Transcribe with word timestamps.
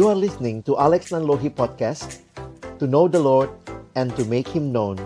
You 0.00 0.08
are 0.08 0.16
listening 0.16 0.64
to 0.64 0.80
Alex 0.80 1.12
Nanlohi 1.12 1.52
Podcast 1.52 2.24
To 2.80 2.88
know 2.88 3.04
the 3.04 3.20
Lord 3.20 3.52
and 3.92 4.08
to 4.16 4.24
make 4.24 4.48
Him 4.48 4.72
known. 4.72 4.96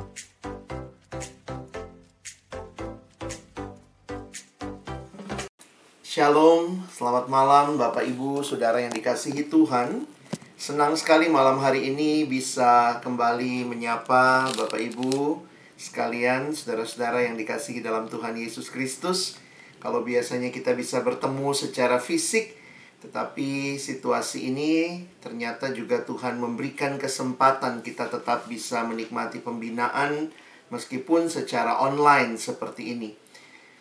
Shalom, 6.07 6.87
selamat 6.95 7.27
malam 7.27 7.75
Bapak 7.75 8.07
Ibu, 8.07 8.47
Saudara 8.47 8.79
yang 8.79 8.95
dikasihi 8.95 9.51
Tuhan. 9.51 10.07
Senang 10.55 10.95
sekali 10.95 11.27
malam 11.27 11.59
hari 11.59 11.91
ini 11.91 12.23
bisa 12.23 13.03
kembali 13.03 13.67
menyapa 13.67 14.47
Bapak 14.55 14.79
Ibu 14.79 15.43
sekalian, 15.75 16.55
saudara-saudara 16.55 17.27
yang 17.27 17.35
dikasihi 17.35 17.83
dalam 17.83 18.07
Tuhan 18.07 18.39
Yesus 18.39 18.71
Kristus. 18.71 19.43
Kalau 19.83 20.07
biasanya 20.07 20.55
kita 20.55 20.71
bisa 20.71 21.03
bertemu 21.03 21.51
secara 21.51 21.99
fisik 21.99 22.63
Tetapi 23.05 23.77
situasi 23.77 24.49
ini 24.49 25.05
ternyata 25.21 25.69
juga 25.77 26.01
Tuhan 26.03 26.41
memberikan 26.41 26.97
kesempatan 26.97 27.85
kita 27.85 28.09
tetap 28.09 28.49
bisa 28.49 28.81
menikmati 28.89 29.45
pembinaan 29.45 30.33
Meskipun 30.73 31.29
secara 31.29 31.79
online 31.79 32.41
seperti 32.41 32.97
ini. 32.97 33.15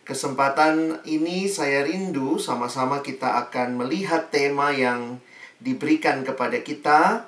Kesempatan 0.04 1.00
ini 1.08 1.48
saya 1.48 1.82
rindu 1.82 2.36
sama-sama 2.36 3.00
kita 3.00 3.40
akan 3.48 3.80
melihat 3.80 4.28
tema 4.28 4.68
yang 4.70 5.18
diberikan 5.58 6.20
kepada 6.22 6.60
kita. 6.60 7.26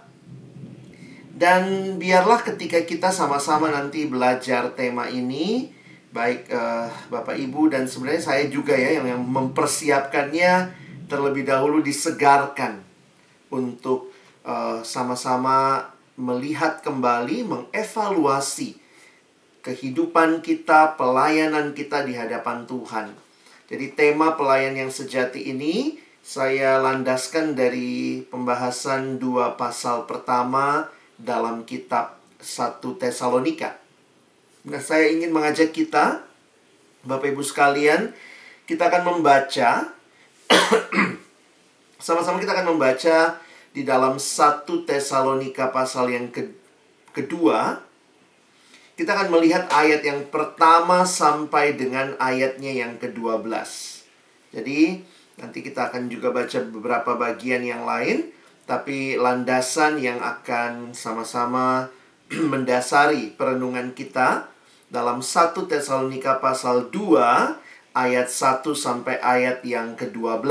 Dan 1.36 1.96
biarlah 1.98 2.46
ketika 2.46 2.78
kita 2.84 3.10
sama-sama 3.12 3.72
nanti 3.72 4.06
belajar 4.08 4.72
tema 4.72 5.08
ini 5.08 5.72
baik 6.14 6.48
uh, 6.48 6.88
Bapak 7.12 7.36
Ibu 7.36 7.68
dan 7.74 7.84
sebenarnya 7.84 8.24
saya 8.24 8.44
juga 8.48 8.72
ya 8.72 8.96
yang, 8.96 9.18
yang 9.18 9.22
mempersiapkannya 9.24 10.52
terlebih 11.06 11.46
dahulu 11.46 11.82
disegarkan 11.82 12.82
untuk 13.50 14.10
uh, 14.42 14.82
sama-sama 14.82 15.90
melihat 16.18 16.82
kembali 16.82 17.46
mengevaluasi 17.46 18.78
kehidupan 19.62 20.42
kita, 20.46 20.94
pelayanan 20.94 21.74
kita 21.74 22.06
di 22.06 22.14
hadapan 22.14 22.66
Tuhan. 22.66 23.14
Jadi 23.66 23.98
tema 23.98 24.38
pelayan 24.38 24.78
yang 24.78 24.90
sejati 24.94 25.50
ini 25.50 25.98
saya 26.22 26.78
landaskan 26.78 27.54
dari 27.58 28.22
pembahasan 28.26 29.18
dua 29.18 29.58
pasal 29.58 30.06
pertama 30.06 30.90
dalam 31.18 31.66
kitab 31.66 32.18
1 32.38 32.82
Tesalonika. 32.98 33.78
Nah, 34.66 34.82
saya 34.82 35.10
ingin 35.10 35.30
mengajak 35.30 35.70
kita 35.70 36.26
Bapak 37.06 37.30
Ibu 37.30 37.42
sekalian, 37.46 38.10
kita 38.66 38.90
akan 38.90 39.02
membaca 39.14 39.95
sama-sama 42.06 42.38
kita 42.38 42.54
akan 42.56 42.76
membaca 42.76 43.40
di 43.76 43.82
dalam 43.84 44.16
1 44.16 44.64
Tesalonika 44.88 45.68
pasal 45.68 46.12
yang 46.12 46.32
ke 46.32 46.48
kedua 47.12 47.86
kita 48.96 49.12
akan 49.12 49.28
melihat 49.28 49.68
ayat 49.68 50.00
yang 50.00 50.24
pertama 50.32 51.04
sampai 51.04 51.76
dengan 51.76 52.16
ayatnya 52.16 52.72
yang 52.72 52.96
ke-12. 52.96 53.52
Jadi, 54.56 55.04
nanti 55.36 55.58
kita 55.60 55.92
akan 55.92 56.08
juga 56.08 56.32
baca 56.32 56.64
beberapa 56.64 57.12
bagian 57.12 57.60
yang 57.60 57.84
lain, 57.84 58.32
tapi 58.64 59.20
landasan 59.20 60.00
yang 60.00 60.16
akan 60.24 60.96
sama-sama 60.96 61.92
mendasari 62.52 63.36
perenungan 63.36 63.92
kita 63.92 64.48
dalam 64.88 65.20
1 65.20 65.52
Tesalonika 65.68 66.40
pasal 66.40 66.88
2 66.88 67.65
ayat 67.96 68.28
1 68.28 68.60
sampai 68.76 69.16
ayat 69.24 69.64
yang 69.64 69.96
ke-12. 69.96 70.44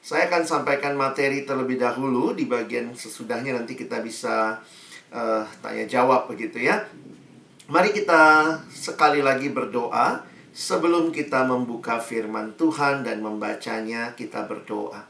Saya 0.00 0.28
akan 0.32 0.42
sampaikan 0.48 0.96
materi 0.96 1.44
terlebih 1.44 1.76
dahulu 1.76 2.32
di 2.32 2.48
bagian 2.48 2.96
sesudahnya 2.96 3.52
nanti 3.52 3.76
kita 3.76 4.00
bisa 4.00 4.64
uh, 5.12 5.44
tanya 5.60 5.84
jawab 5.84 6.28
begitu 6.32 6.64
ya. 6.64 6.88
Mari 7.68 7.92
kita 7.92 8.56
sekali 8.72 9.20
lagi 9.20 9.52
berdoa 9.52 10.24
sebelum 10.52 11.08
kita 11.12 11.44
membuka 11.48 12.00
firman 12.00 12.52
Tuhan 12.56 13.04
dan 13.04 13.20
membacanya 13.24 14.12
kita 14.12 14.44
berdoa. 14.44 15.08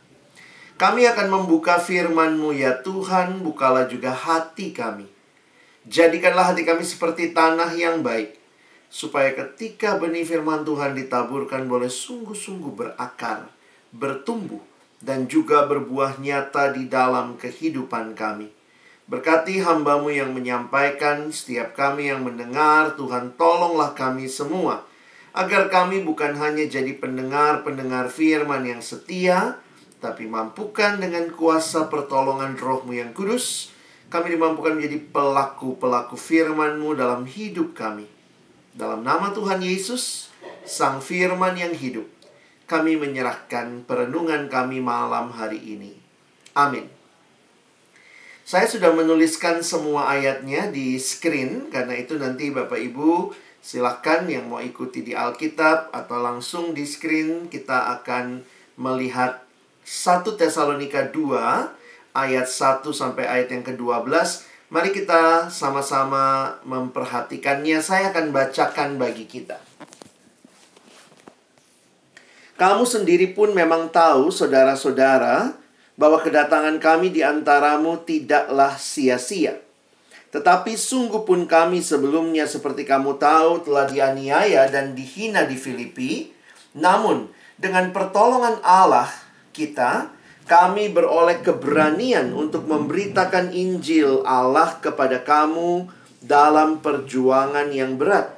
Kami 0.75 1.07
akan 1.07 1.29
membuka 1.31 1.79
firman-Mu 1.79 2.51
ya 2.51 2.83
Tuhan, 2.83 3.47
bukalah 3.47 3.87
juga 3.87 4.11
hati 4.11 4.75
kami. 4.75 5.07
Jadikanlah 5.87 6.51
hati 6.51 6.67
kami 6.67 6.83
seperti 6.83 7.31
tanah 7.31 7.71
yang 7.79 8.03
baik, 8.03 8.35
supaya 8.95 9.35
ketika 9.35 9.99
benih 9.99 10.23
firman 10.23 10.63
Tuhan 10.63 10.95
ditaburkan 10.95 11.67
boleh 11.67 11.91
sungguh-sungguh 11.91 12.79
berakar, 12.79 13.51
bertumbuh, 13.91 14.63
dan 15.03 15.27
juga 15.27 15.67
berbuah 15.67 16.23
nyata 16.23 16.71
di 16.71 16.87
dalam 16.87 17.35
kehidupan 17.35 18.15
kami. 18.15 18.55
Berkati 19.11 19.59
hambamu 19.59 20.15
yang 20.15 20.31
menyampaikan, 20.31 21.27
setiap 21.35 21.75
kami 21.75 22.07
yang 22.07 22.23
mendengar, 22.23 22.95
Tuhan 22.95 23.35
tolonglah 23.35 23.99
kami 23.99 24.31
semua. 24.31 24.87
Agar 25.35 25.67
kami 25.67 26.07
bukan 26.07 26.39
hanya 26.39 26.63
jadi 26.63 26.95
pendengar-pendengar 26.95 28.07
firman 28.15 28.63
yang 28.63 28.79
setia, 28.79 29.59
tapi 29.99 30.31
mampukan 30.31 31.03
dengan 31.03 31.35
kuasa 31.35 31.91
pertolongan 31.91 32.55
rohmu 32.55 32.95
yang 32.95 33.11
kudus, 33.11 33.75
kami 34.07 34.39
dimampukan 34.39 34.79
menjadi 34.79 35.03
pelaku-pelaku 35.11 36.15
firmanmu 36.15 36.95
dalam 36.95 37.27
hidup 37.27 37.75
kami. 37.75 38.14
Dalam 38.75 39.07
nama 39.07 39.31
Tuhan 39.31 39.63
Yesus, 39.63 40.35
Sang 40.67 40.99
Firman 40.99 41.55
yang 41.55 41.71
hidup, 41.71 42.11
kami 42.67 42.99
menyerahkan 42.99 43.87
perenungan 43.87 44.51
kami 44.51 44.83
malam 44.83 45.31
hari 45.31 45.63
ini. 45.63 45.95
Amin. 46.59 46.91
Saya 48.43 48.67
sudah 48.67 48.91
menuliskan 48.91 49.63
semua 49.63 50.11
ayatnya 50.11 50.75
di 50.75 50.99
screen 50.99 51.71
karena 51.71 51.95
itu 51.95 52.19
nanti 52.19 52.51
Bapak 52.51 52.77
Ibu 52.77 53.31
silahkan 53.63 54.27
yang 54.27 54.51
mau 54.51 54.59
ikuti 54.59 55.07
di 55.07 55.15
Alkitab 55.15 55.95
atau 55.95 56.19
langsung 56.21 56.75
di 56.75 56.83
screen 56.85 57.47
kita 57.47 57.95
akan 58.03 58.43
melihat 58.75 59.47
1 59.87 60.27
Tesalonika 60.35 61.15
2 61.15 62.13
ayat 62.13 62.47
1 62.51 62.85
sampai 62.91 63.25
ayat 63.25 63.55
yang 63.55 63.63
ke-12. 63.63 64.11
Mari 64.75 64.91
kita 64.91 65.55
sama-sama 65.55 66.59
memperhatikannya. 66.67 67.79
Saya 67.79 68.11
akan 68.11 68.35
bacakan 68.35 68.99
bagi 68.99 69.23
kita. 69.23 69.63
Kamu 72.59 72.83
sendiri 72.83 73.39
pun 73.39 73.55
memang 73.55 73.95
tahu, 73.95 74.35
saudara-saudara, 74.35 75.55
bahwa 75.95 76.19
kedatangan 76.19 76.83
kami 76.83 77.15
di 77.15 77.23
antaramu 77.23 78.03
tidaklah 78.03 78.75
sia-sia. 78.75 79.63
Tetapi 80.35 80.75
sungguh 80.75 81.23
pun 81.23 81.47
kami 81.47 81.79
sebelumnya 81.79 82.51
seperti 82.51 82.83
kamu 82.83 83.15
tahu 83.23 83.63
telah 83.63 83.87
dianiaya 83.87 84.67
dan 84.75 84.99
dihina 84.99 85.47
di 85.47 85.55
Filipi. 85.55 86.35
Namun 86.75 87.31
dengan 87.55 87.95
pertolongan 87.95 88.59
Allah 88.67 89.07
kita, 89.55 90.11
kami 90.45 90.93
beroleh 90.93 91.41
keberanian 91.41 92.37
untuk 92.37 92.69
memberitakan 92.69 93.57
Injil 93.57 94.21
Allah 94.29 94.77
kepada 94.77 95.25
kamu 95.25 95.89
dalam 96.21 96.85
perjuangan 96.85 97.73
yang 97.73 97.97
berat. 97.97 98.33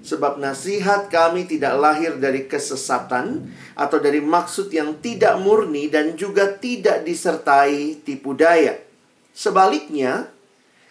Sebab 0.00 0.40
nasihat 0.40 1.12
kami 1.12 1.44
tidak 1.44 1.76
lahir 1.76 2.16
dari 2.16 2.48
kesesatan 2.48 3.52
atau 3.76 4.00
dari 4.00 4.20
maksud 4.24 4.72
yang 4.72 4.96
tidak 5.00 5.36
murni 5.40 5.92
dan 5.92 6.16
juga 6.16 6.56
tidak 6.56 7.04
disertai 7.04 8.00
tipu 8.00 8.32
daya. 8.32 8.80
Sebaliknya, 9.36 10.32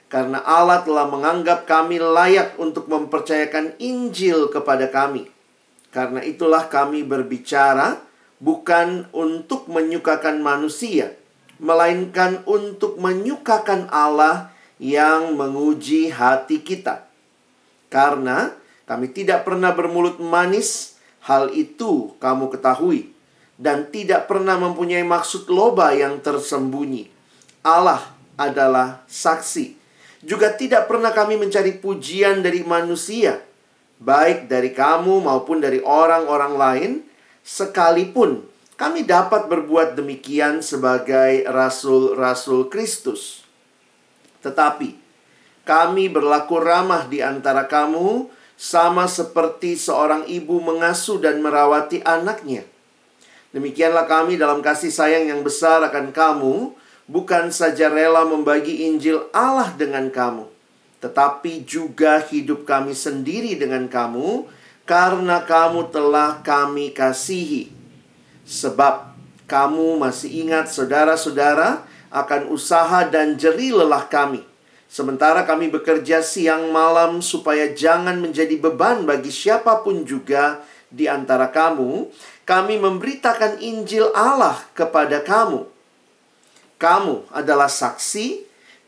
karena 0.10 0.42
Allah 0.42 0.82
telah 0.82 1.06
menganggap 1.06 1.70
kami 1.70 2.02
layak 2.02 2.58
untuk 2.58 2.90
mempercayakan 2.90 3.78
Injil 3.78 4.50
kepada 4.50 4.90
kami. 4.90 5.30
Karena 5.90 6.22
itulah 6.22 6.70
kami 6.70 7.02
berbicara 7.02 8.09
bukan 8.40 9.06
untuk 9.12 9.68
menyukakan 9.68 10.40
manusia, 10.40 11.16
melainkan 11.60 12.42
untuk 12.48 12.96
menyukakan 12.98 13.92
Allah 13.92 14.56
yang 14.80 15.36
menguji 15.36 16.10
hati 16.10 16.64
kita. 16.64 17.06
Karena 17.92 18.56
kami 18.88 19.12
tidak 19.12 19.44
pernah 19.44 19.76
bermulut 19.76 20.18
manis, 20.24 20.98
hal 21.28 21.52
itu 21.52 22.16
kamu 22.18 22.50
ketahui. 22.50 23.12
Dan 23.60 23.92
tidak 23.92 24.32
pernah 24.32 24.56
mempunyai 24.56 25.04
maksud 25.04 25.52
loba 25.52 25.92
yang 25.92 26.24
tersembunyi. 26.24 27.12
Allah 27.60 28.08
adalah 28.40 29.04
saksi. 29.12 29.76
Juga 30.24 30.56
tidak 30.56 30.88
pernah 30.88 31.12
kami 31.12 31.36
mencari 31.36 31.76
pujian 31.76 32.40
dari 32.40 32.64
manusia, 32.64 33.44
baik 34.00 34.48
dari 34.48 34.72
kamu 34.72 35.28
maupun 35.28 35.60
dari 35.60 35.84
orang-orang 35.84 36.54
lain, 36.56 36.92
sekalipun 37.50 38.46
kami 38.78 39.10
dapat 39.10 39.50
berbuat 39.50 39.98
demikian 39.98 40.62
sebagai 40.62 41.50
rasul-rasul 41.50 42.70
Kristus. 42.70 43.42
Tetapi 44.46 44.96
kami 45.66 46.08
berlaku 46.08 46.62
ramah 46.62 47.10
di 47.10 47.20
antara 47.20 47.66
kamu 47.66 48.30
sama 48.56 49.10
seperti 49.10 49.76
seorang 49.76 50.30
ibu 50.30 50.64
mengasuh 50.64 51.20
dan 51.20 51.44
merawati 51.44 52.00
anaknya. 52.06 52.64
Demikianlah 53.50 54.06
kami 54.06 54.38
dalam 54.38 54.62
kasih 54.62 54.94
sayang 54.94 55.28
yang 55.28 55.42
besar 55.42 55.82
akan 55.82 56.14
kamu, 56.14 56.72
bukan 57.10 57.50
saja 57.50 57.90
rela 57.90 58.24
membagi 58.24 58.86
Injil 58.86 59.26
Allah 59.34 59.74
dengan 59.74 60.08
kamu, 60.14 60.46
tetapi 61.02 61.66
juga 61.66 62.22
hidup 62.22 62.64
kami 62.70 62.94
sendiri 62.94 63.58
dengan 63.58 63.90
kamu, 63.90 64.46
karena 64.90 65.46
kamu 65.46 65.94
telah 65.94 66.42
kami 66.42 66.90
kasihi. 66.90 67.70
Sebab 68.50 69.14
kamu 69.46 70.02
masih 70.02 70.50
ingat, 70.50 70.74
saudara-saudara, 70.74 71.86
akan 72.10 72.50
usaha 72.50 73.06
dan 73.06 73.38
jeri 73.38 73.70
lelah 73.70 74.10
kami. 74.10 74.42
Sementara 74.90 75.46
kami 75.46 75.70
bekerja 75.70 76.26
siang 76.26 76.74
malam 76.74 77.22
supaya 77.22 77.70
jangan 77.70 78.18
menjadi 78.18 78.58
beban 78.58 79.06
bagi 79.06 79.30
siapa 79.30 79.86
pun 79.86 80.02
juga 80.02 80.66
di 80.90 81.06
antara 81.06 81.54
kamu, 81.54 82.10
kami 82.50 82.82
memberitakan 82.82 83.62
Injil 83.62 84.10
Allah 84.18 84.58
kepada 84.74 85.22
kamu. 85.22 85.70
Kamu 86.82 87.30
adalah 87.30 87.70
saksi, 87.70 88.42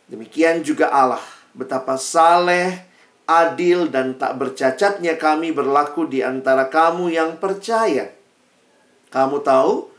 demikian 0.09 0.65
juga 0.65 0.89
Allah. 0.89 1.21
Betapa 1.53 2.01
saleh, 2.01 2.90
adil, 3.29 3.89
dan 3.89 4.17
tak 4.17 4.37
bercacatnya 4.41 5.17
kami 5.19 5.53
berlaku 5.53 6.07
di 6.09 6.21
antara 6.21 6.67
kamu 6.71 7.13
yang 7.13 7.37
percaya. 7.37 8.13
Kamu 9.11 9.43
tahu 9.43 9.91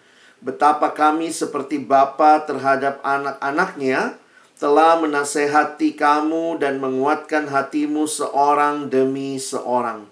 betapa 0.42 0.90
kami 0.96 1.30
seperti 1.30 1.78
bapa 1.78 2.42
terhadap 2.42 2.98
anak-anaknya 3.04 4.18
telah 4.62 4.94
menasehati 5.02 5.98
kamu 5.98 6.62
dan 6.62 6.78
menguatkan 6.78 7.50
hatimu 7.50 8.06
seorang 8.06 8.86
demi 8.86 9.34
seorang 9.36 10.06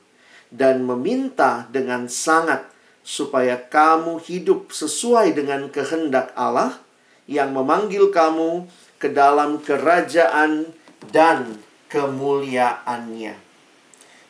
dan 0.50 0.82
meminta 0.82 1.70
dengan 1.70 2.10
sangat 2.10 2.66
supaya 3.06 3.56
kamu 3.56 4.18
hidup 4.18 4.74
sesuai 4.74 5.38
dengan 5.38 5.70
kehendak 5.70 6.34
Allah 6.34 6.82
yang 7.30 7.54
memanggil 7.54 8.10
kamu 8.10 8.66
ke 8.98 9.08
dalam 9.14 9.62
kerajaan 9.62 10.74
dan 11.14 11.62
kemuliaannya. 11.90 13.34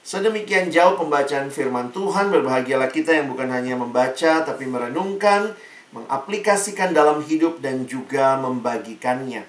Sedemikian 0.01 0.73
jauh 0.73 0.97
pembacaan 0.97 1.53
firman 1.53 1.93
Tuhan, 1.93 2.33
berbahagialah 2.33 2.89
kita 2.89 3.12
yang 3.15 3.29
bukan 3.29 3.53
hanya 3.53 3.77
membaca 3.77 4.43
tapi 4.43 4.65
merenungkan, 4.65 5.53
mengaplikasikan 5.93 6.97
dalam 6.97 7.21
hidup 7.21 7.61
dan 7.61 7.85
juga 7.85 8.41
membagikannya. 8.41 9.45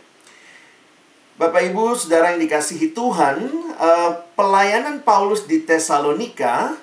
Bapak 1.40 1.74
Ibu, 1.74 1.98
Saudara 1.98 2.36
yang 2.36 2.44
dikasihi 2.44 2.94
Tuhan, 2.94 3.50
eh, 3.80 4.12
pelayanan 4.38 5.02
Paulus 5.02 5.50
di 5.50 5.64
Tesalonika 5.64 6.76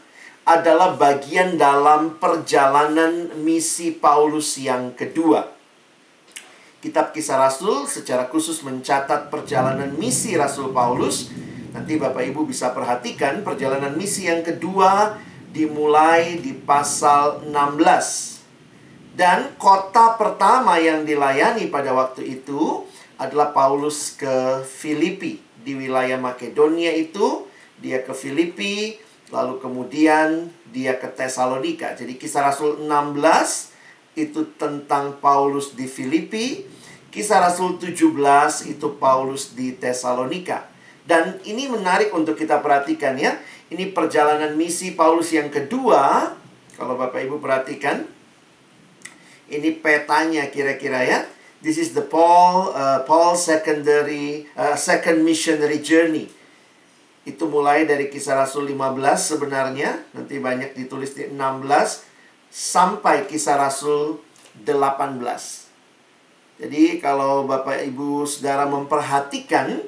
adalah 0.48 0.96
bagian 0.96 1.60
dalam 1.60 2.16
perjalanan 2.16 3.36
misi 3.44 3.92
Paulus 3.92 4.56
yang 4.56 4.96
kedua. 4.96 5.57
Kitab 6.88 7.12
Kisah 7.12 7.36
Rasul 7.36 7.84
secara 7.84 8.32
khusus 8.32 8.64
mencatat 8.64 9.28
perjalanan 9.28 9.92
misi 10.00 10.32
Rasul 10.40 10.72
Paulus. 10.72 11.28
Nanti 11.76 12.00
Bapak 12.00 12.24
Ibu 12.24 12.48
bisa 12.48 12.72
perhatikan 12.72 13.44
perjalanan 13.44 13.92
misi 13.92 14.24
yang 14.24 14.40
kedua 14.40 15.20
dimulai 15.52 16.40
di 16.40 16.56
pasal 16.56 17.44
16. 17.44 19.12
Dan 19.12 19.52
kota 19.60 20.16
pertama 20.16 20.80
yang 20.80 21.04
dilayani 21.04 21.68
pada 21.68 21.92
waktu 21.92 22.24
itu 22.24 22.88
adalah 23.20 23.52
Paulus 23.52 24.16
ke 24.16 24.64
Filipi. 24.64 25.44
Di 25.60 25.76
wilayah 25.76 26.16
Makedonia 26.16 26.96
itu, 26.96 27.44
dia 27.76 28.00
ke 28.00 28.16
Filipi, 28.16 28.96
Lalu 29.28 29.60
kemudian 29.60 30.48
dia 30.72 30.96
ke 30.96 31.04
Tesalonika. 31.12 31.92
Jadi 31.92 32.16
kisah 32.16 32.48
Rasul 32.48 32.80
16 32.88 33.76
itu 34.16 34.56
tentang 34.56 35.20
Paulus 35.20 35.76
di 35.76 35.84
Filipi. 35.84 36.64
Kisah 37.18 37.42
Rasul 37.42 37.82
17 37.82 38.14
itu 38.70 38.94
Paulus 38.94 39.58
di 39.58 39.74
Tesalonika. 39.74 40.70
Dan 41.02 41.42
ini 41.42 41.66
menarik 41.66 42.14
untuk 42.14 42.38
kita 42.38 42.62
perhatikan 42.62 43.18
ya. 43.18 43.42
Ini 43.74 43.90
perjalanan 43.90 44.54
misi 44.54 44.94
Paulus 44.94 45.34
yang 45.34 45.50
kedua. 45.50 46.30
Kalau 46.78 46.94
Bapak 46.94 47.18
Ibu 47.26 47.42
perhatikan. 47.42 48.06
Ini 49.50 49.82
petanya 49.82 50.46
kira-kira 50.46 51.02
ya. 51.02 51.26
This 51.58 51.82
is 51.82 51.90
the 51.90 52.06
Paul 52.06 52.70
uh, 52.70 53.02
Paul 53.02 53.34
secondary 53.34 54.46
uh, 54.54 54.78
second 54.78 55.26
missionary 55.26 55.82
journey 55.82 56.30
itu 57.26 57.44
mulai 57.50 57.82
dari 57.82 58.14
kisah 58.14 58.46
Rasul 58.46 58.70
15 58.70 58.94
sebenarnya. 59.18 60.06
Nanti 60.14 60.38
banyak 60.38 60.78
ditulis 60.78 61.18
di 61.18 61.26
16 61.26 61.66
sampai 62.46 63.26
kisah 63.26 63.58
Rasul 63.58 64.22
18. 64.62 65.67
Jadi 66.58 66.98
kalau 66.98 67.46
Bapak 67.46 67.86
Ibu 67.86 68.26
Saudara 68.26 68.66
memperhatikan 68.66 69.78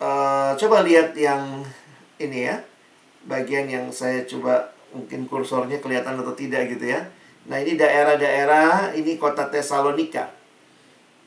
uh, 0.00 0.56
coba 0.56 0.80
lihat 0.80 1.12
yang 1.12 1.60
ini 2.16 2.48
ya. 2.48 2.56
Bagian 3.28 3.68
yang 3.68 3.92
saya 3.92 4.24
coba 4.24 4.72
mungkin 4.96 5.28
kursornya 5.28 5.84
kelihatan 5.84 6.16
atau 6.16 6.32
tidak 6.32 6.72
gitu 6.72 6.88
ya. 6.88 7.04
Nah, 7.48 7.60
ini 7.60 7.76
daerah-daerah 7.76 8.96
ini 8.96 9.20
kota 9.20 9.48
Tesalonika. 9.48 10.32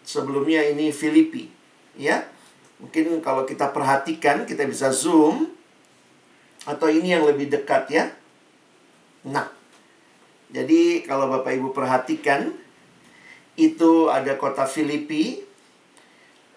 Sebelumnya 0.01 0.65
ini 0.65 0.89
Filipi, 0.89 1.45
ya. 1.93 2.25
Mungkin 2.81 3.21
kalau 3.21 3.45
kita 3.45 3.69
perhatikan, 3.69 4.49
kita 4.49 4.65
bisa 4.65 4.89
zoom. 4.89 5.53
Atau 6.65 6.93
ini 6.93 7.13
yang 7.13 7.25
lebih 7.25 7.49
dekat 7.49 7.89
ya. 7.89 8.05
Nah, 9.25 9.49
jadi 10.53 11.01
kalau 11.05 11.29
Bapak 11.29 11.57
Ibu 11.57 11.73
perhatikan, 11.73 12.53
itu 13.59 14.07
ada 14.07 14.39
kota 14.39 14.63
Filipi, 14.63 15.43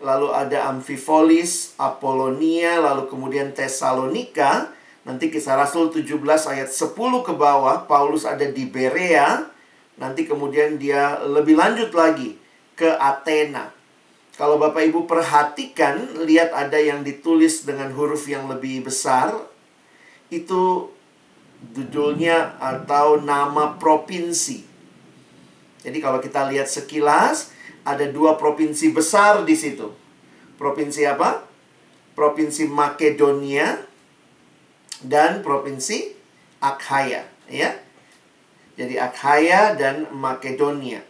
lalu 0.05 0.31
ada 0.31 0.71
Amphipolis, 0.71 1.75
Apolonia, 1.81 2.79
lalu 2.79 3.11
kemudian 3.11 3.51
Tesalonika. 3.51 4.71
Nanti 5.05 5.29
kisah 5.29 5.59
Rasul 5.59 5.93
17 5.93 6.17
ayat 6.49 6.71
10 6.73 6.97
ke 7.25 7.33
bawah, 7.37 7.85
Paulus 7.85 8.25
ada 8.25 8.45
di 8.45 8.65
Berea. 8.65 9.49
Nanti 10.01 10.27
kemudian 10.27 10.81
dia 10.81 11.21
lebih 11.23 11.55
lanjut 11.55 11.93
lagi 11.93 12.35
ke 12.75 12.89
Athena. 12.89 13.71
Kalau 14.35 14.59
Bapak 14.59 14.83
Ibu 14.91 15.07
perhatikan, 15.07 16.27
lihat 16.27 16.51
ada 16.51 16.75
yang 16.75 17.07
ditulis 17.07 17.63
dengan 17.63 17.95
huruf 17.95 18.27
yang 18.27 18.51
lebih 18.51 18.83
besar. 18.91 19.31
Itu 20.27 20.91
judulnya 21.71 22.59
atau 22.59 23.23
nama 23.23 23.79
provinsi. 23.79 24.74
Jadi 25.85 26.01
kalau 26.01 26.19
kita 26.19 26.49
lihat 26.49 26.67
sekilas, 26.67 27.53
ada 27.85 28.09
dua 28.09 28.41
provinsi 28.41 28.91
besar 28.97 29.45
di 29.45 29.53
situ. 29.53 29.93
Provinsi 30.57 31.05
apa? 31.05 31.45
Provinsi 32.17 32.65
Makedonia 32.67 33.85
dan 35.05 35.45
provinsi 35.45 36.17
Akhaya, 36.65 37.29
ya. 37.53 37.77
Jadi 38.81 38.97
Akhaya 38.97 39.77
dan 39.77 40.09
Makedonia. 40.17 41.05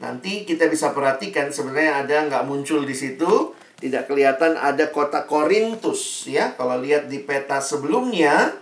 Nanti 0.00 0.48
kita 0.48 0.68
bisa 0.68 0.96
perhatikan 0.96 1.52
sebenarnya 1.52 2.04
ada 2.04 2.16
nggak 2.28 2.44
muncul 2.48 2.84
di 2.84 2.96
situ, 2.96 3.52
tidak 3.80 4.08
kelihatan 4.08 4.56
ada 4.56 4.88
kota 4.92 5.24
Korintus 5.24 6.24
ya. 6.28 6.52
Kalau 6.56 6.80
lihat 6.80 7.08
di 7.08 7.20
peta 7.24 7.60
sebelumnya 7.60 8.52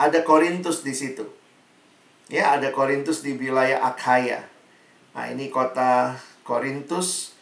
ada 0.00 0.20
Korintus 0.24 0.80
di 0.84 0.92
situ. 0.96 1.24
Ya, 2.28 2.56
ada 2.56 2.72
Korintus 2.72 3.24
di 3.24 3.36
wilayah 3.36 3.80
Akhaya. 3.84 4.47
Nah, 5.18 5.34
ini 5.34 5.50
kota 5.50 6.14
Korintus, 6.46 7.34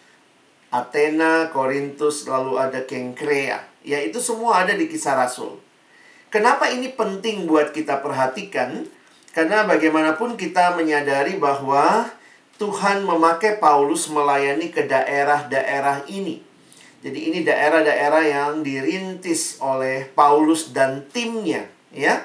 Athena, 0.73 1.53
Korintus, 1.53 2.25
lalu 2.25 2.57
ada 2.57 2.89
Kengkrea. 2.89 3.61
Ya, 3.85 4.01
itu 4.01 4.17
semua 4.17 4.65
ada 4.65 4.73
di 4.73 4.89
kisah 4.89 5.13
Rasul. 5.13 5.61
Kenapa 6.33 6.73
ini 6.73 6.97
penting 6.97 7.45
buat 7.45 7.77
kita 7.77 8.01
perhatikan? 8.01 8.89
Karena 9.37 9.69
bagaimanapun 9.69 10.41
kita 10.41 10.73
menyadari 10.73 11.37
bahwa 11.37 12.09
Tuhan 12.57 13.05
memakai 13.05 13.61
Paulus 13.61 14.09
melayani 14.09 14.73
ke 14.73 14.89
daerah-daerah 14.89 16.09
ini. 16.09 16.41
Jadi 17.05 17.29
ini 17.29 17.45
daerah-daerah 17.45 18.25
yang 18.25 18.65
dirintis 18.65 19.61
oleh 19.61 20.09
Paulus 20.17 20.73
dan 20.73 21.05
timnya, 21.13 21.69
ya. 21.93 22.25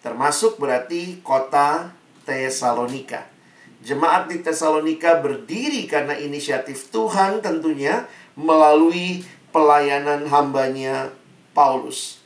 Termasuk 0.00 0.56
berarti 0.56 1.20
kota 1.20 1.92
Tesalonika. 2.24 3.39
Jemaat 3.80 4.28
di 4.28 4.44
Tesalonika 4.44 5.24
berdiri 5.24 5.88
karena 5.88 6.12
inisiatif 6.16 6.92
Tuhan 6.92 7.40
tentunya 7.40 8.04
melalui 8.36 9.24
pelayanan 9.50 10.28
hambanya 10.28 11.08
Paulus. 11.56 12.20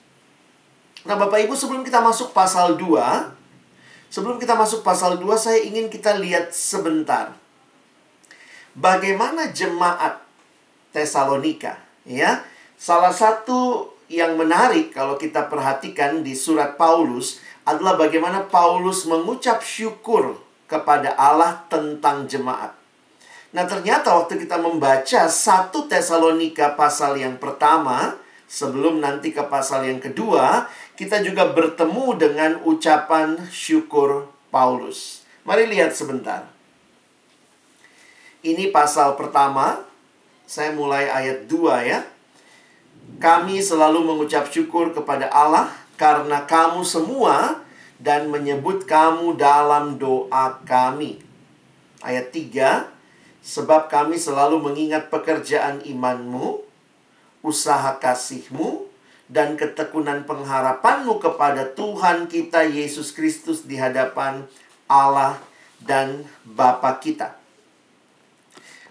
Nah, 1.07 1.15
Bapak 1.15 1.47
Ibu 1.47 1.55
sebelum 1.55 1.87
kita 1.87 2.03
masuk 2.03 2.35
pasal 2.35 2.75
2, 2.75 3.35
Sebelum 4.15 4.39
kita 4.39 4.55
masuk 4.55 4.87
pasal 4.87 5.19
2, 5.19 5.27
saya 5.35 5.59
ingin 5.59 5.91
kita 5.91 6.15
lihat 6.15 6.55
sebentar. 6.55 7.35
Bagaimana 8.79 9.51
jemaat 9.51 10.23
Tesalonika, 10.95 11.83
ya? 12.07 12.47
Salah 12.79 13.11
satu 13.11 13.91
yang 14.07 14.39
menarik 14.39 14.95
kalau 14.95 15.19
kita 15.19 15.51
perhatikan 15.51 16.23
di 16.23 16.39
surat 16.39 16.79
Paulus 16.79 17.43
adalah 17.67 17.99
bagaimana 17.99 18.47
Paulus 18.47 19.03
mengucap 19.11 19.59
syukur 19.67 20.39
kepada 20.67 21.13
Allah 21.17 21.65
tentang 21.69 22.25
jemaat. 22.25 22.73
Nah, 23.55 23.65
ternyata 23.71 24.19
waktu 24.19 24.43
kita 24.43 24.59
membaca 24.59 25.31
satu 25.31 25.87
Tesalonika 25.87 26.75
pasal 26.75 27.23
yang 27.23 27.39
pertama, 27.39 28.19
sebelum 28.51 28.99
nanti 28.99 29.31
ke 29.31 29.47
pasal 29.47 29.87
yang 29.87 30.03
kedua, 30.03 30.67
kita 30.99 31.23
juga 31.23 31.47
bertemu 31.51 32.07
dengan 32.19 32.53
ucapan 32.67 33.39
syukur 33.55 34.27
Paulus. 34.51 35.23
Mari 35.47 35.71
lihat 35.71 35.95
sebentar. 35.95 36.51
Ini 38.45 38.75
pasal 38.75 39.17
pertama, 39.17 39.81
saya 40.45 40.75
mulai 40.77 41.09
ayat 41.09 41.49
2 41.49 41.89
ya. 41.89 42.05
Kami 43.17 43.61
selalu 43.61 44.05
mengucap 44.05 44.51
syukur 44.53 44.93
kepada 44.93 45.31
Allah 45.33 45.73
karena 45.97 46.45
kamu 46.45 46.83
semua 46.83 47.64
dan 48.05 48.29
menyebut 48.29 48.85
kamu 48.85 49.41
dalam 49.41 49.97
doa 49.97 50.61
kami. 50.69 51.25
Ayat 52.05 52.29
3, 52.29 52.93
Sebab 53.45 53.93
kami 53.93 54.17
selalu 54.17 54.57
mengingat 54.61 55.13
pekerjaan 55.13 55.85
imanmu, 55.85 56.65
usaha 57.45 57.97
kasihmu, 58.01 58.89
dan 59.29 59.57
ketekunan 59.57 60.25
pengharapanmu 60.25 61.21
kepada 61.21 61.69
Tuhan 61.73 62.29
kita 62.29 62.65
Yesus 62.65 63.13
Kristus 63.13 63.65
di 63.65 63.77
hadapan 63.77 64.49
Allah 64.89 65.41
dan 65.81 66.25
Bapa 66.45 66.97
kita. 67.01 67.37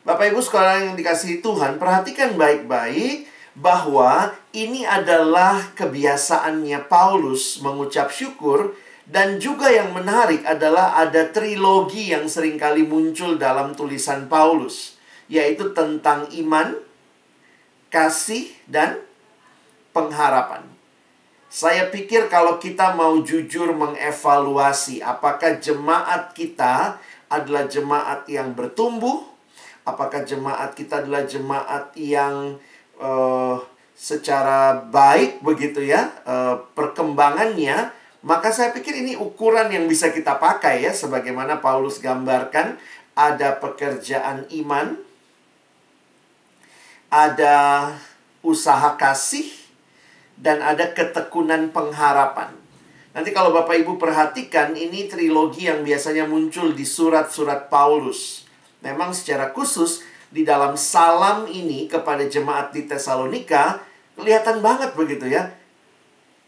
Bapak 0.05 0.33
Ibu 0.33 0.41
sekarang 0.45 0.93
yang 0.93 0.95
dikasihi 0.97 1.41
Tuhan, 1.41 1.81
perhatikan 1.81 2.37
baik-baik 2.37 3.25
bahwa 3.57 4.33
ini 4.53 4.85
adalah 4.85 5.73
kebiasaannya 5.73 6.89
Paulus 6.89 7.61
mengucap 7.61 8.13
syukur 8.13 8.73
dan 9.03 9.35
juga 9.35 9.67
yang 9.67 9.91
menarik 9.91 10.47
adalah 10.47 10.95
ada 10.95 11.27
trilogi 11.27 12.15
yang 12.15 12.23
sering 12.31 12.55
kali 12.55 12.87
muncul 12.87 13.35
dalam 13.35 13.75
tulisan 13.75 14.31
Paulus, 14.31 14.95
yaitu 15.27 15.75
tentang 15.75 16.31
iman, 16.31 16.79
kasih, 17.91 18.47
dan 18.63 19.03
pengharapan. 19.91 20.63
Saya 21.53 21.91
pikir 21.93 22.33
kalau 22.33 22.57
kita 22.57 22.97
mau 22.97 23.21
jujur 23.21 23.77
mengevaluasi 23.77 25.05
apakah 25.05 25.61
jemaat 25.61 26.33
kita 26.33 26.97
adalah 27.29 27.69
jemaat 27.69 28.25
yang 28.25 28.57
bertumbuh, 28.57 29.21
apakah 29.85 30.25
jemaat 30.25 30.73
kita 30.73 31.05
adalah 31.05 31.27
jemaat 31.27 31.93
yang 31.93 32.57
uh, 32.97 33.61
secara 33.93 34.81
baik 34.89 35.45
begitu 35.45 35.85
ya, 35.85 36.09
uh, 36.25 36.57
perkembangannya 36.73 37.93
maka 38.23 38.55
saya 38.55 38.71
pikir 38.71 38.95
ini 38.95 39.19
ukuran 39.19 39.67
yang 39.67 39.83
bisa 39.91 40.07
kita 40.07 40.39
pakai 40.39 40.87
ya 40.87 40.95
sebagaimana 40.95 41.59
Paulus 41.59 41.99
gambarkan 41.99 42.79
ada 43.19 43.59
pekerjaan 43.59 44.47
iman, 44.63 44.95
ada 47.11 47.91
usaha 48.39 48.95
kasih 48.95 49.51
dan 50.39 50.63
ada 50.63 50.95
ketekunan 50.95 51.75
pengharapan. 51.75 52.55
Nanti 53.11 53.29
kalau 53.35 53.53
Bapak 53.53 53.77
Ibu 53.83 53.99
perhatikan 53.99 54.73
ini 54.73 55.05
trilogi 55.05 55.69
yang 55.69 55.83
biasanya 55.83 56.25
muncul 56.25 56.73
di 56.73 56.87
surat-surat 56.87 57.67
Paulus. 57.67 58.47
Memang 58.81 59.11
secara 59.11 59.51
khusus 59.51 60.01
di 60.33 60.47
dalam 60.47 60.79
salam 60.79 61.45
ini 61.45 61.85
kepada 61.85 62.25
jemaat 62.25 62.73
di 62.73 62.89
Tesalonika 62.89 63.83
kelihatan 64.17 64.65
banget 64.65 64.97
begitu 64.97 65.29
ya 65.29 65.53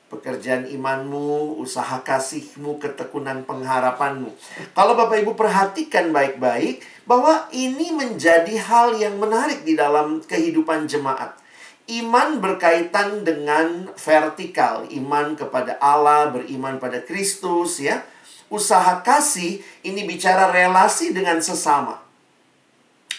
pekerjaan 0.10 0.70
imanmu, 0.70 1.58
usaha 1.58 2.02
kasihmu, 2.06 2.78
ketekunan 2.78 3.44
pengharapanmu. 3.44 4.30
Kalau 4.78 4.94
Bapak 4.94 5.26
Ibu 5.26 5.34
perhatikan 5.34 6.14
baik-baik 6.14 6.86
bahwa 7.10 7.50
ini 7.50 7.94
menjadi 7.94 8.54
hal 8.62 8.98
yang 8.98 9.18
menarik 9.18 9.66
di 9.66 9.74
dalam 9.74 10.22
kehidupan 10.22 10.86
jemaat. 10.86 11.38
Iman 11.86 12.42
berkaitan 12.42 13.22
dengan 13.22 13.94
vertikal, 13.94 14.90
iman 14.90 15.38
kepada 15.38 15.78
Allah, 15.78 16.34
beriman 16.34 16.82
pada 16.82 16.98
Kristus 17.06 17.78
ya. 17.78 18.02
Usaha 18.50 19.06
kasih 19.06 19.62
ini 19.86 20.06
bicara 20.06 20.50
relasi 20.50 21.14
dengan 21.14 21.38
sesama. 21.42 22.02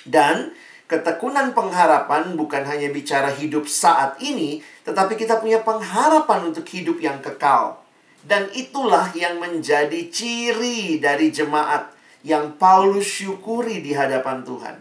Dan 0.03 0.55
ketekunan 0.87 1.51
pengharapan 1.51 2.39
bukan 2.39 2.63
hanya 2.63 2.91
bicara 2.95 3.31
hidup 3.35 3.67
saat 3.67 4.23
ini, 4.23 4.63
tetapi 4.87 5.19
kita 5.19 5.43
punya 5.43 5.63
pengharapan 5.67 6.55
untuk 6.55 6.67
hidup 6.71 7.03
yang 7.03 7.19
kekal. 7.19 7.83
Dan 8.27 8.51
itulah 8.59 9.11
yang 9.15 9.39
menjadi 9.39 10.11
ciri 10.11 10.99
dari 10.99 11.31
jemaat 11.31 11.95
yang 12.27 12.59
Paulus 12.59 13.07
syukuri 13.07 13.83
di 13.83 13.95
hadapan 13.95 14.43
Tuhan. 14.43 14.77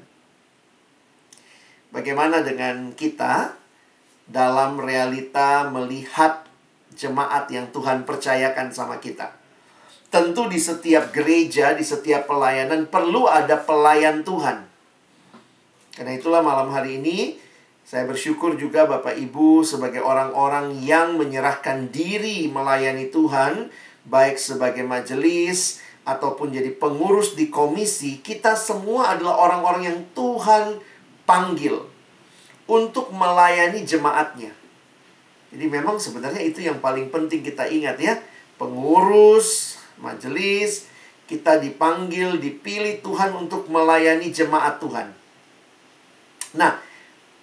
Bagaimana 1.94 2.42
dengan 2.42 2.94
kita 2.98 3.54
dalam 4.26 4.82
realita 4.82 5.70
melihat 5.70 6.42
jemaat 6.98 7.46
yang 7.54 7.70
Tuhan 7.70 8.02
percayakan 8.02 8.74
sama 8.74 8.98
kita? 8.98 9.30
Tentu 10.10 10.50
di 10.50 10.58
setiap 10.58 11.14
gereja, 11.14 11.78
di 11.78 11.86
setiap 11.86 12.26
pelayanan 12.26 12.90
perlu 12.90 13.30
ada 13.30 13.62
pelayan 13.62 14.26
Tuhan 14.26 14.75
karena 15.96 16.12
itulah 16.20 16.44
malam 16.44 16.70
hari 16.70 17.00
ini 17.00 17.40
saya 17.86 18.04
bersyukur 18.10 18.58
juga 18.58 18.90
Bapak 18.90 19.16
Ibu 19.16 19.62
sebagai 19.62 20.02
orang-orang 20.02 20.82
yang 20.82 21.22
menyerahkan 21.22 21.94
diri 21.94 22.50
melayani 22.50 23.14
Tuhan 23.14 23.70
baik 24.06 24.38
sebagai 24.38 24.86
majelis 24.86 25.82
ataupun 26.06 26.54
jadi 26.54 26.70
pengurus 26.78 27.34
di 27.34 27.50
komisi, 27.50 28.22
kita 28.22 28.54
semua 28.54 29.18
adalah 29.18 29.42
orang-orang 29.42 29.84
yang 29.90 30.00
Tuhan 30.14 30.78
panggil 31.25 31.82
untuk 32.70 33.10
melayani 33.10 33.82
jemaatnya. 33.82 34.54
Jadi 35.50 35.66
memang 35.66 35.98
sebenarnya 35.98 36.42
itu 36.46 36.62
yang 36.62 36.78
paling 36.78 37.10
penting 37.10 37.42
kita 37.42 37.66
ingat 37.66 37.98
ya. 37.98 38.14
Pengurus, 38.62 39.82
majelis, 39.98 40.86
kita 41.25 41.58
dipanggil, 41.58 42.38
dipilih 42.38 43.02
Tuhan 43.02 43.34
untuk 43.34 43.66
melayani 43.70 44.30
jemaat 44.30 44.78
Tuhan. 44.78 45.25
Nah, 46.56 46.82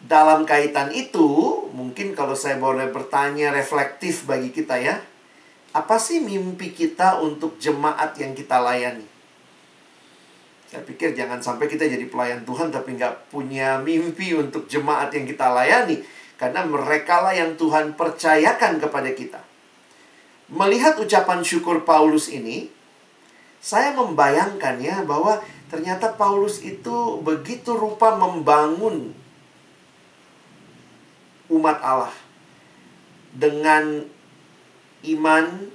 dalam 0.02 0.42
kaitan 0.42 0.90
itu, 0.90 1.62
mungkin 1.70 2.12
kalau 2.18 2.34
saya 2.34 2.58
boleh 2.58 2.90
bertanya 2.90 3.54
reflektif 3.54 4.26
bagi 4.26 4.50
kita 4.50 4.74
ya, 4.82 4.98
apa 5.72 5.96
sih 5.96 6.20
mimpi 6.20 6.74
kita 6.74 7.22
untuk 7.22 7.56
jemaat 7.56 8.18
yang 8.18 8.34
kita 8.34 8.60
layani? 8.60 9.08
Saya 10.72 10.82
pikir 10.88 11.12
jangan 11.12 11.40
sampai 11.44 11.68
kita 11.68 11.84
jadi 11.84 12.08
pelayan 12.08 12.48
Tuhan 12.48 12.72
tapi 12.72 12.96
nggak 12.96 13.28
punya 13.28 13.76
mimpi 13.76 14.32
untuk 14.32 14.64
jemaat 14.66 15.12
yang 15.12 15.28
kita 15.28 15.52
layani. 15.52 16.00
Karena 16.40 16.64
mereka 16.64 17.22
lah 17.22 17.36
yang 17.36 17.54
Tuhan 17.54 17.94
percayakan 17.94 18.82
kepada 18.82 19.12
kita. 19.12 19.40
Melihat 20.50 20.98
ucapan 20.98 21.44
syukur 21.44 21.84
Paulus 21.84 22.26
ini, 22.32 22.72
saya 23.62 23.94
membayangkan 23.94 24.82
ya 24.82 25.06
bahwa 25.06 25.38
Ternyata 25.72 26.12
Paulus 26.20 26.60
itu 26.60 27.16
begitu 27.24 27.72
rupa 27.72 28.12
membangun 28.12 29.16
umat 31.48 31.80
Allah 31.80 32.12
dengan 33.32 34.04
iman, 35.00 35.72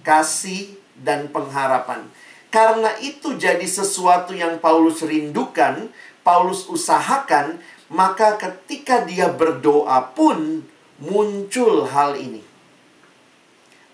kasih, 0.00 0.80
dan 1.04 1.28
pengharapan. 1.28 2.08
Karena 2.48 2.96
itu 3.02 3.36
jadi 3.36 3.66
sesuatu 3.66 4.32
yang 4.32 4.56
Paulus 4.62 5.04
rindukan, 5.04 5.92
Paulus 6.24 6.64
usahakan, 6.70 7.60
maka 7.92 8.40
ketika 8.40 9.04
dia 9.04 9.28
berdoa 9.28 10.16
pun 10.16 10.64
muncul 10.96 11.84
hal 11.90 12.16
ini. 12.16 12.40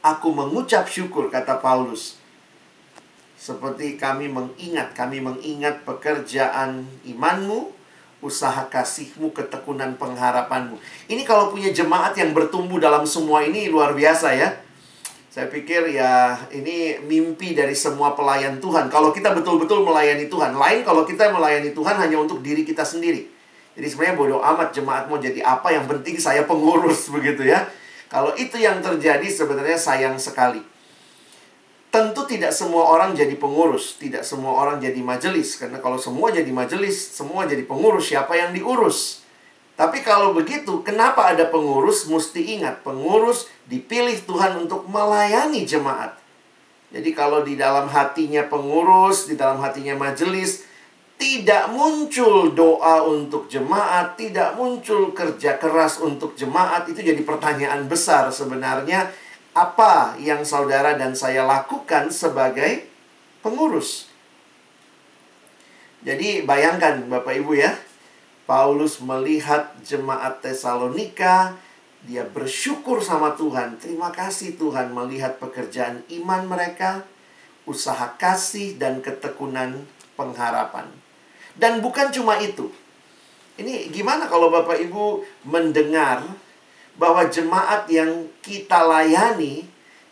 Aku 0.07 0.31
mengucap 0.31 0.87
syukur, 0.87 1.33
kata 1.33 1.59
Paulus, 1.59 2.20
seperti 3.41 3.97
kami 3.97 4.29
mengingat, 4.29 4.93
kami 4.93 5.25
mengingat 5.25 5.81
pekerjaan 5.89 6.85
imanmu, 7.09 7.73
usaha 8.21 8.69
kasihmu, 8.69 9.33
ketekunan 9.33 9.97
pengharapanmu. 9.97 10.77
Ini 11.09 11.25
kalau 11.25 11.49
punya 11.49 11.73
jemaat 11.73 12.13
yang 12.21 12.37
bertumbuh 12.37 12.77
dalam 12.77 13.09
semua 13.09 13.41
ini 13.41 13.73
luar 13.73 13.97
biasa 13.97 14.37
ya. 14.37 14.61
Saya 15.33 15.49
pikir 15.49 15.89
ya 15.89 16.37
ini 16.53 17.01
mimpi 17.01 17.57
dari 17.57 17.73
semua 17.73 18.13
pelayan 18.13 18.61
Tuhan. 18.61 18.93
Kalau 18.93 19.09
kita 19.09 19.33
betul-betul 19.33 19.89
melayani 19.89 20.29
Tuhan. 20.29 20.53
Lain 20.53 20.85
kalau 20.85 21.09
kita 21.09 21.33
melayani 21.33 21.73
Tuhan 21.73 21.97
hanya 21.97 22.21
untuk 22.21 22.45
diri 22.45 22.61
kita 22.61 22.85
sendiri. 22.85 23.25
Jadi 23.73 23.87
sebenarnya 23.89 24.21
bodoh 24.21 24.41
amat 24.45 24.77
jemaat 24.77 25.09
mau 25.09 25.17
jadi 25.17 25.41
apa. 25.41 25.73
Yang 25.73 25.97
penting 25.97 26.17
saya 26.21 26.45
pengurus 26.45 27.09
begitu 27.15 27.49
ya. 27.49 27.65
Kalau 28.13 28.37
itu 28.37 28.61
yang 28.61 28.85
terjadi 28.85 29.25
sebenarnya 29.33 29.81
sayang 29.81 30.21
sekali. 30.21 30.61
Tentu 31.91 32.23
tidak 32.23 32.55
semua 32.55 32.87
orang 32.87 33.19
jadi 33.19 33.35
pengurus, 33.35 33.99
tidak 33.99 34.23
semua 34.23 34.55
orang 34.63 34.79
jadi 34.79 35.03
majelis. 35.03 35.59
Karena 35.59 35.83
kalau 35.83 35.99
semua 35.99 36.31
jadi 36.31 36.47
majelis, 36.55 36.95
semua 36.95 37.51
jadi 37.51 37.67
pengurus, 37.67 38.15
siapa 38.15 38.39
yang 38.39 38.55
diurus? 38.55 39.27
Tapi 39.75 39.99
kalau 40.07 40.31
begitu, 40.31 40.87
kenapa 40.87 41.35
ada 41.35 41.51
pengurus? 41.51 42.07
Mesti 42.07 42.61
ingat, 42.61 42.87
pengurus 42.87 43.51
dipilih 43.67 44.23
Tuhan 44.23 44.63
untuk 44.63 44.87
melayani 44.87 45.67
jemaat. 45.67 46.15
Jadi 46.95 47.11
kalau 47.11 47.43
di 47.43 47.59
dalam 47.59 47.91
hatinya 47.91 48.47
pengurus, 48.47 49.27
di 49.27 49.35
dalam 49.35 49.59
hatinya 49.59 49.99
majelis, 49.99 50.63
tidak 51.21 51.69
muncul 51.75 52.51
doa 52.57 53.03
untuk 53.05 53.51
jemaat, 53.51 54.15
tidak 54.17 54.55
muncul 54.55 55.11
kerja 55.11 55.61
keras 55.61 55.99
untuk 55.99 56.33
jemaat, 56.33 56.89
itu 56.89 57.03
jadi 57.03 57.21
pertanyaan 57.27 57.87
besar 57.87 58.31
sebenarnya. 58.31 59.11
Apa 59.51 60.15
yang 60.23 60.47
saudara 60.47 60.95
dan 60.95 61.19
saya 61.19 61.43
lakukan 61.43 62.15
sebagai 62.15 62.87
pengurus? 63.43 64.07
Jadi 66.07 66.47
bayangkan 66.47 67.03
Bapak 67.11 67.35
Ibu 67.43 67.59
ya, 67.59 67.75
Paulus 68.47 69.03
melihat 69.03 69.75
jemaat 69.85 70.41
Tesalonika, 70.41 71.59
dia 72.07 72.25
bersyukur 72.25 73.05
sama 73.05 73.37
Tuhan. 73.37 73.77
Terima 73.77 74.09
kasih 74.09 74.57
Tuhan 74.57 74.95
melihat 74.97 75.37
pekerjaan 75.37 76.01
iman 76.09 76.49
mereka, 76.49 77.05
usaha 77.69 78.17
kasih 78.17 78.81
dan 78.81 79.05
ketekunan 79.05 79.85
pengharapan. 80.17 80.89
Dan 81.59 81.85
bukan 81.85 82.09
cuma 82.15 82.41
itu. 82.41 82.73
Ini 83.61 83.93
gimana 83.93 84.25
kalau 84.25 84.49
Bapak 84.49 84.81
Ibu 84.81 85.21
mendengar 85.45 86.25
bahwa 87.01 87.25
jemaat 87.33 87.89
yang 87.89 88.29
kita 88.45 88.85
layani 88.85 89.65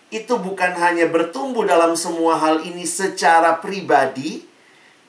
itu 0.09 0.33
bukan 0.40 0.73
hanya 0.73 1.04
bertumbuh 1.12 1.68
dalam 1.68 1.92
semua 1.92 2.40
hal 2.40 2.64
ini 2.64 2.88
secara 2.88 3.61
pribadi, 3.61 4.40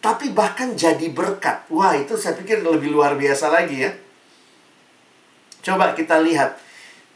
tapi 0.03 0.35
bahkan 0.35 0.75
jadi 0.75 1.07
berkat. 1.07 1.71
Wah, 1.71 1.95
itu 1.95 2.19
saya 2.19 2.35
pikir 2.35 2.59
lebih 2.67 2.91
luar 2.91 3.15
biasa 3.15 3.47
lagi 3.47 3.87
ya. 3.87 3.95
Coba 5.63 5.95
kita 5.95 6.19
lihat. 6.19 6.59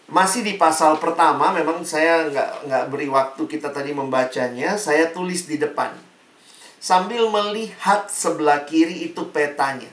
Masih 0.07 0.47
di 0.47 0.55
pasal 0.55 0.95
pertama, 0.99 1.51
memang 1.51 1.83
saya 1.83 2.31
nggak, 2.31 2.49
nggak 2.67 2.83
beri 2.87 3.07
waktu 3.11 3.43
kita 3.43 3.67
tadi 3.75 3.91
membacanya. 3.91 4.79
Saya 4.79 5.11
tulis 5.11 5.43
di 5.43 5.59
depan 5.59 5.91
sambil 6.79 7.27
melihat 7.31 8.07
sebelah 8.07 8.63
kiri 8.63 9.11
itu 9.11 9.27
petanya. 9.31 9.91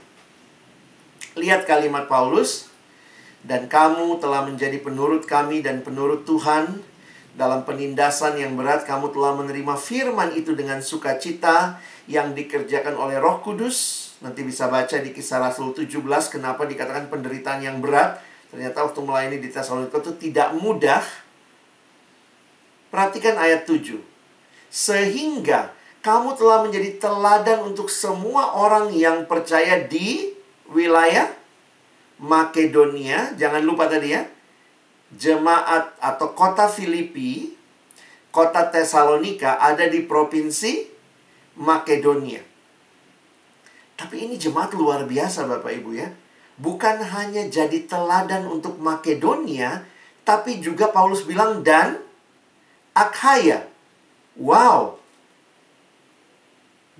Lihat 1.38 1.66
kalimat 1.66 2.06
Paulus, 2.10 2.69
dan 3.40 3.72
kamu 3.72 4.20
telah 4.20 4.44
menjadi 4.44 4.76
penurut 4.84 5.24
kami 5.24 5.64
dan 5.64 5.80
penurut 5.80 6.28
Tuhan 6.28 6.84
dalam 7.32 7.64
penindasan 7.64 8.36
yang 8.36 8.52
berat 8.52 8.84
kamu 8.84 9.16
telah 9.16 9.32
menerima 9.38 9.74
firman 9.80 10.36
itu 10.36 10.52
dengan 10.52 10.84
sukacita 10.84 11.80
yang 12.04 12.36
dikerjakan 12.36 12.98
oleh 12.98 13.16
Roh 13.16 13.40
Kudus. 13.40 14.10
Nanti 14.20 14.44
bisa 14.44 14.68
baca 14.68 15.00
di 15.00 15.16
kisah 15.16 15.40
Rasul 15.40 15.72
17 15.72 16.04
kenapa 16.28 16.68
dikatakan 16.68 17.08
penderitaan 17.08 17.64
yang 17.64 17.80
berat. 17.80 18.20
Ternyata 18.52 18.84
waktu 18.84 19.00
melayani 19.00 19.38
di 19.40 19.48
Tesalonika 19.48 20.02
itu 20.04 20.12
tidak 20.20 20.52
mudah. 20.58 21.00
Perhatikan 22.92 23.38
ayat 23.38 23.64
7. 23.64 23.96
Sehingga 24.68 25.72
kamu 26.04 26.36
telah 26.36 26.66
menjadi 26.66 26.98
teladan 26.98 27.64
untuk 27.64 27.88
semua 27.88 28.52
orang 28.58 28.92
yang 28.92 29.24
percaya 29.24 29.80
di 29.80 30.34
wilayah 30.68 31.39
Makedonia. 32.20 33.32
Jangan 33.34 33.64
lupa 33.64 33.88
tadi 33.88 34.12
ya. 34.12 34.22
Jemaat 35.10 35.98
atau 35.98 36.36
kota 36.36 36.70
Filipi, 36.70 37.56
kota 38.30 38.70
Tesalonika 38.70 39.58
ada 39.58 39.88
di 39.88 40.06
provinsi 40.06 40.86
Makedonia. 41.58 42.44
Tapi 43.98 44.28
ini 44.28 44.38
jemaat 44.38 44.72
luar 44.76 45.04
biasa 45.08 45.50
Bapak 45.50 45.72
Ibu 45.76 45.90
ya. 45.98 46.08
Bukan 46.60 47.00
hanya 47.00 47.48
jadi 47.48 47.88
teladan 47.88 48.44
untuk 48.46 48.76
Makedonia, 48.78 49.88
tapi 50.22 50.60
juga 50.60 50.92
Paulus 50.92 51.24
bilang 51.24 51.64
dan 51.64 51.98
Akhaya. 52.92 53.64
Wow, 54.36 55.00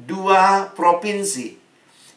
dua 0.01 0.73
provinsi. 0.73 1.60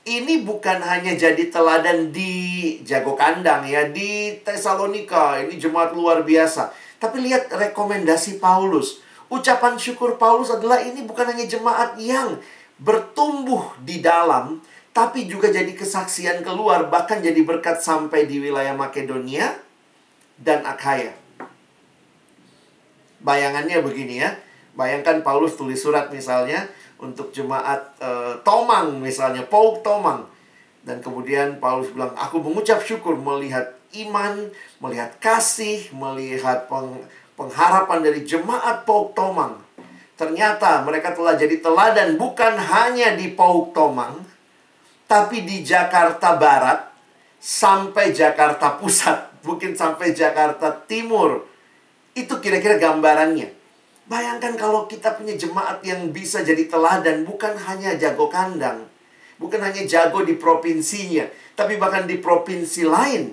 Ini 0.03 0.43
bukan 0.43 0.83
hanya 0.83 1.15
jadi 1.15 1.47
teladan 1.47 2.11
di 2.11 2.75
Jago 2.83 3.15
Kandang 3.15 3.63
ya, 3.63 3.87
di 3.87 4.35
Tesalonika. 4.43 5.39
Ini 5.39 5.55
jemaat 5.55 5.95
luar 5.95 6.27
biasa. 6.27 6.75
Tapi 6.99 7.23
lihat 7.23 7.47
rekomendasi 7.47 8.43
Paulus. 8.43 8.99
Ucapan 9.31 9.79
syukur 9.79 10.19
Paulus 10.19 10.51
adalah 10.51 10.83
ini 10.83 11.07
bukan 11.07 11.31
hanya 11.31 11.47
jemaat 11.47 11.95
yang 11.95 12.35
bertumbuh 12.83 13.79
di 13.79 14.03
dalam, 14.03 14.59
tapi 14.91 15.23
juga 15.23 15.47
jadi 15.47 15.71
kesaksian 15.71 16.43
keluar, 16.43 16.91
bahkan 16.91 17.23
jadi 17.23 17.39
berkat 17.39 17.79
sampai 17.79 18.27
di 18.27 18.43
wilayah 18.43 18.75
Makedonia 18.75 19.55
dan 20.35 20.67
Akhaya. 20.67 21.15
Bayangannya 23.23 23.79
begini 23.79 24.19
ya. 24.19 24.35
Bayangkan 24.75 25.23
Paulus 25.23 25.55
tulis 25.55 25.79
surat 25.79 26.11
misalnya, 26.11 26.67
untuk 26.99 27.33
jemaat 27.33 27.95
uh, 27.99 28.37
Tomang 28.41 28.99
misalnya, 28.99 29.45
Pauk 29.45 29.81
Tomang. 29.81 30.29
Dan 30.83 30.99
kemudian 30.99 31.63
Paulus 31.63 31.89
bilang, 31.95 32.11
aku 32.19 32.43
mengucap 32.43 32.83
syukur 32.83 33.15
melihat 33.15 33.71
iman, 34.03 34.51
melihat 34.83 35.15
kasih, 35.23 35.87
melihat 35.95 36.67
peng, 36.67 37.07
pengharapan 37.39 37.99
dari 38.03 38.27
jemaat 38.27 38.83
Pauk 38.83 39.15
Tomang. 39.15 39.63
Ternyata 40.19 40.83
mereka 40.85 41.15
telah 41.15 41.39
jadi 41.39 41.57
teladan 41.57 42.19
bukan 42.19 42.53
hanya 42.59 43.15
di 43.17 43.31
Pauk 43.33 43.71
Tomang, 43.71 44.21
tapi 45.07 45.47
di 45.47 45.63
Jakarta 45.63 46.35
Barat 46.35 46.91
sampai 47.39 48.11
Jakarta 48.11 48.75
Pusat, 48.79 49.43
mungkin 49.47 49.73
sampai 49.75 50.11
Jakarta 50.11 50.71
Timur. 50.85 51.47
Itu 52.13 52.37
kira-kira 52.37 52.77
gambarannya. 52.77 53.62
Bayangkan 54.03 54.59
kalau 54.59 54.83
kita 54.83 55.15
punya 55.15 55.39
jemaat 55.39 55.79
yang 55.79 56.11
bisa 56.11 56.43
jadi 56.43 56.67
teladan 56.67 57.23
bukan 57.23 57.55
hanya 57.55 57.95
jago 57.95 58.27
kandang, 58.27 58.83
bukan 59.39 59.63
hanya 59.63 59.87
jago 59.87 60.27
di 60.27 60.35
provinsinya, 60.35 61.23
tapi 61.55 61.79
bahkan 61.79 62.03
di 62.03 62.19
provinsi 62.19 62.83
lain. 62.83 63.31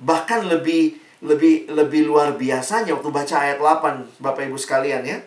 Bahkan 0.00 0.48
lebih 0.48 0.96
lebih 1.20 1.68
lebih 1.68 2.08
luar 2.08 2.32
biasanya 2.40 2.96
waktu 2.96 3.12
baca 3.12 3.36
ayat 3.44 3.60
8 3.60 4.24
Bapak 4.24 4.48
Ibu 4.48 4.56
sekalian 4.56 5.04
ya. 5.04 5.20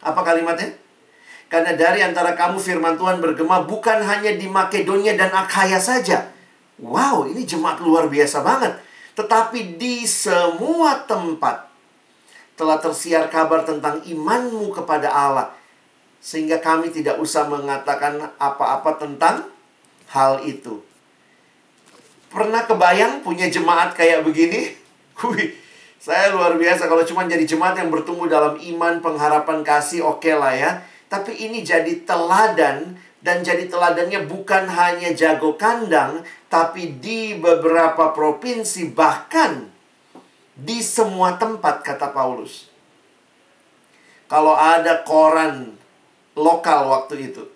Apa 0.00 0.24
kalimatnya? 0.24 0.72
Karena 1.52 1.76
dari 1.76 2.00
antara 2.00 2.32
kamu 2.32 2.56
firman 2.56 2.96
Tuhan 2.96 3.20
bergema 3.20 3.68
bukan 3.68 4.00
hanya 4.00 4.32
di 4.32 4.48
Makedonia 4.48 5.12
dan 5.12 5.28
Akhaya 5.32 5.76
saja. 5.76 6.32
Wow, 6.80 7.28
ini 7.28 7.44
jemaat 7.44 7.84
luar 7.84 8.08
biasa 8.08 8.40
banget. 8.40 8.80
Tetapi 9.12 9.76
di 9.76 10.08
semua 10.08 11.04
tempat 11.04 11.67
telah 12.58 12.82
tersiar 12.82 13.30
kabar 13.30 13.62
tentang 13.62 14.02
imanmu 14.02 14.74
kepada 14.74 15.06
Allah. 15.06 15.54
Sehingga 16.18 16.58
kami 16.58 16.90
tidak 16.90 17.22
usah 17.22 17.46
mengatakan 17.46 18.18
apa-apa 18.42 18.98
tentang 18.98 19.46
hal 20.10 20.42
itu. 20.42 20.82
Pernah 22.28 22.66
kebayang 22.66 23.22
punya 23.22 23.46
jemaat 23.46 23.94
kayak 23.94 24.26
begini? 24.26 24.74
Wih, 25.30 25.54
saya 26.02 26.34
luar 26.34 26.58
biasa 26.58 26.90
kalau 26.90 27.06
cuma 27.06 27.24
jadi 27.30 27.46
jemaat 27.46 27.78
yang 27.78 27.94
bertumbuh 27.94 28.26
dalam 28.26 28.58
iman, 28.58 28.98
pengharapan 28.98 29.62
kasih, 29.62 30.02
oke 30.02 30.26
okay 30.26 30.34
lah 30.34 30.52
ya. 30.52 30.70
Tapi 31.06 31.38
ini 31.38 31.64
jadi 31.64 32.04
teladan 32.04 32.98
dan 33.22 33.36
jadi 33.40 33.70
teladannya 33.70 34.26
bukan 34.26 34.68
hanya 34.68 35.14
jago 35.14 35.56
kandang, 35.56 36.26
tapi 36.50 36.98
di 37.00 37.38
beberapa 37.38 38.12
provinsi 38.12 38.92
bahkan 38.92 39.77
di 40.58 40.82
semua 40.82 41.38
tempat, 41.38 41.86
kata 41.86 42.10
Paulus. 42.10 42.66
Kalau 44.26 44.58
ada 44.58 45.06
koran 45.06 45.78
lokal 46.34 46.90
waktu 46.90 47.30
itu, 47.30 47.46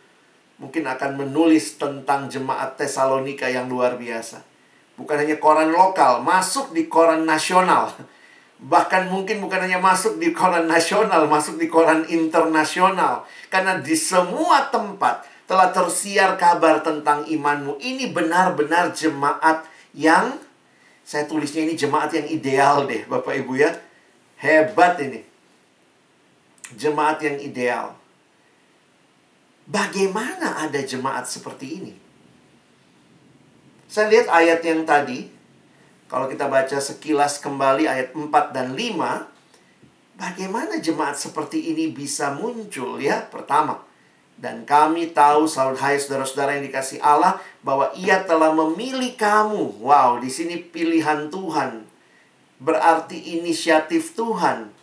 mungkin 0.62 0.86
akan 0.86 1.18
menulis 1.18 1.74
tentang 1.82 2.30
jemaat 2.30 2.78
Tesalonika 2.78 3.50
yang 3.50 3.66
luar 3.66 3.98
biasa. 3.98 4.46
Bukan 4.94 5.18
hanya 5.18 5.42
koran 5.42 5.74
lokal, 5.74 6.22
masuk 6.22 6.70
di 6.70 6.86
koran 6.86 7.26
nasional. 7.26 7.90
Bahkan 8.72 9.10
mungkin 9.10 9.42
bukan 9.42 9.66
hanya 9.66 9.82
masuk 9.82 10.22
di 10.22 10.30
koran 10.30 10.70
nasional, 10.70 11.26
masuk 11.26 11.58
di 11.58 11.66
koran 11.66 12.06
internasional. 12.06 13.26
Karena 13.50 13.82
di 13.82 13.98
semua 13.98 14.70
tempat 14.70 15.26
telah 15.50 15.74
tersiar 15.74 16.38
kabar 16.38 16.78
tentang 16.86 17.26
imanmu. 17.26 17.82
Ini 17.82 18.14
benar-benar 18.14 18.94
jemaat 18.94 19.66
yang 19.90 20.38
saya 21.02 21.26
tulisnya 21.26 21.66
ini 21.66 21.74
jemaat 21.74 22.14
yang 22.14 22.26
ideal 22.30 22.86
deh, 22.86 23.02
Bapak 23.10 23.34
Ibu 23.42 23.58
ya. 23.58 23.74
Hebat 24.38 24.98
ini. 25.02 25.20
Jemaat 26.78 27.20
yang 27.22 27.36
ideal. 27.42 27.94
Bagaimana 29.66 30.66
ada 30.66 30.80
jemaat 30.82 31.28
seperti 31.30 31.66
ini? 31.78 31.94
Saya 33.86 34.08
lihat 34.08 34.26
ayat 34.32 34.60
yang 34.64 34.82
tadi, 34.88 35.28
kalau 36.08 36.26
kita 36.26 36.48
baca 36.48 36.80
sekilas 36.80 37.38
kembali 37.44 37.84
ayat 37.84 38.16
4 38.16 38.56
dan 38.56 38.72
5, 38.72 39.28
bagaimana 40.16 40.80
jemaat 40.80 41.20
seperti 41.20 41.76
ini 41.76 41.92
bisa 41.92 42.32
muncul 42.32 42.96
ya? 42.96 43.20
Pertama, 43.28 43.84
dan 44.42 44.66
kami 44.66 45.14
tahu, 45.14 45.46
hai 45.78 46.02
saudara-saudara 46.02 46.58
yang 46.58 46.66
dikasih 46.66 46.98
Allah, 46.98 47.38
bahwa 47.62 47.94
ia 47.94 48.26
telah 48.26 48.50
memilih 48.50 49.14
kamu. 49.14 49.78
Wow, 49.78 50.18
di 50.18 50.26
sini 50.26 50.58
pilihan 50.58 51.30
Tuhan. 51.30 51.86
Berarti 52.58 53.38
inisiatif 53.38 54.18
Tuhan. 54.18 54.74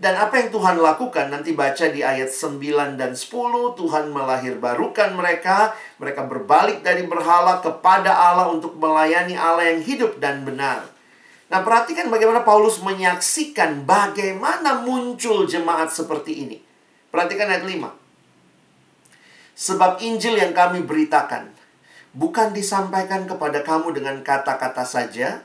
Dan 0.00 0.16
apa 0.16 0.40
yang 0.40 0.48
Tuhan 0.48 0.80
lakukan 0.80 1.28
nanti 1.28 1.52
baca 1.52 1.92
di 1.92 2.00
ayat 2.00 2.32
9 2.32 2.96
dan 2.96 3.12
10 3.12 3.76
Tuhan 3.76 4.08
melahirbarukan 4.08 5.12
mereka 5.12 5.76
Mereka 6.00 6.24
berbalik 6.24 6.80
dari 6.80 7.04
berhala 7.04 7.60
kepada 7.60 8.08
Allah 8.08 8.48
untuk 8.48 8.80
melayani 8.80 9.36
Allah 9.36 9.68
yang 9.76 9.84
hidup 9.84 10.16
dan 10.16 10.48
benar 10.48 10.88
Nah 11.52 11.60
perhatikan 11.60 12.08
bagaimana 12.08 12.40
Paulus 12.48 12.80
menyaksikan 12.80 13.84
bagaimana 13.84 14.80
muncul 14.80 15.44
jemaat 15.44 15.92
seperti 15.92 16.48
ini 16.48 16.56
Perhatikan 17.12 17.52
ayat 17.52 17.68
5 17.68 18.09
Sebab 19.60 20.00
Injil 20.00 20.40
yang 20.40 20.56
kami 20.56 20.80
beritakan 20.80 21.52
Bukan 22.16 22.56
disampaikan 22.56 23.28
kepada 23.28 23.60
kamu 23.60 23.92
dengan 23.92 24.24
kata-kata 24.24 24.88
saja 24.88 25.44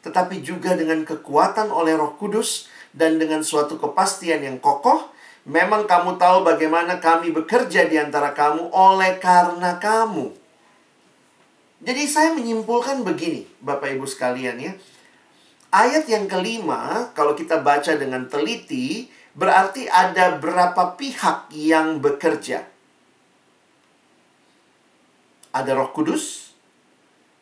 Tetapi 0.00 0.40
juga 0.40 0.72
dengan 0.72 1.04
kekuatan 1.04 1.68
oleh 1.68 1.92
roh 1.92 2.16
kudus 2.16 2.72
dan 2.90 3.22
dengan 3.22 3.46
suatu 3.46 3.78
kepastian 3.78 4.42
yang 4.42 4.58
kokoh, 4.58 5.10
memang 5.46 5.86
kamu 5.86 6.18
tahu 6.18 6.42
bagaimana 6.42 6.98
kami 6.98 7.30
bekerja 7.30 7.86
di 7.86 7.96
antara 7.96 8.34
kamu 8.34 8.70
oleh 8.74 9.18
karena 9.22 9.78
kamu. 9.78 10.34
Jadi 11.80 12.02
saya 12.04 12.36
menyimpulkan 12.36 13.06
begini, 13.06 13.48
Bapak 13.62 13.96
Ibu 13.96 14.04
sekalian 14.04 14.58
ya. 14.60 14.72
Ayat 15.70 16.04
yang 16.10 16.26
kelima, 16.26 17.14
kalau 17.14 17.38
kita 17.38 17.62
baca 17.62 17.94
dengan 17.94 18.26
teliti, 18.26 19.06
berarti 19.38 19.86
ada 19.86 20.36
berapa 20.36 20.98
pihak 20.98 21.54
yang 21.54 22.02
bekerja. 22.02 22.66
Ada 25.50 25.74
Roh 25.74 25.90
Kudus, 25.90 26.54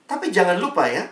tapi 0.09 0.33
jangan 0.33 0.57
lupa 0.57 0.89
ya, 0.89 1.05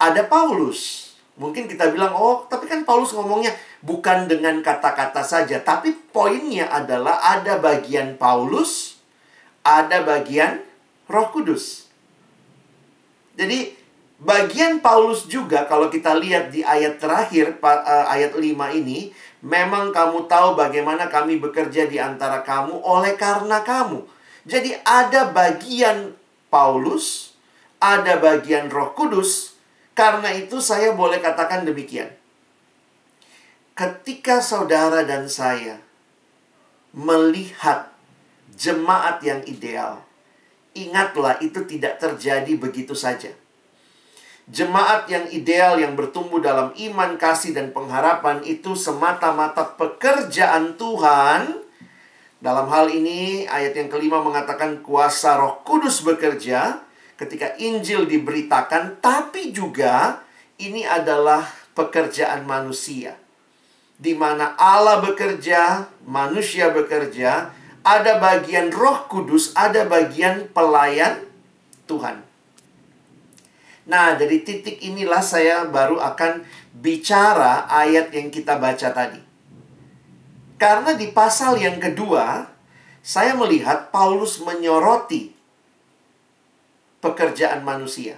ada 0.00 0.24
Paulus. 0.24 1.12
Mungkin 1.36 1.68
kita 1.68 1.92
bilang, 1.92 2.16
oh 2.16 2.44
tapi 2.48 2.64
kan 2.64 2.84
Paulus 2.88 3.12
ngomongnya 3.12 3.52
bukan 3.84 4.28
dengan 4.28 4.64
kata-kata 4.64 5.20
saja. 5.20 5.60
Tapi 5.60 5.92
poinnya 6.12 6.68
adalah 6.72 7.20
ada 7.20 7.60
bagian 7.60 8.16
Paulus, 8.16 9.00
ada 9.60 10.00
bagian 10.04 10.64
roh 11.08 11.28
kudus. 11.32 11.88
Jadi 13.36 13.72
bagian 14.20 14.84
Paulus 14.84 15.24
juga 15.28 15.64
kalau 15.64 15.88
kita 15.88 16.16
lihat 16.16 16.52
di 16.52 16.60
ayat 16.64 17.00
terakhir, 17.00 17.56
eh, 17.60 18.06
ayat 18.12 18.36
5 18.36 18.72
ini, 18.72 19.12
memang 19.40 19.90
kamu 19.90 20.28
tahu 20.28 20.54
bagaimana 20.56 21.08
kami 21.08 21.40
bekerja 21.40 21.88
di 21.88 21.96
antara 21.96 22.44
kamu 22.44 22.76
oleh 22.76 23.16
karena 23.16 23.64
kamu. 23.64 24.04
Jadi 24.42 24.74
ada 24.82 25.30
bagian 25.30 26.18
Paulus, 26.50 27.38
ada 27.78 28.18
bagian 28.18 28.66
roh 28.66 28.90
kudus, 28.94 29.54
karena 29.94 30.34
itu 30.34 30.58
saya 30.58 30.90
boleh 30.92 31.22
katakan 31.22 31.62
demikian. 31.62 32.10
Ketika 33.72 34.42
saudara 34.42 35.06
dan 35.06 35.30
saya 35.30 35.80
melihat 36.92 37.88
jemaat 38.52 39.22
yang 39.24 39.40
ideal, 39.48 40.04
ingatlah 40.76 41.40
itu 41.40 41.64
tidak 41.64 42.02
terjadi 42.02 42.52
begitu 42.58 42.92
saja. 42.92 43.32
Jemaat 44.50 45.06
yang 45.06 45.30
ideal 45.30 45.78
yang 45.78 45.94
bertumbuh 45.94 46.42
dalam 46.42 46.74
iman, 46.74 47.14
kasih, 47.14 47.54
dan 47.54 47.70
pengharapan 47.70 48.42
itu 48.42 48.74
semata-mata 48.74 49.78
pekerjaan 49.78 50.74
Tuhan. 50.74 51.61
Dalam 52.42 52.66
hal 52.74 52.90
ini, 52.90 53.46
ayat 53.46 53.78
yang 53.78 53.86
kelima 53.86 54.18
mengatakan 54.18 54.82
kuasa 54.82 55.38
roh 55.38 55.62
kudus 55.62 56.02
bekerja 56.02 56.82
ketika 57.14 57.54
Injil 57.54 58.02
diberitakan, 58.02 58.98
tapi 58.98 59.54
juga 59.54 60.26
ini 60.58 60.82
adalah 60.82 61.46
pekerjaan 61.78 62.42
manusia. 62.42 63.14
Di 63.94 64.18
mana 64.18 64.58
Allah 64.58 64.98
bekerja, 64.98 65.86
manusia 66.02 66.74
bekerja, 66.74 67.54
ada 67.86 68.18
bagian 68.18 68.74
Roh 68.74 69.06
Kudus, 69.06 69.54
ada 69.54 69.86
bagian 69.86 70.50
pelayan 70.50 71.22
Tuhan. 71.86 72.26
Nah, 73.86 74.18
dari 74.18 74.42
titik 74.42 74.82
inilah 74.82 75.22
saya 75.22 75.62
baru 75.70 76.02
akan 76.02 76.42
bicara 76.74 77.70
ayat 77.70 78.10
yang 78.10 78.34
kita 78.34 78.58
baca 78.58 78.90
tadi. 78.90 79.21
Karena 80.62 80.94
di 80.94 81.10
pasal 81.10 81.58
yang 81.58 81.82
kedua, 81.82 82.46
saya 83.02 83.34
melihat 83.34 83.90
Paulus 83.90 84.38
menyoroti 84.38 85.34
pekerjaan 87.02 87.66
manusia. 87.66 88.14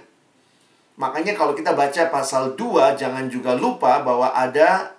Makanya 0.93 1.33
kalau 1.33 1.57
kita 1.57 1.73
baca 1.73 2.05
pasal 2.13 2.53
2 2.53 3.01
jangan 3.01 3.25
juga 3.33 3.57
lupa 3.57 3.97
bahwa 4.05 4.29
ada 4.29 4.93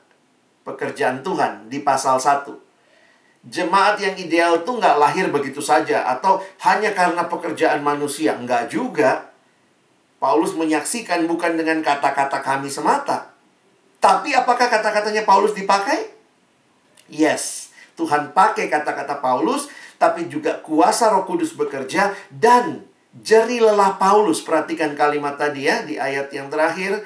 pekerjaan 0.67 1.23
Tuhan 1.23 1.71
di 1.71 1.87
pasal 1.87 2.19
1. 2.19 2.51
Jemaat 3.47 4.03
yang 4.03 4.19
ideal 4.19 4.67
itu 4.67 4.71
nggak 4.75 4.99
lahir 4.99 5.31
begitu 5.31 5.63
saja 5.63 6.03
atau 6.03 6.43
hanya 6.67 6.91
karena 6.99 7.31
pekerjaan 7.31 7.79
manusia. 7.79 8.35
Nggak 8.35 8.75
juga. 8.75 9.31
Paulus 10.19 10.51
menyaksikan 10.59 11.31
bukan 11.31 11.55
dengan 11.55 11.79
kata-kata 11.79 12.43
kami 12.43 12.67
semata. 12.67 13.31
Tapi 14.03 14.35
apakah 14.35 14.67
kata-katanya 14.67 15.23
Paulus 15.23 15.55
dipakai? 15.55 16.16
Yes. 17.07 17.73
Tuhan 17.97 18.37
pakai 18.37 18.69
kata-kata 18.69 19.25
Paulus, 19.25 19.73
tapi 19.97 20.29
juga 20.29 20.61
kuasa 20.61 21.09
roh 21.09 21.25
kudus 21.25 21.57
bekerja 21.57 22.13
dan 22.29 22.85
Jeri 23.17 23.65
lelah 23.65 23.97
Paulus, 23.97 24.45
perhatikan 24.45 24.93
kalimat 24.93 25.41
tadi 25.41 25.65
ya 25.65 25.81
di 25.89 25.97
ayat 25.97 26.29
yang 26.37 26.53
terakhir. 26.53 27.01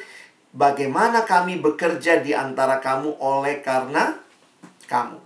Bagaimana 0.50 1.22
kami 1.22 1.62
bekerja 1.62 2.18
di 2.18 2.34
antara 2.34 2.82
kamu 2.82 3.22
oleh 3.22 3.62
karena 3.62 4.18
kamu. 4.90 5.22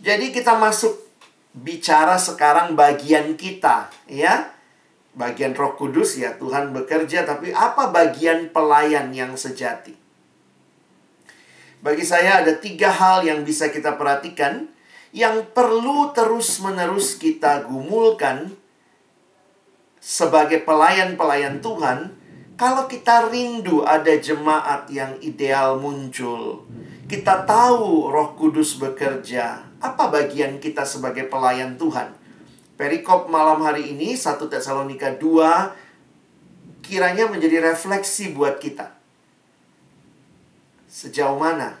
Jadi 0.00 0.32
kita 0.32 0.56
masuk 0.56 0.96
bicara 1.52 2.16
sekarang 2.16 2.72
bagian 2.72 3.36
kita, 3.36 3.92
ya. 4.08 4.48
Bagian 5.12 5.52
Roh 5.52 5.76
Kudus 5.76 6.16
ya, 6.16 6.32
Tuhan 6.40 6.72
bekerja 6.72 7.28
tapi 7.28 7.52
apa 7.52 7.92
bagian 7.92 8.48
pelayan 8.48 9.12
yang 9.12 9.36
sejati? 9.36 10.07
Bagi 11.78 12.02
saya 12.02 12.42
ada 12.42 12.58
tiga 12.58 12.90
hal 12.90 13.22
yang 13.22 13.46
bisa 13.46 13.70
kita 13.70 13.94
perhatikan 13.94 14.66
yang 15.14 15.46
perlu 15.54 16.10
terus-menerus 16.10 17.14
kita 17.16 17.62
gumulkan 17.64 18.50
sebagai 20.02 20.66
pelayan-pelayan 20.66 21.62
Tuhan, 21.62 22.18
kalau 22.58 22.90
kita 22.90 23.30
rindu 23.30 23.86
ada 23.86 24.10
jemaat 24.18 24.90
yang 24.90 25.14
ideal 25.22 25.78
muncul, 25.78 26.66
kita 27.06 27.46
tahu 27.46 28.10
Roh 28.10 28.34
Kudus 28.34 28.74
bekerja, 28.82 29.62
apa 29.78 30.10
bagian 30.10 30.58
kita 30.58 30.82
sebagai 30.82 31.30
pelayan 31.30 31.78
Tuhan? 31.78 32.10
Perikop 32.74 33.30
malam 33.30 33.62
hari 33.62 33.94
ini 33.94 34.18
1 34.18 34.38
Tesalonika 34.50 35.14
2 35.14 36.82
kiranya 36.82 37.30
menjadi 37.30 37.70
refleksi 37.70 38.34
buat 38.34 38.58
kita. 38.58 38.97
Sejauh 40.88 41.36
mana 41.36 41.76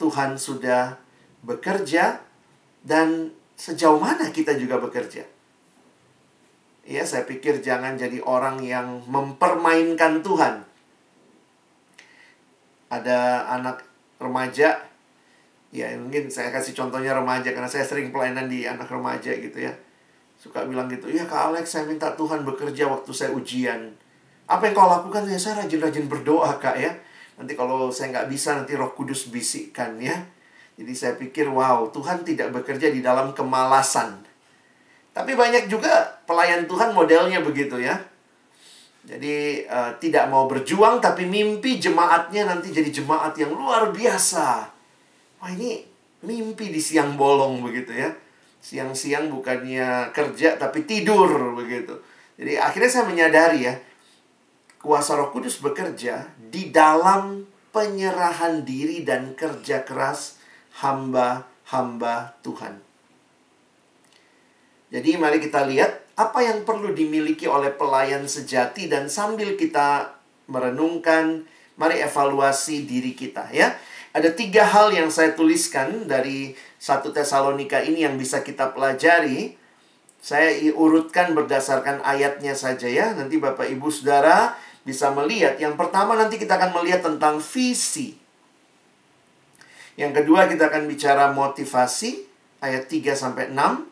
Tuhan 0.00 0.40
sudah 0.40 0.96
bekerja 1.44 2.24
dan 2.80 3.28
sejauh 3.60 4.00
mana 4.00 4.32
kita 4.32 4.56
juga 4.56 4.80
bekerja. 4.80 5.28
Ya, 6.88 7.04
saya 7.04 7.28
pikir 7.28 7.60
jangan 7.60 8.00
jadi 8.00 8.24
orang 8.24 8.64
yang 8.64 9.04
mempermainkan 9.04 10.24
Tuhan. 10.24 10.64
Ada 12.88 13.46
anak 13.60 13.84
remaja, 14.16 14.80
ya 15.70 15.86
mungkin 16.00 16.32
saya 16.32 16.50
kasih 16.50 16.74
contohnya 16.74 17.14
remaja 17.14 17.52
karena 17.52 17.68
saya 17.68 17.86
sering 17.86 18.10
pelayanan 18.10 18.50
di 18.50 18.64
anak 18.64 18.88
remaja 18.88 19.30
gitu 19.36 19.60
ya. 19.60 19.76
Suka 20.40 20.64
bilang 20.64 20.88
gitu, 20.88 21.12
ya 21.12 21.28
Kak 21.28 21.52
Alex 21.52 21.76
saya 21.76 21.84
minta 21.84 22.16
Tuhan 22.16 22.42
bekerja 22.48 22.88
waktu 22.88 23.12
saya 23.12 23.30
ujian. 23.36 23.92
Apa 24.48 24.66
yang 24.66 24.74
kau 24.74 24.88
lakukan? 24.88 25.28
Ya 25.28 25.36
saya 25.36 25.62
rajin-rajin 25.62 26.08
berdoa 26.08 26.56
Kak 26.58 26.80
ya. 26.80 26.90
Nanti 27.40 27.56
kalau 27.56 27.88
saya 27.88 28.12
nggak 28.12 28.28
bisa 28.28 28.52
nanti 28.52 28.76
roh 28.76 28.92
kudus 28.92 29.32
bisikkan 29.32 29.96
ya. 29.96 30.20
Jadi 30.76 30.92
saya 30.92 31.16
pikir 31.16 31.48
wow 31.48 31.88
Tuhan 31.88 32.20
tidak 32.24 32.52
bekerja 32.52 32.92
di 32.92 33.00
dalam 33.00 33.32
kemalasan 33.32 34.30
tapi 35.10 35.34
banyak 35.34 35.66
juga 35.66 36.22
pelayan 36.24 36.70
Tuhan 36.70 36.94
modelnya 36.94 37.42
begitu 37.42 37.82
ya. 37.82 37.98
Jadi 39.00 39.66
uh, 39.66 39.90
tidak 39.98 40.30
mau 40.30 40.46
berjuang 40.46 41.02
tapi 41.02 41.26
mimpi 41.26 41.82
jemaatnya 41.82 42.46
nanti 42.46 42.70
jadi 42.70 42.88
jemaat 42.94 43.34
yang 43.34 43.50
luar 43.50 43.90
biasa. 43.90 44.70
Wah 45.42 45.50
ini 45.50 45.82
mimpi 46.22 46.70
di 46.70 46.78
siang 46.78 47.18
bolong 47.18 47.58
begitu 47.64 47.90
ya. 47.90 48.12
Siang-siang 48.60 49.32
bukannya 49.32 50.14
kerja 50.14 50.54
tapi 50.60 50.86
tidur 50.86 51.56
begitu. 51.58 51.96
Jadi 52.38 52.60
akhirnya 52.60 52.90
saya 52.92 53.04
menyadari 53.08 53.66
ya. 53.66 53.74
Kuasa 54.80 55.12
roh 55.12 55.28
kudus 55.28 55.60
bekerja 55.60 56.32
di 56.40 56.72
dalam 56.72 57.44
penyerahan 57.68 58.64
diri 58.64 59.04
dan 59.04 59.36
kerja 59.36 59.84
keras 59.84 60.40
hamba-hamba 60.80 62.40
Tuhan. 62.40 62.80
Jadi 64.90 65.20
mari 65.20 65.38
kita 65.38 65.68
lihat 65.68 66.16
apa 66.16 66.42
yang 66.42 66.64
perlu 66.64 66.96
dimiliki 66.96 67.44
oleh 67.44 67.70
pelayan 67.70 68.26
sejati 68.26 68.88
dan 68.88 69.06
sambil 69.06 69.54
kita 69.54 70.18
merenungkan, 70.50 71.46
mari 71.78 72.02
evaluasi 72.02 72.88
diri 72.88 73.12
kita 73.14 73.52
ya. 73.54 73.76
Ada 74.10 74.34
tiga 74.34 74.66
hal 74.66 74.90
yang 74.90 75.06
saya 75.06 75.38
tuliskan 75.38 76.10
dari 76.10 76.58
satu 76.82 77.14
Tesalonika 77.14 77.78
ini 77.84 78.02
yang 78.02 78.18
bisa 78.18 78.42
kita 78.42 78.74
pelajari. 78.74 79.54
Saya 80.18 80.52
urutkan 80.74 81.32
berdasarkan 81.32 82.02
ayatnya 82.02 82.58
saja 82.58 82.90
ya. 82.90 83.14
Nanti 83.14 83.38
Bapak 83.38 83.70
Ibu 83.70 83.86
Saudara 83.88 84.58
bisa 84.84 85.12
melihat. 85.12 85.60
Yang 85.60 85.76
pertama 85.76 86.16
nanti 86.16 86.40
kita 86.40 86.56
akan 86.56 86.80
melihat 86.80 87.04
tentang 87.04 87.38
visi. 87.40 88.16
Yang 90.00 90.22
kedua 90.22 90.48
kita 90.48 90.72
akan 90.72 90.88
bicara 90.88 91.30
motivasi 91.36 92.24
ayat 92.64 92.88
3 92.88 93.12
sampai 93.12 93.52
6 93.52 93.90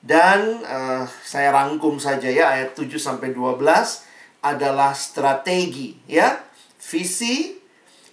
dan 0.00 0.64
uh, 0.64 1.04
saya 1.04 1.52
rangkum 1.52 2.00
saja 2.00 2.32
ya 2.32 2.48
ayat 2.48 2.72
7 2.72 2.88
sampai 2.96 3.36
12 3.36 3.60
adalah 4.40 4.96
strategi 4.96 6.00
ya. 6.08 6.40
Visi, 6.80 7.60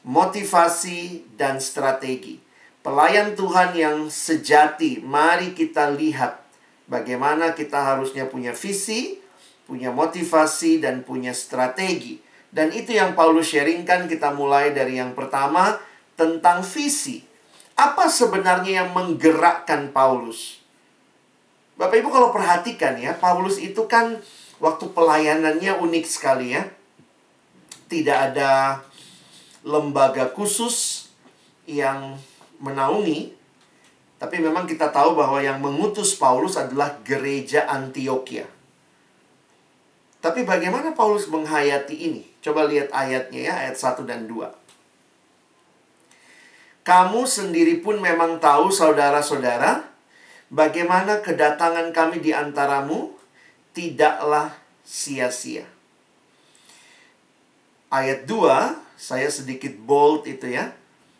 motivasi 0.03 1.23
dan 1.39 1.63
strategi. 1.63 2.35
Pelayan 2.83 3.35
Tuhan 3.35 3.71
yang 3.75 4.11
sejati, 4.11 4.99
mari 4.99 5.55
kita 5.55 5.91
lihat 5.95 6.43
bagaimana 6.91 7.55
kita 7.55 7.79
harusnya 7.79 8.27
punya 8.27 8.51
visi, 8.51 9.23
punya 9.67 9.91
motivasi 9.91 10.79
dan 10.79 11.03
punya 11.03 11.35
strategi. 11.35 12.23
Dan 12.47 12.71
itu 12.71 12.95
yang 12.95 13.13
Paulus 13.13 13.51
sharingkan 13.51 14.07
kita 14.07 14.31
mulai 14.31 14.71
dari 14.71 14.97
yang 14.97 15.11
pertama 15.11 15.75
tentang 16.15 16.63
visi. 16.63 17.21
Apa 17.77 18.09
sebenarnya 18.09 18.81
yang 18.81 18.89
menggerakkan 18.95 19.91
Paulus? 19.93 20.63
Bapak 21.77 22.01
Ibu 22.01 22.09
kalau 22.09 22.33
perhatikan 22.33 22.97
ya, 22.97 23.13
Paulus 23.13 23.61
itu 23.61 23.85
kan 23.85 24.17
waktu 24.57 24.89
pelayanannya 24.89 25.77
unik 25.77 26.05
sekali 26.09 26.57
ya. 26.57 26.65
Tidak 27.85 28.17
ada 28.33 28.81
lembaga 29.61 30.31
khusus 30.33 31.07
yang 31.69 32.17
menaungi, 32.57 33.37
tapi 34.17 34.41
memang 34.41 34.65
kita 34.65 34.89
tahu 34.89 35.13
bahwa 35.13 35.37
yang 35.37 35.61
mengutus 35.61 36.17
Paulus 36.17 36.57
adalah 36.57 36.97
gereja 37.05 37.69
Antioquia. 37.69 38.56
Tapi 40.17 40.43
bagaimana 40.43 40.97
Paulus 40.97 41.29
menghayati 41.29 41.93
ini? 41.93 42.25
Coba 42.41 42.65
lihat 42.65 42.89
ayatnya 42.89 43.41
ya, 43.51 43.53
ayat 43.67 43.77
1 43.77 44.07
dan 44.09 44.25
2. 44.25 44.49
Kamu 46.87 47.27
sendiri 47.27 47.83
pun 47.83 47.99
memang 47.99 48.39
tahu, 48.39 48.71
saudara-saudara, 48.71 49.83
bagaimana 50.47 51.19
kedatangan 51.19 51.91
kami 51.91 52.23
di 52.23 52.31
antaramu 52.31 53.11
tidaklah 53.75 54.55
sia-sia. 54.87 55.67
Ayat 57.91 58.23
2, 58.23 58.79
saya 58.95 59.27
sedikit 59.27 59.75
bold 59.83 60.25
itu 60.25 60.47
ya. 60.47 60.71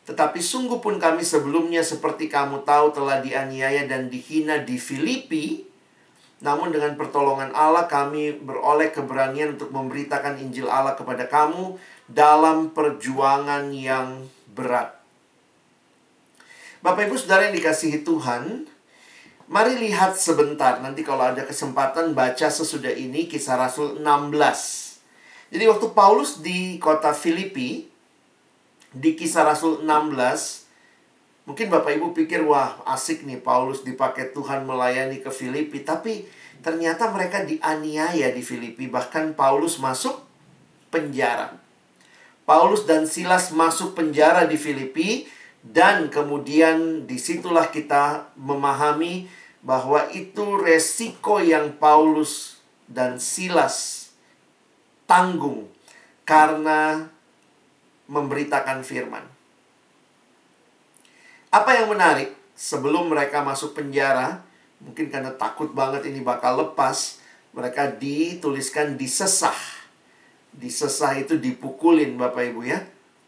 Tetapi 0.07 0.39
sungguh 0.39 0.79
pun 0.79 0.95
kami 1.03 1.19
sebelumnya 1.19 1.83
seperti 1.83 2.31
kamu 2.31 2.63
tahu 2.63 2.95
telah 2.95 3.19
dianiaya 3.19 3.83
dan 3.91 4.07
dihina 4.07 4.63
di 4.63 4.79
Filipi. 4.79 5.66
Namun 6.37 6.69
dengan 6.69 6.93
pertolongan 6.93 7.49
Allah 7.57 7.89
kami 7.89 8.37
beroleh 8.37 8.93
keberanian 8.93 9.57
untuk 9.57 9.73
memberitakan 9.73 10.37
Injil 10.37 10.69
Allah 10.69 10.93
kepada 10.93 11.25
kamu 11.25 11.81
dalam 12.05 12.69
perjuangan 12.77 13.73
yang 13.73 14.29
berat. 14.53 14.93
Bapak 16.85 17.09
Ibu 17.09 17.17
Saudara 17.17 17.49
yang 17.49 17.57
dikasihi 17.57 18.05
Tuhan, 18.05 18.69
mari 19.49 19.81
lihat 19.81 20.13
sebentar. 20.13 20.77
Nanti 20.77 21.01
kalau 21.01 21.25
ada 21.25 21.41
kesempatan 21.41 22.13
baca 22.13 22.47
sesudah 22.53 22.93
ini 22.93 23.25
kisah 23.25 23.57
Rasul 23.57 23.97
16. 23.97 25.57
Jadi 25.57 25.63
waktu 25.65 25.87
Paulus 25.97 26.37
di 26.45 26.77
kota 26.77 27.17
Filipi, 27.17 27.89
di 28.93 29.11
kisah 29.17 29.41
Rasul 29.41 29.81
16, 29.81 30.66
mungkin 31.47 31.71
Bapak 31.71 31.95
Ibu 31.95 32.11
pikir, 32.11 32.43
wah 32.43 32.83
asik 32.83 33.23
nih 33.23 33.39
Paulus 33.39 33.81
dipakai 33.87 34.35
Tuhan 34.35 34.67
melayani 34.67 35.23
ke 35.23 35.31
Filipi. 35.31 35.81
Tapi 35.81 36.27
ternyata 36.59 37.07
mereka 37.09 37.47
dianiaya 37.47 38.35
di 38.35 38.43
Filipi. 38.43 38.91
Bahkan 38.91 39.33
Paulus 39.33 39.79
masuk 39.79 40.21
penjara. 40.91 41.55
Paulus 42.43 42.87
dan 42.87 43.07
Silas 43.07 43.51
masuk 43.51 43.95
penjara 43.95 44.47
di 44.47 44.55
Filipi 44.55 45.27
dan 45.63 46.07
kemudian 46.07 47.03
di 47.03 47.19
situlah 47.19 47.67
kita 47.67 48.31
memahami 48.39 49.27
bahwa 49.59 50.07
itu 50.15 50.55
resiko 50.55 51.43
yang 51.43 51.75
Paulus 51.75 52.63
dan 52.87 53.19
Silas 53.19 54.07
tanggung 55.03 55.67
karena 56.23 57.11
memberitakan 58.07 58.87
firman. 58.87 59.36
Apa 61.49 61.79
yang 61.79 61.91
menarik, 61.91 62.35
sebelum 62.53 63.11
mereka 63.11 63.41
masuk 63.41 63.77
penjara, 63.77 64.43
mungkin 64.83 65.07
karena 65.07 65.31
takut 65.35 65.71
banget 65.71 66.05
ini 66.07 66.21
bakal 66.21 66.59
lepas, 66.59 67.19
mereka 67.55 67.89
dituliskan 67.89 68.99
disesah. 68.99 69.55
Disesah 70.53 71.17
itu 71.17 71.37
dipukulin 71.37 72.17
Bapak 72.17 72.43
Ibu 72.49 72.61
ya 72.65 72.81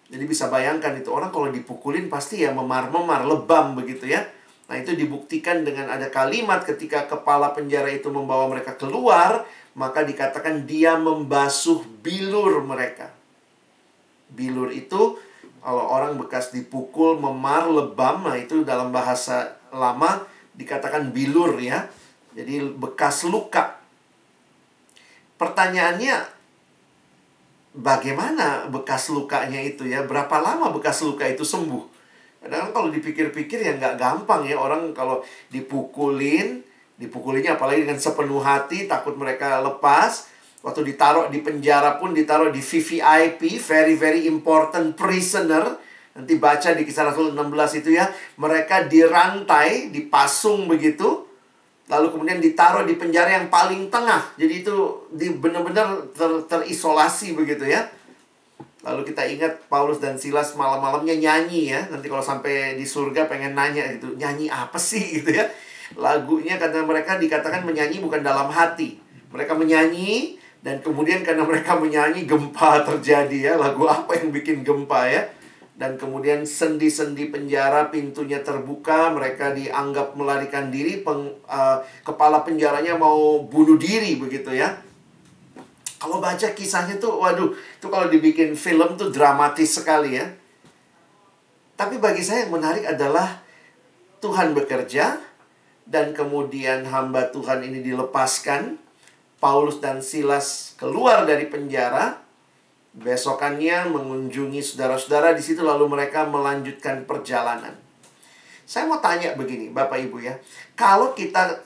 jadi 0.09 0.25
bisa 0.25 0.49
bayangkan 0.49 0.97
itu 0.97 1.13
orang 1.13 1.29
kalau 1.29 1.53
dipukulin 1.53 2.09
pasti 2.09 2.41
ya 2.41 2.49
memar-memar, 2.49 3.29
lebam 3.29 3.77
begitu 3.77 4.09
ya. 4.09 4.25
Nah 4.65 4.75
itu 4.81 4.97
dibuktikan 4.97 5.61
dengan 5.61 5.85
ada 5.85 6.09
kalimat 6.09 6.65
ketika 6.65 7.05
kepala 7.05 7.53
penjara 7.53 7.93
itu 7.93 8.09
membawa 8.09 8.49
mereka 8.49 8.73
keluar, 8.73 9.45
maka 9.77 10.01
dikatakan 10.01 10.65
dia 10.65 10.97
membasuh 10.97 11.85
bilur 12.01 12.65
mereka. 12.65 13.13
Bilur 14.33 14.73
itu 14.73 15.21
kalau 15.59 15.85
orang 15.91 16.15
bekas 16.15 16.55
dipukul, 16.55 17.19
memar, 17.19 17.67
lebam, 17.67 18.23
nah 18.23 18.35
itu 18.39 18.63
dalam 18.63 18.95
bahasa 18.95 19.59
lama 19.69 20.23
dikatakan 20.55 21.11
bilur 21.11 21.59
ya. 21.59 21.87
Jadi 22.33 22.63
bekas 22.79 23.27
luka. 23.27 23.79
Pertanyaannya, 25.39 26.39
bagaimana 27.75 28.67
bekas 28.67 29.13
lukanya 29.13 29.61
itu 29.61 29.85
ya 29.85 30.01
berapa 30.03 30.41
lama 30.41 30.73
bekas 30.73 31.05
luka 31.05 31.29
itu 31.29 31.45
sembuh 31.45 32.01
kadang 32.39 32.71
kalau 32.71 32.89
dipikir-pikir 32.89 33.61
ya 33.61 33.75
nggak 33.75 33.99
gampang 33.99 34.47
ya 34.47 34.55
orang 34.55 34.95
kalau 34.95 35.21
dipukulin 35.51 36.63
dipukulinnya 36.95 37.59
apalagi 37.59 37.83
dengan 37.87 37.99
sepenuh 37.99 38.39
hati 38.41 38.87
takut 38.87 39.13
mereka 39.15 39.59
lepas 39.59 40.27
waktu 40.59 40.81
ditaruh 40.83 41.31
di 41.31 41.39
penjara 41.39 41.95
pun 41.97 42.11
ditaruh 42.11 42.51
di 42.51 42.59
VVIP 42.59 43.41
very 43.63 43.95
very 43.95 44.27
important 44.27 44.95
prisoner 44.95 45.79
nanti 46.11 46.35
baca 46.35 46.75
di 46.75 46.83
kisah 46.83 47.07
Rasul 47.11 47.31
16 47.31 47.79
itu 47.79 47.95
ya 47.95 48.11
mereka 48.35 48.83
dirantai 48.83 49.87
dipasung 49.93 50.67
begitu 50.67 51.29
lalu 51.89 52.13
kemudian 52.13 52.37
ditaruh 52.37 52.85
di 52.85 52.95
penjara 52.95 53.41
yang 53.41 53.49
paling 53.49 53.89
tengah. 53.89 54.21
Jadi 54.37 54.61
itu 54.61 55.09
benar-benar 55.41 56.13
ter, 56.13 56.45
terisolasi 56.45 57.33
begitu 57.33 57.65
ya. 57.65 57.89
Lalu 58.85 59.09
kita 59.11 59.25
ingat 59.25 59.67
Paulus 59.67 59.97
dan 59.97 60.15
Silas 60.15 60.53
malam-malamnya 60.53 61.17
nyanyi 61.17 61.73
ya. 61.73 61.89
Nanti 61.89 62.05
kalau 62.05 62.21
sampai 62.21 62.77
di 62.77 62.85
surga 62.85 63.25
pengen 63.25 63.57
nanya 63.57 63.89
gitu, 63.97 64.13
nyanyi 64.15 64.53
apa 64.53 64.77
sih 64.77 65.01
gitu 65.19 65.33
ya. 65.33 65.49
Lagunya 65.97 66.61
karena 66.61 66.85
mereka 66.85 67.17
dikatakan 67.17 67.65
menyanyi 67.65 67.97
bukan 67.99 68.21
dalam 68.21 68.53
hati. 68.53 69.01
Mereka 69.33 69.57
menyanyi 69.57 70.38
dan 70.59 70.83
kemudian 70.83 71.23
karena 71.23 71.47
mereka 71.47 71.79
menyanyi 71.79 72.27
gempa 72.27 72.83
terjadi 72.83 73.37
ya. 73.37 73.53
Lagu 73.55 73.87
apa 73.87 74.15
yang 74.19 74.31
bikin 74.35 74.61
gempa 74.63 75.07
ya? 75.07 75.23
dan 75.79 75.95
kemudian 75.95 76.43
sendi-sendi 76.43 77.31
penjara 77.31 77.87
pintunya 77.87 78.43
terbuka 78.43 79.15
mereka 79.15 79.55
dianggap 79.55 80.11
melarikan 80.11 80.67
diri 80.67 80.99
peng, 80.99 81.39
uh, 81.47 81.79
kepala 82.03 82.43
penjaranya 82.43 82.99
mau 82.99 83.47
bunuh 83.47 83.79
diri 83.79 84.19
begitu 84.19 84.51
ya 84.51 84.75
kalau 86.03 86.19
baca 86.19 86.51
kisahnya 86.51 86.99
tuh 86.99 87.23
waduh 87.23 87.55
itu 87.55 87.87
kalau 87.87 88.11
dibikin 88.11 88.59
film 88.59 88.99
tuh 88.99 89.07
dramatis 89.07 89.79
sekali 89.79 90.19
ya 90.19 90.27
tapi 91.79 91.95
bagi 91.95 92.27
saya 92.27 92.43
yang 92.43 92.59
menarik 92.59 92.83
adalah 92.83 93.39
Tuhan 94.19 94.51
bekerja 94.51 95.15
dan 95.87 96.11
kemudian 96.11 96.91
hamba 96.91 97.31
Tuhan 97.31 97.63
ini 97.63 97.79
dilepaskan 97.79 98.75
Paulus 99.39 99.79
dan 99.79 100.03
Silas 100.03 100.75
keluar 100.75 101.23
dari 101.23 101.47
penjara 101.47 102.29
Besokannya 102.89 103.85
mengunjungi 103.93 104.65
saudara-saudara 104.65 105.37
di 105.37 105.43
situ 105.45 105.61
lalu 105.61 105.85
mereka 105.85 106.25
melanjutkan 106.25 107.05
perjalanan. 107.05 107.77
Saya 108.65 108.89
mau 108.89 108.97
tanya 108.97 109.37
begini, 109.37 109.69
Bapak 109.69 110.09
Ibu 110.09 110.17
ya. 110.25 110.41
Kalau 110.73 111.13
kita 111.13 111.61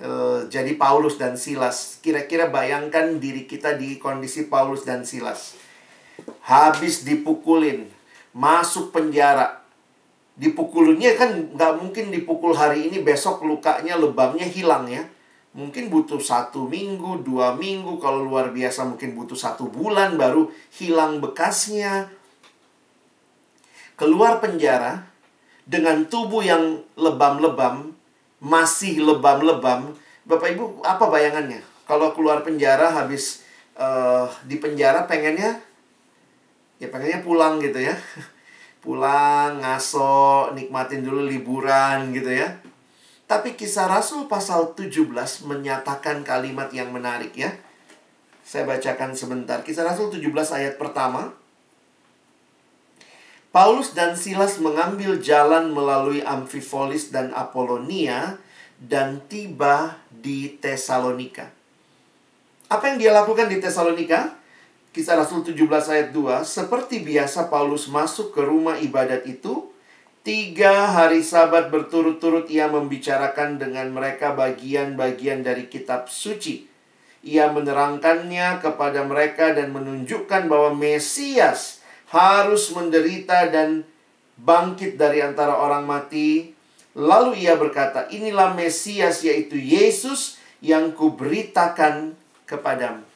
e, 0.00 0.10
jadi 0.48 0.72
Paulus 0.80 1.20
dan 1.20 1.36
Silas, 1.36 2.00
kira-kira 2.00 2.48
bayangkan 2.48 3.20
diri 3.20 3.44
kita 3.44 3.76
di 3.76 4.00
kondisi 4.00 4.48
Paulus 4.48 4.88
dan 4.88 5.04
Silas. 5.04 5.60
Habis 6.48 7.04
dipukulin, 7.04 7.92
masuk 8.32 8.96
penjara. 8.96 9.60
Dipukulnya 10.40 11.20
kan 11.20 11.52
nggak 11.52 11.84
mungkin 11.84 12.08
dipukul 12.08 12.56
hari 12.56 12.88
ini, 12.88 13.04
besok 13.04 13.44
lukanya, 13.44 14.00
lebamnya 14.00 14.48
hilang 14.48 14.88
ya 14.88 15.04
Mungkin 15.52 15.92
butuh 15.92 16.16
satu 16.16 16.64
minggu, 16.64 17.20
dua 17.20 17.52
minggu, 17.52 18.00
kalau 18.00 18.24
luar 18.24 18.56
biasa 18.56 18.88
mungkin 18.88 19.12
butuh 19.12 19.36
satu 19.36 19.68
bulan 19.68 20.16
baru 20.16 20.48
hilang 20.76 21.20
bekasnya. 21.20 22.08
keluar 23.92 24.42
penjara 24.42 25.06
dengan 25.62 26.02
tubuh 26.10 26.42
yang 26.42 26.82
lebam-lebam, 26.98 27.94
masih 28.42 28.98
lebam-lebam, 28.98 29.94
Bapak 30.22 30.54
Ibu 30.54 30.86
apa 30.86 31.06
bayangannya? 31.10 31.62
Kalau 31.86 32.14
keluar 32.14 32.46
penjara 32.46 32.94
habis 32.94 33.42
uh, 33.74 34.30
di 34.46 34.58
penjara 34.58 35.06
pengennya 35.10 35.58
ya 36.78 36.86
pengennya 36.90 37.22
pulang 37.22 37.58
gitu 37.58 37.78
ya. 37.78 37.94
pulang, 38.82 39.62
ngaso, 39.62 40.50
nikmatin 40.58 41.06
dulu 41.06 41.26
liburan 41.26 42.10
gitu 42.10 42.30
ya. 42.34 42.61
Tapi 43.32 43.56
kisah 43.56 43.88
Rasul 43.88 44.28
pasal 44.28 44.76
17 44.76 45.08
menyatakan 45.48 46.20
kalimat 46.20 46.68
yang 46.68 46.92
menarik 46.92 47.32
ya. 47.32 47.56
Saya 48.44 48.68
bacakan 48.68 49.16
sebentar. 49.16 49.64
Kisah 49.64 49.88
Rasul 49.88 50.12
17 50.12 50.52
ayat 50.52 50.76
pertama. 50.76 51.32
Paulus 53.48 53.96
dan 53.96 54.20
Silas 54.20 54.60
mengambil 54.60 55.16
jalan 55.16 55.72
melalui 55.72 56.20
Amphipolis 56.20 57.08
dan 57.08 57.32
Apolonia 57.32 58.36
dan 58.76 59.24
tiba 59.32 59.96
di 60.12 60.60
Tesalonika. 60.60 61.48
Apa 62.68 62.92
yang 62.92 63.00
dia 63.00 63.16
lakukan 63.16 63.48
di 63.48 63.64
Tesalonika? 63.64 64.36
Kisah 64.92 65.16
Rasul 65.16 65.40
17 65.40 65.56
ayat 65.88 66.12
2, 66.12 66.44
seperti 66.44 67.00
biasa 67.00 67.48
Paulus 67.48 67.88
masuk 67.88 68.36
ke 68.36 68.44
rumah 68.44 68.76
ibadat 68.76 69.24
itu, 69.24 69.71
tiga 70.22 70.94
hari 70.94 71.20
sabat 71.22 71.68
berturut-turut 71.74 72.46
ia 72.46 72.70
membicarakan 72.70 73.58
dengan 73.58 73.90
mereka 73.90 74.34
bagian-bagian 74.34 75.42
dari 75.42 75.66
kitab 75.66 76.06
suci. 76.06 76.70
Ia 77.22 77.50
menerangkannya 77.54 78.58
kepada 78.58 79.06
mereka 79.06 79.54
dan 79.54 79.70
menunjukkan 79.70 80.50
bahwa 80.50 80.74
Mesias 80.74 81.82
harus 82.10 82.74
menderita 82.74 83.46
dan 83.50 83.86
bangkit 84.38 84.98
dari 84.98 85.22
antara 85.22 85.54
orang 85.54 85.86
mati. 85.86 86.50
Lalu 86.98 87.46
ia 87.46 87.54
berkata, 87.54 88.10
inilah 88.10 88.54
Mesias 88.58 89.22
yaitu 89.22 89.58
Yesus 89.58 90.38
yang 90.58 90.94
kuberitakan 90.94 92.14
kepadamu. 92.46 93.06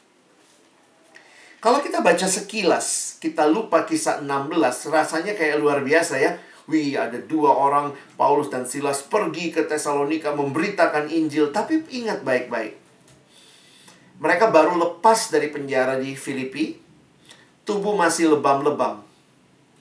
Kalau 1.57 1.83
kita 1.83 1.99
baca 1.99 2.27
sekilas, 2.29 3.17
kita 3.19 3.49
lupa 3.49 3.83
kisah 3.83 4.23
16, 4.23 4.93
rasanya 4.93 5.33
kayak 5.33 5.57
luar 5.57 5.83
biasa 5.83 6.15
ya. 6.21 6.37
Wih, 6.67 6.99
ada 6.99 7.15
dua 7.23 7.55
orang, 7.55 7.95
Paulus 8.19 8.51
dan 8.51 8.67
Silas 8.67 8.99
pergi 8.99 9.55
ke 9.55 9.63
Tesalonika 9.63 10.35
memberitakan 10.35 11.07
Injil. 11.07 11.55
Tapi 11.55 11.87
ingat 11.87 12.27
baik-baik. 12.27 12.75
Mereka 14.19 14.51
baru 14.51 14.75
lepas 14.75 15.31
dari 15.31 15.47
penjara 15.47 15.95
di 15.95 16.11
Filipi, 16.19 16.75
tubuh 17.63 17.95
masih 17.95 18.35
lebam-lebam. 18.35 18.99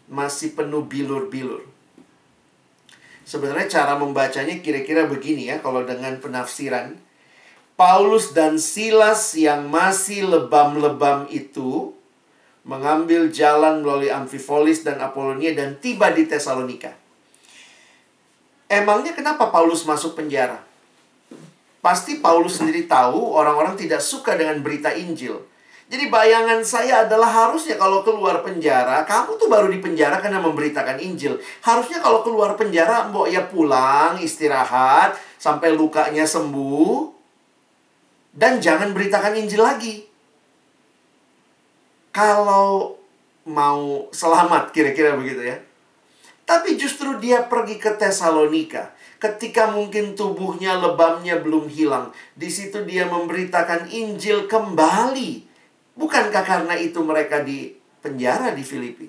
Masih 0.06 0.54
penuh 0.54 0.86
bilur-bilur. 0.86 1.66
Sebenarnya 3.26 3.82
cara 3.82 3.98
membacanya 3.98 4.62
kira-kira 4.62 5.10
begini 5.10 5.50
ya, 5.50 5.58
kalau 5.58 5.82
dengan 5.82 6.22
penafsiran. 6.22 6.94
Paulus 7.74 8.30
dan 8.30 8.62
Silas 8.62 9.34
yang 9.34 9.66
masih 9.66 10.22
lebam-lebam 10.22 11.26
itu 11.34 11.95
mengambil 12.66 13.30
jalan 13.30 13.80
melalui 13.80 14.10
Amphipolis 14.10 14.82
dan 14.82 14.98
Apolonia 14.98 15.54
dan 15.54 15.78
tiba 15.78 16.10
di 16.10 16.26
Tesalonika. 16.26 16.90
Emangnya 18.66 19.14
kenapa 19.14 19.54
Paulus 19.54 19.86
masuk 19.86 20.18
penjara? 20.18 20.58
Pasti 21.78 22.18
Paulus 22.18 22.58
sendiri 22.58 22.90
tahu 22.90 23.38
orang-orang 23.38 23.78
tidak 23.78 24.02
suka 24.02 24.34
dengan 24.34 24.58
berita 24.58 24.90
Injil. 24.90 25.38
Jadi 25.86 26.10
bayangan 26.10 26.66
saya 26.66 27.06
adalah 27.06 27.30
harusnya 27.30 27.78
kalau 27.78 28.02
keluar 28.02 28.42
penjara, 28.42 29.06
kamu 29.06 29.38
tuh 29.38 29.46
baru 29.46 29.70
di 29.70 29.78
penjara 29.78 30.18
karena 30.18 30.42
memberitakan 30.42 30.98
Injil. 30.98 31.38
Harusnya 31.62 32.02
kalau 32.02 32.26
keluar 32.26 32.58
penjara, 32.58 33.06
mbok 33.06 33.30
ya 33.30 33.46
pulang, 33.46 34.18
istirahat, 34.18 35.14
sampai 35.38 35.78
lukanya 35.78 36.26
sembuh. 36.26 37.14
Dan 38.34 38.58
jangan 38.58 38.90
beritakan 38.90 39.38
Injil 39.38 39.62
lagi. 39.62 40.15
Kalau 42.16 42.96
mau 43.44 44.08
selamat, 44.08 44.72
kira-kira 44.72 45.12
begitu 45.20 45.44
ya. 45.44 45.60
Tapi 46.48 46.80
justru 46.80 47.20
dia 47.20 47.44
pergi 47.44 47.76
ke 47.76 47.92
Tesalonika. 47.92 48.96
Ketika 49.20 49.68
mungkin 49.68 50.16
tubuhnya, 50.16 50.80
lebamnya 50.80 51.36
belum 51.36 51.68
hilang. 51.68 52.16
Di 52.32 52.48
situ 52.48 52.88
dia 52.88 53.04
memberitakan 53.04 53.92
Injil 53.92 54.48
kembali 54.48 55.46
Bukankah 55.96 56.44
karena 56.44 56.76
itu 56.76 57.00
mereka 57.00 57.40
di 57.40 57.72
penjara 58.04 58.52
di 58.52 58.60
Filipi? 58.60 59.08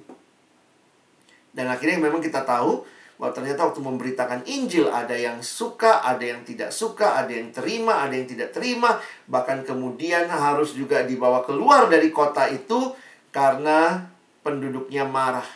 Dan 1.51 1.67
akhirnya 1.67 1.99
memang 1.99 2.23
kita 2.23 2.47
tahu 2.47 2.87
bahwa 3.17 3.33
ternyata 3.33 3.65
waktu 3.65 3.81
memberitakan 3.81 4.45
Injil 4.45 4.93
ada 4.93 5.17
yang 5.17 5.41
suka, 5.41 6.05
ada 6.05 6.21
yang 6.21 6.45
tidak 6.45 6.69
suka, 6.69 7.17
ada 7.17 7.33
yang 7.33 7.49
terima, 7.49 8.05
ada 8.05 8.13
yang 8.13 8.29
tidak 8.29 8.53
terima, 8.53 9.01
bahkan 9.25 9.65
kemudian 9.65 10.29
harus 10.29 10.77
juga 10.77 11.01
dibawa 11.01 11.41
keluar 11.41 11.89
dari 11.89 12.13
kota 12.13 12.45
itu 12.45 12.93
karena 13.33 14.05
penduduknya 14.45 15.03
marah. 15.09 15.49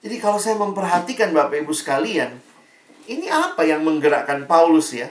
Jadi 0.00 0.16
kalau 0.22 0.38
saya 0.38 0.56
memperhatikan 0.56 1.34
Bapak 1.34 1.66
Ibu 1.66 1.74
sekalian, 1.74 2.38
ini 3.10 3.26
apa 3.26 3.66
yang 3.66 3.82
menggerakkan 3.82 4.46
Paulus 4.46 4.94
ya? 4.94 5.10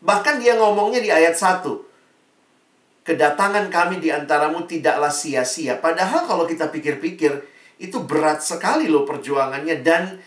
Bahkan 0.00 0.40
dia 0.40 0.56
ngomongnya 0.56 1.04
di 1.04 1.12
ayat 1.12 1.36
1 1.36 1.88
kedatangan 3.08 3.72
kami 3.72 4.04
di 4.04 4.12
antaramu 4.12 4.68
tidaklah 4.68 5.08
sia-sia. 5.08 5.80
Padahal 5.80 6.28
kalau 6.28 6.44
kita 6.44 6.68
pikir-pikir, 6.68 7.40
itu 7.78 8.02
berat 8.02 8.42
sekali 8.42 8.90
loh 8.90 9.06
perjuangannya 9.06 9.82
dan 9.82 10.18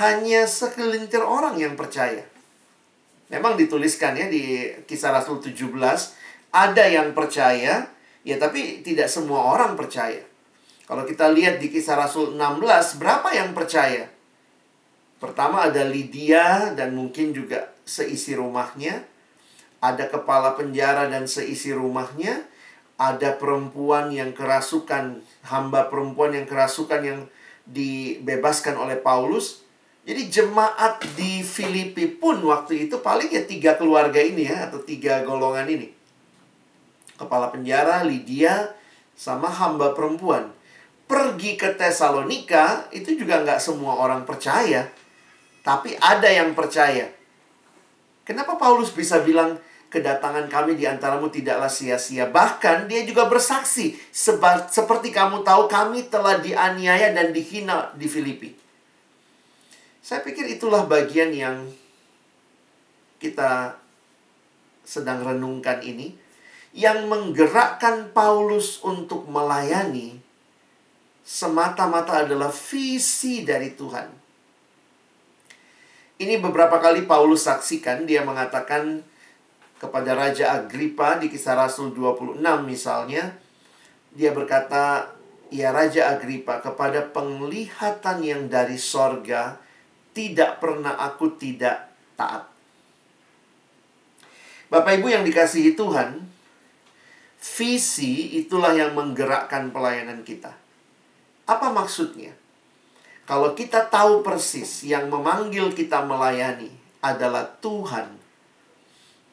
hanya 0.00 0.44
sekelintir 0.44 1.24
orang 1.24 1.56
yang 1.56 1.74
percaya. 1.74 2.24
Memang 3.28 3.56
dituliskan 3.60 4.16
ya 4.16 4.28
di 4.28 4.72
kisah 4.88 5.12
Rasul 5.12 5.40
17, 5.40 5.72
ada 6.52 6.84
yang 6.88 7.12
percaya, 7.12 7.88
ya 8.24 8.36
tapi 8.40 8.80
tidak 8.80 9.08
semua 9.12 9.52
orang 9.52 9.76
percaya. 9.76 10.24
Kalau 10.88 11.04
kita 11.04 11.28
lihat 11.28 11.60
di 11.60 11.68
kisah 11.68 12.00
Rasul 12.00 12.36
16, 12.36 12.96
berapa 12.96 13.28
yang 13.36 13.52
percaya? 13.52 14.08
Pertama 15.20 15.68
ada 15.68 15.84
Lydia 15.84 16.72
dan 16.72 16.96
mungkin 16.96 17.36
juga 17.36 17.68
seisi 17.84 18.32
rumahnya 18.32 19.04
ada 19.78 20.10
kepala 20.10 20.58
penjara 20.58 21.06
dan 21.06 21.30
seisi 21.30 21.70
rumahnya, 21.70 22.42
ada 22.98 23.38
perempuan 23.38 24.10
yang 24.10 24.34
kerasukan, 24.34 25.22
hamba 25.46 25.86
perempuan 25.86 26.34
yang 26.34 26.50
kerasukan 26.50 27.00
yang 27.00 27.20
dibebaskan 27.62 28.74
oleh 28.74 28.98
Paulus. 28.98 29.62
Jadi 30.02 30.26
jemaat 30.26 31.04
di 31.14 31.46
Filipi 31.46 32.10
pun 32.10 32.42
waktu 32.42 32.90
itu 32.90 32.98
paling 32.98 33.30
ya 33.30 33.46
tiga 33.46 33.78
keluarga 33.78 34.18
ini 34.18 34.50
ya, 34.50 34.66
atau 34.66 34.82
tiga 34.82 35.22
golongan 35.22 35.70
ini. 35.70 35.94
Kepala 37.14 37.54
penjara, 37.54 38.02
Lydia, 38.02 38.74
sama 39.14 39.46
hamba 39.46 39.94
perempuan. 39.94 40.50
Pergi 41.06 41.54
ke 41.54 41.78
Tesalonika, 41.78 42.90
itu 42.90 43.14
juga 43.14 43.46
nggak 43.46 43.62
semua 43.62 44.00
orang 44.00 44.26
percaya. 44.26 44.90
Tapi 45.62 45.94
ada 46.00 46.26
yang 46.26 46.56
percaya. 46.56 47.14
Kenapa 48.24 48.56
Paulus 48.56 48.90
bisa 48.90 49.20
bilang, 49.20 49.60
kedatangan 49.88 50.46
kami 50.52 50.76
di 50.76 50.84
antaramu 50.84 51.32
tidaklah 51.32 51.68
sia-sia. 51.68 52.28
Bahkan 52.28 52.88
dia 52.88 53.04
juga 53.08 53.24
bersaksi, 53.26 53.96
seba, 54.12 54.68
seperti 54.68 55.08
kamu 55.12 55.40
tahu 55.44 55.64
kami 55.68 56.08
telah 56.12 56.40
dianiaya 56.40 57.12
dan 57.16 57.32
dihina 57.32 57.92
di 57.96 58.06
Filipi. 58.08 58.50
Saya 60.04 60.24
pikir 60.24 60.48
itulah 60.48 60.88
bagian 60.88 61.32
yang 61.32 61.68
kita 63.20 63.76
sedang 64.88 65.20
renungkan 65.20 65.84
ini 65.84 66.16
yang 66.72 67.08
menggerakkan 67.08 68.12
Paulus 68.12 68.80
untuk 68.80 69.28
melayani 69.28 70.20
semata-mata 71.28 72.24
adalah 72.24 72.48
visi 72.48 73.44
dari 73.44 73.76
Tuhan. 73.76 74.08
Ini 76.18 76.40
beberapa 76.40 76.80
kali 76.80 77.04
Paulus 77.04 77.44
saksikan 77.44 78.08
dia 78.08 78.24
mengatakan 78.24 79.04
kepada 79.78 80.18
Raja 80.18 80.58
Agripa 80.58 81.22
di 81.22 81.30
kisah 81.30 81.54
Rasul 81.54 81.94
26 81.94 82.42
misalnya 82.66 83.30
dia 84.10 84.34
berkata 84.34 85.14
ya 85.54 85.70
Raja 85.70 86.12
Agripa 86.12 86.58
kepada 86.58 87.06
penglihatan 87.14 88.18
yang 88.20 88.50
dari 88.50 88.76
sorga 88.76 89.56
tidak 90.12 90.58
pernah 90.58 90.98
aku 90.98 91.38
tidak 91.38 91.94
taat. 92.18 92.50
Bapak 94.68 95.00
Ibu 95.00 95.08
yang 95.08 95.24
dikasihi 95.24 95.78
Tuhan 95.78 96.26
visi 97.38 98.36
itulah 98.42 98.74
yang 98.74 98.92
menggerakkan 98.98 99.70
pelayanan 99.70 100.26
kita. 100.26 100.52
Apa 101.48 101.70
maksudnya? 101.72 102.34
Kalau 103.24 103.54
kita 103.54 103.86
tahu 103.88 104.26
persis 104.26 104.82
yang 104.84 105.06
memanggil 105.08 105.72
kita 105.72 106.02
melayani 106.02 106.72
adalah 106.98 107.46
Tuhan 107.62 108.17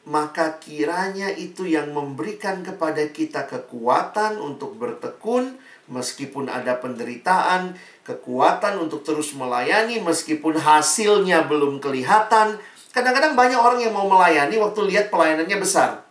maka 0.06 0.62
kiranya 0.62 1.34
itu 1.34 1.66
yang 1.66 1.90
memberikan 1.90 2.62
kepada 2.62 3.10
kita 3.10 3.50
kekuatan 3.50 4.38
untuk 4.38 4.78
bertekun, 4.78 5.58
meskipun 5.90 6.46
ada 6.46 6.78
penderitaan, 6.78 7.74
kekuatan 8.06 8.78
untuk 8.86 9.02
terus 9.02 9.34
melayani, 9.34 9.98
meskipun 9.98 10.62
hasilnya 10.62 11.50
belum 11.50 11.82
kelihatan. 11.82 12.54
Kadang-kadang 12.94 13.34
banyak 13.34 13.58
orang 13.58 13.82
yang 13.82 13.92
mau 13.98 14.06
melayani 14.06 14.54
waktu 14.62 14.94
lihat 14.94 15.10
pelayanannya 15.10 15.58
besar. 15.58 16.06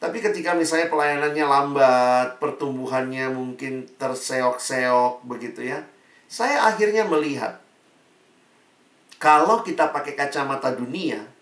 Tapi 0.00 0.16
ketika 0.24 0.56
misalnya 0.56 0.88
pelayanannya 0.88 1.44
lambat, 1.44 2.28
pertumbuhannya 2.40 3.28
mungkin 3.28 3.84
terseok-seok 4.00 5.24
begitu 5.28 5.68
ya. 5.68 5.84
Saya 6.32 6.64
akhirnya 6.64 7.04
melihat 7.04 7.60
kalau 9.20 9.60
kita 9.60 9.92
pakai 9.92 10.16
kacamata 10.16 10.72
dunia, 10.72 11.35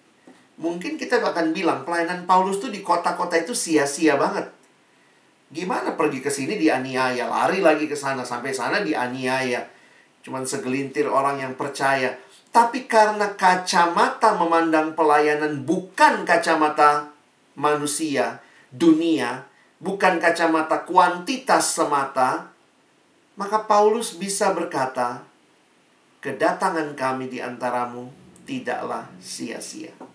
mungkin 0.58 0.94
kita 0.94 1.18
akan 1.18 1.50
bilang 1.50 1.82
pelayanan 1.82 2.26
Paulus 2.26 2.62
tuh 2.62 2.70
di 2.70 2.80
kota-kota 2.84 3.34
itu 3.34 3.54
sia-sia 3.56 4.14
banget. 4.14 4.46
Gimana 5.50 5.94
pergi 5.94 6.18
ke 6.22 6.30
sini 6.30 6.58
dianiaya, 6.58 7.30
lari 7.30 7.62
lagi 7.62 7.86
ke 7.86 7.94
sana 7.94 8.26
sampai 8.26 8.50
sana 8.54 8.82
dianiaya. 8.82 9.66
Cuman 10.24 10.46
segelintir 10.46 11.06
orang 11.06 11.42
yang 11.42 11.54
percaya. 11.54 12.16
Tapi 12.54 12.86
karena 12.86 13.34
kacamata 13.34 14.38
memandang 14.38 14.94
pelayanan 14.94 15.66
bukan 15.66 16.22
kacamata 16.22 17.10
manusia, 17.58 18.38
dunia, 18.70 19.46
bukan 19.82 20.22
kacamata 20.22 20.86
kuantitas 20.86 21.74
semata, 21.74 22.54
maka 23.34 23.66
Paulus 23.66 24.14
bisa 24.14 24.54
berkata, 24.54 25.26
"Kedatangan 26.22 26.94
kami 26.94 27.26
di 27.26 27.42
antaramu 27.42 28.10
tidaklah 28.46 29.10
sia-sia." 29.18 30.13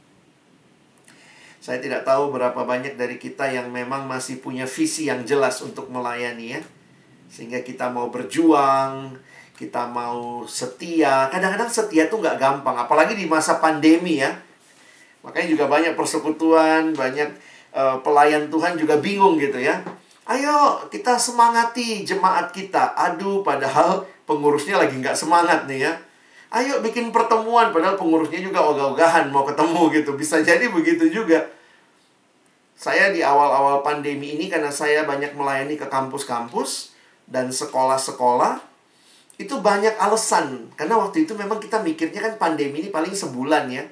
Saya 1.60 1.84
tidak 1.84 2.08
tahu 2.08 2.32
berapa 2.32 2.56
banyak 2.64 2.96
dari 2.96 3.20
kita 3.20 3.52
yang 3.52 3.68
memang 3.68 4.08
masih 4.08 4.40
punya 4.40 4.64
visi 4.64 5.12
yang 5.12 5.28
jelas 5.28 5.60
untuk 5.60 5.92
melayani 5.92 6.56
ya. 6.56 6.62
Sehingga 7.28 7.60
kita 7.62 7.92
mau 7.92 8.08
berjuang, 8.08 9.20
kita 9.60 9.92
mau 9.92 10.48
setia. 10.48 11.28
Kadang-kadang 11.28 11.68
setia 11.68 12.08
tuh 12.08 12.24
nggak 12.24 12.40
gampang, 12.40 12.80
apalagi 12.80 13.20
di 13.20 13.28
masa 13.28 13.60
pandemi 13.60 14.24
ya. 14.24 14.32
Makanya 15.20 15.48
juga 15.52 15.68
banyak 15.68 16.00
persekutuan, 16.00 16.96
banyak 16.96 17.28
uh, 17.76 18.00
pelayan 18.00 18.48
Tuhan 18.48 18.80
juga 18.80 18.96
bingung 19.04 19.36
gitu 19.36 19.60
ya. 19.60 19.84
Ayo 20.30 20.88
kita 20.88 21.20
semangati 21.20 22.08
jemaat 22.08 22.56
kita. 22.56 22.96
Aduh, 22.96 23.44
padahal 23.44 24.08
pengurusnya 24.24 24.80
lagi 24.80 24.96
nggak 24.96 25.18
semangat 25.18 25.68
nih 25.68 25.92
ya. 25.92 25.94
Ayo 26.50 26.82
bikin 26.82 27.14
pertemuan, 27.14 27.70
padahal 27.70 27.94
pengurusnya 27.94 28.42
juga 28.42 28.66
ogah-ogahan 28.66 29.30
mau 29.30 29.46
ketemu 29.46 29.82
gitu. 29.94 30.12
Bisa 30.18 30.42
jadi 30.42 30.66
begitu 30.74 31.06
juga. 31.14 31.46
Saya 32.74 33.14
di 33.14 33.22
awal-awal 33.22 33.86
pandemi 33.86 34.34
ini 34.34 34.50
karena 34.50 34.74
saya 34.74 35.06
banyak 35.06 35.38
melayani 35.38 35.78
ke 35.78 35.86
kampus-kampus 35.86 36.96
dan 37.30 37.54
sekolah-sekolah, 37.54 38.66
itu 39.38 39.56
banyak 39.62 39.94
alasan. 40.02 40.74
Karena 40.74 40.98
waktu 40.98 41.30
itu 41.30 41.38
memang 41.38 41.62
kita 41.62 41.86
mikirnya 41.86 42.18
kan 42.18 42.34
pandemi 42.40 42.82
ini 42.82 42.90
paling 42.90 43.14
sebulan 43.14 43.70
ya. 43.70 43.84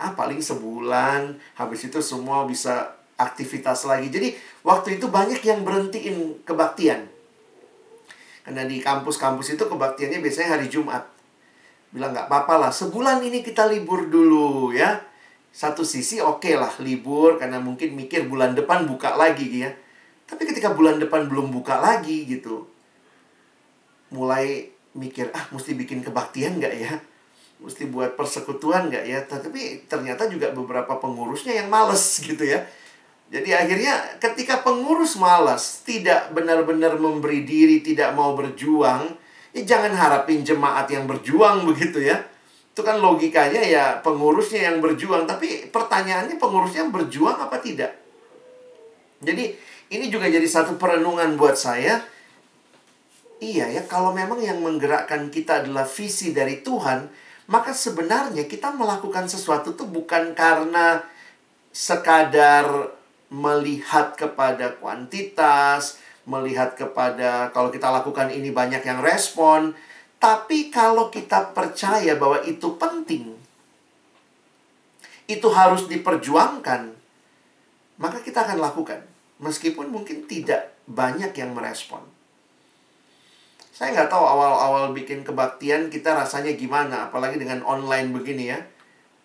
Ah, 0.00 0.16
paling 0.16 0.40
sebulan, 0.40 1.36
habis 1.60 1.84
itu 1.86 2.00
semua 2.00 2.48
bisa 2.48 2.96
aktivitas 3.20 3.84
lagi. 3.84 4.08
Jadi 4.08 4.32
waktu 4.64 4.96
itu 4.96 5.12
banyak 5.12 5.44
yang 5.44 5.60
berhentiin 5.60 6.40
kebaktian. 6.42 7.04
Karena 8.40 8.64
di 8.64 8.80
kampus-kampus 8.80 9.54
itu 9.54 9.64
kebaktiannya 9.68 10.24
biasanya 10.24 10.56
hari 10.56 10.72
Jumat. 10.72 11.04
Bilang 11.90 12.14
nggak 12.14 12.30
apa-apa 12.30 12.54
lah, 12.66 12.72
sebulan 12.72 13.22
ini 13.26 13.42
kita 13.42 13.66
libur 13.66 14.06
dulu 14.06 14.70
ya. 14.74 15.02
Satu 15.50 15.82
sisi 15.82 16.22
oke 16.22 16.46
okay 16.46 16.54
lah 16.54 16.70
libur 16.78 17.34
karena 17.34 17.58
mungkin 17.58 17.98
mikir 17.98 18.30
bulan 18.30 18.54
depan 18.54 18.86
buka 18.86 19.18
lagi 19.18 19.66
ya. 19.66 19.70
Tapi 20.26 20.46
ketika 20.46 20.70
bulan 20.70 21.02
depan 21.02 21.26
belum 21.26 21.50
buka 21.50 21.82
lagi 21.82 22.22
gitu. 22.30 22.70
Mulai 24.14 24.70
mikir, 24.94 25.30
ah 25.34 25.50
mesti 25.50 25.74
bikin 25.74 26.06
kebaktian 26.06 26.62
nggak 26.62 26.74
ya? 26.78 26.94
Mesti 27.58 27.90
buat 27.90 28.14
persekutuan 28.14 28.90
nggak 28.90 29.04
ya? 29.10 29.18
Tapi 29.26 29.90
ternyata 29.90 30.30
juga 30.30 30.54
beberapa 30.54 31.02
pengurusnya 31.02 31.58
yang 31.58 31.66
males 31.66 32.02
gitu 32.30 32.46
ya 32.46 32.62
jadi 33.30 33.54
akhirnya 33.54 34.18
ketika 34.18 34.58
pengurus 34.66 35.14
malas, 35.14 35.86
tidak 35.86 36.34
benar-benar 36.34 36.98
memberi 36.98 37.46
diri, 37.46 37.78
tidak 37.78 38.10
mau 38.18 38.34
berjuang, 38.34 39.06
ya 39.50 39.62
jangan 39.66 39.92
harapin 39.94 40.42
jemaat 40.46 40.86
yang 40.90 41.04
berjuang 41.06 41.64
begitu 41.70 42.02
ya. 42.04 42.20
Itu 42.70 42.86
kan 42.86 43.02
logikanya 43.02 43.60
ya 43.60 43.84
pengurusnya 44.00 44.70
yang 44.72 44.78
berjuang, 44.78 45.26
tapi 45.26 45.68
pertanyaannya 45.68 46.38
pengurusnya 46.38 46.86
berjuang 46.88 47.36
apa 47.36 47.58
tidak? 47.58 47.92
Jadi 49.20 49.52
ini 49.90 50.06
juga 50.08 50.30
jadi 50.30 50.46
satu 50.46 50.78
perenungan 50.78 51.34
buat 51.34 51.58
saya. 51.58 52.00
Iya 53.40 53.72
ya, 53.72 53.82
kalau 53.88 54.12
memang 54.12 54.38
yang 54.38 54.60
menggerakkan 54.60 55.32
kita 55.32 55.64
adalah 55.64 55.88
visi 55.88 56.30
dari 56.36 56.60
Tuhan, 56.60 57.08
maka 57.48 57.72
sebenarnya 57.72 58.44
kita 58.46 58.70
melakukan 58.70 59.26
sesuatu 59.26 59.74
itu 59.74 59.88
bukan 59.88 60.36
karena 60.36 61.02
sekadar 61.72 62.94
melihat 63.32 64.14
kepada 64.14 64.76
kuantitas, 64.76 65.98
melihat 66.30 66.78
kepada 66.78 67.50
kalau 67.50 67.74
kita 67.74 67.90
lakukan 67.90 68.30
ini 68.30 68.54
banyak 68.54 68.86
yang 68.86 69.02
respon, 69.02 69.74
tapi 70.22 70.70
kalau 70.70 71.10
kita 71.10 71.50
percaya 71.50 72.14
bahwa 72.14 72.38
itu 72.46 72.78
penting, 72.78 73.34
itu 75.26 75.48
harus 75.50 75.90
diperjuangkan, 75.90 76.94
maka 77.98 78.18
kita 78.22 78.46
akan 78.46 78.62
lakukan. 78.62 79.02
Meskipun 79.42 79.90
mungkin 79.90 80.30
tidak 80.30 80.76
banyak 80.86 81.34
yang 81.34 81.50
merespon. 81.56 82.04
Saya 83.72 83.96
nggak 83.96 84.12
tahu 84.12 84.20
awal-awal 84.20 84.92
bikin 84.92 85.24
kebaktian 85.24 85.88
kita 85.88 86.12
rasanya 86.12 86.52
gimana, 86.52 87.08
apalagi 87.08 87.40
dengan 87.40 87.64
online 87.64 88.12
begini 88.12 88.52
ya. 88.52 88.60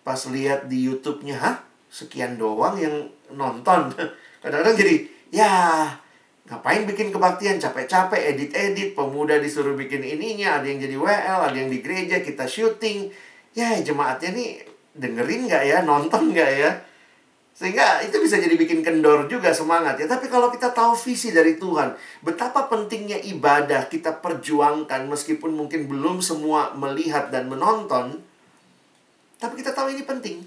Pas 0.08 0.24
lihat 0.32 0.72
di 0.72 0.88
YouTube-nya? 0.88 1.62
Sekian 1.92 2.40
doang 2.40 2.80
yang 2.80 3.12
nonton 3.32 3.92
kadang-kadang 4.46 4.78
jadi 4.78 4.96
ya 5.34 5.54
ngapain 6.46 6.86
bikin 6.86 7.10
kebaktian? 7.10 7.58
Capek-capek 7.58 8.36
edit-edit 8.36 8.94
pemuda 8.94 9.38
disuruh 9.38 9.74
bikin 9.74 10.02
ininya 10.02 10.62
ada 10.62 10.66
yang 10.70 10.80
jadi 10.82 10.96
WL 10.98 11.40
ada 11.52 11.58
yang 11.58 11.70
di 11.70 11.80
gereja 11.82 12.22
kita 12.22 12.46
syuting. 12.46 13.10
Ya 13.56 13.78
jemaatnya 13.82 14.36
nih 14.36 14.64
dengerin 14.96 15.50
nggak 15.50 15.64
ya? 15.66 15.78
Nonton 15.82 16.34
nggak 16.34 16.52
ya? 16.56 16.72
Sehingga 17.56 18.04
itu 18.04 18.20
bisa 18.20 18.36
jadi 18.36 18.52
bikin 18.60 18.84
kendor 18.84 19.32
juga 19.32 19.56
semangat 19.56 19.96
ya. 19.96 20.12
Tapi 20.12 20.28
kalau 20.28 20.52
kita 20.52 20.76
tahu 20.76 20.92
visi 20.96 21.32
dari 21.32 21.56
Tuhan 21.56 21.96
betapa 22.22 22.68
pentingnya 22.68 23.22
ibadah 23.32 23.88
kita 23.88 24.20
perjuangkan 24.20 25.08
meskipun 25.08 25.56
mungkin 25.56 25.88
belum 25.88 26.20
semua 26.20 26.76
melihat 26.76 27.32
dan 27.32 27.48
menonton 27.48 28.22
tapi 29.40 29.62
kita 29.62 29.76
tahu 29.76 29.92
ini 29.92 30.04
penting 30.04 30.42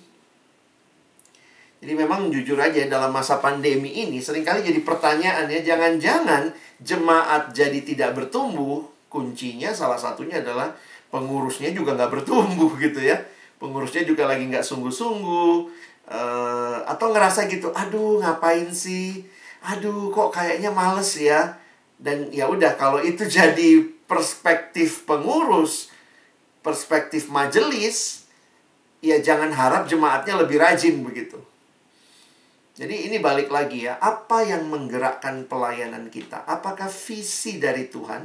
jadi 1.78 1.94
memang 1.94 2.26
jujur 2.34 2.58
aja 2.58 2.90
dalam 2.90 3.14
masa 3.14 3.38
pandemi 3.38 3.94
ini 3.94 4.18
sering 4.18 4.42
kali 4.42 4.66
jadi 4.66 4.82
pertanyaan 4.82 5.46
ya 5.46 5.62
jangan-jangan 5.62 6.50
jemaat 6.82 7.54
jadi 7.54 7.78
tidak 7.86 8.18
bertumbuh 8.18 8.82
kuncinya 9.06 9.70
salah 9.70 9.96
satunya 9.96 10.42
adalah 10.42 10.74
pengurusnya 11.08 11.72
juga 11.72 11.96
nggak 11.96 12.12
bertumbuh 12.20 12.70
gitu 12.84 13.00
ya. 13.02 13.18
Pengurusnya 13.58 14.06
juga 14.06 14.30
lagi 14.30 14.46
nggak 14.46 14.62
sungguh-sungguh 14.62 15.54
uh, 16.06 16.78
atau 16.86 17.10
ngerasa 17.10 17.50
gitu 17.50 17.74
aduh 17.74 18.22
ngapain 18.22 18.70
sih? 18.70 19.26
Aduh 19.66 20.14
kok 20.14 20.30
kayaknya 20.30 20.70
males 20.70 21.18
ya. 21.18 21.58
Dan 21.98 22.30
ya 22.30 22.46
udah 22.46 22.78
kalau 22.78 23.02
itu 23.02 23.26
jadi 23.38 23.82
perspektif 24.06 25.04
pengurus 25.04 25.90
perspektif 26.58 27.30
majelis 27.30 28.26
ya 28.98 29.22
jangan 29.22 29.54
harap 29.54 29.86
jemaatnya 29.86 30.34
lebih 30.42 30.58
rajin 30.58 31.00
begitu 31.06 31.38
jadi 32.78 33.10
ini 33.10 33.18
balik 33.18 33.50
lagi 33.50 33.90
ya, 33.90 33.98
apa 33.98 34.46
yang 34.46 34.70
menggerakkan 34.70 35.50
pelayanan 35.50 36.06
kita? 36.14 36.46
Apakah 36.46 36.86
visi 36.86 37.58
dari 37.58 37.90
Tuhan? 37.90 38.22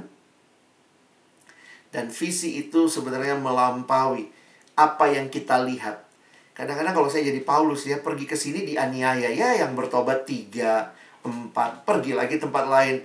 Dan 1.89 2.13
visi 2.13 2.61
itu 2.61 2.85
sebenarnya 2.85 3.33
melampaui 3.33 4.29
apa 4.77 5.09
yang 5.09 5.33
kita 5.33 5.57
lihat. 5.65 6.05
Kadang-kadang 6.53 6.93
kalau 6.93 7.09
saya 7.09 7.33
jadi 7.33 7.41
Paulus 7.41 7.89
ya, 7.89 7.97
pergi 7.97 8.29
ke 8.29 8.37
sini 8.37 8.61
dianiaya 8.61 9.33
ya 9.33 9.57
yang 9.57 9.73
bertobat 9.73 10.29
tiga, 10.29 10.93
empat, 11.25 11.81
pergi 11.81 12.13
lagi 12.13 12.37
tempat 12.37 12.69
lain. 12.69 13.01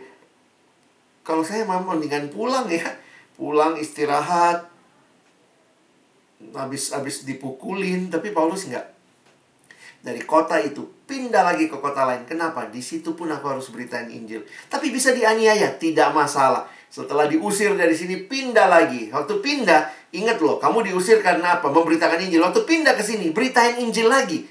Kalau 1.24 1.40
saya 1.40 1.64
mau 1.64 1.80
mendingan 1.80 2.28
pulang 2.28 2.68
ya, 2.68 2.92
pulang 3.40 3.80
istirahat, 3.80 4.68
habis 6.52 6.92
habis 6.92 7.24
dipukulin, 7.24 8.12
tapi 8.12 8.36
Paulus 8.36 8.68
nggak 8.68 8.97
dari 9.98 10.22
kota 10.22 10.62
itu 10.62 10.98
pindah 11.08 11.42
lagi 11.42 11.66
ke 11.66 11.76
kota 11.80 12.04
lain. 12.04 12.28
Kenapa? 12.28 12.68
Di 12.68 12.78
situ 12.84 13.16
pun 13.16 13.32
aku 13.32 13.48
harus 13.48 13.72
beritain 13.72 14.06
Injil. 14.12 14.44
Tapi 14.68 14.92
bisa 14.92 15.10
dianiaya, 15.10 15.74
tidak 15.80 16.12
masalah. 16.12 16.68
Setelah 16.88 17.26
diusir 17.26 17.74
dari 17.74 17.96
sini 17.96 18.28
pindah 18.28 18.68
lagi. 18.68 19.08
Waktu 19.08 19.40
pindah, 19.40 20.12
ingat 20.12 20.38
loh, 20.38 20.60
kamu 20.60 20.92
diusir 20.92 21.18
karena 21.24 21.58
apa? 21.58 21.72
Memberitakan 21.72 22.20
Injil. 22.28 22.44
Waktu 22.44 22.62
pindah 22.62 22.94
ke 22.94 23.02
sini, 23.02 23.32
beritain 23.32 23.80
Injil 23.80 24.06
lagi. 24.06 24.44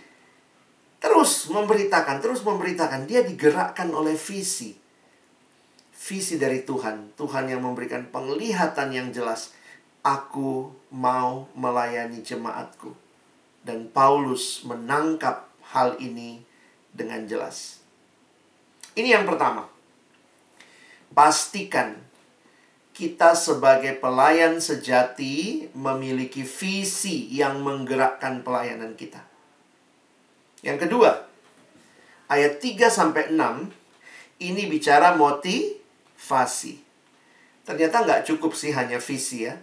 Terus 0.98 1.48
memberitakan, 1.54 2.20
terus 2.20 2.41
memberitakan. 2.41 3.06
Dia 3.06 3.22
digerakkan 3.22 3.93
oleh 3.93 4.18
visi. 4.18 4.74
visi 5.98 6.39
dari 6.39 6.64
Tuhan. 6.64 7.18
Tuhan 7.20 7.52
yang 7.52 7.62
memberikan 7.62 8.10
penglihatan 8.10 8.95
yang 8.95 9.10
jelas. 9.14 9.54
Aku 10.02 10.72
mau 10.93 11.52
melayani 11.54 12.24
jemaatku. 12.24 13.07
Dan 13.68 13.91
Paulus 13.91 14.63
menangkap 14.63 15.51
hal 15.76 15.99
ini 15.99 16.39
dengan 16.95 17.28
jelas. 17.28 17.84
Ini 18.95 19.20
yang 19.20 19.28
pertama. 19.28 19.68
Pastikan 21.11 21.99
kita 22.95 23.38
sebagai 23.38 23.99
pelayan 24.01 24.57
sejati 24.57 25.68
memiliki 25.76 26.41
visi 26.41 27.30
yang 27.30 27.61
menggerakkan 27.61 28.41
pelayanan 28.41 28.97
kita. 28.97 29.22
Yang 30.65 30.89
kedua, 30.89 31.28
ayat 32.26 32.57
3 32.57 32.89
sampai 32.89 33.30
6 33.30 33.70
ini 34.41 34.65
bicara 34.65 35.13
motivasi. 35.13 36.82
Ternyata 37.70 38.01
nggak 38.01 38.24
cukup 38.34 38.57
sih 38.57 38.74
hanya 38.74 38.97
visi 38.97 39.45
ya. 39.45 39.61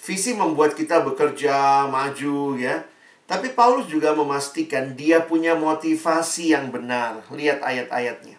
Visi 0.00 0.32
membuat 0.32 0.72
kita 0.72 1.04
bekerja, 1.04 1.84
maju 1.92 2.56
ya. 2.56 2.86
Tapi 3.26 3.50
Paulus 3.58 3.90
juga 3.90 4.14
memastikan 4.14 4.94
dia 4.94 5.18
punya 5.26 5.58
motivasi 5.58 6.54
yang 6.54 6.70
benar. 6.70 7.26
Lihat 7.34 7.58
ayat-ayatnya. 7.58 8.38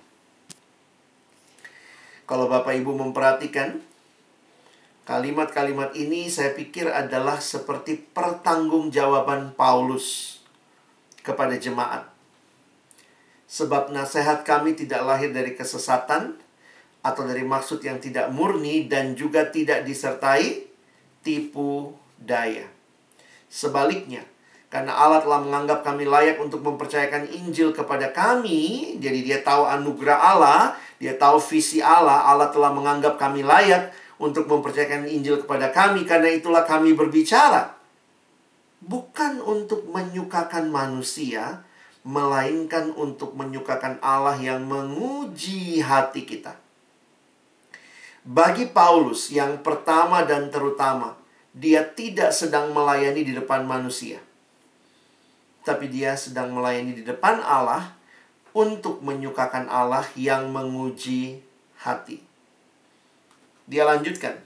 Kalau 2.24 2.48
Bapak 2.48 2.76
Ibu 2.76 2.96
memperhatikan, 2.96 3.84
kalimat-kalimat 5.04 5.92
ini 5.96 6.32
saya 6.32 6.56
pikir 6.56 6.88
adalah 6.88 7.40
seperti 7.40 8.00
pertanggungjawaban 8.00 9.56
Paulus 9.60 10.40
kepada 11.24 11.60
jemaat. 11.60 12.08
Sebab 13.48 13.92
nasihat 13.92 14.44
kami 14.44 14.76
tidak 14.76 15.04
lahir 15.08 15.32
dari 15.32 15.56
kesesatan 15.56 16.36
atau 17.04 17.24
dari 17.24 17.44
maksud 17.44 17.80
yang 17.84 18.00
tidak 18.04 18.28
murni 18.32 18.88
dan 18.92 19.16
juga 19.16 19.48
tidak 19.48 19.88
disertai 19.88 20.68
tipu 21.24 21.96
daya. 22.20 22.68
Sebaliknya, 23.48 24.28
karena 24.68 24.92
Allah 24.92 25.24
telah 25.24 25.40
menganggap 25.40 25.80
kami 25.80 26.04
layak 26.04 26.44
untuk 26.44 26.60
mempercayakan 26.60 27.32
Injil 27.32 27.72
kepada 27.72 28.12
kami. 28.12 28.96
Jadi 29.00 29.24
dia 29.24 29.40
tahu 29.40 29.64
anugerah 29.64 30.20
Allah, 30.20 30.76
dia 31.00 31.16
tahu 31.16 31.40
visi 31.40 31.80
Allah. 31.80 32.28
Allah 32.28 32.52
telah 32.52 32.76
menganggap 32.76 33.16
kami 33.16 33.48
layak 33.48 33.96
untuk 34.20 34.44
mempercayakan 34.52 35.08
Injil 35.08 35.40
kepada 35.40 35.72
kami. 35.72 36.04
Karena 36.04 36.28
itulah 36.36 36.68
kami 36.68 36.92
berbicara. 36.92 37.80
Bukan 38.84 39.40
untuk 39.40 39.88
menyukakan 39.88 40.68
manusia, 40.68 41.64
melainkan 42.04 42.92
untuk 42.92 43.40
menyukakan 43.40 44.04
Allah 44.04 44.36
yang 44.36 44.68
menguji 44.68 45.80
hati 45.80 46.28
kita. 46.28 46.60
Bagi 48.28 48.68
Paulus 48.68 49.32
yang 49.32 49.64
pertama 49.64 50.28
dan 50.28 50.52
terutama, 50.52 51.16
dia 51.56 51.88
tidak 51.88 52.36
sedang 52.36 52.76
melayani 52.76 53.24
di 53.24 53.32
depan 53.32 53.64
manusia 53.64 54.27
tapi 55.68 55.92
dia 55.92 56.16
sedang 56.16 56.56
melayani 56.56 56.96
di 56.96 57.04
depan 57.04 57.44
Allah 57.44 57.92
untuk 58.56 59.04
menyukakan 59.04 59.68
Allah 59.68 60.08
yang 60.16 60.48
menguji 60.48 61.44
hati. 61.84 62.24
Dia 63.68 63.84
lanjutkan. 63.84 64.40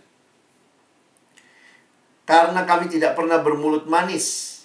Karena 2.26 2.66
kami 2.66 2.90
tidak 2.90 3.14
pernah 3.14 3.38
bermulut 3.38 3.86
manis. 3.86 4.58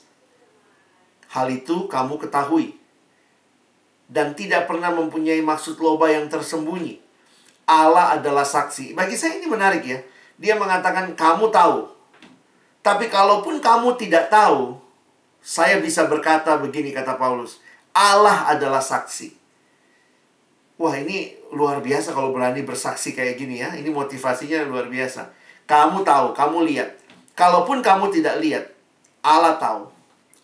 Hal 1.29 1.53
itu 1.53 1.85
kamu 1.93 2.17
ketahui. 2.25 2.73
Dan 4.09 4.33
tidak 4.33 4.65
pernah 4.65 4.89
mempunyai 4.97 5.45
maksud 5.45 5.77
loba 5.77 6.09
yang 6.09 6.33
tersembunyi. 6.33 6.97
Allah 7.69 8.17
adalah 8.17 8.49
saksi. 8.49 8.97
Bagi 8.97 9.19
saya 9.19 9.37
ini 9.37 9.45
menarik 9.51 9.85
ya. 9.85 10.01
Dia 10.41 10.57
mengatakan 10.57 11.13
kamu 11.13 11.53
tahu. 11.53 11.91
Tapi 12.81 13.11
kalaupun 13.11 13.59
kamu 13.59 13.99
tidak 13.99 14.31
tahu, 14.31 14.79
saya 15.47 15.79
bisa 15.79 16.11
berkata 16.11 16.59
begini 16.59 16.91
kata 16.91 17.15
Paulus, 17.15 17.63
Allah 17.95 18.51
adalah 18.51 18.83
saksi. 18.83 19.31
Wah, 20.75 20.99
ini 20.99 21.39
luar 21.55 21.79
biasa 21.79 22.11
kalau 22.11 22.35
berani 22.35 22.67
bersaksi 22.67 23.15
kayak 23.15 23.39
gini 23.39 23.63
ya. 23.63 23.71
Ini 23.79 23.87
motivasinya 23.95 24.67
luar 24.67 24.91
biasa. 24.91 25.31
Kamu 25.71 26.03
tahu, 26.03 26.35
kamu 26.35 26.67
lihat. 26.67 26.99
Kalaupun 27.39 27.79
kamu 27.79 28.11
tidak 28.11 28.43
lihat, 28.43 28.75
Allah 29.23 29.55
tahu. 29.55 29.87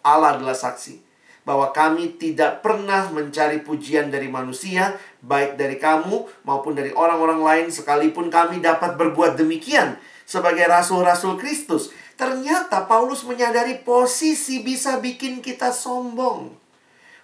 Allah 0.07 0.38
adalah 0.38 0.55
saksi 0.55 1.03
bahwa 1.42 1.74
kami 1.74 2.14
tidak 2.22 2.62
pernah 2.62 3.11
mencari 3.11 3.59
pujian 3.66 4.07
dari 4.07 4.30
manusia, 4.30 4.94
baik 5.18 5.59
dari 5.59 5.82
kamu 5.82 6.46
maupun 6.46 6.78
dari 6.78 6.94
orang-orang 6.94 7.42
lain, 7.42 7.66
sekalipun 7.74 8.30
kami 8.30 8.62
dapat 8.62 8.94
berbuat 8.94 9.34
demikian 9.34 9.98
sebagai 10.22 10.62
rasul-rasul 10.70 11.34
Kristus. 11.42 11.90
Ternyata 12.15 12.85
Paulus 12.85 13.25
menyadari 13.25 13.81
posisi 13.81 14.61
bisa 14.61 15.01
bikin 15.01 15.41
kita 15.41 15.73
sombong. 15.73 16.53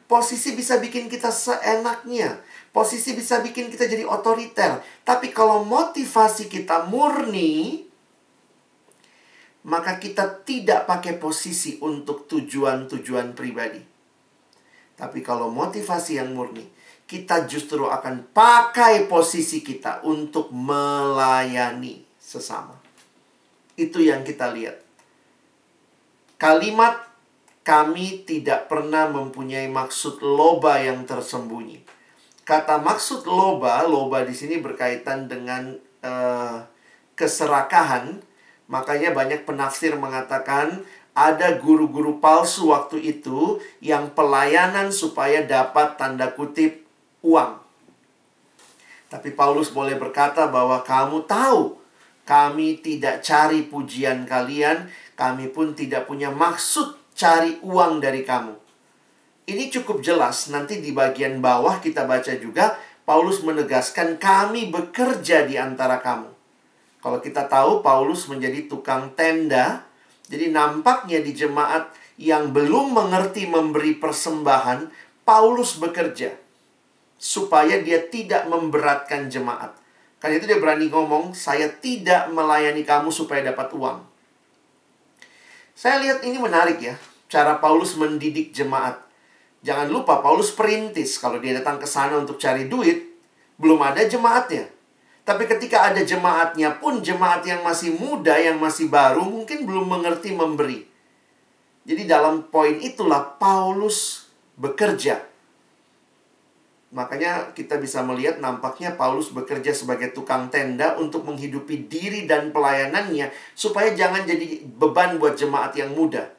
Posisi 0.08 0.56
bisa 0.56 0.80
bikin 0.80 1.12
kita 1.12 1.28
seenaknya. 1.28 2.40
Posisi 2.72 3.12
bisa 3.12 3.44
bikin 3.44 3.68
kita 3.68 3.84
jadi 3.84 4.08
otoriter. 4.08 4.80
Tapi 5.04 5.28
kalau 5.36 5.68
motivasi 5.68 6.48
kita 6.48 6.88
murni, 6.88 7.84
maka 9.68 10.00
kita 10.00 10.40
tidak 10.48 10.88
pakai 10.88 11.20
posisi 11.20 11.76
untuk 11.84 12.24
tujuan-tujuan 12.24 13.36
pribadi. 13.36 13.84
Tapi 14.96 15.20
kalau 15.20 15.52
motivasi 15.52 16.16
yang 16.16 16.32
murni, 16.32 16.64
kita 17.04 17.44
justru 17.44 17.84
akan 17.84 18.32
pakai 18.32 19.04
posisi 19.04 19.60
kita 19.60 20.08
untuk 20.08 20.48
melayani 20.48 22.00
sesama. 22.16 22.77
Itu 23.78 24.02
yang 24.02 24.26
kita 24.26 24.50
lihat. 24.50 24.82
Kalimat 26.34 27.06
kami 27.62 28.26
tidak 28.26 28.66
pernah 28.66 29.06
mempunyai 29.06 29.70
maksud 29.70 30.18
loba 30.18 30.82
yang 30.82 31.06
tersembunyi. 31.06 31.86
Kata 32.42 32.82
maksud 32.82 33.28
loba, 33.28 33.86
loba 33.86 34.26
di 34.26 34.34
sini 34.34 34.58
berkaitan 34.58 35.30
dengan 35.30 35.78
uh, 36.02 36.64
keserakahan. 37.14 38.18
Makanya 38.66 39.14
banyak 39.14 39.46
penafsir 39.46 39.94
mengatakan 39.94 40.82
ada 41.14 41.58
guru-guru 41.58 42.18
palsu 42.18 42.70
waktu 42.74 43.02
itu 43.02 43.62
yang 43.78 44.10
pelayanan 44.14 44.90
supaya 44.90 45.46
dapat 45.46 45.98
tanda 45.98 46.30
kutip 46.34 46.82
uang. 47.22 47.58
Tapi 49.08 49.32
Paulus 49.32 49.72
boleh 49.72 49.96
berkata 49.96 50.46
bahwa 50.46 50.84
kamu 50.84 51.24
tahu 51.24 51.77
kami 52.28 52.84
tidak 52.84 53.24
cari 53.24 53.64
pujian 53.64 54.28
kalian, 54.28 54.92
kami 55.16 55.48
pun 55.48 55.72
tidak 55.72 56.04
punya 56.04 56.28
maksud 56.28 57.00
cari 57.16 57.56
uang 57.64 58.04
dari 58.04 58.20
kamu. 58.20 58.52
Ini 59.48 59.72
cukup 59.72 60.04
jelas, 60.04 60.52
nanti 60.52 60.84
di 60.84 60.92
bagian 60.92 61.40
bawah 61.40 61.80
kita 61.80 62.04
baca 62.04 62.36
juga, 62.36 62.76
Paulus 63.08 63.40
menegaskan 63.40 64.20
kami 64.20 64.68
bekerja 64.68 65.48
di 65.48 65.56
antara 65.56 66.04
kamu. 66.04 66.28
Kalau 67.00 67.24
kita 67.24 67.48
tahu 67.48 67.80
Paulus 67.80 68.28
menjadi 68.28 68.68
tukang 68.68 69.16
tenda, 69.16 69.88
jadi 70.28 70.52
nampaknya 70.52 71.24
di 71.24 71.32
jemaat 71.32 71.88
yang 72.20 72.52
belum 72.52 72.92
mengerti 72.92 73.48
memberi 73.48 73.96
persembahan, 73.96 74.92
Paulus 75.24 75.80
bekerja 75.80 76.36
supaya 77.16 77.80
dia 77.80 78.04
tidak 78.04 78.44
memberatkan 78.52 79.32
jemaat. 79.32 79.87
Karena 80.18 80.34
itu 80.42 80.50
dia 80.50 80.58
berani 80.58 80.90
ngomong, 80.90 81.30
saya 81.30 81.70
tidak 81.70 82.26
melayani 82.34 82.82
kamu 82.82 83.14
supaya 83.14 83.46
dapat 83.46 83.70
uang. 83.70 84.02
Saya 85.78 86.02
lihat 86.02 86.26
ini 86.26 86.42
menarik 86.42 86.82
ya, 86.82 86.98
cara 87.30 87.62
Paulus 87.62 87.94
mendidik 87.94 88.50
jemaat. 88.50 88.98
Jangan 89.62 89.86
lupa 89.86 90.18
Paulus 90.18 90.50
perintis 90.50 91.22
kalau 91.22 91.38
dia 91.38 91.54
datang 91.54 91.78
ke 91.78 91.86
sana 91.86 92.18
untuk 92.18 92.34
cari 92.34 92.66
duit, 92.66 93.14
belum 93.62 93.78
ada 93.78 94.02
jemaatnya. 94.02 94.66
Tapi 95.22 95.44
ketika 95.46 95.92
ada 95.92 96.02
jemaatnya 96.02 96.82
pun 96.82 96.98
jemaat 96.98 97.46
yang 97.46 97.62
masih 97.62 97.94
muda, 97.94 98.34
yang 98.40 98.58
masih 98.58 98.90
baru 98.90 99.22
mungkin 99.22 99.68
belum 99.68 99.86
mengerti 99.86 100.34
memberi. 100.34 100.88
Jadi 101.86 102.10
dalam 102.10 102.48
poin 102.50 102.74
itulah 102.80 103.38
Paulus 103.38 104.26
bekerja 104.58 105.27
Makanya 106.88 107.52
kita 107.52 107.76
bisa 107.76 108.00
melihat 108.00 108.40
nampaknya 108.40 108.96
Paulus 108.96 109.28
bekerja 109.28 109.76
sebagai 109.76 110.16
tukang 110.16 110.48
tenda 110.48 110.96
untuk 110.96 111.28
menghidupi 111.28 111.84
diri 111.84 112.24
dan 112.24 112.48
pelayanannya 112.48 113.28
supaya 113.52 113.92
jangan 113.92 114.24
jadi 114.24 114.64
beban 114.64 115.20
buat 115.20 115.36
jemaat 115.36 115.76
yang 115.76 115.92
muda. 115.92 116.32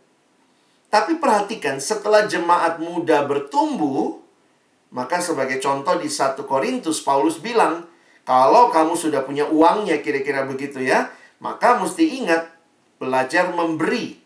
Tapi 0.89 1.22
perhatikan 1.22 1.78
setelah 1.78 2.26
jemaat 2.26 2.82
muda 2.82 3.22
bertumbuh, 3.30 4.18
maka 4.89 5.22
sebagai 5.22 5.62
contoh 5.62 6.02
di 6.02 6.10
1 6.10 6.41
Korintus 6.50 7.06
Paulus 7.06 7.38
bilang, 7.38 7.86
kalau 8.26 8.74
kamu 8.74 8.97
sudah 8.97 9.22
punya 9.22 9.45
uangnya 9.45 10.02
kira-kira 10.02 10.50
begitu 10.50 10.82
ya, 10.82 11.14
maka 11.38 11.78
mesti 11.78 12.26
ingat 12.26 12.50
belajar 12.97 13.54
memberi. 13.54 14.18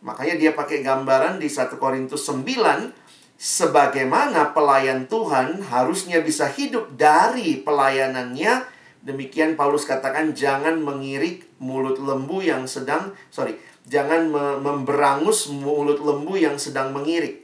Makanya 0.00 0.40
dia 0.40 0.52
pakai 0.56 0.80
gambaran 0.80 1.36
di 1.36 1.52
1 1.52 1.76
Korintus 1.76 2.24
9 2.24 3.01
sebagaimana 3.42 4.54
pelayan 4.54 5.10
Tuhan 5.10 5.66
harusnya 5.66 6.22
bisa 6.22 6.46
hidup 6.46 6.94
dari 6.94 7.58
pelayanannya 7.58 8.70
Demikian 9.02 9.58
Paulus 9.58 9.82
katakan 9.82 10.30
jangan 10.30 10.78
mengirik 10.78 11.50
mulut 11.58 11.98
lembu 11.98 12.38
yang 12.38 12.70
sedang 12.70 13.10
sorry, 13.34 13.58
jangan 13.90 14.30
me 14.30 14.62
memberangus 14.62 15.50
mulut 15.50 15.98
lembu 15.98 16.38
yang 16.38 16.54
sedang 16.54 16.94
mengirik. 16.94 17.42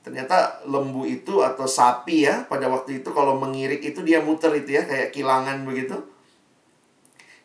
Ternyata 0.00 0.64
lembu 0.64 1.04
itu 1.04 1.44
atau 1.44 1.68
sapi 1.68 2.24
ya 2.24 2.48
pada 2.48 2.72
waktu 2.72 3.04
itu 3.04 3.12
kalau 3.12 3.36
mengirik 3.36 3.84
itu 3.84 4.00
dia 4.00 4.24
muter 4.24 4.48
itu 4.56 4.80
ya 4.80 4.88
kayak 4.88 5.12
kilangan 5.12 5.68
begitu. 5.68 5.92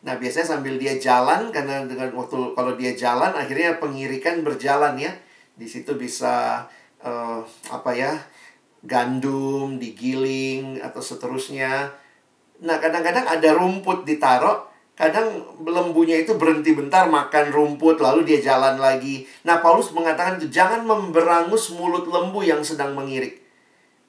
Nah, 0.07 0.15
biasanya 0.15 0.55
sambil 0.55 0.79
dia 0.79 0.95
jalan 0.95 1.51
karena 1.51 1.83
dengan 1.83 2.15
waktu 2.15 2.55
kalau 2.55 2.79
dia 2.79 2.95
jalan 2.95 3.35
akhirnya 3.35 3.75
pengirikan 3.83 4.39
berjalan 4.47 4.95
ya. 4.95 5.11
Di 5.59 5.67
situ 5.67 5.99
bisa 5.99 6.63
uh, 7.03 7.43
apa 7.69 7.91
ya? 7.93 8.13
gandum 8.83 9.79
digiling 9.79 10.83
atau 10.83 10.99
seterusnya. 10.99 11.95
Nah, 12.59 12.77
kadang-kadang 12.83 13.23
ada 13.23 13.49
rumput 13.55 14.03
ditaruh, 14.03 14.67
kadang 14.93 15.55
lembunya 15.63 16.19
itu 16.19 16.35
berhenti 16.35 16.75
bentar 16.75 17.07
makan 17.07 17.49
rumput 17.49 18.03
lalu 18.03 18.27
dia 18.27 18.43
jalan 18.43 18.75
lagi. 18.77 19.23
Nah, 19.47 19.63
Paulus 19.63 19.95
mengatakan 19.95 20.37
itu 20.37 20.51
jangan 20.51 20.83
memberangus 20.83 21.71
mulut 21.71 22.05
lembu 22.11 22.43
yang 22.43 22.59
sedang 22.59 22.91
mengirik. 22.91 23.39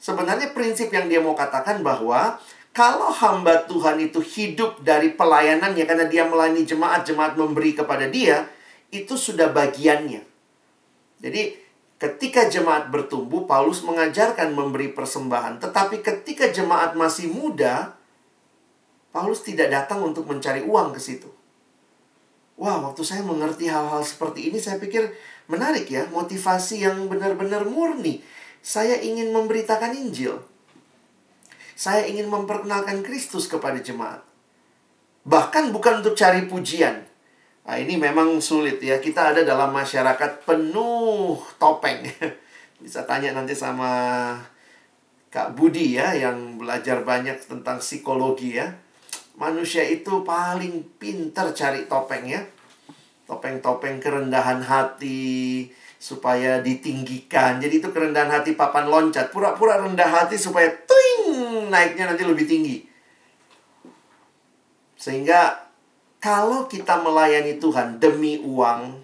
Sebenarnya 0.03 0.53
prinsip 0.53 0.90
yang 0.92 1.07
dia 1.07 1.22
mau 1.22 1.38
katakan 1.38 1.80
bahwa 1.80 2.36
kalau 2.74 3.14
hamba 3.14 3.64
Tuhan 3.70 4.03
itu 4.03 4.18
hidup 4.18 4.82
dari 4.82 5.14
pelayanannya 5.14 5.86
karena 5.86 6.11
dia 6.11 6.26
melayani 6.26 6.66
jemaat-jemaat 6.66 7.38
memberi 7.38 7.78
kepada 7.78 8.11
dia, 8.11 8.51
itu 8.90 9.14
sudah 9.14 9.55
bagiannya. 9.55 10.26
Jadi 11.22 11.63
ketika 12.05 12.52
jemaat 12.52 12.92
bertumbuh, 12.92 13.48
Paulus 13.48 13.80
mengajarkan 13.80 14.52
memberi 14.52 14.92
persembahan. 14.92 15.57
Tetapi 15.57 16.05
ketika 16.05 16.52
jemaat 16.52 16.92
masih 16.92 17.32
muda, 17.32 17.96
Paulus 19.09 19.40
tidak 19.40 19.72
datang 19.72 20.05
untuk 20.05 20.28
mencari 20.28 20.61
uang 20.61 20.92
ke 20.92 21.00
situ. 21.00 21.32
Wah, 22.61 22.84
waktu 22.84 23.00
saya 23.00 23.24
mengerti 23.24 23.72
hal-hal 23.72 24.05
seperti 24.05 24.52
ini, 24.52 24.61
saya 24.61 24.76
pikir 24.76 25.16
menarik 25.48 25.88
ya, 25.88 26.05
motivasi 26.12 26.84
yang 26.84 27.09
benar-benar 27.09 27.64
murni. 27.64 28.20
Saya 28.61 29.00
ingin 29.00 29.32
memberitakan 29.32 29.96
Injil. 29.96 30.44
Saya 31.74 32.05
ingin 32.07 32.28
memperkenalkan 32.28 33.00
Kristus 33.02 33.50
kepada 33.50 33.80
jemaat. 33.80 34.22
Bahkan 35.24 35.72
bukan 35.72 36.05
untuk 36.05 36.14
cari 36.14 36.44
pujian. 36.44 37.13
Nah, 37.64 37.76
ini 37.80 37.96
memang 37.96 38.40
sulit 38.44 38.76
ya. 38.84 39.00
Kita 39.00 39.32
ada 39.32 39.40
dalam 39.40 39.72
masyarakat 39.72 40.44
penuh 40.44 41.40
topeng. 41.56 42.04
Bisa 42.84 43.08
tanya 43.08 43.32
nanti 43.32 43.56
sama 43.56 43.90
Kak 45.32 45.56
Budi 45.56 45.96
ya 45.96 46.12
yang 46.12 46.60
belajar 46.60 47.00
banyak 47.02 47.40
tentang 47.40 47.80
psikologi 47.80 48.60
ya. 48.60 48.68
Manusia 49.40 49.82
itu 49.82 50.22
paling 50.22 50.84
pinter 51.00 51.56
cari 51.56 51.88
topeng 51.88 52.28
ya. 52.28 52.44
Topeng-topeng 53.24 54.04
kerendahan 54.04 54.60
hati, 54.60 55.72
supaya 56.04 56.60
ditinggikan. 56.60 57.64
Jadi 57.64 57.80
itu 57.80 57.88
kerendahan 57.88 58.28
hati 58.28 58.52
papan 58.52 58.92
loncat. 58.92 59.32
Pura-pura 59.32 59.80
rendah 59.80 60.04
hati 60.04 60.36
supaya 60.36 60.68
tuing 60.68 61.72
naiknya 61.72 62.12
nanti 62.12 62.28
lebih 62.28 62.44
tinggi. 62.44 62.84
Sehingga 65.00 65.63
kalau 66.24 66.64
kita 66.64 67.04
melayani 67.04 67.60
Tuhan 67.60 68.00
demi 68.00 68.40
uang, 68.40 68.96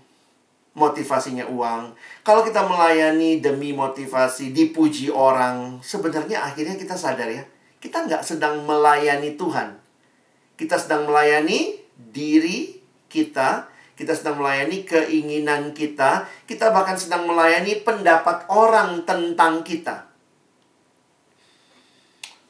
motivasinya 0.72 1.44
uang. 1.52 1.92
Kalau 2.24 2.40
kita 2.40 2.64
melayani 2.64 3.44
demi 3.44 3.76
motivasi 3.76 4.56
dipuji 4.56 5.12
orang, 5.12 5.84
sebenarnya 5.84 6.40
akhirnya 6.40 6.80
kita 6.80 6.96
sadar 6.96 7.28
ya, 7.28 7.44
kita 7.76 8.08
nggak 8.08 8.24
sedang 8.24 8.64
melayani 8.64 9.36
Tuhan. 9.36 9.76
Kita 10.56 10.80
sedang 10.80 11.04
melayani 11.04 11.76
diri 12.00 12.80
kita 13.12 13.68
kita 14.00 14.16
sedang 14.16 14.40
melayani 14.40 14.88
keinginan 14.88 15.76
kita, 15.76 16.24
kita 16.48 16.72
bahkan 16.72 16.96
sedang 16.96 17.28
melayani 17.28 17.84
pendapat 17.84 18.48
orang 18.48 19.04
tentang 19.04 19.60
kita. 19.60 20.08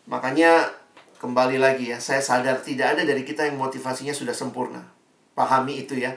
Makanya 0.06 0.70
kembali 1.20 1.60
lagi 1.60 1.92
ya, 1.92 2.00
saya 2.00 2.24
sadar 2.24 2.64
tidak 2.64 2.96
ada 2.96 3.02
dari 3.04 3.20
kita 3.22 3.44
yang 3.44 3.60
motivasinya 3.60 4.16
sudah 4.16 4.32
sempurna. 4.32 4.80
Pahami 5.36 5.84
itu 5.84 6.00
ya. 6.00 6.16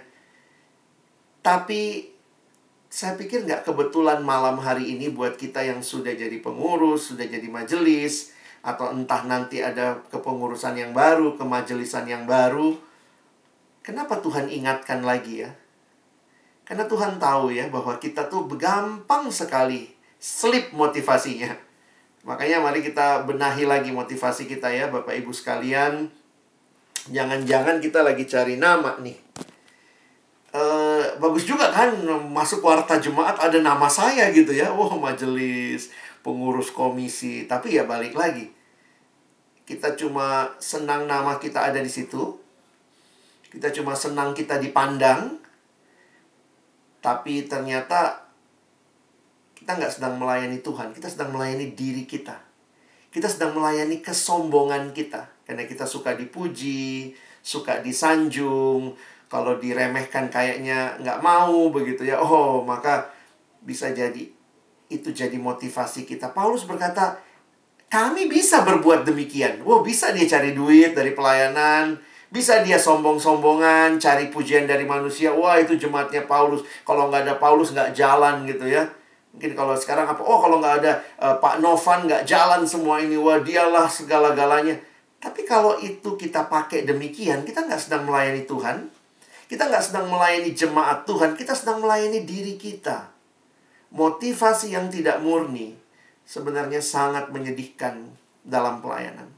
Tapi 1.44 2.08
saya 2.88 3.20
pikir 3.20 3.44
nggak 3.44 3.68
kebetulan 3.68 4.24
malam 4.24 4.56
hari 4.64 4.96
ini 4.96 5.12
buat 5.12 5.36
kita 5.36 5.60
yang 5.60 5.84
sudah 5.84 6.16
jadi 6.16 6.40
pengurus, 6.40 7.12
sudah 7.12 7.28
jadi 7.28 7.46
majelis, 7.52 8.32
atau 8.64 8.96
entah 8.96 9.28
nanti 9.28 9.60
ada 9.60 10.00
kepengurusan 10.08 10.80
yang 10.80 10.96
baru, 10.96 11.36
kemajelisan 11.36 12.08
yang 12.08 12.24
baru, 12.24 12.80
Kenapa 13.84 14.24
Tuhan 14.24 14.48
ingatkan 14.48 15.04
lagi 15.04 15.44
ya? 15.44 15.52
Karena 16.64 16.88
Tuhan 16.88 17.20
tahu 17.20 17.52
ya 17.52 17.68
bahwa 17.68 18.00
kita 18.00 18.32
tuh 18.32 18.48
gampang 18.56 19.28
sekali 19.28 19.92
slip 20.16 20.72
motivasinya. 20.72 21.52
Makanya 22.24 22.64
mari 22.64 22.80
kita 22.80 23.28
benahi 23.28 23.68
lagi 23.68 23.92
motivasi 23.92 24.48
kita 24.48 24.72
ya 24.72 24.88
Bapak 24.88 25.12
Ibu 25.12 25.36
sekalian. 25.36 26.08
Jangan-jangan 27.12 27.84
kita 27.84 28.00
lagi 28.00 28.24
cari 28.24 28.56
nama 28.56 28.96
nih. 29.04 29.20
E, 30.56 30.64
bagus 31.20 31.44
juga 31.44 31.68
kan 31.68 31.92
masuk 32.32 32.64
warta 32.64 32.96
jemaat 32.96 33.36
ada 33.44 33.60
nama 33.60 33.92
saya 33.92 34.32
gitu 34.32 34.56
ya. 34.56 34.72
Wah, 34.72 34.96
wow, 34.96 35.12
majelis, 35.12 35.92
pengurus 36.24 36.72
komisi. 36.72 37.44
Tapi 37.44 37.76
ya 37.76 37.84
balik 37.84 38.16
lagi. 38.16 38.48
Kita 39.68 39.96
cuma 40.00 40.48
senang 40.64 41.08
nama 41.08 41.40
kita 41.40 41.72
ada 41.72 41.80
di 41.80 41.88
situ, 41.88 42.36
kita 43.48 43.72
cuma 43.72 43.96
senang 43.96 44.36
kita 44.36 44.60
dipandang, 44.60 45.40
tapi 47.00 47.48
ternyata 47.48 48.23
kita 49.64 49.80
nggak 49.80 49.96
sedang 49.96 50.20
melayani 50.20 50.60
Tuhan, 50.60 50.92
kita 50.92 51.08
sedang 51.08 51.32
melayani 51.32 51.72
diri 51.72 52.04
kita. 52.04 52.36
Kita 53.08 53.32
sedang 53.32 53.56
melayani 53.56 54.04
kesombongan 54.04 54.92
kita. 54.92 55.24
Karena 55.48 55.64
kita 55.64 55.88
suka 55.88 56.20
dipuji, 56.20 57.16
suka 57.40 57.80
disanjung, 57.80 58.92
kalau 59.32 59.56
diremehkan 59.64 60.28
kayaknya 60.28 61.00
nggak 61.00 61.24
mau 61.24 61.72
begitu 61.72 62.04
ya. 62.04 62.20
Oh, 62.20 62.60
maka 62.68 63.08
bisa 63.64 63.96
jadi 63.96 64.28
itu 64.92 65.10
jadi 65.16 65.40
motivasi 65.40 66.04
kita. 66.04 66.36
Paulus 66.36 66.68
berkata, 66.68 67.24
kami 67.88 68.28
bisa 68.28 68.68
berbuat 68.68 69.08
demikian. 69.08 69.64
Wow, 69.64 69.80
bisa 69.80 70.12
dia 70.12 70.28
cari 70.28 70.52
duit 70.52 70.92
dari 70.92 71.16
pelayanan, 71.16 71.96
bisa 72.28 72.60
dia 72.68 72.76
sombong-sombongan, 72.76 73.96
cari 73.96 74.28
pujian 74.28 74.68
dari 74.68 74.84
manusia. 74.84 75.32
Wah, 75.32 75.56
itu 75.56 75.80
jemaatnya 75.80 76.28
Paulus. 76.28 76.68
Kalau 76.84 77.08
nggak 77.08 77.32
ada 77.32 77.36
Paulus, 77.40 77.72
nggak 77.72 77.96
jalan 77.96 78.44
gitu 78.44 78.68
ya. 78.68 78.92
Mungkin 79.34 79.58
kalau 79.58 79.74
sekarang 79.74 80.06
apa? 80.06 80.22
Oh, 80.22 80.38
kalau 80.38 80.62
nggak 80.62 80.86
ada 80.86 81.02
uh, 81.18 81.36
Pak 81.42 81.58
Novan, 81.58 82.06
nggak 82.06 82.24
jalan 82.30 82.62
semua 82.70 83.02
ini. 83.02 83.18
Wah, 83.18 83.42
dialah 83.42 83.90
segala-galanya. 83.90 84.78
Tapi 85.18 85.42
kalau 85.48 85.82
itu 85.82 86.14
kita 86.14 86.46
pakai 86.46 86.86
demikian, 86.86 87.42
kita 87.42 87.66
nggak 87.66 87.82
sedang 87.82 88.06
melayani 88.06 88.46
Tuhan. 88.46 88.94
Kita 89.50 89.70
nggak 89.70 89.84
sedang 89.84 90.06
melayani 90.06 90.54
jemaat 90.54 91.10
Tuhan. 91.10 91.34
Kita 91.34 91.58
sedang 91.58 91.82
melayani 91.82 92.22
diri 92.22 92.62
kita. 92.62 93.10
Motivasi 93.94 94.74
yang 94.74 94.90
tidak 94.94 95.22
murni 95.22 95.74
sebenarnya 96.26 96.82
sangat 96.82 97.30
menyedihkan 97.34 98.14
dalam 98.46 98.82
pelayanan. 98.82 99.30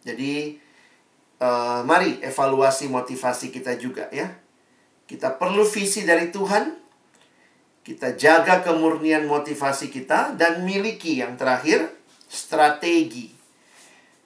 Jadi 0.00 0.56
uh, 1.40 1.84
mari 1.84 2.20
evaluasi 2.24 2.88
motivasi 2.88 3.52
kita 3.52 3.76
juga 3.76 4.08
ya. 4.08 4.32
Kita 5.04 5.36
perlu 5.36 5.66
visi 5.66 6.06
dari 6.06 6.30
Tuhan. 6.32 6.80
Kita 7.80 8.12
jaga 8.12 8.60
kemurnian 8.60 9.24
motivasi 9.24 9.88
kita 9.88 10.36
dan 10.36 10.62
miliki 10.68 11.24
yang 11.24 11.40
terakhir 11.40 11.88
strategi. 12.28 13.32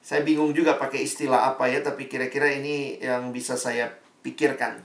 Saya 0.05 0.21
bingung 0.21 0.53
juga 0.53 0.77
pakai 0.77 1.07
istilah 1.07 1.49
apa 1.55 1.71
ya, 1.71 1.81
tapi 1.81 2.11
kira-kira 2.11 2.51
ini 2.51 3.01
yang 3.01 3.31
bisa 3.31 3.55
saya 3.57 3.89
pikirkan. 4.21 4.83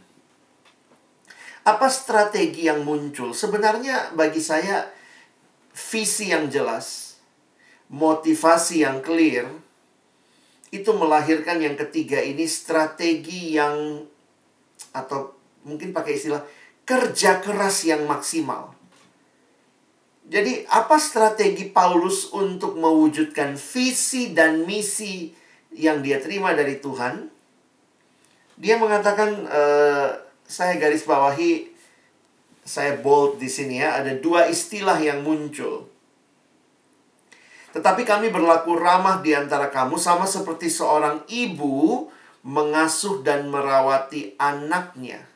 Apa 1.67 1.91
strategi 1.91 2.71
yang 2.71 2.87
muncul? 2.87 3.35
Sebenarnya 3.35 4.15
bagi 4.15 4.39
saya 4.39 4.87
visi 5.75 6.31
yang 6.31 6.47
jelas, 6.47 7.17
motivasi 7.91 8.85
yang 8.85 9.03
clear, 9.03 9.49
itu 10.69 10.93
melahirkan 10.93 11.57
yang 11.59 11.73
ketiga 11.73 12.21
ini 12.21 12.45
strategi 12.45 13.57
yang 13.57 14.05
atau 14.93 15.33
mungkin 15.65 15.91
pakai 15.91 16.15
istilah 16.15 16.45
kerja 16.89 17.37
keras 17.37 17.85
yang 17.85 18.09
maksimal. 18.09 18.73
Jadi 20.25 20.65
apa 20.73 20.97
strategi 20.97 21.69
Paulus 21.69 22.33
untuk 22.33 22.73
mewujudkan 22.81 23.53
visi 23.53 24.33
dan 24.33 24.65
misi 24.65 25.29
yang 25.77 26.01
dia 26.01 26.17
terima 26.17 26.57
dari 26.57 26.81
Tuhan? 26.81 27.29
Dia 28.57 28.81
mengatakan 28.81 29.29
uh, 29.45 30.09
saya 30.49 30.81
garis 30.81 31.05
bawahi 31.05 31.69
saya 32.65 32.97
bold 32.97 33.37
di 33.37 33.49
sini 33.49 33.85
ya 33.85 34.01
ada 34.01 34.17
dua 34.17 34.49
istilah 34.49 34.97
yang 34.97 35.21
muncul. 35.21 35.85
Tetapi 37.69 38.01
kami 38.01 38.33
berlaku 38.33 38.73
ramah 38.73 39.21
di 39.21 39.37
antara 39.37 39.69
kamu 39.69 40.01
sama 40.01 40.25
seperti 40.25 40.73
seorang 40.73 41.21
ibu 41.29 42.09
mengasuh 42.41 43.21
dan 43.21 43.45
merawati 43.53 44.33
anaknya. 44.41 45.28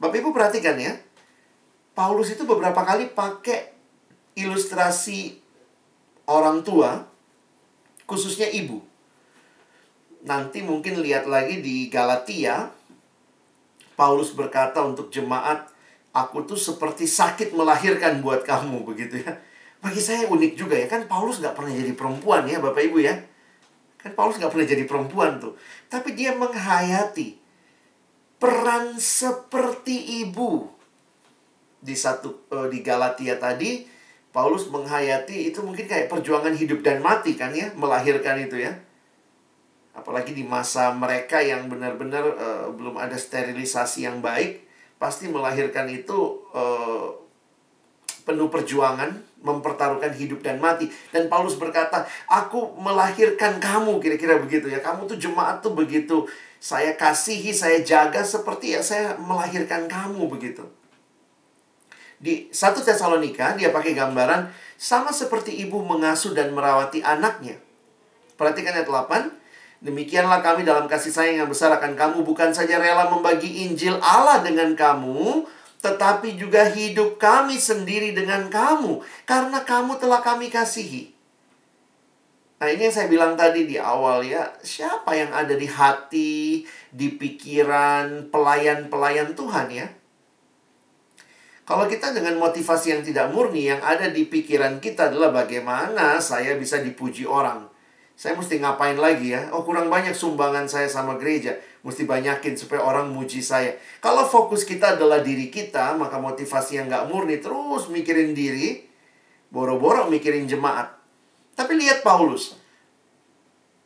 Bapak 0.00 0.16
Ibu 0.16 0.32
perhatikan 0.32 0.80
ya. 0.80 0.96
Paulus 1.92 2.32
itu 2.32 2.48
beberapa 2.48 2.80
kali 2.80 3.12
pakai 3.12 3.76
ilustrasi 4.32 5.36
orang 6.24 6.64
tua, 6.64 7.04
khususnya 8.08 8.48
ibu. 8.48 8.80
Nanti 10.24 10.64
mungkin 10.64 11.04
lihat 11.04 11.28
lagi 11.28 11.60
di 11.60 11.92
Galatia, 11.92 12.72
Paulus 13.92 14.32
berkata 14.32 14.80
untuk 14.80 15.12
jemaat, 15.12 15.68
aku 16.16 16.48
tuh 16.48 16.56
seperti 16.56 17.04
sakit 17.04 17.52
melahirkan 17.52 18.24
buat 18.24 18.48
kamu 18.48 18.80
begitu 18.88 19.20
ya. 19.20 19.36
Bagi 19.84 20.00
saya 20.00 20.28
unik 20.28 20.52
juga 20.56 20.80
ya, 20.80 20.88
kan 20.88 21.04
Paulus 21.04 21.44
gak 21.44 21.56
pernah 21.56 21.72
jadi 21.72 21.92
perempuan 21.92 22.48
ya 22.48 22.60
Bapak 22.60 22.84
Ibu 22.88 23.04
ya. 23.04 23.16
Kan 24.00 24.16
Paulus 24.16 24.40
gak 24.40 24.52
pernah 24.52 24.64
jadi 24.64 24.84
perempuan 24.88 25.36
tuh. 25.40 25.56
Tapi 25.92 26.16
dia 26.16 26.32
menghayati 26.36 27.39
peran 28.40 28.96
seperti 28.96 30.24
ibu. 30.24 30.66
Di 31.80 31.92
satu 31.92 32.48
uh, 32.50 32.66
di 32.72 32.80
Galatia 32.80 33.36
tadi 33.36 33.84
Paulus 34.30 34.70
menghayati 34.70 35.50
itu 35.50 35.60
mungkin 35.60 35.90
kayak 35.90 36.06
perjuangan 36.06 36.54
hidup 36.54 36.80
dan 36.86 37.02
mati 37.02 37.34
kan 37.34 37.50
ya, 37.50 37.74
melahirkan 37.74 38.38
itu 38.40 38.62
ya. 38.62 38.72
Apalagi 39.90 40.32
di 40.32 40.46
masa 40.46 40.94
mereka 40.94 41.42
yang 41.42 41.66
benar-benar 41.66 42.24
uh, 42.38 42.66
belum 42.70 42.94
ada 42.94 43.18
sterilisasi 43.18 44.06
yang 44.06 44.22
baik, 44.22 44.62
pasti 45.02 45.26
melahirkan 45.26 45.90
itu 45.90 46.46
uh, 46.54 47.10
penuh 48.22 48.46
perjuangan, 48.46 49.18
mempertaruhkan 49.42 50.14
hidup 50.14 50.46
dan 50.46 50.62
mati. 50.62 50.86
Dan 51.10 51.26
Paulus 51.26 51.58
berkata, 51.58 52.06
"Aku 52.30 52.78
melahirkan 52.78 53.58
kamu," 53.58 53.98
kira-kira 53.98 54.38
begitu 54.38 54.70
ya. 54.70 54.78
Kamu 54.78 55.10
tuh 55.10 55.18
jemaat 55.18 55.58
tuh 55.58 55.74
begitu 55.74 56.22
saya 56.60 56.92
kasihi, 56.92 57.56
saya 57.56 57.80
jaga 57.80 58.20
seperti 58.20 58.76
ya 58.76 58.84
saya 58.84 59.16
melahirkan 59.16 59.88
kamu 59.88 60.28
begitu. 60.28 60.68
Di 62.20 62.52
satu 62.52 62.84
Tesalonika 62.84 63.56
dia 63.56 63.72
pakai 63.72 63.96
gambaran 63.96 64.52
sama 64.76 65.08
seperti 65.08 65.56
ibu 65.64 65.80
mengasuh 65.80 66.36
dan 66.36 66.52
merawati 66.52 67.00
anaknya. 67.00 67.56
Perhatikan 68.36 68.76
ayat 68.76 68.92
8. 68.92 69.40
Demikianlah 69.80 70.44
kami 70.44 70.68
dalam 70.68 70.84
kasih 70.84 71.08
sayang 71.08 71.36
yang 71.40 71.48
besar 71.48 71.72
akan 71.72 71.96
kamu 71.96 72.20
bukan 72.20 72.52
saja 72.52 72.76
rela 72.76 73.08
membagi 73.08 73.64
Injil 73.64 73.96
Allah 74.04 74.44
dengan 74.44 74.76
kamu, 74.76 75.48
tetapi 75.80 76.36
juga 76.36 76.68
hidup 76.68 77.16
kami 77.16 77.56
sendiri 77.56 78.12
dengan 78.12 78.52
kamu 78.52 79.00
karena 79.24 79.64
kamu 79.64 79.96
telah 79.96 80.20
kami 80.20 80.52
kasihi. 80.52 81.19
Nah, 82.60 82.68
ini 82.68 82.92
yang 82.92 82.92
saya 82.92 83.08
bilang 83.08 83.40
tadi 83.40 83.64
di 83.64 83.80
awal 83.80 84.20
ya, 84.20 84.52
siapa 84.60 85.16
yang 85.16 85.32
ada 85.32 85.56
di 85.56 85.64
hati, 85.64 86.60
di 86.92 87.08
pikiran 87.16 88.28
pelayan-pelayan 88.28 89.32
Tuhan 89.32 89.72
ya? 89.72 89.88
Kalau 91.64 91.88
kita 91.88 92.12
dengan 92.12 92.36
motivasi 92.36 92.92
yang 92.92 93.00
tidak 93.00 93.32
murni, 93.32 93.72
yang 93.72 93.80
ada 93.80 94.12
di 94.12 94.28
pikiran 94.28 94.76
kita 94.76 95.08
adalah 95.08 95.32
bagaimana 95.32 96.20
saya 96.20 96.60
bisa 96.60 96.84
dipuji 96.84 97.24
orang. 97.24 97.64
Saya 98.12 98.36
mesti 98.36 98.60
ngapain 98.60 99.00
lagi 99.00 99.32
ya? 99.32 99.48
Oh, 99.56 99.64
kurang 99.64 99.88
banyak 99.88 100.12
sumbangan 100.12 100.68
saya 100.68 100.84
sama 100.84 101.16
gereja. 101.16 101.56
Mesti 101.80 102.04
banyakin 102.04 102.60
supaya 102.60 102.84
orang 102.84 103.08
muji 103.08 103.40
saya. 103.40 103.72
Kalau 104.04 104.28
fokus 104.28 104.68
kita 104.68 105.00
adalah 105.00 105.24
diri 105.24 105.48
kita, 105.48 105.96
maka 105.96 106.20
motivasi 106.20 106.76
yang 106.76 106.92
nggak 106.92 107.08
murni 107.08 107.40
terus 107.40 107.88
mikirin 107.88 108.36
diri, 108.36 108.84
boro-boro 109.48 110.12
mikirin 110.12 110.44
jemaat. 110.44 110.99
Tapi 111.60 111.76
lihat 111.76 112.00
Paulus. 112.00 112.56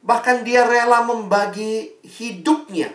Bahkan 0.07 0.47
dia 0.47 0.63
rela 0.63 1.03
membagi 1.03 1.91
hidupnya. 2.07 2.95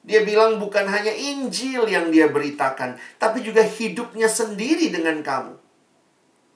Dia 0.00 0.24
bilang 0.24 0.56
bukan 0.56 0.88
hanya 0.88 1.12
Injil 1.12 1.84
yang 1.84 2.08
dia 2.08 2.32
beritakan, 2.32 2.96
tapi 3.20 3.44
juga 3.44 3.60
hidupnya 3.60 4.30
sendiri 4.30 4.88
dengan 4.88 5.20
kamu. 5.20 5.52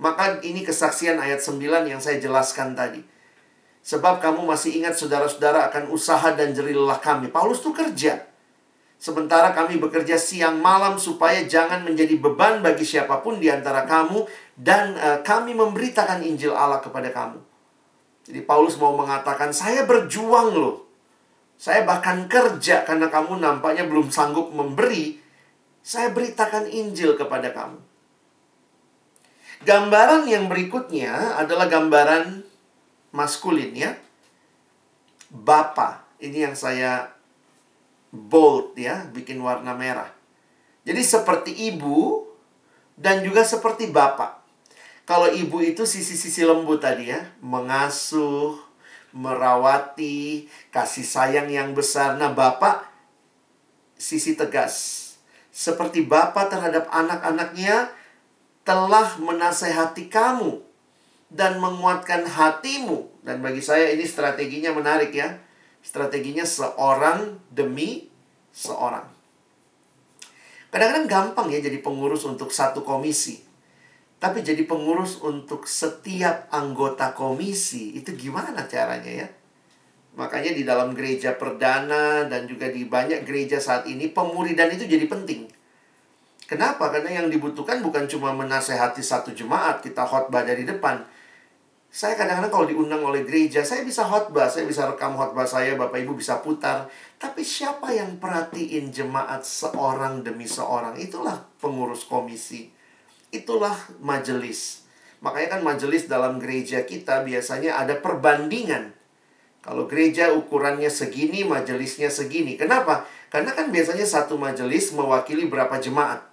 Maka 0.01 0.41
ini 0.41 0.65
kesaksian 0.65 1.21
ayat 1.21 1.45
9 1.45 1.85
yang 1.85 2.01
saya 2.01 2.17
jelaskan 2.17 2.73
tadi. 2.73 3.05
Sebab 3.85 4.25
kamu 4.25 4.49
masih 4.49 4.81
ingat 4.81 4.97
saudara-saudara 4.97 5.69
akan 5.69 5.93
usaha 5.93 6.33
dan 6.33 6.57
jerilah 6.57 6.97
kami. 6.97 7.29
Paulus 7.29 7.61
tuh 7.61 7.77
kerja. 7.77 8.25
Sementara 8.97 9.53
kami 9.53 9.77
bekerja 9.77 10.17
siang 10.17 10.63
malam 10.63 10.97
supaya 10.97 11.45
jangan 11.45 11.85
menjadi 11.85 12.17
beban 12.17 12.65
bagi 12.65 12.87
siapa 12.87 13.21
pun 13.21 13.37
di 13.37 13.53
antara 13.53 13.85
kamu 13.85 14.25
dan 14.57 14.97
uh, 14.97 15.19
kami 15.27 15.53
memberitakan 15.53 16.25
Injil 16.25 16.55
Allah 16.55 16.79
kepada 16.79 17.11
kamu. 17.11 17.50
Jadi 18.31 18.47
Paulus 18.47 18.79
mau 18.79 18.95
mengatakan, 18.95 19.51
saya 19.51 19.83
berjuang 19.83 20.55
loh. 20.55 20.87
Saya 21.59 21.83
bahkan 21.83 22.31
kerja 22.31 22.87
karena 22.87 23.11
kamu 23.11 23.43
nampaknya 23.43 23.91
belum 23.91 24.07
sanggup 24.07 24.55
memberi. 24.55 25.19
Saya 25.83 26.15
beritakan 26.15 26.71
Injil 26.71 27.19
kepada 27.19 27.51
kamu. 27.51 27.83
Gambaran 29.67 30.31
yang 30.31 30.47
berikutnya 30.47 31.37
adalah 31.37 31.67
gambaran 31.67 32.47
maskulin 33.11 33.75
ya. 33.75 33.99
Bapa. 35.29 36.07
Ini 36.23 36.49
yang 36.49 36.55
saya 36.55 37.11
bold 38.15 38.79
ya, 38.79 39.11
bikin 39.11 39.43
warna 39.43 39.75
merah. 39.75 40.09
Jadi 40.87 41.03
seperti 41.03 41.53
ibu 41.75 42.25
dan 42.97 43.21
juga 43.21 43.45
seperti 43.45 43.93
bapak. 43.93 44.40
Kalau 45.11 45.27
ibu 45.27 45.59
itu 45.59 45.83
sisi-sisi 45.83 46.47
lembut 46.47 46.79
tadi 46.79 47.11
ya, 47.11 47.19
mengasuh, 47.43 48.55
merawati, 49.11 50.47
kasih 50.71 51.03
sayang 51.03 51.51
yang 51.51 51.75
besar. 51.75 52.15
Nah, 52.15 52.31
Bapak 52.31 52.87
sisi 53.99 54.39
tegas. 54.39 54.97
Seperti 55.51 56.07
Bapak 56.07 56.55
terhadap 56.55 56.87
anak-anaknya 56.95 57.91
telah 58.63 59.19
menasehati 59.19 60.07
kamu 60.07 60.63
dan 61.27 61.59
menguatkan 61.59 62.31
hatimu. 62.31 63.11
Dan 63.27 63.43
bagi 63.43 63.67
saya 63.67 63.91
ini 63.91 64.07
strateginya 64.07 64.71
menarik 64.71 65.11
ya. 65.11 65.43
Strateginya 65.83 66.47
seorang 66.47 67.35
demi 67.51 68.07
seorang. 68.55 69.11
Kadang-kadang 70.71 71.11
gampang 71.11 71.51
ya 71.51 71.59
jadi 71.59 71.83
pengurus 71.83 72.23
untuk 72.31 72.55
satu 72.55 72.87
komisi. 72.87 73.50
Tapi 74.21 74.45
jadi 74.45 74.69
pengurus 74.69 75.17
untuk 75.25 75.65
setiap 75.65 76.53
anggota 76.53 77.17
komisi 77.17 77.97
itu 77.97 78.13
gimana 78.13 78.69
caranya 78.69 79.25
ya? 79.25 79.29
Makanya 80.21 80.53
di 80.53 80.61
dalam 80.69 80.93
gereja 80.93 81.41
perdana 81.41 82.29
dan 82.29 82.45
juga 82.45 82.69
di 82.69 82.85
banyak 82.85 83.25
gereja 83.25 83.57
saat 83.57 83.89
ini 83.89 84.13
pemuridan 84.13 84.69
itu 84.77 84.85
jadi 84.85 85.09
penting. 85.09 85.49
Kenapa? 86.45 86.93
Karena 86.93 87.25
yang 87.25 87.33
dibutuhkan 87.33 87.81
bukan 87.81 88.05
cuma 88.11 88.37
menasehati 88.37 89.01
satu 89.01 89.33
jemaat, 89.33 89.81
kita 89.81 90.05
khotbah 90.05 90.45
dari 90.45 90.69
depan. 90.69 91.01
Saya 91.89 92.19
kadang-kadang 92.19 92.53
kalau 92.53 92.67
diundang 92.69 93.01
oleh 93.07 93.25
gereja, 93.25 93.65
saya 93.65 93.87
bisa 93.87 94.05
khotbah, 94.05 94.51
saya 94.51 94.67
bisa 94.69 94.85
rekam 94.85 95.17
khotbah 95.17 95.47
saya, 95.47 95.79
Bapak 95.81 96.03
Ibu 96.03 96.19
bisa 96.19 96.43
putar. 96.43 96.91
Tapi 97.17 97.41
siapa 97.47 97.95
yang 97.95 98.21
perhatiin 98.21 98.93
jemaat 98.93 99.47
seorang 99.47 100.27
demi 100.27 100.45
seorang? 100.45 100.99
Itulah 100.99 101.39
pengurus 101.63 102.05
komisi. 102.05 102.80
Itulah 103.31 103.79
majelis. 104.03 104.83
Makanya 105.23 105.59
kan 105.59 105.63
majelis 105.63 106.11
dalam 106.11 106.43
gereja 106.43 106.83
kita 106.83 107.23
biasanya 107.23 107.79
ada 107.79 107.95
perbandingan. 107.99 108.97
Kalau 109.61 109.85
gereja 109.85 110.33
ukurannya 110.33 110.89
segini, 110.89 111.45
majelisnya 111.45 112.09
segini. 112.09 112.57
Kenapa? 112.57 113.05
Karena 113.29 113.53
kan 113.53 113.69
biasanya 113.69 114.09
satu 114.09 114.41
majelis 114.41 114.91
mewakili 114.97 115.47
berapa 115.47 115.77
jemaat. 115.77 116.25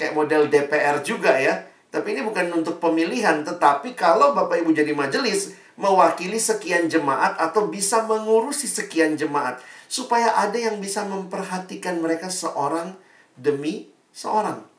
Kayak 0.00 0.16
model 0.16 0.42
DPR 0.48 1.04
juga 1.04 1.36
ya. 1.36 1.68
Tapi 1.92 2.16
ini 2.16 2.24
bukan 2.24 2.50
untuk 2.56 2.82
pemilihan, 2.82 3.44
tetapi 3.46 3.94
kalau 3.94 4.34
Bapak 4.34 4.60
Ibu 4.60 4.72
jadi 4.74 4.92
majelis, 4.92 5.54
mewakili 5.78 6.40
sekian 6.40 6.88
jemaat 6.90 7.36
atau 7.38 7.68
bisa 7.68 8.04
mengurusi 8.08 8.66
sekian 8.66 9.14
jemaat. 9.14 9.60
Supaya 9.86 10.34
ada 10.34 10.56
yang 10.56 10.82
bisa 10.82 11.06
memperhatikan 11.06 12.00
mereka 12.02 12.32
seorang 12.32 12.96
demi 13.36 13.92
seorang. 14.10 14.75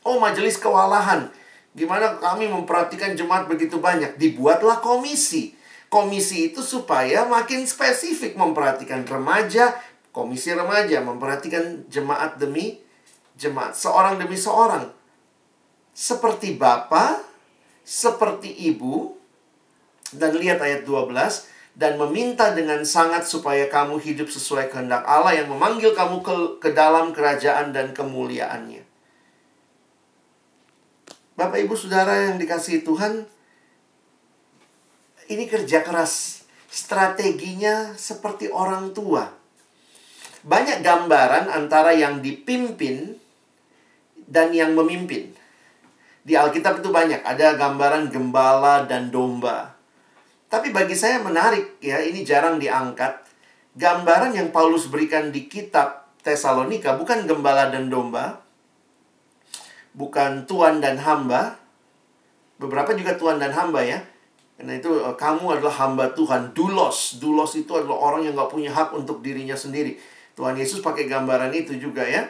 Oh, 0.00 0.16
majelis 0.16 0.56
kewalahan. 0.56 1.28
Gimana 1.76 2.18
kami 2.18 2.50
memperhatikan 2.50 3.14
jemaat 3.14 3.46
begitu 3.46 3.78
banyak? 3.78 4.16
Dibuatlah 4.16 4.82
komisi. 4.82 5.54
Komisi 5.90 6.54
itu 6.54 6.62
supaya 6.62 7.26
makin 7.26 7.66
spesifik 7.66 8.38
memperhatikan 8.38 9.02
remaja, 9.06 9.74
komisi 10.14 10.54
remaja 10.54 11.02
memperhatikan 11.02 11.86
jemaat 11.90 12.38
demi 12.38 12.78
jemaat, 13.34 13.74
seorang 13.74 14.20
demi 14.20 14.38
seorang. 14.38 14.86
Seperti 15.90 16.54
bapak, 16.54 17.26
seperti 17.82 18.54
ibu, 18.70 19.18
dan 20.14 20.38
lihat 20.38 20.62
ayat 20.62 20.86
12, 20.86 21.50
dan 21.74 21.98
meminta 21.98 22.54
dengan 22.54 22.82
sangat 22.86 23.26
supaya 23.26 23.66
kamu 23.66 23.98
hidup 23.98 24.30
sesuai 24.30 24.70
kehendak 24.70 25.02
Allah 25.06 25.38
yang 25.38 25.50
memanggil 25.50 25.94
kamu 25.94 26.22
ke, 26.22 26.34
ke 26.62 26.70
dalam 26.70 27.10
kerajaan 27.10 27.74
dan 27.74 27.90
kemuliaannya. 27.90 28.79
Bapak 31.40 31.56
Ibu 31.56 31.72
Saudara 31.72 32.28
yang 32.28 32.36
dikasih 32.36 32.84
Tuhan, 32.84 33.24
ini 35.32 35.48
kerja 35.48 35.80
keras. 35.80 36.44
Strateginya 36.68 37.96
seperti 37.96 38.52
orang 38.52 38.92
tua. 38.92 39.24
Banyak 40.44 40.84
gambaran 40.84 41.48
antara 41.48 41.96
yang 41.96 42.20
dipimpin 42.20 43.16
dan 44.28 44.52
yang 44.52 44.76
memimpin. 44.76 45.32
Di 46.28 46.36
Alkitab 46.36 46.84
itu 46.84 46.92
banyak, 46.92 47.24
ada 47.24 47.56
gambaran 47.56 48.12
gembala 48.12 48.84
dan 48.84 49.08
domba. 49.08 49.72
Tapi 50.52 50.76
bagi 50.76 50.92
saya 50.92 51.24
menarik 51.24 51.80
ya, 51.80 52.04
ini 52.04 52.20
jarang 52.20 52.60
diangkat. 52.60 53.16
Gambaran 53.80 54.36
yang 54.36 54.52
Paulus 54.52 54.92
berikan 54.92 55.32
di 55.32 55.48
kitab 55.48 56.04
Tesalonika 56.20 57.00
bukan 57.00 57.24
gembala 57.24 57.72
dan 57.72 57.88
domba, 57.88 58.44
bukan 59.94 60.44
tuan 60.46 60.78
dan 60.78 60.98
hamba. 61.00 61.58
Beberapa 62.60 62.92
juga 62.92 63.16
tuan 63.16 63.40
dan 63.40 63.50
hamba 63.54 63.80
ya. 63.82 63.98
Karena 64.60 64.76
itu 64.76 64.90
eh, 65.00 65.16
kamu 65.16 65.58
adalah 65.58 65.74
hamba 65.86 66.12
Tuhan. 66.12 66.52
Dulos. 66.52 67.16
Dulos 67.16 67.56
itu 67.56 67.72
adalah 67.72 68.12
orang 68.12 68.28
yang 68.28 68.36
gak 68.36 68.52
punya 68.52 68.70
hak 68.70 68.92
untuk 68.92 69.24
dirinya 69.24 69.56
sendiri. 69.56 69.96
Tuhan 70.36 70.56
Yesus 70.56 70.84
pakai 70.84 71.08
gambaran 71.08 71.52
itu 71.52 71.76
juga 71.76 72.04
ya. 72.04 72.24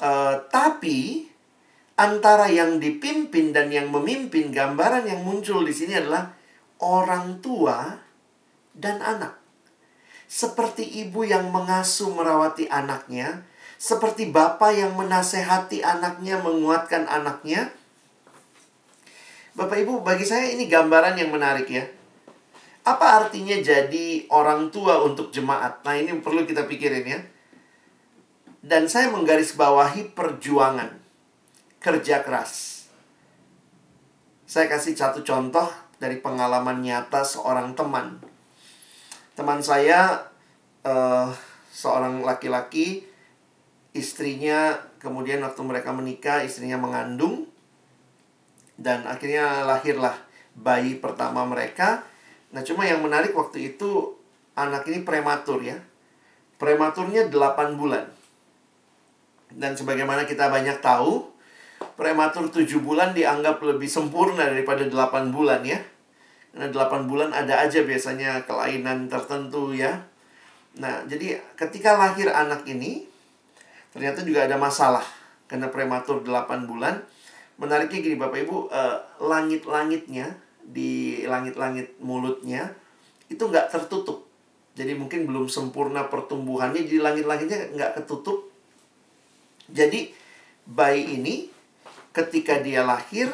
Uh, 0.00 0.32
tapi 0.48 1.28
antara 2.00 2.48
yang 2.48 2.80
dipimpin 2.80 3.52
dan 3.52 3.68
yang 3.68 3.92
memimpin, 3.92 4.48
gambaran 4.48 5.04
yang 5.04 5.20
muncul 5.20 5.60
di 5.60 5.74
sini 5.76 6.00
adalah 6.00 6.32
orang 6.80 7.44
tua 7.44 8.00
dan 8.72 9.04
anak. 9.04 9.36
Seperti 10.24 11.04
ibu 11.04 11.28
yang 11.28 11.52
mengasuh 11.52 12.08
merawati 12.08 12.72
anaknya, 12.72 13.44
seperti 13.80 14.28
bapak 14.28 14.76
yang 14.76 14.92
menasehati 14.92 15.80
anaknya, 15.80 16.36
menguatkan 16.44 17.08
anaknya. 17.08 17.72
Bapak 19.56 19.80
Ibu, 19.80 20.04
bagi 20.04 20.28
saya 20.28 20.52
ini 20.52 20.68
gambaran 20.68 21.16
yang 21.16 21.32
menarik 21.32 21.64
ya. 21.64 21.88
Apa 22.84 23.24
artinya 23.24 23.56
jadi 23.56 24.28
orang 24.28 24.68
tua 24.68 25.00
untuk 25.00 25.32
jemaat? 25.32 25.80
Nah, 25.80 25.96
ini 25.96 26.12
perlu 26.20 26.44
kita 26.44 26.68
pikirin 26.68 27.08
ya. 27.08 27.20
Dan 28.60 28.84
saya 28.84 29.08
menggarisbawahi 29.08 30.12
perjuangan 30.12 31.00
kerja 31.80 32.20
keras. 32.20 32.84
Saya 34.44 34.68
kasih 34.68 34.92
satu 34.92 35.24
contoh 35.24 35.64
dari 35.96 36.20
pengalaman 36.20 36.84
nyata 36.84 37.24
seorang 37.24 37.72
teman. 37.72 38.20
Teman 39.32 39.64
saya 39.64 40.28
uh, 40.84 41.32
seorang 41.72 42.20
laki-laki, 42.20 43.09
istrinya 43.90 44.78
kemudian 45.02 45.42
waktu 45.42 45.62
mereka 45.66 45.90
menikah, 45.90 46.46
istrinya 46.46 46.78
mengandung 46.78 47.50
dan 48.80 49.04
akhirnya 49.04 49.66
lahirlah 49.68 50.16
bayi 50.56 50.96
pertama 50.96 51.44
mereka. 51.44 52.06
Nah, 52.50 52.64
cuma 52.64 52.88
yang 52.88 53.04
menarik 53.04 53.36
waktu 53.36 53.74
itu 53.76 54.16
anak 54.56 54.88
ini 54.88 55.04
prematur 55.04 55.60
ya. 55.62 55.78
Prematurnya 56.56 57.28
8 57.28 57.76
bulan. 57.76 58.08
Dan 59.50 59.74
sebagaimana 59.74 60.24
kita 60.24 60.48
banyak 60.48 60.78
tahu, 60.78 61.26
prematur 61.98 62.48
7 62.48 62.66
bulan 62.80 63.12
dianggap 63.12 63.58
lebih 63.60 63.90
sempurna 63.90 64.46
daripada 64.48 64.86
8 64.86 65.34
bulan 65.34 65.60
ya. 65.66 65.80
Karena 66.50 66.68
8 66.70 67.10
bulan 67.10 67.30
ada 67.30 67.62
aja 67.62 67.82
biasanya 67.82 68.44
kelainan 68.46 69.06
tertentu 69.06 69.76
ya. 69.76 70.06
Nah, 70.78 71.02
jadi 71.06 71.42
ketika 71.58 71.98
lahir 71.98 72.30
anak 72.30 72.62
ini, 72.66 73.09
ternyata 73.94 74.22
juga 74.26 74.46
ada 74.46 74.56
masalah. 74.56 75.04
Karena 75.50 75.66
prematur 75.66 76.22
8 76.22 76.70
bulan. 76.70 77.02
Menariknya 77.60 78.00
gini 78.00 78.16
Bapak 78.16 78.38
Ibu, 78.46 78.56
eh, 78.70 78.96
langit-langitnya, 79.20 80.32
di 80.64 81.22
langit-langit 81.26 81.98
mulutnya, 81.98 82.72
itu 83.26 83.42
nggak 83.42 83.68
tertutup. 83.74 84.26
Jadi 84.78 84.94
mungkin 84.94 85.26
belum 85.26 85.50
sempurna 85.50 86.06
pertumbuhannya, 86.06 86.86
jadi 86.86 87.02
langit-langitnya 87.02 87.74
nggak 87.74 87.92
ketutup. 88.00 88.48
Jadi 89.70 90.14
bayi 90.64 91.18
ini 91.18 91.50
ketika 92.14 92.58
dia 92.62 92.86
lahir 92.86 93.30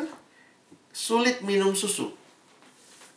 sulit 0.93 1.45
minum 1.45 1.77
susu. 1.77 2.13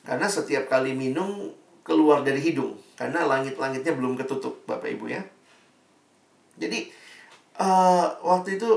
Karena 0.03 0.27
setiap 0.27 0.67
kali 0.67 0.91
minum 0.91 1.51
keluar 1.83 2.23
dari 2.27 2.43
hidung. 2.43 2.75
Karena 2.99 3.23
langit-langitnya 3.23 3.95
belum 3.95 4.19
ketutup, 4.19 4.67
Bapak 4.67 4.91
Ibu 4.91 5.05
ya. 5.07 5.23
Jadi, 6.59 6.91
uh, 7.59 8.17
waktu 8.23 8.55
itu 8.55 8.71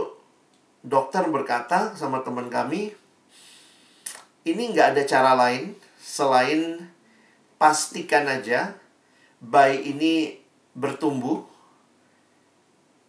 dokter 0.82 1.22
berkata 1.30 1.94
sama 1.94 2.20
teman 2.26 2.50
kami, 2.50 2.92
ini 4.42 4.62
nggak 4.74 4.98
ada 4.98 5.02
cara 5.06 5.32
lain 5.38 5.78
selain 6.02 6.90
pastikan 7.56 8.26
aja 8.26 8.74
bayi 9.38 9.94
ini 9.94 10.42
bertumbuh. 10.74 11.46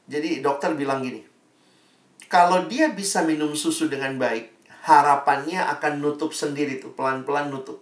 Jadi 0.05 0.45
dokter 0.45 0.77
bilang 0.77 1.01
gini, 1.01 1.25
kalau 2.29 2.69
dia 2.69 2.91
bisa 2.93 3.25
minum 3.25 3.57
susu 3.57 3.89
dengan 3.89 4.15
baik, 4.21 4.51
harapannya 4.83 5.63
akan 5.77 6.03
nutup 6.03 6.35
sendiri 6.35 6.81
tuh, 6.81 6.91
pelan-pelan 6.93 7.49
nutup. 7.49 7.79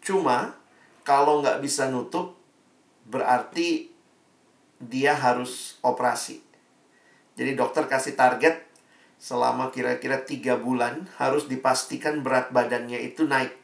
Cuma, 0.00 0.56
kalau 1.04 1.44
nggak 1.44 1.60
bisa 1.60 1.92
nutup, 1.92 2.38
berarti 3.04 3.92
dia 4.80 5.12
harus 5.16 5.76
operasi. 5.80 6.43
Jadi 7.34 7.58
dokter 7.58 7.86
kasih 7.90 8.14
target 8.14 8.62
selama 9.18 9.70
kira-kira 9.72 10.22
tiga 10.22 10.58
bulan 10.58 11.06
harus 11.18 11.46
dipastikan 11.50 12.22
berat 12.22 12.54
badannya 12.54 13.00
itu 13.02 13.26
naik. 13.26 13.54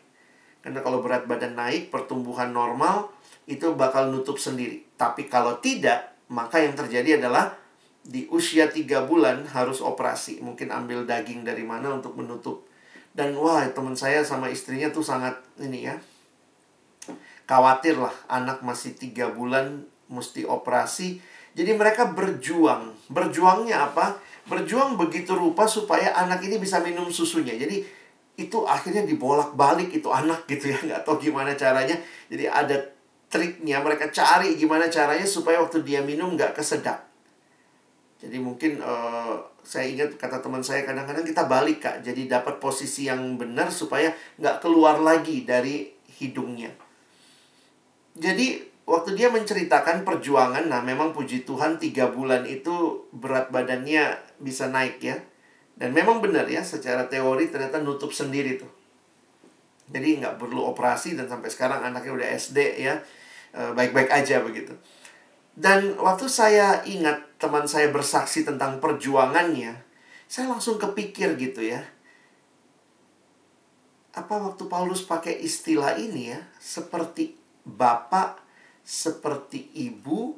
Karena 0.60 0.84
kalau 0.84 1.00
berat 1.00 1.24
badan 1.24 1.56
naik, 1.56 1.88
pertumbuhan 1.88 2.52
normal 2.52 3.08
itu 3.48 3.72
bakal 3.74 4.12
nutup 4.12 4.36
sendiri. 4.36 4.84
Tapi 4.94 5.26
kalau 5.26 5.56
tidak, 5.58 6.12
maka 6.28 6.60
yang 6.60 6.76
terjadi 6.76 7.16
adalah 7.16 7.56
di 8.04 8.28
usia 8.32 8.68
tiga 8.68 9.04
bulan 9.04 9.48
harus 9.50 9.80
operasi. 9.80 10.44
Mungkin 10.44 10.68
ambil 10.68 11.08
daging 11.08 11.44
dari 11.44 11.64
mana 11.64 11.96
untuk 11.96 12.16
menutup. 12.16 12.68
Dan 13.10 13.34
wah 13.34 13.64
teman 13.72 13.96
saya 13.96 14.22
sama 14.22 14.52
istrinya 14.52 14.92
tuh 14.92 15.02
sangat 15.02 15.40
ini 15.58 15.88
ya. 15.88 15.96
Khawatir 17.48 17.98
lah 17.98 18.14
anak 18.30 18.62
masih 18.62 18.94
tiga 18.94 19.32
bulan 19.32 19.82
mesti 20.06 20.46
operasi. 20.46 21.18
Jadi 21.60 21.76
mereka 21.76 22.08
berjuang. 22.16 22.96
Berjuangnya 23.12 23.92
apa? 23.92 24.16
Berjuang 24.48 24.96
begitu 24.96 25.36
rupa 25.36 25.68
supaya 25.68 26.16
anak 26.16 26.40
ini 26.40 26.56
bisa 26.56 26.80
minum 26.80 27.12
susunya. 27.12 27.52
Jadi 27.52 27.84
itu 28.40 28.64
akhirnya 28.64 29.04
dibolak-balik 29.04 29.92
itu 29.92 30.08
anak 30.08 30.48
gitu 30.48 30.72
ya. 30.72 30.78
Nggak 30.88 31.04
tahu 31.04 31.20
gimana 31.20 31.52
caranya. 31.52 32.00
Jadi 32.32 32.48
ada 32.48 32.80
triknya. 33.28 33.84
Mereka 33.84 34.08
cari 34.08 34.56
gimana 34.56 34.88
caranya 34.88 35.28
supaya 35.28 35.60
waktu 35.60 35.84
dia 35.84 36.00
minum 36.00 36.32
nggak 36.32 36.56
kesedak 36.56 37.10
jadi 38.20 38.36
mungkin 38.36 38.84
uh, 38.84 39.40
saya 39.64 39.88
ingat 39.88 40.20
kata 40.20 40.44
teman 40.44 40.60
saya 40.60 40.84
kadang-kadang 40.84 41.24
kita 41.24 41.48
balik 41.48 41.80
kak, 41.80 42.04
jadi 42.04 42.28
dapat 42.28 42.60
posisi 42.60 43.08
yang 43.08 43.40
benar 43.40 43.72
supaya 43.72 44.12
nggak 44.36 44.60
keluar 44.60 45.00
lagi 45.00 45.48
dari 45.48 45.88
hidungnya. 46.20 46.68
Jadi 48.12 48.60
waktu 48.88 49.16
dia 49.16 49.28
menceritakan 49.32 50.02
perjuangan, 50.04 50.68
nah 50.68 50.80
memang 50.80 51.12
puji 51.12 51.44
Tuhan 51.44 51.80
tiga 51.80 52.12
bulan 52.12 52.44
itu 52.44 53.06
berat 53.12 53.52
badannya 53.52 54.16
bisa 54.40 54.68
naik 54.68 55.00
ya. 55.00 55.16
Dan 55.80 55.96
memang 55.96 56.20
benar 56.20 56.44
ya, 56.44 56.60
secara 56.60 57.08
teori 57.08 57.48
ternyata 57.48 57.80
nutup 57.80 58.12
sendiri 58.12 58.60
tuh. 58.60 58.68
Jadi 59.90 60.22
nggak 60.22 60.38
perlu 60.38 60.70
operasi 60.70 61.18
dan 61.18 61.26
sampai 61.26 61.50
sekarang 61.50 61.80
anaknya 61.82 62.12
udah 62.14 62.28
SD 62.36 62.58
ya, 62.84 63.00
eh, 63.56 63.72
baik-baik 63.74 64.12
aja 64.12 64.44
begitu. 64.44 64.76
Dan 65.56 65.98
waktu 65.98 66.30
saya 66.30 66.80
ingat 66.86 67.36
teman 67.36 67.66
saya 67.66 67.90
bersaksi 67.90 68.46
tentang 68.46 68.78
perjuangannya, 68.78 69.76
saya 70.30 70.46
langsung 70.46 70.78
kepikir 70.78 71.34
gitu 71.36 71.60
ya. 71.60 71.82
Apa 74.14 74.40
waktu 74.40 74.66
Paulus 74.70 75.02
pakai 75.04 75.36
istilah 75.42 75.98
ini 75.98 76.32
ya, 76.32 76.40
seperti 76.62 77.34
bapak, 77.66 78.39
seperti 78.90 79.70
ibu, 79.78 80.34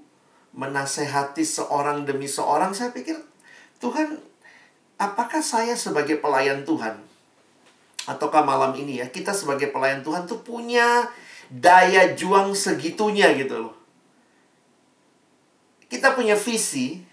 menasehati 0.52 1.40
seorang 1.40 2.04
demi 2.04 2.28
seorang, 2.28 2.76
saya 2.76 2.92
pikir, 2.92 3.16
Tuhan, 3.80 4.20
apakah 5.00 5.40
saya 5.40 5.72
sebagai 5.72 6.20
pelayan 6.20 6.68
Tuhan? 6.68 7.00
Ataukah 8.04 8.44
malam 8.44 8.76
ini 8.76 9.00
ya, 9.00 9.08
kita 9.08 9.32
sebagai 9.32 9.72
pelayan 9.72 10.04
Tuhan 10.04 10.28
tuh 10.28 10.44
punya 10.44 11.08
daya 11.48 12.12
juang 12.12 12.52
segitunya 12.52 13.32
gitu 13.32 13.56
loh 13.64 13.82
kita 15.92 16.16
punya 16.16 16.32
visi, 16.32 17.04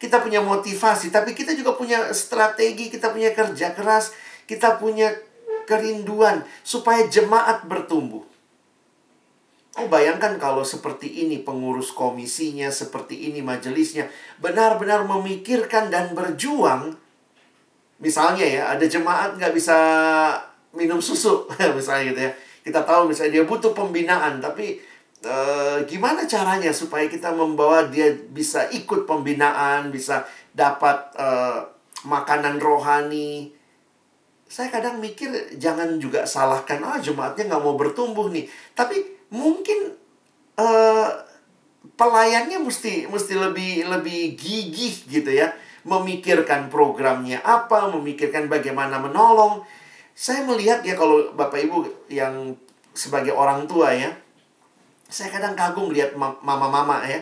kita 0.00 0.24
punya 0.24 0.40
motivasi, 0.40 1.12
tapi 1.12 1.36
kita 1.36 1.52
juga 1.52 1.76
punya 1.76 2.08
strategi, 2.16 2.88
kita 2.88 3.12
punya 3.12 3.36
kerja 3.36 3.76
keras, 3.76 4.16
kita 4.48 4.80
punya 4.80 5.12
kerinduan 5.68 6.40
supaya 6.64 7.04
jemaat 7.04 7.68
bertumbuh. 7.68 8.24
Oh, 9.74 9.90
bayangkan 9.90 10.38
kalau 10.38 10.62
seperti 10.62 11.26
ini 11.26 11.42
pengurus 11.42 11.90
komisinya, 11.90 12.70
seperti 12.70 13.26
ini 13.26 13.42
majelisnya, 13.42 14.06
benar-benar 14.38 15.02
memikirkan 15.02 15.90
dan 15.90 16.14
berjuang. 16.14 16.94
Misalnya 17.98 18.46
ya, 18.46 18.62
ada 18.70 18.86
jemaat 18.86 19.34
nggak 19.34 19.50
bisa 19.50 19.76
minum 20.78 21.02
susu, 21.02 21.50
misalnya 21.78 22.14
gitu 22.14 22.20
ya. 22.22 22.32
Kita 22.62 22.86
tahu 22.86 23.10
misalnya 23.10 23.42
dia 23.42 23.44
butuh 23.50 23.74
pembinaan, 23.74 24.38
tapi 24.38 24.78
uh, 25.26 25.82
gimana 25.90 26.22
caranya 26.22 26.70
supaya 26.70 27.10
kita 27.10 27.34
membawa 27.34 27.90
dia 27.90 28.14
bisa 28.30 28.70
ikut 28.70 29.10
pembinaan, 29.10 29.90
bisa 29.90 30.22
dapat 30.54 31.18
uh, 31.18 31.66
makanan 32.06 32.62
rohani. 32.62 33.50
Saya 34.46 34.70
kadang 34.70 35.02
mikir 35.02 35.58
jangan 35.58 35.98
juga 35.98 36.22
salahkan 36.22 36.78
ah 36.86 37.02
jemaatnya 37.02 37.50
nggak 37.50 37.62
mau 37.64 37.74
bertumbuh 37.74 38.30
nih. 38.30 38.46
Tapi 38.76 39.23
mungkin 39.34 39.98
uh, 40.54 41.10
pelayannya 41.98 42.62
mesti 42.62 43.10
mesti 43.10 43.34
lebih 43.34 43.90
lebih 43.90 44.38
gigih 44.38 44.94
gitu 45.10 45.30
ya, 45.34 45.50
memikirkan 45.82 46.70
programnya 46.70 47.42
apa, 47.42 47.90
memikirkan 47.90 48.46
bagaimana 48.46 49.02
menolong. 49.02 49.66
Saya 50.14 50.46
melihat 50.46 50.86
ya 50.86 50.94
kalau 50.94 51.34
Bapak 51.34 51.58
Ibu 51.58 52.06
yang 52.06 52.54
sebagai 52.94 53.34
orang 53.34 53.66
tua 53.66 53.90
ya, 53.90 54.14
saya 55.10 55.34
kadang 55.34 55.58
kagum 55.58 55.90
lihat 55.90 56.14
mama-mama 56.14 57.02
ya, 57.02 57.18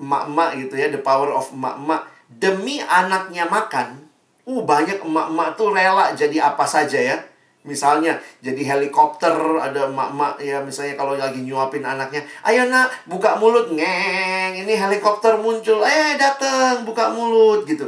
emak-emak 0.00 0.50
gitu 0.64 0.74
ya, 0.80 0.88
the 0.88 1.04
power 1.04 1.28
of 1.36 1.52
emak-emak 1.52 2.08
demi 2.32 2.80
anaknya 2.80 3.44
makan, 3.44 4.08
uh 4.48 4.62
banyak 4.64 5.04
emak-emak 5.04 5.48
tuh 5.60 5.76
rela 5.76 6.16
jadi 6.16 6.48
apa 6.48 6.64
saja 6.64 6.96
ya. 6.96 7.29
Misalnya 7.60 8.16
jadi 8.40 8.72
helikopter 8.72 9.36
ada 9.60 9.92
emak-emak 9.92 10.40
ya 10.40 10.64
misalnya 10.64 10.96
kalau 10.96 11.12
lagi 11.12 11.44
nyuapin 11.44 11.84
anaknya, 11.84 12.24
ayo 12.48 12.64
nak 12.72 12.88
buka 13.04 13.36
mulut 13.36 13.68
ngeng, 13.68 14.64
ini 14.64 14.72
helikopter 14.72 15.36
muncul, 15.36 15.84
eh 15.84 16.16
datang 16.16 16.88
buka 16.88 17.12
mulut 17.12 17.68
gitu. 17.68 17.84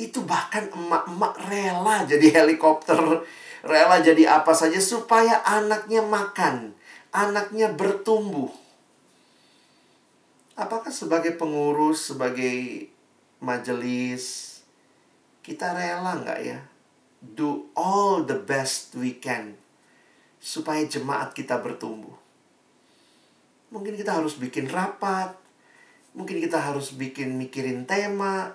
Itu 0.00 0.24
bahkan 0.24 0.72
emak-emak 0.72 1.36
rela 1.52 2.08
jadi 2.08 2.42
helikopter, 2.42 2.96
rela 3.60 4.00
jadi 4.00 4.40
apa 4.40 4.56
saja 4.56 4.80
supaya 4.80 5.44
anaknya 5.44 6.00
makan, 6.00 6.72
anaknya 7.12 7.76
bertumbuh. 7.76 8.48
Apakah 10.56 10.88
sebagai 10.88 11.36
pengurus, 11.36 12.08
sebagai 12.08 12.88
majelis, 13.44 14.56
kita 15.44 15.76
rela 15.76 16.24
nggak 16.24 16.40
ya? 16.40 16.58
Do 17.32 17.72
all 17.72 18.28
the 18.28 18.36
best 18.36 18.92
we 18.92 19.16
can 19.16 19.56
supaya 20.44 20.84
jemaat 20.84 21.32
kita 21.32 21.56
bertumbuh. 21.64 22.12
Mungkin 23.72 23.96
kita 23.96 24.20
harus 24.20 24.36
bikin 24.36 24.68
rapat, 24.68 25.32
mungkin 26.12 26.36
kita 26.36 26.60
harus 26.60 26.92
bikin 26.92 27.40
mikirin 27.40 27.88
tema, 27.88 28.52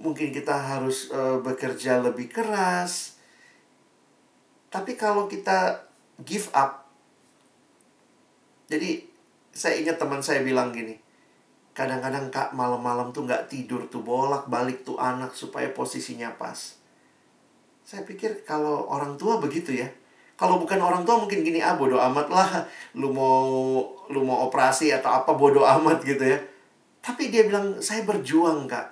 mungkin 0.00 0.32
kita 0.32 0.56
harus 0.56 1.12
uh, 1.12 1.36
bekerja 1.44 2.00
lebih 2.00 2.32
keras. 2.32 3.20
Tapi 4.72 4.96
kalau 4.96 5.28
kita 5.28 5.84
give 6.24 6.48
up, 6.56 6.88
jadi 8.72 9.04
saya 9.52 9.76
ingat 9.76 10.00
teman 10.00 10.24
saya 10.24 10.40
bilang 10.40 10.72
gini, 10.72 10.96
kadang-kadang 11.76 12.32
kak 12.32 12.56
malam-malam 12.56 13.12
tuh 13.12 13.28
nggak 13.28 13.52
tidur 13.52 13.84
tuh 13.92 14.00
bolak 14.00 14.48
balik 14.48 14.88
tuh 14.88 14.96
anak 14.96 15.36
supaya 15.36 15.68
posisinya 15.76 16.32
pas 16.40 16.80
saya 17.86 18.02
pikir 18.02 18.42
kalau 18.42 18.90
orang 18.90 19.14
tua 19.14 19.38
begitu 19.38 19.70
ya. 19.70 19.86
Kalau 20.34 20.58
bukan 20.58 20.82
orang 20.82 21.06
tua 21.06 21.22
mungkin 21.22 21.46
gini 21.46 21.62
ah 21.62 21.78
bodoh 21.78 22.02
amat 22.02 22.26
lah. 22.26 22.50
Lu 22.98 23.14
mau 23.14 23.78
lu 24.10 24.26
mau 24.26 24.50
operasi 24.50 24.90
atau 24.90 25.22
apa 25.22 25.30
bodoh 25.38 25.62
amat 25.62 26.02
gitu 26.02 26.26
ya. 26.26 26.42
Tapi 26.98 27.30
dia 27.30 27.46
bilang 27.46 27.78
saya 27.78 28.02
berjuang 28.02 28.66
kak. 28.66 28.90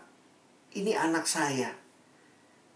Ini 0.78 0.94
anak 0.94 1.26
saya. 1.26 1.74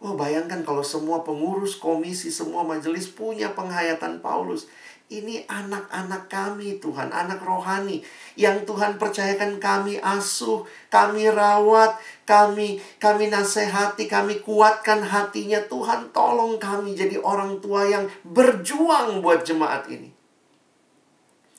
Oh 0.02 0.18
bayangkan 0.18 0.66
kalau 0.66 0.82
semua 0.82 1.22
pengurus 1.22 1.78
komisi, 1.78 2.34
semua 2.34 2.66
majelis 2.66 3.06
punya 3.06 3.54
penghayatan 3.54 4.18
Paulus. 4.18 4.66
Ini 5.08 5.48
anak-anak 5.48 6.28
kami 6.28 6.76
Tuhan, 6.84 7.08
anak 7.08 7.40
rohani 7.40 8.04
yang 8.36 8.68
Tuhan 8.68 9.00
percayakan 9.00 9.56
kami 9.56 9.96
asuh, 10.04 10.68
kami 10.92 11.32
rawat, 11.32 11.96
kami 12.28 12.76
kami 13.00 13.32
nasihati, 13.32 14.04
kami 14.04 14.44
kuatkan 14.44 15.00
hatinya. 15.00 15.64
Tuhan 15.64 16.12
tolong 16.12 16.60
kami 16.60 16.92
jadi 16.92 17.16
orang 17.24 17.56
tua 17.64 17.88
yang 17.88 18.04
berjuang 18.20 19.24
buat 19.24 19.48
jemaat 19.48 19.88
ini. 19.88 20.12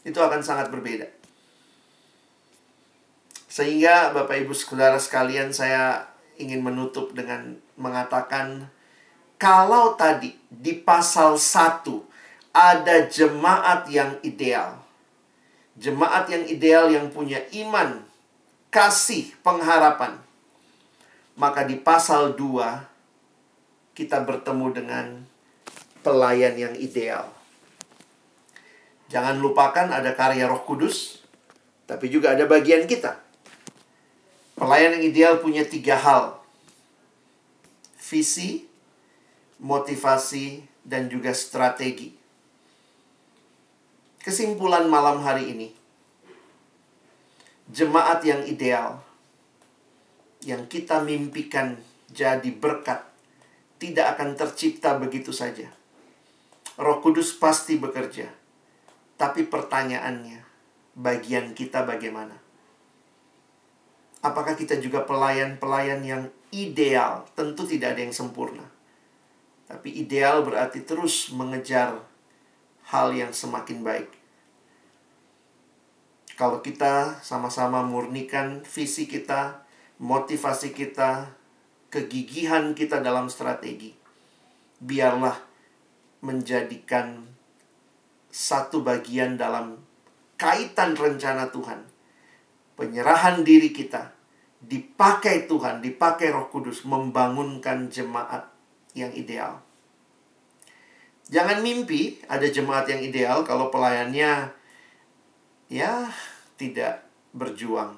Itu 0.05 0.21
akan 0.21 0.45
sangat 0.45 0.69
berbeda. 0.69 1.09
Sehingga 3.49 4.13
Bapak 4.13 4.45
Ibu 4.45 4.53
Saudara 4.53 5.01
sekalian 5.01 5.49
saya 5.49 6.05
ingin 6.37 6.61
menutup 6.61 7.17
dengan 7.17 7.57
mengatakan 7.81 8.69
kalau 9.41 9.97
tadi 9.97 10.37
di 10.53 10.77
pasal 10.77 11.33
1 11.33 12.08
ada 12.53 13.05
jemaat 13.07 13.87
yang 13.89 14.17
ideal. 14.25 14.81
Jemaat 15.79 16.27
yang 16.27 16.43
ideal 16.49 16.91
yang 16.91 17.07
punya 17.07 17.39
iman, 17.55 18.03
kasih, 18.67 19.31
pengharapan. 19.45 20.19
Maka 21.39 21.63
di 21.63 21.79
pasal 21.79 22.35
2 22.35 23.95
kita 23.95 24.19
bertemu 24.27 24.67
dengan 24.75 25.05
pelayan 26.03 26.55
yang 26.59 26.75
ideal. 26.75 27.31
Jangan 29.07 29.39
lupakan 29.39 29.89
ada 29.89 30.13
karya 30.13 30.45
Roh 30.45 30.61
Kudus, 30.67 31.23
tapi 31.89 32.11
juga 32.11 32.35
ada 32.35 32.45
bagian 32.45 32.85
kita. 32.85 33.17
Pelayan 34.59 34.99
yang 34.99 35.05
ideal 35.07 35.33
punya 35.39 35.63
tiga 35.63 35.95
hal. 35.95 36.43
Visi, 37.95 38.67
motivasi, 39.63 40.67
dan 40.83 41.07
juga 41.07 41.31
strategi. 41.31 42.18
Kesimpulan 44.19 44.83
malam 44.91 45.23
hari 45.23 45.55
ini, 45.55 45.71
jemaat 47.71 48.19
yang 48.27 48.43
ideal, 48.43 48.99
yang 50.43 50.67
kita 50.67 50.99
mimpikan 50.99 51.79
jadi 52.11 52.51
berkat, 52.51 52.99
tidak 53.79 54.19
akan 54.19 54.35
tercipta 54.35 54.99
begitu 54.99 55.31
saja. 55.31 55.71
Roh 56.75 56.99
Kudus 56.99 57.31
pasti 57.31 57.79
bekerja, 57.79 58.27
tapi 59.15 59.47
pertanyaannya, 59.47 60.43
bagian 60.99 61.55
kita 61.55 61.87
bagaimana? 61.87 62.35
Apakah 64.19 64.59
kita 64.59 64.83
juga 64.83 65.07
pelayan-pelayan 65.07 66.03
yang 66.03 66.27
ideal? 66.51 67.23
Tentu 67.39 67.63
tidak 67.63 67.95
ada 67.95 68.03
yang 68.03 68.11
sempurna. 68.11 68.67
Tapi 69.63 69.95
ideal 69.95 70.43
berarti 70.43 70.83
terus 70.83 71.31
mengejar 71.31 72.08
hal 72.89 73.13
yang 73.13 73.29
semakin 73.29 73.85
baik. 73.85 74.09
Kalau 76.33 76.63
kita 76.63 77.19
sama-sama 77.21 77.83
murnikan 77.85 78.63
visi 78.65 79.05
kita, 79.05 79.61
motivasi 79.99 80.71
kita, 80.71 81.35
kegigihan 81.91 82.73
kita 82.73 83.03
dalam 83.03 83.27
strategi, 83.27 83.93
biarlah 84.79 85.35
menjadikan 86.23 87.27
satu 88.31 88.81
bagian 88.81 89.35
dalam 89.35 89.83
kaitan 90.39 90.95
rencana 90.95 91.51
Tuhan. 91.51 91.83
Penyerahan 92.79 93.43
diri 93.43 93.75
kita 93.75 94.15
dipakai 94.63 95.47
Tuhan, 95.47 95.83
dipakai 95.83 96.31
Roh 96.31 96.47
Kudus 96.47 96.87
membangunkan 96.87 97.91
jemaat 97.91 98.47
yang 98.95 99.11
ideal. 99.11 99.68
Jangan 101.29 101.61
mimpi 101.61 102.17
ada 102.25 102.49
jemaat 102.49 102.89
yang 102.89 103.05
ideal 103.05 103.45
kalau 103.45 103.69
pelayannya 103.69 104.49
ya 105.69 106.09
tidak 106.57 107.05
berjuang. 107.37 107.93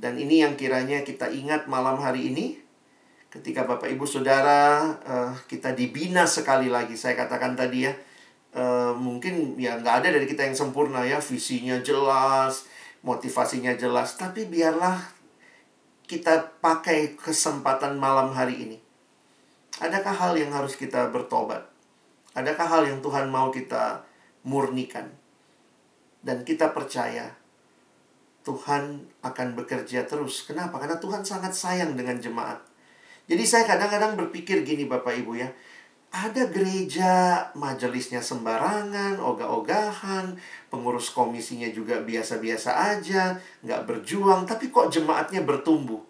Dan 0.00 0.16
ini 0.16 0.40
yang 0.40 0.56
kiranya 0.56 1.04
kita 1.04 1.28
ingat 1.28 1.68
malam 1.68 2.00
hari 2.00 2.32
ini 2.32 2.56
ketika 3.28 3.68
Bapak 3.68 3.92
Ibu 3.92 4.08
Saudara 4.08 4.96
uh, 5.04 5.32
kita 5.44 5.76
dibina 5.76 6.24
sekali 6.24 6.72
lagi. 6.72 6.96
Saya 6.96 7.12
katakan 7.12 7.52
tadi 7.52 7.84
ya, 7.84 7.92
uh, 8.56 8.96
mungkin 8.96 9.60
ya 9.60 9.76
nggak 9.76 9.96
ada 10.00 10.08
dari 10.16 10.24
kita 10.24 10.48
yang 10.48 10.56
sempurna 10.56 11.04
ya, 11.04 11.20
visinya 11.20 11.76
jelas, 11.84 12.64
motivasinya 13.04 13.76
jelas, 13.76 14.16
tapi 14.16 14.48
biarlah 14.48 14.96
kita 16.08 16.56
pakai 16.64 17.20
kesempatan 17.20 18.00
malam 18.00 18.32
hari 18.32 18.64
ini. 18.64 18.78
Adakah 19.78 20.14
hal 20.16 20.32
yang 20.40 20.56
harus 20.56 20.72
kita 20.74 21.12
bertobat? 21.12 21.77
Adakah 22.38 22.66
hal 22.70 22.82
yang 22.86 23.02
Tuhan 23.02 23.26
mau 23.26 23.50
kita 23.50 24.06
murnikan? 24.46 25.10
Dan 26.22 26.46
kita 26.46 26.70
percaya 26.70 27.34
Tuhan 28.46 29.04
akan 29.26 29.48
bekerja 29.58 30.06
terus. 30.06 30.46
Kenapa? 30.46 30.78
Karena 30.78 30.96
Tuhan 31.02 31.26
sangat 31.26 31.52
sayang 31.52 31.98
dengan 31.98 32.16
jemaat. 32.22 32.62
Jadi 33.28 33.44
saya 33.44 33.68
kadang-kadang 33.68 34.16
berpikir 34.16 34.64
gini 34.64 34.88
Bapak 34.88 35.12
Ibu 35.20 35.36
ya. 35.36 35.50
Ada 36.08 36.48
gereja, 36.48 37.44
majelisnya 37.52 38.24
sembarangan, 38.24 39.20
ogah-ogahan, 39.20 40.40
pengurus 40.72 41.12
komisinya 41.12 41.68
juga 41.68 42.00
biasa-biasa 42.00 42.96
aja, 42.96 43.36
nggak 43.60 43.84
berjuang, 43.84 44.48
tapi 44.48 44.72
kok 44.72 44.88
jemaatnya 44.88 45.44
bertumbuh. 45.44 46.00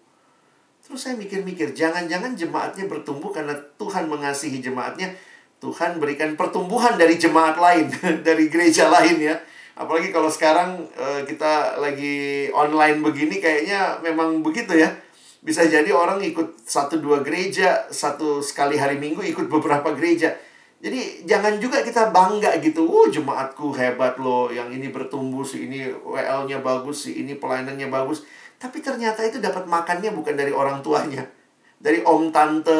Terus 0.86 1.02
saya 1.02 1.18
mikir-mikir, 1.18 1.74
jangan-jangan 1.74 2.38
jemaatnya 2.38 2.86
bertumbuh 2.86 3.34
karena 3.34 3.58
Tuhan 3.74 4.06
mengasihi 4.06 4.62
jemaatnya, 4.62 5.18
Tuhan 5.58 5.98
berikan 5.98 6.38
pertumbuhan 6.38 6.94
dari 6.94 7.18
jemaat 7.18 7.58
lain, 7.58 7.90
dari 8.26 8.46
gereja 8.46 8.86
lain 8.90 9.18
ya. 9.18 9.36
Apalagi 9.78 10.10
kalau 10.10 10.26
sekarang 10.26 10.86
uh, 10.98 11.22
kita 11.22 11.78
lagi 11.78 12.50
online 12.50 12.98
begini 12.98 13.38
kayaknya 13.38 14.02
memang 14.02 14.42
begitu 14.42 14.74
ya. 14.74 14.90
Bisa 15.38 15.62
jadi 15.70 15.86
orang 15.94 16.18
ikut 16.22 16.66
satu 16.66 16.98
dua 16.98 17.22
gereja, 17.22 17.86
satu 17.90 18.42
sekali 18.42 18.74
hari 18.74 18.98
minggu 18.98 19.22
ikut 19.22 19.46
beberapa 19.46 19.94
gereja. 19.94 20.34
Jadi 20.78 21.26
jangan 21.26 21.58
juga 21.58 21.82
kita 21.82 22.14
bangga 22.14 22.54
gitu, 22.62 22.86
oh 22.86 23.10
jemaatku 23.10 23.74
hebat 23.74 24.14
loh, 24.22 24.46
yang 24.46 24.70
ini 24.70 24.94
bertumbuh, 24.94 25.42
si 25.42 25.66
ini 25.66 25.90
WL-nya 25.90 26.62
bagus, 26.62 27.10
si 27.10 27.18
ini 27.18 27.34
pelayanannya 27.34 27.90
bagus. 27.90 28.22
Tapi 28.58 28.78
ternyata 28.78 29.26
itu 29.26 29.42
dapat 29.42 29.66
makannya 29.66 30.14
bukan 30.14 30.38
dari 30.38 30.54
orang 30.54 30.78
tuanya. 30.82 31.26
Dari 31.78 32.02
om 32.06 32.30
tante, 32.30 32.78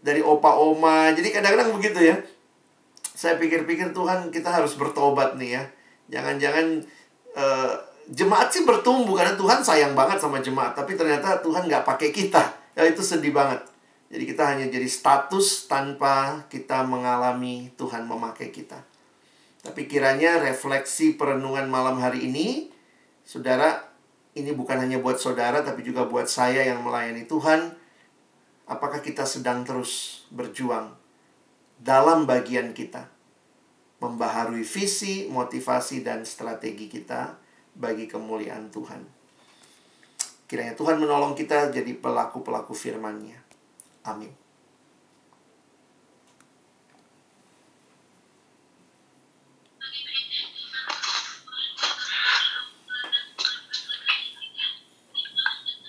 dari 0.00 0.20
opa 0.20 0.56
oma. 0.56 1.12
Jadi 1.12 1.28
kadang-kadang 1.32 1.76
begitu 1.76 2.00
ya. 2.12 2.16
Saya 3.16 3.40
pikir-pikir 3.40 3.96
Tuhan 3.96 4.28
kita 4.28 4.52
harus 4.52 4.76
bertobat 4.76 5.40
nih 5.40 5.60
ya. 5.60 5.62
Jangan-jangan 6.12 6.84
uh, 7.34 7.72
jemaat 8.12 8.52
sih 8.52 8.62
bertumbuh 8.62 9.16
karena 9.16 9.34
Tuhan 9.34 9.64
sayang 9.64 9.96
banget 9.96 10.20
sama 10.20 10.38
jemaat. 10.44 10.76
Tapi 10.76 10.94
ternyata 10.94 11.40
Tuhan 11.40 11.66
nggak 11.66 11.84
pakai 11.84 12.12
kita. 12.12 12.42
Ya 12.76 12.84
itu 12.84 13.00
sedih 13.00 13.32
banget. 13.32 13.64
Jadi 14.06 14.22
kita 14.22 14.42
hanya 14.46 14.66
jadi 14.70 14.86
status 14.86 15.66
tanpa 15.66 16.46
kita 16.46 16.86
mengalami 16.86 17.74
Tuhan 17.74 18.06
memakai 18.06 18.54
kita. 18.54 18.78
Tapi 19.66 19.90
kiranya 19.90 20.38
refleksi 20.38 21.18
perenungan 21.18 21.66
malam 21.66 21.98
hari 21.98 22.30
ini, 22.30 22.70
saudara, 23.26 23.82
ini 24.38 24.54
bukan 24.54 24.78
hanya 24.78 25.02
buat 25.02 25.18
saudara, 25.18 25.66
tapi 25.66 25.82
juga 25.82 26.06
buat 26.06 26.30
saya 26.30 26.62
yang 26.62 26.86
melayani 26.86 27.26
Tuhan 27.26 27.74
apakah 28.66 28.98
kita 29.02 29.22
sedang 29.22 29.62
terus 29.62 30.26
berjuang 30.34 30.94
dalam 31.78 32.26
bagian 32.26 32.74
kita 32.74 33.16
membaharui 33.96 34.60
visi, 34.60 35.24
motivasi 35.30 36.04
dan 36.04 36.28
strategi 36.28 36.90
kita 36.90 37.40
bagi 37.72 38.04
kemuliaan 38.04 38.68
Tuhan. 38.68 39.02
Kiranya 40.46 40.78
Tuhan 40.78 41.00
menolong 41.00 41.34
kita 41.34 41.74
jadi 41.74 41.90
pelaku-pelaku 41.98 42.70
firman-Nya. 42.70 43.40
Amin. 44.06 44.30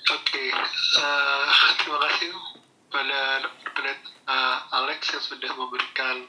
Oke, 0.08 0.44
uh, 0.50 0.66
terima 0.98 1.37
kasih 2.98 3.14
pada 3.14 3.22
pada 3.78 3.92
uh, 4.26 4.58
Alex 4.82 5.14
yang 5.14 5.22
sudah 5.22 5.52
memberikan 5.54 6.26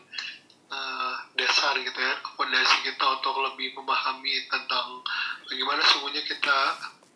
uh, 0.68 1.14
dasar 1.40 1.72
gitu 1.80 1.96
ya 1.96 2.14
fondasi 2.36 2.76
kita 2.84 3.04
untuk 3.08 3.40
lebih 3.40 3.72
memahami 3.72 4.44
tentang 4.52 5.00
bagaimana 5.48 5.80
sungguhnya 5.80 6.20
kita 6.28 6.58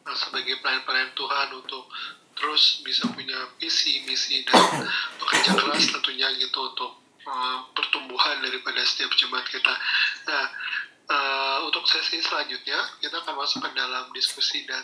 uh, 0.08 0.16
sebagai 0.16 0.56
pelayan-pelayan 0.64 1.12
Tuhan 1.12 1.48
untuk 1.52 1.84
terus 2.32 2.80
bisa 2.80 3.04
punya 3.12 3.36
visi 3.60 4.08
misi 4.08 4.40
dan 4.48 4.88
bekerja 5.20 5.52
keras 5.52 5.84
tentunya 5.92 6.32
gitu 6.40 6.72
untuk 6.72 7.04
uh, 7.28 7.68
pertumbuhan 7.76 8.40
daripada 8.40 8.80
setiap 8.88 9.12
jemaat 9.20 9.44
kita. 9.52 9.74
Nah 10.32 10.44
uh, 11.12 11.58
untuk 11.68 11.84
sesi 11.84 12.24
selanjutnya 12.24 12.80
kita 13.04 13.20
akan 13.20 13.36
masuk 13.36 13.60
ke 13.60 13.70
dalam 13.76 14.08
diskusi 14.16 14.64
dan 14.64 14.80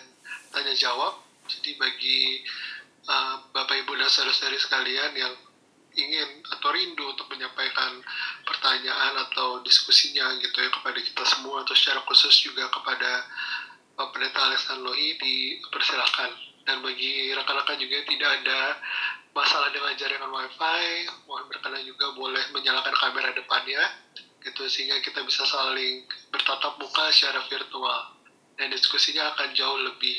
tanya 0.53 0.77
jawab. 0.77 1.25
Jadi 1.49 1.81
bagi 1.81 2.45
uh, 3.09 3.35
Bapak 3.51 3.77
Ibu 3.83 3.97
dan 3.97 4.07
saudara-saudari 4.07 4.61
sekalian 4.61 5.13
yang 5.17 5.35
ingin 5.99 6.45
atau 6.47 6.71
rindu 6.71 7.11
untuk 7.11 7.27
menyampaikan 7.33 7.99
pertanyaan 8.47 9.19
atau 9.27 9.59
diskusinya 9.67 10.37
gitu 10.39 10.55
ya 10.55 10.71
kepada 10.71 11.01
kita 11.01 11.25
semua 11.27 11.67
atau 11.67 11.75
secara 11.75 12.05
khusus 12.07 12.45
juga 12.45 12.71
kepada 12.71 13.27
Pak 13.99 14.15
Pendeta 14.15 14.47
Alexander 14.47 14.87
Lohi 14.87 15.19
dipersilahkan 15.19 16.31
dan 16.69 16.85
bagi 16.85 17.35
rekan-rekan 17.35 17.83
juga 17.83 18.05
tidak 18.07 18.31
ada 18.45 18.61
masalah 19.35 19.75
dengan 19.75 19.91
jaringan 19.99 20.31
wifi 20.31 21.11
mohon 21.27 21.51
berkenan 21.51 21.83
juga 21.83 22.15
boleh 22.15 22.45
menyalakan 22.55 22.95
kamera 22.95 23.35
depannya 23.35 23.83
gitu 24.43 24.71
sehingga 24.71 25.03
kita 25.03 25.21
bisa 25.27 25.43
saling 25.45 26.07
bertatap 26.31 26.79
muka 26.79 27.11
secara 27.11 27.43
virtual. 27.47 28.17
Dan 28.59 28.75
diskusinya 28.75 29.31
akan 29.35 29.55
jauh 29.55 29.79
lebih 29.87 30.19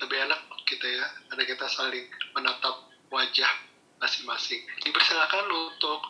lebih 0.00 0.18
enak 0.26 0.40
gitu 0.64 0.86
ya 0.86 1.06
karena 1.28 1.44
kita 1.44 1.66
saling 1.68 2.06
menatap 2.32 2.88
wajah 3.10 3.52
masing-masing. 4.00 4.64
Dipersilakan 4.80 5.44
untuk 5.52 6.00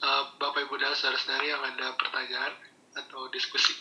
uh, 0.00 0.32
Bapak 0.40 0.64
Ibu 0.64 0.80
dan 0.80 0.96
saudara-saudari 0.96 1.52
yang 1.52 1.60
ada 1.60 1.92
pertanyaan 2.00 2.52
atau 2.96 3.28
diskusi. 3.28 3.76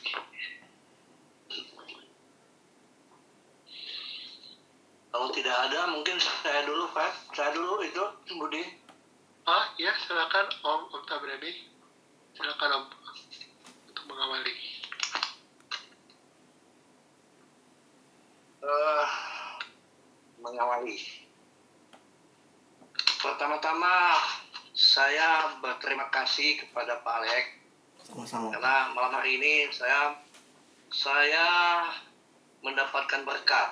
Kalau 5.08 5.34
tidak 5.34 5.58
ada, 5.72 5.90
mungkin 5.90 6.20
saya 6.20 6.68
dulu, 6.68 6.92
Pak. 6.94 7.34
Saya 7.34 7.56
dulu 7.56 7.82
itu, 7.82 8.04
Budi. 8.38 8.62
Ah, 9.48 9.72
ya, 9.80 9.96
silakan 10.06 10.46
Om, 10.62 10.82
Om 10.94 11.04
Tabrani. 11.08 11.72
Silakan 12.36 12.70
Om 12.70 12.84
untuk 13.90 14.04
mengawali. 14.12 14.54
Uh, 18.62 19.08
mengawali. 20.42 20.98
Pertama-tama 23.18 24.18
saya 24.78 25.58
berterima 25.58 26.06
kasih 26.14 26.62
kepada 26.62 27.02
Pak 27.02 27.16
Alek 27.18 27.46
Sama-sama. 28.06 28.54
karena 28.54 28.76
malam 28.94 29.14
hari 29.18 29.42
ini 29.42 29.74
saya 29.74 30.14
saya 30.94 31.48
mendapatkan 32.62 33.26
berkat. 33.26 33.70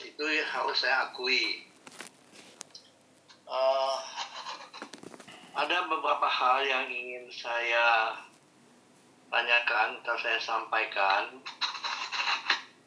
Itu 0.00 0.24
harus 0.24 0.80
saya 0.80 1.12
akui. 1.12 1.68
Uh, 3.44 3.98
ada 5.52 5.84
beberapa 5.90 6.24
hal 6.24 6.62
yang 6.64 6.86
ingin 6.88 7.26
saya 7.28 8.16
tanyakan 9.28 10.00
atau 10.00 10.16
saya 10.18 10.38
sampaikan. 10.40 11.36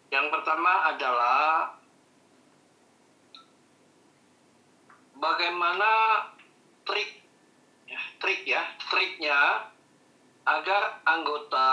Yang 0.09 0.27
pertama 0.31 0.93
adalah 0.93 1.75
bagaimana 5.23 5.91
trik 6.83 7.23
ya, 7.87 8.01
trik 8.19 8.43
ya 8.43 8.63
triknya 8.91 9.39
agar 10.43 10.99
anggota 11.07 11.71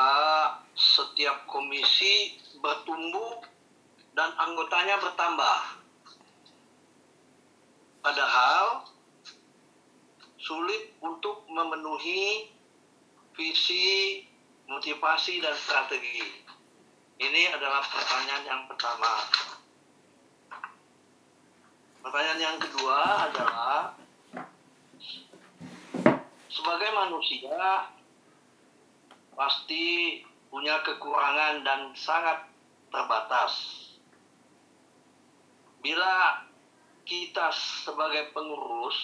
setiap 0.78 1.42
komisi 1.50 2.38
bertumbuh 2.62 3.42
dan 4.14 4.30
anggotanya 4.38 5.02
bertambah. 5.02 5.58
Padahal 8.00 8.86
sulit 10.38 10.94
untuk 11.02 11.42
memenuhi 11.50 12.54
visi 13.34 14.22
motivasi 14.70 15.42
dan 15.42 15.58
strategi. 15.58 16.46
Ini 17.20 17.42
adalah 17.52 17.84
pertanyaan 17.84 18.44
yang 18.46 18.62
pertama 18.70 19.28
Pertanyaan 22.00 22.40
yang 22.40 22.58
kedua 22.58 23.28
adalah 23.28 23.92
sebagai 26.48 26.90
manusia 26.96 27.92
pasti 29.36 29.84
punya 30.48 30.80
kekurangan 30.80 31.60
dan 31.60 31.80
sangat 31.92 32.48
terbatas. 32.88 33.52
Bila 35.80 36.44
kita 37.04 37.52
sebagai 37.84 38.32
pengurus 38.36 38.96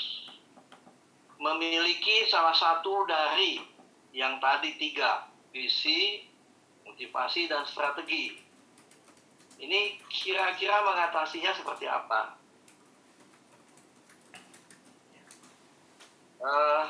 memiliki 1.37 2.29
salah 2.33 2.57
satu 2.57 3.05
dari 3.05 3.61
yang 4.17 4.41
tadi 4.41 4.77
tiga, 4.81 5.29
visi, 5.53 6.25
motivasi, 6.85 7.49
dan 7.49 7.65
strategi. 7.69 8.41
Ini 9.57 10.01
kira-kira 10.09 10.85
mengatasinya 10.85 11.53
seperti 11.57 11.89
apa? 11.89 12.36
Uh, 16.37 16.85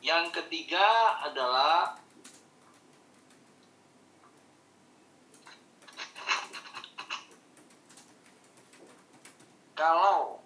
yang 0.00 0.32
ketiga 0.32 0.80
adalah 1.28 2.00
kalau 9.76 10.40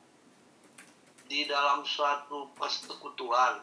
di 1.31 1.47
dalam 1.47 1.87
suatu 1.87 2.51
persekutuan 2.59 3.63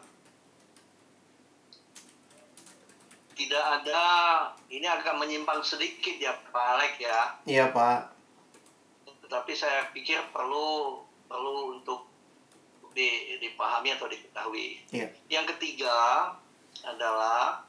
tidak 3.36 3.64
ada 3.84 4.04
ini 4.72 4.88
agak 4.88 5.12
menyimpang 5.20 5.60
sedikit 5.60 6.16
ya 6.16 6.32
Pak 6.48 6.66
Alek 6.76 6.94
ya. 7.04 7.20
Iya 7.44 7.68
Pak 7.68 8.12
tapi 9.32 9.56
saya 9.56 9.88
pikir 9.96 10.20
perlu 10.28 11.00
perlu 11.32 11.80
untuk 11.80 12.12
di, 12.92 13.40
dipahami 13.40 13.96
atau 13.96 14.04
diketahui. 14.04 14.84
Iya. 14.92 15.08
Yang 15.32 15.56
ketiga 15.56 15.96
adalah 16.84 17.64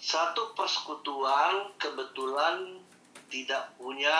satu 0.00 0.56
persekutuan 0.56 1.76
kebetulan 1.76 2.80
tidak 3.28 3.76
punya 3.76 4.16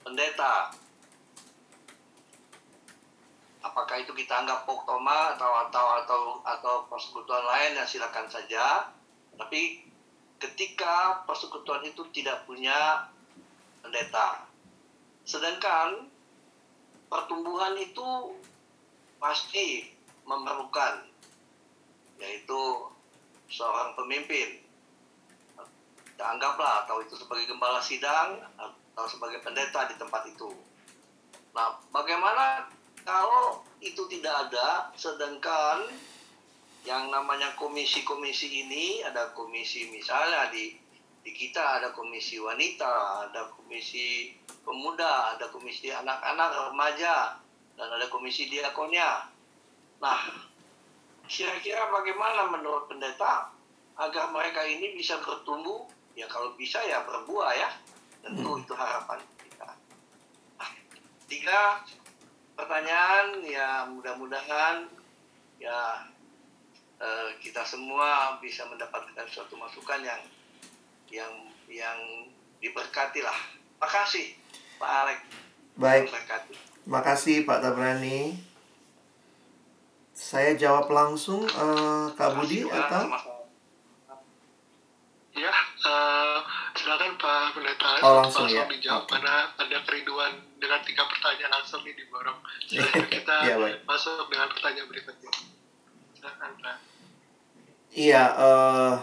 pendeta. 0.00 0.72
Apakah 3.60 4.00
itu 4.00 4.16
kita 4.16 4.44
anggap 4.44 4.64
poktoma 4.64 5.36
atau 5.36 5.68
atau 5.68 5.86
atau 6.04 6.20
atau 6.40 6.74
persekutuan 6.88 7.44
lain 7.44 7.76
ya 7.76 7.84
silakan 7.84 8.28
saja. 8.28 8.88
Tapi 9.34 9.84
ketika 10.40 11.24
persekutuan 11.28 11.84
itu 11.84 12.04
tidak 12.14 12.44
punya 12.48 13.08
pendeta. 13.84 14.53
Sedangkan 15.24 16.08
pertumbuhan 17.08 17.74
itu 17.80 18.36
pasti 19.16 19.88
memerlukan 20.28 21.08
yaitu 22.20 22.62
seorang 23.48 23.96
pemimpin. 23.96 24.60
Anggaplah 26.14 26.88
atau 26.88 27.04
itu 27.04 27.20
sebagai 27.20 27.52
gembala 27.52 27.84
sidang 27.84 28.40
atau 28.56 29.04
sebagai 29.10 29.44
pendeta 29.44 29.84
di 29.92 29.98
tempat 30.00 30.24
itu. 30.30 30.56
Nah 31.52 31.76
bagaimana 31.92 32.64
kalau 33.04 33.60
itu 33.84 34.08
tidak 34.08 34.48
ada 34.48 34.88
sedangkan 34.96 35.84
yang 36.88 37.12
namanya 37.12 37.52
komisi-komisi 37.60 38.64
ini 38.64 39.04
ada 39.04 39.36
komisi 39.36 39.92
misalnya 39.92 40.48
di 40.48 40.80
di 41.24 41.32
kita 41.32 41.80
ada 41.80 41.88
komisi 41.96 42.36
wanita, 42.36 43.28
ada 43.28 43.48
komisi 43.56 44.32
pemuda, 44.64 45.36
ada 45.36 45.46
komisi 45.52 45.92
anak-anak 45.92 46.72
remaja, 46.72 47.38
dan 47.76 47.88
ada 47.92 48.06
komisi 48.08 48.48
diakonia. 48.48 49.28
Nah, 50.00 50.20
kira-kira 51.28 51.88
bagaimana 51.92 52.50
menurut 52.50 52.88
pendeta 52.88 53.52
agar 54.00 54.24
mereka 54.32 54.64
ini 54.66 54.96
bisa 54.96 55.20
bertumbuh? 55.22 55.86
Ya 56.14 56.30
kalau 56.30 56.54
bisa 56.54 56.78
ya 56.86 57.02
berbuah 57.04 57.52
ya. 57.54 57.70
Tentu 58.24 58.56
itu 58.56 58.72
harapan 58.72 59.20
kita. 59.42 59.68
Nah, 60.56 60.70
tiga 61.28 61.84
pertanyaan 62.54 63.42
ya 63.42 63.90
mudah-mudahan 63.90 64.86
ya 65.58 66.06
eh, 67.02 67.28
kita 67.42 67.66
semua 67.66 68.38
bisa 68.38 68.64
mendapatkan 68.70 69.26
suatu 69.26 69.58
masukan 69.58 70.00
yang 70.06 70.22
yang 71.10 71.32
yang 71.66 71.98
diberkati 72.62 73.20
lah. 73.20 73.36
Makasih 73.82 74.43
Pak 74.76 74.90
Alek. 75.00 75.18
Baik. 75.74 76.04
Makasih 76.84 77.42
Pak 77.42 77.60
Tabrani. 77.60 78.36
Saya 80.10 80.54
jawab 80.54 80.86
langsung 80.88 81.42
eh, 81.42 82.04
Kak 82.12 82.30
Budi 82.34 82.62
Pak. 82.62 82.78
atau. 82.80 83.04
Ya, 85.34 85.50
eh, 85.82 86.38
silakan 86.72 87.18
Pak 87.18 87.40
Pendeta 87.52 87.88
Oh, 88.00 88.22
langsung 88.22 88.46
ya. 88.46 88.62
dijawab 88.64 89.02
Oke. 89.02 89.18
karena 89.18 89.50
ada 89.52 89.78
kerinduan 89.82 90.30
dengan 90.56 90.78
tiga 90.80 91.02
pertanyaan 91.04 91.52
langsung 91.52 91.82
nih 91.82 91.90
diborong. 91.92 92.38
Silakan 92.70 93.04
kita 93.08 93.34
Iya, 93.42 93.54
baik. 93.58 93.76
masuk 93.82 94.30
dengan 94.30 94.46
pertanyaan 94.48 94.86
berikutnya. 94.86 95.32
Silakan 96.14 96.50
Pak. 96.56 96.76
Iya, 97.90 98.24
eh 98.32 98.94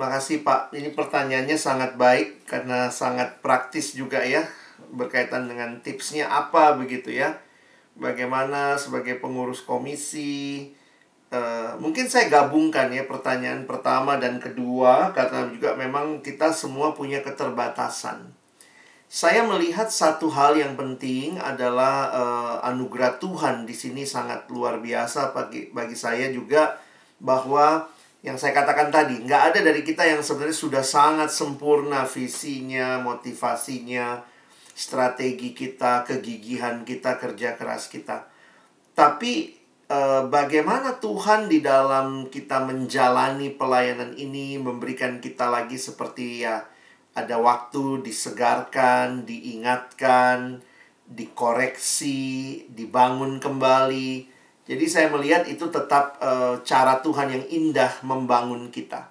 makasih 0.00 0.40
Pak. 0.40 0.72
Ini 0.72 0.96
pertanyaannya 0.96 1.60
sangat 1.60 2.00
baik 2.00 2.48
karena 2.48 2.88
sangat 2.88 3.44
praktis 3.44 3.92
juga 3.92 4.24
ya 4.24 4.48
berkaitan 4.88 5.44
dengan 5.44 5.84
tipsnya 5.84 6.32
apa 6.32 6.72
begitu 6.80 7.12
ya. 7.12 7.36
Bagaimana 8.00 8.80
sebagai 8.80 9.20
pengurus 9.20 9.60
komisi 9.60 10.72
eh, 11.28 11.72
mungkin 11.76 12.08
saya 12.08 12.32
gabungkan 12.32 12.88
ya 12.88 13.04
pertanyaan 13.04 13.68
pertama 13.68 14.16
dan 14.16 14.40
kedua 14.40 15.12
karena 15.12 15.52
juga 15.52 15.76
memang 15.76 16.24
kita 16.24 16.48
semua 16.48 16.96
punya 16.96 17.20
keterbatasan. 17.20 18.32
Saya 19.10 19.42
melihat 19.42 19.90
satu 19.90 20.30
hal 20.30 20.56
yang 20.56 20.80
penting 20.80 21.36
adalah 21.36 22.08
eh, 22.08 22.56
anugerah 22.72 23.20
Tuhan 23.20 23.68
di 23.68 23.76
sini 23.76 24.08
sangat 24.08 24.48
luar 24.48 24.80
biasa 24.80 25.36
bagi 25.36 25.68
bagi 25.76 25.94
saya 25.98 26.32
juga 26.32 26.80
bahwa 27.20 27.84
yang 28.20 28.36
saya 28.36 28.52
katakan 28.52 28.92
tadi 28.92 29.24
nggak 29.24 29.42
ada 29.52 29.60
dari 29.64 29.80
kita 29.80 30.04
yang 30.04 30.20
sebenarnya 30.20 30.56
sudah 30.56 30.84
sangat 30.84 31.32
sempurna 31.32 32.04
visinya, 32.04 33.00
motivasinya, 33.00 34.20
strategi 34.76 35.56
kita, 35.56 36.04
kegigihan 36.04 36.84
kita, 36.84 37.16
kerja 37.16 37.56
keras 37.56 37.88
kita. 37.88 38.28
Tapi 38.92 39.56
eh, 39.88 40.22
bagaimana 40.28 41.00
Tuhan 41.00 41.48
di 41.48 41.64
dalam 41.64 42.28
kita 42.28 42.60
menjalani 42.68 43.56
pelayanan 43.56 44.12
ini 44.16 44.60
memberikan 44.60 45.20
kita 45.20 45.48
lagi 45.48 45.80
seperti 45.80 46.44
ya 46.44 46.64
ada 47.16 47.36
waktu 47.42 48.06
disegarkan, 48.06 49.26
diingatkan, 49.26 50.62
dikoreksi, 51.10 52.64
dibangun 52.70 53.42
kembali. 53.42 54.39
Jadi 54.68 54.84
saya 54.86 55.08
melihat 55.08 55.48
itu 55.48 55.68
tetap 55.72 56.20
eh, 56.20 56.60
cara 56.64 57.00
Tuhan 57.00 57.32
yang 57.32 57.44
indah 57.48 58.02
membangun 58.04 58.68
kita. 58.68 59.08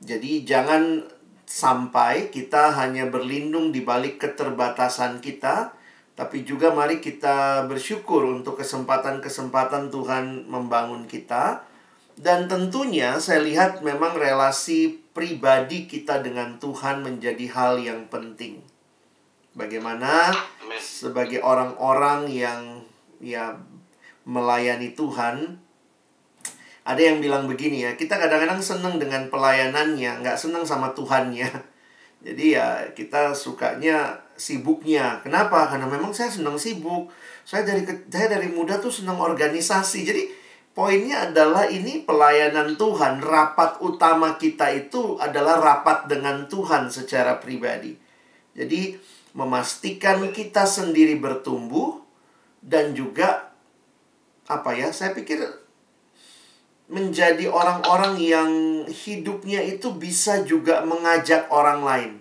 Jadi 0.00 0.48
jangan 0.48 1.04
sampai 1.44 2.32
kita 2.32 2.72
hanya 2.78 3.10
berlindung 3.10 3.74
di 3.74 3.84
balik 3.84 4.22
keterbatasan 4.22 5.18
kita, 5.18 5.74
tapi 6.14 6.46
juga 6.46 6.72
mari 6.72 7.02
kita 7.02 7.66
bersyukur 7.66 8.24
untuk 8.24 8.60
kesempatan-kesempatan 8.60 9.92
Tuhan 9.92 10.48
membangun 10.48 11.04
kita. 11.04 11.66
Dan 12.20 12.52
tentunya 12.52 13.16
saya 13.16 13.40
lihat 13.40 13.80
memang 13.80 14.12
relasi 14.12 15.00
pribadi 15.16 15.88
kita 15.88 16.20
dengan 16.20 16.60
Tuhan 16.60 17.00
menjadi 17.00 17.48
hal 17.48 17.80
yang 17.80 18.06
penting. 18.12 18.60
Bagaimana 19.56 20.30
sebagai 20.78 21.40
orang-orang 21.40 22.28
yang 22.28 22.84
ya 23.18 23.56
melayani 24.30 24.94
Tuhan 24.94 25.58
ada 26.86 27.02
yang 27.02 27.18
bilang 27.18 27.50
begini 27.50 27.82
ya 27.84 27.98
kita 27.98 28.16
kadang-kadang 28.16 28.62
senang 28.62 28.96
dengan 28.96 29.26
pelayanannya 29.28 30.22
nggak 30.22 30.38
senang 30.38 30.62
sama 30.62 30.94
Tuhannya. 30.94 31.50
Jadi 32.26 32.52
ya 32.52 32.84
kita 32.92 33.32
sukanya 33.32 34.20
sibuknya. 34.36 35.20
Kenapa? 35.24 35.68
Karena 35.68 35.88
memang 35.88 36.12
saya 36.12 36.28
senang 36.28 36.60
sibuk. 36.60 37.08
Saya 37.48 37.64
dari 37.64 37.84
saya 37.84 38.36
dari 38.36 38.48
muda 38.52 38.76
tuh 38.76 38.92
senang 38.92 39.20
organisasi. 39.20 40.04
Jadi 40.04 40.22
poinnya 40.76 41.32
adalah 41.32 41.68
ini 41.68 42.04
pelayanan 42.04 42.76
Tuhan. 42.76 43.24
Rapat 43.24 43.80
utama 43.80 44.36
kita 44.36 44.68
itu 44.72 45.16
adalah 45.16 45.60
rapat 45.60 46.08
dengan 46.12 46.44
Tuhan 46.48 46.92
secara 46.92 47.40
pribadi. 47.40 47.96
Jadi 48.52 48.96
memastikan 49.32 50.20
kita 50.32 50.68
sendiri 50.68 51.16
bertumbuh 51.16 52.04
dan 52.60 52.92
juga 52.92 53.49
apa 54.50 54.74
ya? 54.74 54.90
Saya 54.90 55.14
pikir 55.14 55.38
menjadi 56.90 57.46
orang-orang 57.46 58.18
yang 58.18 58.50
hidupnya 58.90 59.62
itu 59.62 59.94
bisa 59.94 60.42
juga 60.42 60.82
mengajak 60.82 61.46
orang 61.54 61.80
lain. 61.86 62.12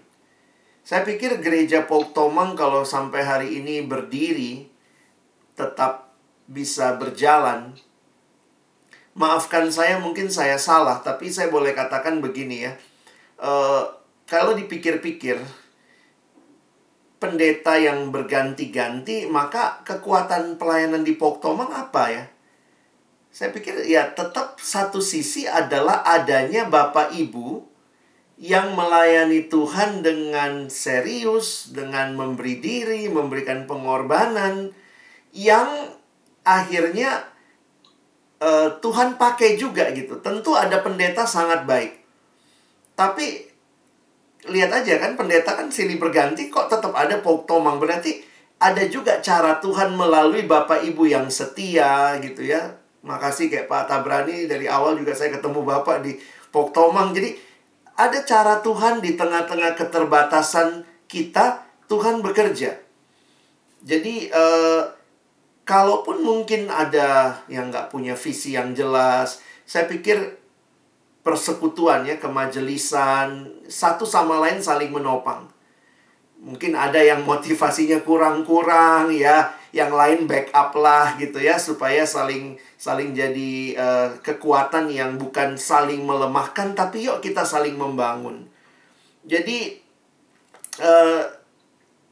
Saya 0.85 1.01
pikir 1.01 1.41
gereja 1.41 1.89
Paul 1.89 2.13
Tomang 2.13 2.53
kalau 2.53 2.85
sampai 2.85 3.25
hari 3.25 3.49
ini 3.61 3.81
berdiri 3.81 4.69
tetap 5.57 6.13
bisa 6.45 6.97
berjalan. 6.97 7.73
Maafkan 9.17 9.73
saya 9.73 9.97
mungkin 9.97 10.29
saya 10.29 10.55
salah, 10.61 11.01
tapi 11.01 11.33
saya 11.33 11.49
boleh 11.49 11.73
katakan 11.73 12.21
begini 12.21 12.69
ya. 12.69 12.73
Eh, 13.41 13.83
kalau 14.29 14.53
dipikir-pikir, 14.53 15.41
pendeta 17.19 17.75
yang 17.75 18.15
berganti-ganti, 18.15 19.27
maka 19.27 19.83
kekuatan 19.83 20.55
pelayanan 20.55 21.03
di 21.03 21.19
Poktomang 21.19 21.69
apa 21.75 22.03
ya? 22.09 22.25
Saya 23.29 23.53
pikir 23.53 23.85
ya 23.85 24.09
tetap 24.15 24.57
satu 24.57 25.03
sisi 25.03 25.45
adalah 25.45 26.01
adanya 26.01 26.65
Bapak 26.65 27.13
Ibu 27.13 27.61
yang 28.39 28.73
melayani 28.73 29.51
Tuhan 29.51 29.99
dengan 29.99 30.71
serius, 30.71 31.75
dengan 31.75 32.15
memberi 32.15 32.57
diri, 32.63 33.11
memberikan 33.11 33.67
pengorbanan 33.67 34.71
yang 35.35 35.91
akhirnya 36.47 37.27
eh, 38.39 38.79
Tuhan 38.79 39.19
pakai 39.19 39.59
juga 39.59 39.91
gitu. 39.91 40.23
Tentu 40.23 40.55
ada 40.55 40.79
pendeta 40.79 41.27
sangat 41.27 41.67
baik. 41.67 41.99
Tapi 42.95 43.48
lihat 44.47 44.71
aja 44.71 45.03
kan 45.03 45.19
pendeta 45.19 45.59
kan 45.59 45.67
silih 45.67 45.99
berganti 45.99 46.47
kok 46.47 46.71
tetap 46.71 46.95
ada 46.95 47.19
poktomang 47.19 47.75
berarti 47.75 48.23
ada 48.59 48.83
juga 48.91 49.23
cara 49.23 49.57
Tuhan 49.63 49.95
melalui 49.95 50.43
Bapak 50.43 50.83
Ibu 50.83 51.07
yang 51.07 51.31
setia 51.31 52.19
gitu 52.19 52.43
ya. 52.43 52.75
Makasih 53.07 53.47
kayak 53.47 53.71
Pak 53.71 53.87
Tabrani 53.87 54.51
dari 54.51 54.67
awal 54.67 54.99
juga 54.99 55.15
saya 55.15 55.31
ketemu 55.31 55.63
Bapak 55.63 56.03
di 56.03 56.19
Poktomang. 56.51 57.15
Jadi 57.15 57.39
ada 57.95 58.19
cara 58.27 58.59
Tuhan 58.59 58.99
di 58.99 59.15
tengah-tengah 59.15 59.79
keterbatasan 59.79 60.83
kita, 61.07 61.63
Tuhan 61.87 62.19
bekerja. 62.19 62.75
Jadi 63.79 64.27
uh, 64.27 64.83
kalaupun 65.63 66.19
mungkin 66.19 66.67
ada 66.67 67.39
yang 67.47 67.71
nggak 67.71 67.87
punya 67.87 68.19
visi 68.19 68.59
yang 68.59 68.75
jelas, 68.75 69.39
saya 69.63 69.87
pikir 69.87 70.38
persekutuan 71.21 72.07
ya 72.07 72.15
kemajelisan 72.17 73.47
satu 73.67 74.07
sama 74.07 74.39
lain 74.39 74.63
saling 74.63 74.89
menopang. 74.89 75.47
Mungkin 76.39 76.71
ada 76.71 77.03
yang 77.03 77.27
motivasinya 77.27 77.99
kurang-kurang 78.07 79.11
ya, 79.11 79.51
yang 79.75 79.91
lain 79.91 80.23
backup 80.23 80.71
lah 80.79 81.19
gitu 81.19 81.37
ya 81.37 81.59
supaya 81.59 82.07
saling 82.07 82.55
saling 82.79 83.11
jadi 83.11 83.75
uh, 83.75 84.07
kekuatan 84.23 84.87
yang 84.87 85.19
bukan 85.19 85.59
saling 85.59 86.07
melemahkan 86.07 86.71
tapi 86.73 87.03
yuk 87.03 87.19
kita 87.19 87.43
saling 87.43 87.75
membangun. 87.75 88.47
Jadi 89.27 89.77
uh, 90.79 91.21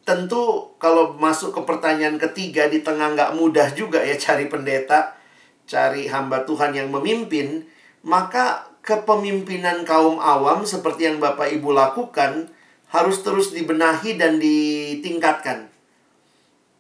tentu 0.03 0.75
kalau 0.77 1.15
masuk 1.15 1.51
ke 1.55 1.61
pertanyaan 1.63 2.15
ketiga 2.19 2.71
di 2.71 2.84
tengah 2.84 3.15
nggak 3.15 3.35
mudah 3.35 3.71
juga 3.73 4.03
ya 4.03 4.19
cari 4.19 4.51
pendeta, 4.51 5.17
cari 5.65 6.05
hamba 6.07 6.43
Tuhan 6.43 6.75
yang 6.77 6.93
memimpin, 6.93 7.65
maka 8.05 8.69
kepemimpinan 8.88 9.84
kaum 9.84 10.15
awam 10.23 10.64
seperti 10.64 11.11
yang 11.11 11.19
Bapak 11.19 11.51
Ibu 11.51 11.76
lakukan 11.76 12.47
harus 12.88 13.19
terus 13.19 13.51
dibenahi 13.51 14.15
dan 14.15 14.39
ditingkatkan. 14.39 15.68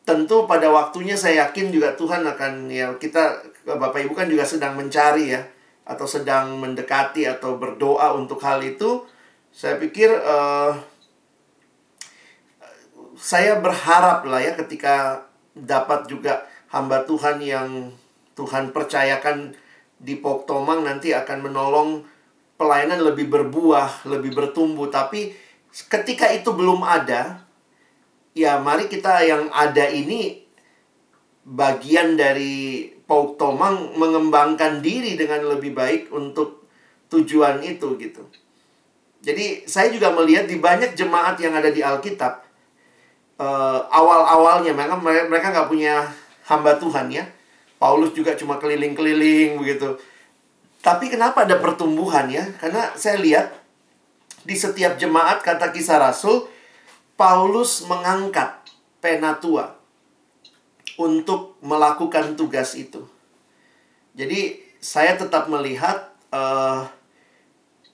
Tentu 0.07 0.47
pada 0.47 0.71
waktunya 0.71 1.19
saya 1.19 1.51
yakin 1.51 1.67
juga 1.75 1.99
Tuhan 1.99 2.23
akan 2.23 2.71
ya 2.71 2.95
kita 2.95 3.43
Bapak 3.67 4.07
Ibu 4.07 4.15
kan 4.15 4.31
juga 4.31 4.47
sedang 4.47 4.79
mencari 4.79 5.35
ya 5.35 5.43
atau 5.83 6.07
sedang 6.07 6.55
mendekati 6.63 7.27
atau 7.27 7.59
berdoa 7.59 8.15
untuk 8.15 8.39
hal 8.39 8.63
itu. 8.63 9.03
Saya 9.51 9.75
pikir 9.75 10.07
uh, 10.07 10.79
saya 13.19 13.59
berharap 13.59 14.23
lah 14.23 14.39
ya 14.39 14.55
ketika 14.55 15.27
dapat 15.51 16.07
juga 16.07 16.47
hamba 16.71 17.03
Tuhan 17.03 17.43
yang 17.43 17.91
Tuhan 18.39 18.71
percayakan 18.71 19.59
di 19.97 20.17
Poktomang 20.17 20.85
nanti 20.85 21.13
akan 21.13 21.49
menolong 21.49 21.89
pelayanan 22.57 23.01
lebih 23.01 23.29
berbuah, 23.29 24.05
lebih 24.09 24.33
bertumbuh. 24.33 24.89
Tapi 24.89 25.33
ketika 25.89 26.29
itu 26.33 26.53
belum 26.53 26.85
ada, 26.85 27.45
ya 28.37 28.61
mari 28.61 28.89
kita 28.89 29.25
yang 29.25 29.49
ada 29.49 29.89
ini 29.89 30.45
bagian 31.47 32.17
dari 32.17 32.93
Poktomang 33.07 33.95
mengembangkan 33.95 34.83
diri 34.83 35.15
dengan 35.15 35.47
lebih 35.47 35.71
baik 35.71 36.11
untuk 36.11 36.67
tujuan 37.07 37.63
itu 37.63 37.95
gitu. 37.95 38.27
Jadi 39.23 39.63
saya 39.63 39.87
juga 39.89 40.11
melihat 40.11 40.45
di 40.45 40.59
banyak 40.59 40.93
jemaat 40.93 41.39
yang 41.39 41.55
ada 41.55 41.71
di 41.71 41.79
Alkitab, 41.79 42.43
uh, 43.39 43.79
awal-awalnya 43.89 44.75
mereka 44.75 44.99
mereka 45.01 45.47
nggak 45.55 45.69
punya 45.71 46.05
hamba 46.45 46.75
Tuhan 46.77 47.07
ya. 47.09 47.25
Paulus 47.77 48.13
juga 48.13 48.33
cuma 48.33 48.57
keliling-keliling 48.57 49.57
begitu. 49.61 49.97
Tapi 50.81 51.09
kenapa 51.09 51.45
ada 51.45 51.57
pertumbuhan 51.61 52.29
ya? 52.29 52.45
Karena 52.57 52.93
saya 52.97 53.21
lihat 53.21 53.53
di 54.47 54.55
setiap 54.55 54.95
jemaat 54.95 55.43
kata 55.43 55.69
kisah 55.75 55.99
Rasul 55.99 56.47
Paulus 57.17 57.83
mengangkat 57.89 58.61
penatua 59.01 59.77
untuk 60.97 61.57
melakukan 61.61 62.37
tugas 62.37 62.73
itu. 62.73 63.05
Jadi 64.17 64.57
saya 64.81 65.17
tetap 65.17 65.45
melihat 65.49 66.13
uh, 66.33 66.85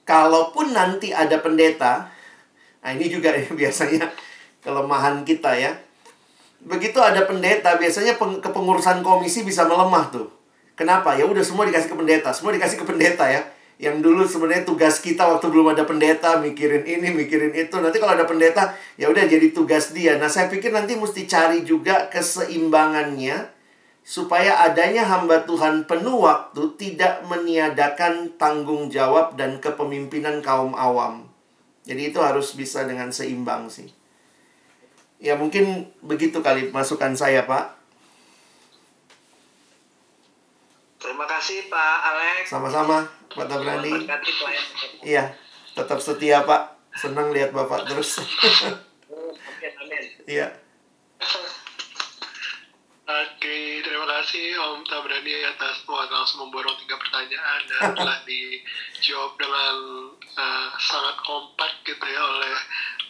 kalaupun 0.08 0.72
nanti 0.72 1.12
ada 1.12 1.40
pendeta, 1.40 2.08
nah 2.80 2.90
ini 2.92 3.08
juga 3.12 3.32
biasanya 3.60 4.12
kelemahan 4.64 5.24
kita 5.24 5.56
ya. 5.56 5.72
Begitu 6.64 6.96
ada 6.96 7.28
pendeta, 7.28 7.76
biasanya 7.76 8.16
peng 8.16 8.40
kepengurusan 8.40 9.04
komisi 9.04 9.44
bisa 9.44 9.68
melemah 9.68 10.08
tuh. 10.08 10.32
Kenapa? 10.74 11.14
Ya 11.14 11.28
udah 11.28 11.44
semua 11.44 11.68
dikasih 11.68 11.92
ke 11.92 11.96
pendeta, 11.96 12.32
semua 12.32 12.56
dikasih 12.56 12.80
ke 12.80 12.86
pendeta 12.88 13.28
ya. 13.28 13.44
Yang 13.76 14.06
dulu 14.06 14.22
sebenarnya 14.24 14.64
tugas 14.64 15.02
kita 15.02 15.28
waktu 15.28 15.50
belum 15.50 15.76
ada 15.76 15.84
pendeta, 15.84 16.40
mikirin 16.40 16.86
ini, 16.86 17.12
mikirin 17.12 17.52
itu. 17.52 17.74
Nanti 17.78 18.00
kalau 18.00 18.16
ada 18.16 18.24
pendeta, 18.24 18.72
ya 18.96 19.10
udah 19.12 19.28
jadi 19.28 19.50
tugas 19.52 19.92
dia. 19.92 20.16
Nah, 20.16 20.30
saya 20.30 20.48
pikir 20.48 20.70
nanti 20.72 20.94
mesti 20.96 21.26
cari 21.28 21.66
juga 21.66 22.08
keseimbangannya 22.08 23.50
supaya 24.04 24.60
adanya 24.62 25.08
hamba 25.08 25.42
Tuhan 25.48 25.88
penuh 25.88 26.22
waktu 26.22 26.76
tidak 26.76 27.24
meniadakan 27.26 28.36
tanggung 28.36 28.92
jawab 28.92 29.34
dan 29.34 29.58
kepemimpinan 29.58 30.44
kaum 30.44 30.76
awam. 30.76 31.26
Jadi 31.84 32.14
itu 32.14 32.20
harus 32.20 32.56
bisa 32.56 32.86
dengan 32.88 33.12
seimbang 33.12 33.68
sih. 33.68 33.90
Ya 35.24 35.40
mungkin 35.40 35.88
begitu 36.04 36.44
kali 36.44 36.68
masukan 36.68 37.16
saya 37.16 37.48
Pak. 37.48 37.80
Terima 41.00 41.24
kasih 41.24 41.72
Pak 41.72 41.96
Alex. 42.12 42.52
Sama-sama 42.52 43.08
Pak 43.32 43.48
Tabrani. 43.48 44.04
Iya, 45.00 45.32
tetap 45.72 45.96
setia 46.04 46.44
Pak. 46.44 46.76
Senang 47.00 47.32
lihat 47.32 47.56
Bapak 47.56 47.88
terus. 47.88 48.20
Iya. 50.24 50.48
Oke, 53.04 53.84
terima 53.84 54.08
kasih 54.08 54.56
Om 54.56 54.80
Tabrani 54.88 55.44
atas 55.44 55.84
wah, 55.84 56.08
langsung 56.08 56.48
memborong 56.48 56.72
tiga 56.80 56.96
pertanyaan 56.96 57.60
dan 57.68 57.92
telah 58.00 58.24
dijawab 58.24 59.36
dengan 59.36 59.76
uh, 60.40 60.68
sangat 60.80 61.20
kompak 61.20 61.68
gitu 61.84 62.00
ya 62.08 62.22
oleh 62.24 62.56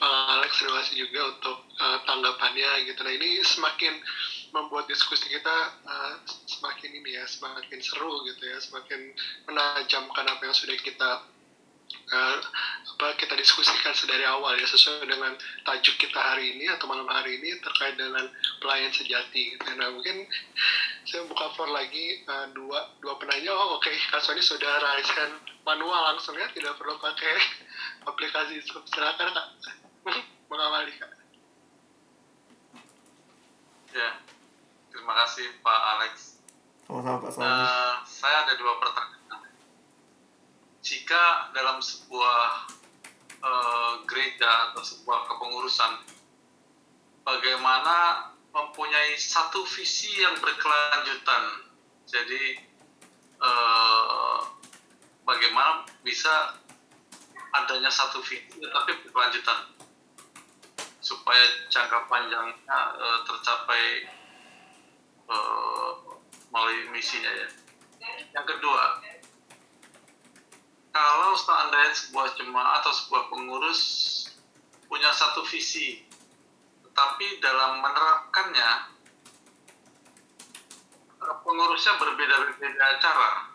uh, 0.01 0.39
Alex 0.41 0.59
terima 0.59 0.81
kasih 0.83 1.07
juga 1.07 1.21
untuk 1.35 1.59
uh, 1.79 1.99
tanggapannya 2.09 2.89
gitu. 2.89 3.01
Nah 3.05 3.13
ini 3.15 3.43
semakin 3.45 3.95
membuat 4.55 4.87
diskusi 4.87 5.27
kita 5.27 5.57
uh, 5.83 6.15
semakin 6.47 6.91
ini 6.95 7.19
ya 7.19 7.27
semakin 7.27 7.79
seru 7.83 8.23
gitu 8.31 8.47
ya 8.47 8.59
semakin 8.63 9.11
menajamkan 9.51 10.25
apa 10.31 10.43
yang 10.47 10.55
sudah 10.55 10.79
kita 10.79 11.11
uh, 12.15 12.39
apa 12.95 13.19
kita 13.19 13.35
diskusikan 13.35 13.91
sedari 13.91 14.23
awal 14.23 14.55
ya 14.55 14.63
sesuai 14.63 15.11
dengan 15.11 15.35
tajuk 15.67 15.99
kita 15.99 16.15
hari 16.15 16.55
ini 16.55 16.71
atau 16.71 16.87
malam 16.87 17.11
hari 17.11 17.43
ini 17.43 17.59
terkait 17.59 17.99
dengan 17.99 18.31
pelayan 18.63 18.95
sejati 18.95 19.59
gitu. 19.59 19.67
Nah 19.75 19.91
mungkin 19.91 20.23
saya 21.03 21.27
buka 21.27 21.51
floor 21.59 21.75
lagi 21.75 22.23
uh, 22.31 22.47
dua 22.55 22.95
dua 23.03 23.19
penanya. 23.19 23.51
Oh 23.51 23.83
oke 23.83 23.91
okay. 23.91 23.99
Kak 24.15 24.23
Sony 24.23 24.39
sudah 24.39 24.79
raiskan 24.79 25.35
manual 25.67 26.15
langsung 26.15 26.39
ya 26.39 26.47
tidak 26.55 26.79
perlu 26.79 26.95
pakai 27.03 27.35
aplikasi 28.11 28.63
silakan 28.63 29.35
Kak 29.35 29.49
mengawali 30.49 30.93
kak. 31.01 31.11
Ya, 33.95 34.11
terima 34.91 35.15
kasih 35.25 35.47
Pak 35.63 35.81
Alex. 35.97 36.43
Sama-sama 36.85 37.23
Pak 37.23 37.31
Sony. 37.33 37.47
Uh, 37.47 37.95
saya 38.05 38.37
ada 38.45 38.55
dua 38.59 38.75
pertanyaan. 38.83 39.43
Jika 40.85 41.55
dalam 41.57 41.81
sebuah 41.81 42.69
uh, 43.41 43.95
gereja 44.05 44.71
atau 44.71 44.83
sebuah 44.85 45.31
kepengurusan, 45.31 45.93
bagaimana 47.25 48.31
mempunyai 48.53 49.17
satu 49.17 49.65
visi 49.65 50.13
yang 50.21 50.37
berkelanjutan? 50.43 51.43
Jadi, 52.05 52.61
uh, 53.41 54.39
bagaimana 55.25 55.89
bisa 56.05 56.61
adanya 57.55 57.89
satu 57.89 58.19
visi 58.21 58.59
tapi 58.61 58.93
berkelanjutan 59.07 59.74
supaya 61.05 61.45
jangka 61.69 62.09
panjangnya 62.09 62.81
uh, 62.97 63.21
tercapai 63.29 64.09
uh, 65.29 65.91
melalui 66.49 66.89
misinya 66.97 67.29
ya. 67.29 67.49
Yang 68.33 68.57
kedua, 68.57 69.05
kalau 70.97 71.37
seandainya 71.37 71.93
sebuah 71.93 72.33
jemaah 72.41 72.81
atau 72.81 72.93
sebuah 72.97 73.29
pengurus 73.29 73.81
punya 74.89 75.13
satu 75.13 75.45
visi, 75.45 76.09
tetapi 76.89 77.45
dalam 77.45 77.85
menerapkannya 77.85 78.95
pengurusnya 81.45 81.95
berbeda-beda 82.01 82.87
cara. 83.01 83.53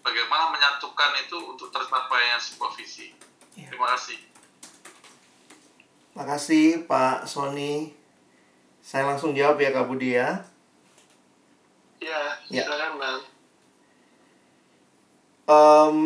Bagaimana 0.00 0.56
menyatukan 0.56 1.12
itu 1.28 1.36
untuk 1.44 1.68
tercapainya 1.68 2.40
sebuah 2.40 2.72
visi? 2.78 3.12
Ya. 3.58 3.68
Terima 3.68 3.92
kasih. 3.92 4.29
Makasih 6.14 6.90
Pak 6.90 7.26
Sony. 7.26 7.94
Saya 8.80 9.06
langsung 9.06 9.36
jawab 9.36 9.60
ya 9.60 9.70
Kak 9.70 9.86
Budi 9.86 10.16
ya. 10.16 10.40
Ya, 12.00 12.20
ya. 12.48 12.64
silakan 12.64 12.92
Bang. 12.96 13.20
Um, 15.50 15.96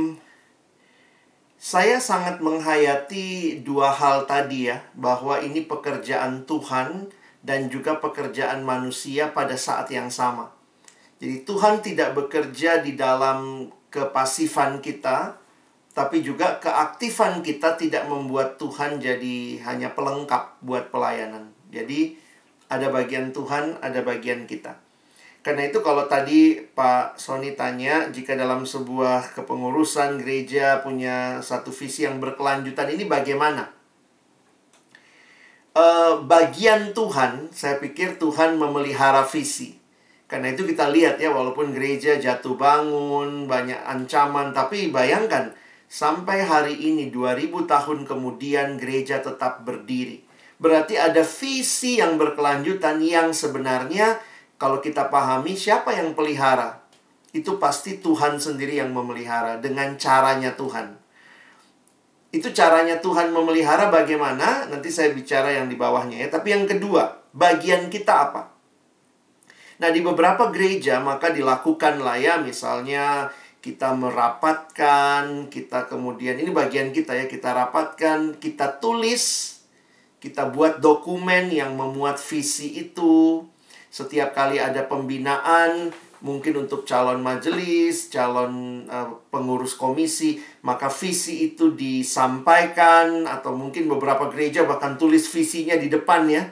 saya 1.60 2.00
sangat 2.00 2.40
menghayati 2.40 3.60
dua 3.60 3.92
hal 3.92 4.28
tadi 4.28 4.72
ya, 4.72 4.84
bahwa 4.96 5.40
ini 5.40 5.64
pekerjaan 5.64 6.44
Tuhan 6.44 7.12
dan 7.44 7.68
juga 7.68 8.00
pekerjaan 8.00 8.64
manusia 8.64 9.32
pada 9.32 9.56
saat 9.56 9.92
yang 9.92 10.08
sama. 10.08 10.48
Jadi 11.20 11.44
Tuhan 11.44 11.80
tidak 11.84 12.16
bekerja 12.16 12.80
di 12.80 12.96
dalam 12.96 13.68
kepasifan 13.92 14.80
kita, 14.80 15.36
tapi 15.94 16.26
juga 16.26 16.58
keaktifan 16.58 17.40
kita 17.40 17.78
tidak 17.78 18.10
membuat 18.10 18.58
Tuhan 18.58 18.98
jadi 18.98 19.62
hanya 19.62 19.94
pelengkap 19.94 20.58
buat 20.60 20.90
pelayanan. 20.90 21.54
Jadi 21.70 22.20
Ada 22.64 22.90
bagian 22.90 23.30
Tuhan, 23.30 23.78
ada 23.84 24.00
bagian 24.02 24.48
kita. 24.48 24.80
Karena 25.44 25.68
itu 25.68 25.84
kalau 25.84 26.08
tadi 26.08 26.56
Pak 26.56 27.20
Sony 27.20 27.52
tanya, 27.52 28.08
jika 28.08 28.32
dalam 28.32 28.64
sebuah 28.64 29.36
kepengurusan 29.36 30.16
gereja 30.16 30.80
punya 30.80 31.44
satu 31.44 31.68
visi 31.68 32.08
yang 32.08 32.16
berkelanjutan, 32.16 32.88
ini 32.88 33.04
bagaimana? 33.04 33.68
Uh, 35.76 36.24
bagian 36.24 36.96
Tuhan, 36.96 37.52
saya 37.52 37.76
pikir 37.76 38.16
Tuhan 38.16 38.56
memelihara 38.56 39.20
visi. 39.28 39.76
Karena 40.24 40.48
itu 40.50 40.64
kita 40.64 40.88
lihat 40.88 41.20
ya, 41.20 41.28
walaupun 41.28 41.76
gereja 41.76 42.16
jatuh 42.16 42.56
bangun, 42.56 43.44
banyak 43.44 43.78
ancaman, 43.84 44.56
tapi 44.56 44.88
bayangkan, 44.88 45.52
sampai 45.86 46.44
hari 46.44 46.74
ini 46.90 47.08
2000 47.12 47.64
tahun 47.64 47.98
kemudian 48.08 48.76
gereja 48.80 49.20
tetap 49.20 49.62
berdiri. 49.62 50.24
Berarti 50.58 50.96
ada 50.96 51.20
visi 51.26 51.98
yang 51.98 52.16
berkelanjutan 52.16 53.02
yang 53.02 53.34
sebenarnya 53.34 54.18
kalau 54.54 54.78
kita 54.78 55.10
pahami 55.10 55.58
siapa 55.58 55.92
yang 55.92 56.14
pelihara, 56.14 56.80
itu 57.34 57.58
pasti 57.58 57.98
Tuhan 57.98 58.38
sendiri 58.38 58.78
yang 58.78 58.94
memelihara 58.94 59.58
dengan 59.58 59.98
caranya 59.98 60.54
Tuhan. 60.54 60.94
Itu 62.30 62.54
caranya 62.54 63.02
Tuhan 63.02 63.34
memelihara 63.34 63.90
bagaimana? 63.90 64.70
Nanti 64.70 64.90
saya 64.90 65.10
bicara 65.10 65.50
yang 65.50 65.66
di 65.66 65.74
bawahnya 65.74 66.22
ya. 66.22 66.28
Tapi 66.30 66.54
yang 66.54 66.66
kedua, 66.66 67.30
bagian 67.34 67.90
kita 67.90 68.30
apa? 68.30 68.54
Nah, 69.82 69.90
di 69.90 70.00
beberapa 70.02 70.54
gereja 70.54 71.02
maka 71.02 71.34
dilakukan 71.34 71.98
lah 71.98 72.14
ya, 72.14 72.38
misalnya 72.38 73.30
kita 73.64 73.96
merapatkan, 73.96 75.48
kita 75.48 75.88
kemudian 75.88 76.36
ini 76.36 76.52
bagian 76.52 76.92
kita 76.92 77.16
ya, 77.16 77.24
kita 77.24 77.56
rapatkan, 77.56 78.36
kita 78.36 78.76
tulis, 78.76 79.56
kita 80.20 80.52
buat 80.52 80.84
dokumen 80.84 81.48
yang 81.48 81.72
memuat 81.72 82.20
visi 82.20 82.76
itu, 82.76 83.40
setiap 83.88 84.36
kali 84.36 84.60
ada 84.60 84.84
pembinaan, 84.84 85.96
mungkin 86.20 86.68
untuk 86.68 86.84
calon 86.84 87.24
majelis, 87.24 88.12
calon 88.12 88.84
uh, 88.84 89.16
pengurus 89.32 89.72
komisi, 89.80 90.44
maka 90.60 90.92
visi 90.92 91.48
itu 91.48 91.72
disampaikan 91.72 93.24
atau 93.24 93.56
mungkin 93.56 93.88
beberapa 93.88 94.28
gereja 94.28 94.68
bahkan 94.68 95.00
tulis 95.00 95.24
visinya 95.24 95.80
di 95.80 95.88
depan 95.88 96.28
ya. 96.28 96.44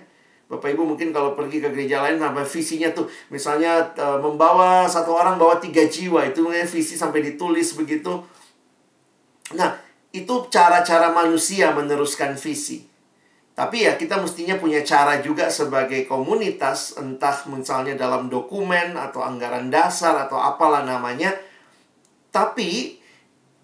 Bapak 0.52 0.68
Ibu 0.76 0.84
mungkin 0.84 1.16
kalau 1.16 1.32
pergi 1.32 1.64
ke 1.64 1.72
gereja 1.72 2.04
lain 2.04 2.20
sampai 2.20 2.44
visinya 2.44 2.92
tuh 2.92 3.08
misalnya 3.32 3.88
uh, 3.96 4.20
membawa 4.20 4.84
satu 4.84 5.16
orang 5.16 5.40
bawa 5.40 5.56
tiga 5.56 5.88
jiwa 5.88 6.28
itu 6.28 6.44
visi 6.68 6.92
sampai 6.92 7.24
ditulis 7.24 7.72
begitu. 7.72 8.20
Nah, 9.56 9.80
itu 10.12 10.34
cara-cara 10.52 11.08
manusia 11.16 11.72
meneruskan 11.72 12.36
visi. 12.36 12.84
Tapi 13.56 13.88
ya 13.88 13.96
kita 13.96 14.20
mestinya 14.20 14.60
punya 14.60 14.84
cara 14.84 15.24
juga 15.24 15.48
sebagai 15.48 16.04
komunitas, 16.04 17.00
entah 17.00 17.48
misalnya 17.48 17.96
dalam 17.96 18.28
dokumen 18.28 18.92
atau 18.92 19.24
anggaran 19.24 19.72
dasar 19.72 20.28
atau 20.28 20.36
apalah 20.36 20.84
namanya. 20.84 21.32
Tapi 22.28 23.00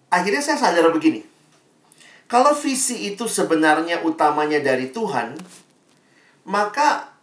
akhirnya 0.09 0.41
saya 0.41 0.57
sadar 0.57 0.89
begini. 0.89 1.21
Kalau 2.29 2.53
visi 2.53 3.13
itu 3.13 3.25
sebenarnya 3.25 4.05
utamanya 4.05 4.61
dari 4.61 4.93
Tuhan, 4.93 5.37
maka 6.45 7.15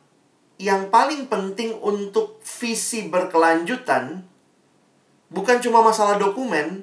yang 0.57 0.89
paling 0.89 1.29
penting 1.29 1.77
untuk 1.85 2.41
visi 2.41 3.09
berkelanjutan 3.13 4.25
bukan 5.29 5.59
cuma 5.61 5.85
masalah 5.85 6.17
dokumen, 6.17 6.81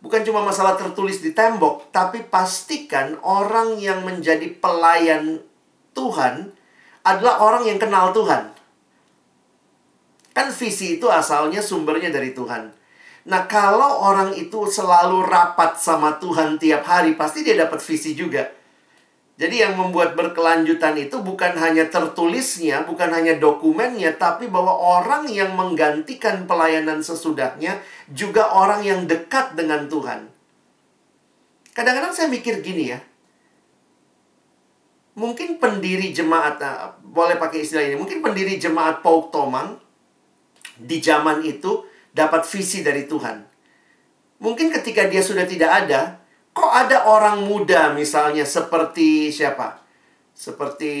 bukan 0.00 0.24
cuma 0.24 0.40
masalah 0.40 0.76
tertulis 0.80 1.20
di 1.20 1.36
tembok, 1.36 1.92
tapi 1.92 2.24
pastikan 2.24 3.20
orang 3.20 3.76
yang 3.76 4.02
menjadi 4.06 4.48
pelayan 4.56 5.44
Tuhan 5.92 6.54
adalah 7.04 7.44
orang 7.44 7.68
yang 7.68 7.78
kenal 7.80 8.12
Tuhan. 8.16 8.52
Kan 10.30 10.48
visi 10.54 10.96
itu 10.96 11.10
asalnya 11.10 11.60
sumbernya 11.60 12.08
dari 12.08 12.32
Tuhan. 12.32 12.72
Nah, 13.28 13.44
kalau 13.44 14.00
orang 14.00 14.32
itu 14.32 14.64
selalu 14.64 15.28
rapat 15.28 15.76
sama 15.76 16.16
Tuhan 16.16 16.56
tiap 16.56 16.88
hari, 16.88 17.18
pasti 17.20 17.44
dia 17.44 17.58
dapat 17.58 17.82
visi 17.84 18.16
juga. 18.16 18.48
Jadi 19.40 19.64
yang 19.64 19.72
membuat 19.72 20.20
berkelanjutan 20.20 21.00
itu 21.00 21.16
bukan 21.24 21.56
hanya 21.56 21.88
tertulisnya, 21.88 22.84
bukan 22.84 23.08
hanya 23.08 23.40
dokumennya, 23.40 24.12
tapi 24.20 24.52
bahwa 24.52 24.76
orang 24.76 25.32
yang 25.32 25.56
menggantikan 25.56 26.44
pelayanan 26.44 27.00
sesudahnya 27.00 27.80
juga 28.12 28.52
orang 28.52 28.84
yang 28.84 29.00
dekat 29.08 29.56
dengan 29.56 29.88
Tuhan. 29.88 30.28
Kadang-kadang 31.72 32.12
saya 32.12 32.28
mikir 32.28 32.60
gini 32.60 32.92
ya. 32.92 33.00
Mungkin 35.16 35.56
pendiri 35.56 36.12
jemaat, 36.12 36.60
nah, 36.60 36.92
boleh 37.00 37.40
pakai 37.40 37.64
istilah 37.64 37.88
ini, 37.88 37.96
mungkin 37.96 38.20
pendiri 38.20 38.60
jemaat 38.60 39.00
Pauk 39.00 39.32
Tomang 39.32 39.80
di 40.76 41.00
zaman 41.00 41.40
itu 41.48 41.88
dapat 42.12 42.44
visi 42.44 42.84
dari 42.84 43.08
Tuhan. 43.08 43.40
Mungkin 44.44 44.68
ketika 44.68 45.08
dia 45.08 45.24
sudah 45.24 45.48
tidak 45.48 45.72
ada, 45.72 46.19
Kok 46.50 46.72
ada 46.72 47.06
orang 47.06 47.46
muda 47.46 47.94
misalnya 47.94 48.42
seperti 48.42 49.30
siapa? 49.30 49.78
Seperti 50.34 50.92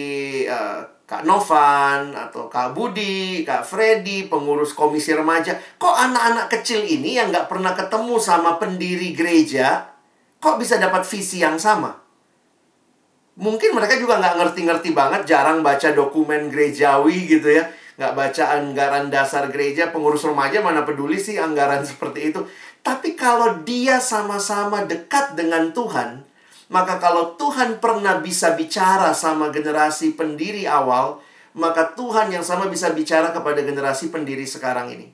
uh, 0.46 1.00
Kak 1.10 1.26
Novan 1.26 2.14
atau 2.14 2.46
Kak 2.46 2.70
Budi, 2.70 3.42
Kak 3.42 3.66
Freddy, 3.66 4.30
pengurus 4.30 4.70
komisi 4.70 5.10
remaja. 5.10 5.58
Kok 5.74 5.96
anak-anak 6.06 6.46
kecil 6.46 6.86
ini 6.86 7.18
yang 7.18 7.34
nggak 7.34 7.50
pernah 7.50 7.74
ketemu 7.74 8.14
sama 8.22 8.62
pendiri 8.62 9.10
gereja, 9.10 9.90
kok 10.38 10.54
bisa 10.62 10.78
dapat 10.78 11.02
visi 11.02 11.42
yang 11.42 11.58
sama? 11.58 11.98
Mungkin 13.42 13.74
mereka 13.74 13.98
juga 13.98 14.22
nggak 14.22 14.38
ngerti-ngerti 14.38 14.94
banget, 14.94 15.26
jarang 15.26 15.66
baca 15.66 15.90
dokumen 15.90 16.46
gerejawi 16.46 17.26
gitu 17.26 17.58
ya. 17.58 17.66
Nggak 17.98 18.14
baca 18.14 18.44
anggaran 18.54 19.10
dasar 19.10 19.50
gereja, 19.50 19.90
pengurus 19.90 20.22
remaja 20.22 20.62
mana 20.62 20.86
peduli 20.86 21.18
sih 21.18 21.42
anggaran 21.42 21.82
seperti 21.90 22.30
itu. 22.30 22.46
Tapi 22.80 23.12
kalau 23.12 23.60
dia 23.62 24.00
sama-sama 24.00 24.88
dekat 24.88 25.36
dengan 25.36 25.70
Tuhan, 25.76 26.24
maka 26.72 26.96
kalau 26.96 27.36
Tuhan 27.36 27.82
pernah 27.82 28.22
bisa 28.22 28.56
bicara 28.56 29.12
sama 29.12 29.52
generasi 29.52 30.16
pendiri 30.16 30.64
awal, 30.64 31.20
maka 31.52 31.92
Tuhan 31.92 32.30
yang 32.30 32.46
sama 32.46 32.70
bisa 32.70 32.94
bicara 32.94 33.34
kepada 33.34 33.60
generasi 33.60 34.08
pendiri 34.08 34.46
sekarang 34.46 34.94
ini. 34.94 35.10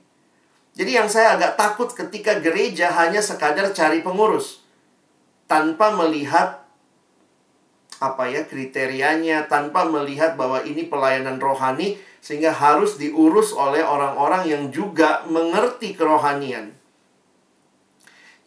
Jadi 0.77 0.91
yang 0.93 1.09
saya 1.09 1.33
agak 1.33 1.57
takut 1.57 1.89
ketika 1.89 2.37
gereja 2.37 2.93
hanya 2.93 3.17
sekadar 3.17 3.73
cari 3.73 4.05
pengurus 4.05 4.61
tanpa 5.49 5.89
melihat 5.89 6.61
apa 7.97 8.29
ya 8.29 8.45
kriterianya, 8.45 9.49
tanpa 9.49 9.89
melihat 9.89 10.37
bahwa 10.37 10.61
ini 10.61 10.85
pelayanan 10.85 11.41
rohani 11.41 11.97
sehingga 12.21 12.53
harus 12.53 13.01
diurus 13.01 13.57
oleh 13.57 13.81
orang-orang 13.81 14.45
yang 14.45 14.63
juga 14.69 15.25
mengerti 15.25 15.97
kerohanian. 15.97 16.76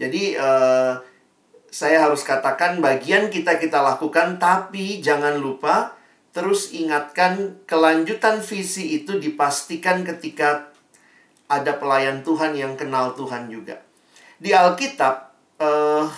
Jadi 0.01 0.33
uh, 0.41 0.97
saya 1.69 2.09
harus 2.09 2.25
katakan 2.25 2.81
bagian 2.81 3.29
kita 3.29 3.61
kita 3.61 3.85
lakukan 3.85 4.41
tapi 4.41 5.05
jangan 5.05 5.37
lupa 5.37 5.93
terus 6.33 6.73
ingatkan 6.73 7.61
kelanjutan 7.69 8.41
visi 8.41 8.97
itu 8.97 9.21
dipastikan 9.21 10.01
ketika 10.03 10.73
ada 11.51 11.77
pelayan 11.77 12.25
Tuhan 12.25 12.57
yang 12.57 12.81
kenal 12.81 13.13
Tuhan 13.13 13.53
juga. 13.53 13.83
Di 14.41 14.57
Alkitab 14.57 15.37
uh, 15.61 16.09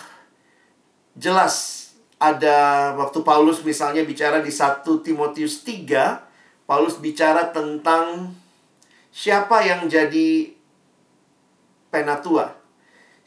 jelas 1.18 1.90
ada 2.22 2.92
waktu 2.94 3.18
Paulus 3.26 3.66
misalnya 3.66 4.06
bicara 4.06 4.38
di 4.38 4.52
1 4.54 4.86
Timotius 5.02 5.66
3, 5.66 6.70
Paulus 6.70 7.02
bicara 7.02 7.50
tentang 7.50 8.30
siapa 9.10 9.66
yang 9.66 9.90
jadi 9.90 10.54
penatua 11.90 12.61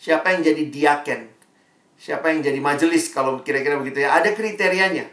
siapa 0.05 0.37
yang 0.37 0.45
jadi 0.45 0.63
diaken, 0.69 1.21
siapa 1.97 2.29
yang 2.29 2.45
jadi 2.45 2.61
majelis 2.61 3.09
kalau 3.09 3.41
kira-kira 3.41 3.81
begitu 3.81 4.05
ya. 4.05 4.13
Ada 4.21 4.37
kriterianya. 4.37 5.09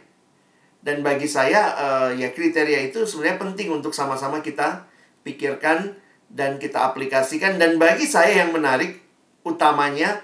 Dan 0.85 1.01
bagi 1.01 1.25
saya 1.25 1.73
uh, 1.79 2.11
ya 2.13 2.29
kriteria 2.35 2.93
itu 2.93 3.09
sebenarnya 3.09 3.41
penting 3.41 3.73
untuk 3.73 3.97
sama-sama 3.97 4.45
kita 4.45 4.85
pikirkan 5.25 5.97
dan 6.29 6.59
kita 6.59 6.91
aplikasikan 6.93 7.57
dan 7.57 7.79
bagi 7.79 8.05
saya 8.05 8.45
yang 8.45 8.51
menarik 8.51 8.99
utamanya 9.47 10.21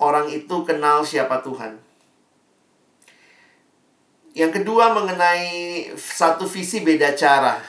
orang 0.00 0.26
itu 0.32 0.64
kenal 0.66 1.06
siapa 1.06 1.44
Tuhan. 1.44 1.78
Yang 4.34 4.58
kedua 4.58 4.90
mengenai 4.90 5.86
satu 5.94 6.48
visi 6.48 6.82
beda 6.82 7.14
cara. 7.14 7.62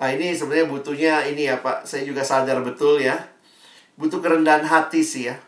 Nah, 0.00 0.10
ini 0.10 0.34
sebenarnya 0.34 0.66
butuhnya 0.66 1.14
ini 1.30 1.46
ya 1.46 1.62
Pak, 1.62 1.86
saya 1.86 2.02
juga 2.02 2.26
sadar 2.26 2.58
betul 2.66 2.98
ya 2.98 3.31
butuh 4.02 4.18
kerendahan 4.18 4.66
hati 4.66 5.06
sih 5.06 5.30
ya. 5.30 5.38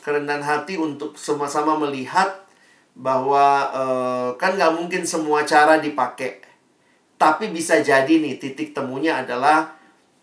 Kerendahan 0.00 0.40
hati 0.40 0.80
untuk 0.80 1.20
sama-sama 1.20 1.76
melihat 1.76 2.48
bahwa 2.96 3.68
uh, 3.76 4.28
kan 4.40 4.56
nggak 4.56 4.72
mungkin 4.72 5.04
semua 5.04 5.44
cara 5.44 5.76
dipakai. 5.76 6.40
Tapi 7.20 7.52
bisa 7.52 7.76
jadi 7.84 8.08
nih 8.08 8.40
titik 8.40 8.72
temunya 8.72 9.20
adalah 9.20 9.76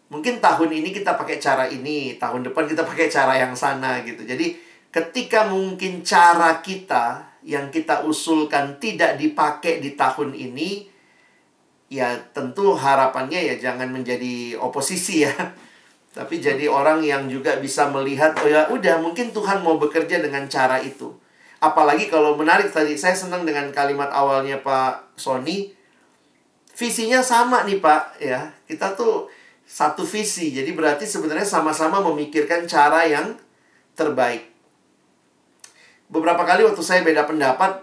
mungkin 0.09 0.41
tahun 0.41 0.73
ini 0.73 0.89
kita 0.89 1.13
pakai 1.13 1.37
cara 1.37 1.69
ini, 1.69 2.17
tahun 2.17 2.49
depan 2.49 2.65
kita 2.65 2.81
pakai 2.81 3.13
cara 3.13 3.37
yang 3.37 3.53
sana 3.53 4.01
gitu. 4.01 4.25
Jadi 4.25 4.57
ketika 4.89 5.45
mungkin 5.45 6.01
cara 6.01 6.65
kita 6.65 7.37
yang 7.45 7.69
kita 7.69 8.01
usulkan 8.09 8.81
tidak 8.81 9.21
dipakai 9.21 9.77
di 9.77 9.93
tahun 9.93 10.33
ini, 10.33 10.89
ya 11.93 12.17
tentu 12.33 12.73
harapannya 12.73 13.53
ya 13.53 13.55
jangan 13.61 13.93
menjadi 13.93 14.57
oposisi 14.57 15.29
ya. 15.29 15.33
Tapi 16.13 16.37
jadi 16.37 16.69
orang 16.69 17.01
yang 17.01 17.25
juga 17.25 17.57
bisa 17.57 17.89
melihat 17.89 18.37
oh 18.37 18.45
ya 18.45 18.69
udah 18.69 19.01
mungkin 19.01 19.33
Tuhan 19.33 19.65
mau 19.65 19.81
bekerja 19.81 20.21
dengan 20.21 20.45
cara 20.45 20.77
itu. 20.77 21.09
Apalagi 21.57 22.05
kalau 22.05 22.37
menarik 22.37 22.69
tadi 22.69 22.93
saya 22.93 23.17
senang 23.17 23.49
dengan 23.49 23.73
kalimat 23.73 24.13
awalnya 24.13 24.61
Pak 24.61 25.17
Sony 25.17 25.73
visinya 26.77 27.25
sama 27.25 27.65
nih 27.65 27.81
Pak 27.81 28.21
ya. 28.21 28.53
Kita 28.69 28.93
tuh 28.93 29.25
satu 29.65 30.05
visi. 30.05 30.53
Jadi 30.53 30.69
berarti 30.77 31.09
sebenarnya 31.09 31.49
sama-sama 31.49 31.97
memikirkan 32.05 32.69
cara 32.69 33.09
yang 33.09 33.33
terbaik. 33.97 34.53
Beberapa 36.13 36.45
kali 36.45 36.61
waktu 36.61 36.83
saya 36.85 37.01
beda 37.01 37.25
pendapat, 37.25 37.81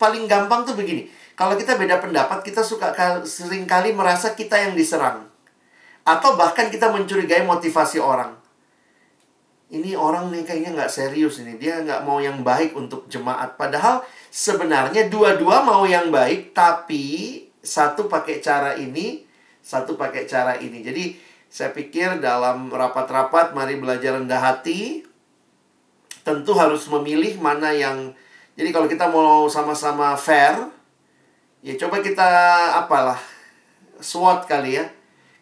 paling 0.00 0.24
gampang 0.24 0.64
tuh 0.64 0.72
begini. 0.72 1.12
Kalau 1.36 1.52
kita 1.60 1.76
beda 1.76 2.00
pendapat, 2.00 2.40
kita 2.40 2.64
suka 2.64 2.96
sering 3.28 3.68
kali 3.68 3.92
merasa 3.92 4.32
kita 4.32 4.56
yang 4.56 4.72
diserang. 4.72 5.28
Atau 6.06 6.38
bahkan 6.38 6.70
kita 6.70 6.94
mencurigai 6.94 7.42
motivasi 7.42 7.98
orang. 7.98 8.38
Ini 9.66 9.98
orang 9.98 10.30
nih 10.30 10.46
kayaknya 10.46 10.78
nggak 10.78 10.92
serius 10.94 11.42
ini. 11.42 11.58
Dia 11.58 11.82
nggak 11.82 12.06
mau 12.06 12.22
yang 12.22 12.46
baik 12.46 12.78
untuk 12.78 13.10
jemaat. 13.10 13.58
Padahal 13.58 14.06
sebenarnya 14.30 15.10
dua-dua 15.10 15.66
mau 15.66 15.82
yang 15.82 16.14
baik, 16.14 16.54
tapi 16.54 17.42
satu 17.58 18.06
pakai 18.06 18.38
cara 18.38 18.78
ini, 18.78 19.26
satu 19.58 19.98
pakai 19.98 20.30
cara 20.30 20.54
ini. 20.62 20.86
Jadi 20.86 21.18
saya 21.50 21.74
pikir 21.74 22.22
dalam 22.22 22.70
rapat-rapat 22.70 23.58
mari 23.58 23.74
belajar 23.74 24.22
rendah 24.22 24.38
hati. 24.38 25.02
Tentu 26.22 26.54
harus 26.54 26.86
memilih 26.86 27.38
mana 27.42 27.74
yang 27.74 28.14
jadi 28.56 28.72
kalau 28.72 28.88
kita 28.88 29.04
mau 29.12 29.44
sama-sama 29.52 30.16
fair, 30.16 30.56
ya 31.60 31.76
coba 31.76 32.00
kita 32.00 32.24
apalah 32.80 33.20
SWOT 34.00 34.48
kali 34.48 34.80
ya. 34.80 34.88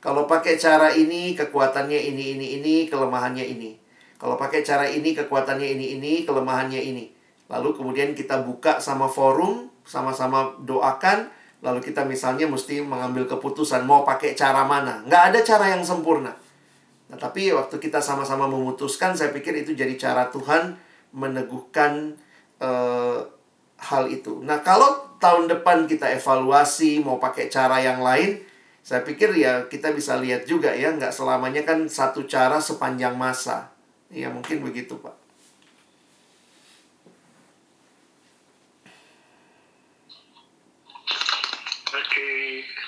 Kalau 0.05 0.29
pakai 0.29 0.61
cara 0.61 0.93
ini, 0.93 1.33
kekuatannya 1.33 1.97
ini, 1.97 2.37
ini, 2.37 2.47
ini, 2.61 2.75
kelemahannya 2.93 3.41
ini. 3.41 3.73
Kalau 4.21 4.37
pakai 4.37 4.61
cara 4.61 4.85
ini, 4.85 5.17
kekuatannya 5.17 5.65
ini, 5.65 5.97
ini, 5.97 6.13
kelemahannya 6.29 6.77
ini. 6.77 7.09
Lalu 7.49 7.73
kemudian 7.73 8.13
kita 8.13 8.45
buka 8.45 8.77
sama 8.85 9.09
forum, 9.09 9.73
sama-sama 9.89 10.61
doakan, 10.61 11.33
Lalu 11.65 11.81
kita 11.81 12.05
misalnya 12.05 12.45
mesti 12.45 12.85
mengambil 12.85 13.25
keputusan 13.25 13.89
mau 13.89 14.05
pakai 14.05 14.37
cara 14.37 14.69
mana. 14.69 15.01
Nggak 15.09 15.23
ada 15.33 15.41
cara 15.41 15.73
yang 15.73 15.81
sempurna. 15.81 16.37
Nah, 17.09 17.17
tapi 17.17 17.49
waktu 17.57 17.81
kita 17.81 18.05
sama-sama 18.05 18.45
memutuskan, 18.45 19.17
saya 19.17 19.33
pikir 19.33 19.65
itu 19.65 19.73
jadi 19.73 19.97
cara 19.97 20.29
Tuhan 20.29 20.77
meneguhkan 21.17 22.21
uh, 22.61 23.25
hal 23.81 24.05
itu. 24.13 24.45
Nah, 24.45 24.61
kalau 24.61 25.17
tahun 25.17 25.49
depan 25.49 25.89
kita 25.89 26.13
evaluasi 26.13 27.01
mau 27.01 27.17
pakai 27.17 27.49
cara 27.49 27.81
yang 27.81 28.05
lain, 28.05 28.44
saya 28.85 29.01
pikir 29.01 29.33
ya 29.33 29.65
kita 29.65 29.97
bisa 29.97 30.21
lihat 30.21 30.45
juga 30.45 30.77
ya, 30.77 30.93
nggak 30.93 31.11
selamanya 31.11 31.65
kan 31.65 31.89
satu 31.89 32.29
cara 32.29 32.61
sepanjang 32.61 33.17
masa. 33.17 33.73
Ya 34.13 34.29
mungkin 34.29 34.61
begitu 34.61 35.01
Pak. 35.01 35.25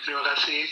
terima 0.07 0.23
kasih 0.23 0.63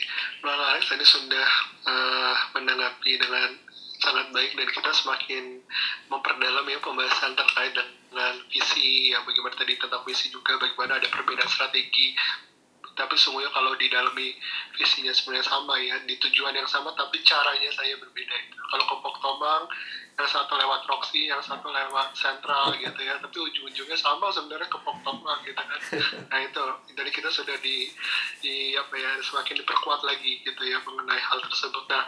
Bang 0.46 0.62
Alex 0.62 0.86
tadi 0.86 1.02
sudah 1.02 1.48
uh, 1.90 2.34
menanggapi 2.54 3.18
dengan 3.18 3.58
sangat 3.98 4.30
baik 4.30 4.54
dan 4.54 4.68
kita 4.70 4.90
semakin 4.94 5.58
memperdalam 6.06 6.62
ya 6.70 6.78
pembahasan 6.78 7.34
terkait 7.34 7.74
dengan 7.74 8.34
visi 8.46 9.10
yang 9.10 9.26
bagaimana 9.26 9.58
tadi 9.58 9.74
tentang 9.74 10.06
visi 10.06 10.30
juga 10.30 10.54
bagaimana 10.62 11.02
ada 11.02 11.08
perbedaan 11.10 11.50
strategi 11.50 12.14
tapi 12.94 13.18
semuanya 13.18 13.50
kalau 13.50 13.74
di 13.74 13.90
dalam 13.90 14.14
visinya 14.78 15.10
sebenarnya 15.10 15.46
sama 15.46 15.74
ya 15.82 15.98
di 16.06 16.14
tujuan 16.18 16.54
yang 16.54 16.66
sama 16.70 16.94
tapi 16.94 17.18
caranya 17.26 17.70
saya 17.74 17.98
berbeda 17.98 18.34
kalau 18.70 18.84
kelompok 18.86 19.18
Tomang 19.18 19.66
yang 20.14 20.30
satu 20.30 20.54
lewat 20.54 20.86
Roxy 20.86 21.26
yang 21.26 21.42
satu 21.42 21.74
lewat 21.74 22.14
Central 22.14 22.70
gitu 22.78 23.00
ya 23.02 23.18
tapi 23.18 23.34
ujung-ujungnya 23.34 23.98
sama 23.98 24.30
sebenarnya 24.30 24.70
kelompok 24.70 25.02
Tomang 25.02 25.42
gitu 25.42 25.58
kan. 25.58 25.78
Nah 26.30 26.38
itu 26.38 26.62
dari 26.94 27.10
kita 27.10 27.34
sudah 27.34 27.58
di 27.58 27.90
di 28.38 28.78
apa 28.78 28.94
ya 28.94 29.18
semakin 29.26 29.58
diperkuat 29.58 30.06
lagi 30.06 30.46
gitu 30.46 30.62
ya 30.62 30.78
mengenai 30.86 31.18
hal 31.18 31.42
tersebut. 31.50 31.84
Nah 31.90 32.06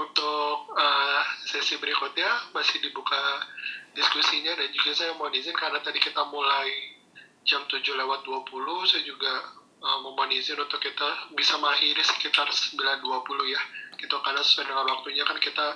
untuk 0.00 0.72
uh, 0.72 1.20
sesi 1.44 1.76
berikutnya 1.76 2.56
masih 2.56 2.80
dibuka 2.80 3.44
diskusinya 3.92 4.56
dan 4.56 4.72
juga 4.72 4.90
saya 4.96 5.12
mau 5.20 5.28
izin 5.28 5.52
karena 5.52 5.76
tadi 5.84 6.00
kita 6.00 6.24
mulai 6.32 6.96
jam 7.44 7.60
7 7.68 7.84
lewat 7.84 8.24
20 8.24 8.88
saya 8.88 9.02
juga 9.04 9.60
uh, 9.82 9.98
memohon 10.00 10.30
izin 10.30 10.56
untuk 10.56 10.78
kita 10.78 11.34
bisa 11.34 11.58
mengakhiri 11.58 12.02
sekitar 12.06 12.46
9.20 12.48 13.02
ya. 13.50 13.62
Gitu 13.98 14.16
karena 14.22 14.40
sesuai 14.40 14.66
dengan 14.70 14.86
waktunya 14.88 15.22
kan 15.26 15.38
kita 15.42 15.66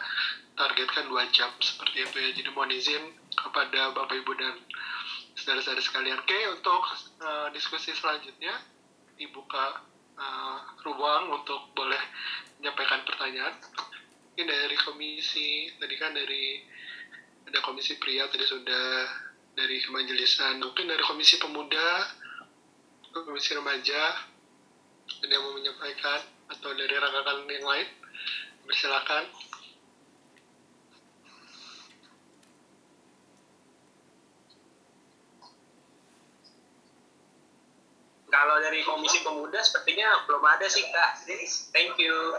targetkan 0.56 1.04
dua 1.12 1.28
jam 1.34 1.50
seperti 1.58 2.06
itu 2.06 2.16
ya. 2.16 2.30
Jadi 2.32 2.48
mohon 2.54 2.72
izin 2.72 3.02
kepada 3.34 3.92
bapak 3.92 4.16
ibu 4.22 4.32
dan 4.38 4.54
saudara-saudara 5.36 5.82
sekalian. 5.82 6.18
Oke 6.22 6.38
untuk 6.54 6.82
uh, 7.20 7.48
diskusi 7.52 7.92
selanjutnya 7.92 8.54
dibuka 9.18 9.84
uh, 10.16 10.58
ruang 10.86 11.34
untuk 11.34 11.74
boleh 11.76 12.00
menyampaikan 12.58 13.04
pertanyaan. 13.04 13.54
Ini 14.36 14.44
dari 14.44 14.76
komisi 14.80 15.72
tadi 15.80 15.94
kan 15.96 16.12
dari 16.12 16.60
ada 17.46 17.62
komisi 17.62 17.96
pria 17.96 18.26
tadi 18.28 18.44
sudah 18.44 19.06
dari 19.56 19.80
kemajeliskan 19.80 20.60
mungkin 20.60 20.90
dari 20.90 21.00
komisi 21.00 21.40
pemuda 21.40 22.04
komisi 23.24 23.56
remaja 23.56 24.00
ada 25.06 25.32
yang 25.32 25.44
mau 25.48 25.54
menyampaikan 25.56 26.20
atau 26.52 26.70
dari 26.76 26.92
rekan-rekan 26.92 27.48
yang 27.48 27.66
lain 27.66 27.88
bersilakan 28.66 29.24
kalau 38.28 38.60
dari 38.60 38.84
komisi 38.84 39.24
pemuda 39.24 39.58
sepertinya 39.64 40.26
belum 40.28 40.44
ada 40.44 40.66
sih 40.68 40.84
kak. 40.92 41.24
Thank 41.72 41.96
you. 41.96 42.36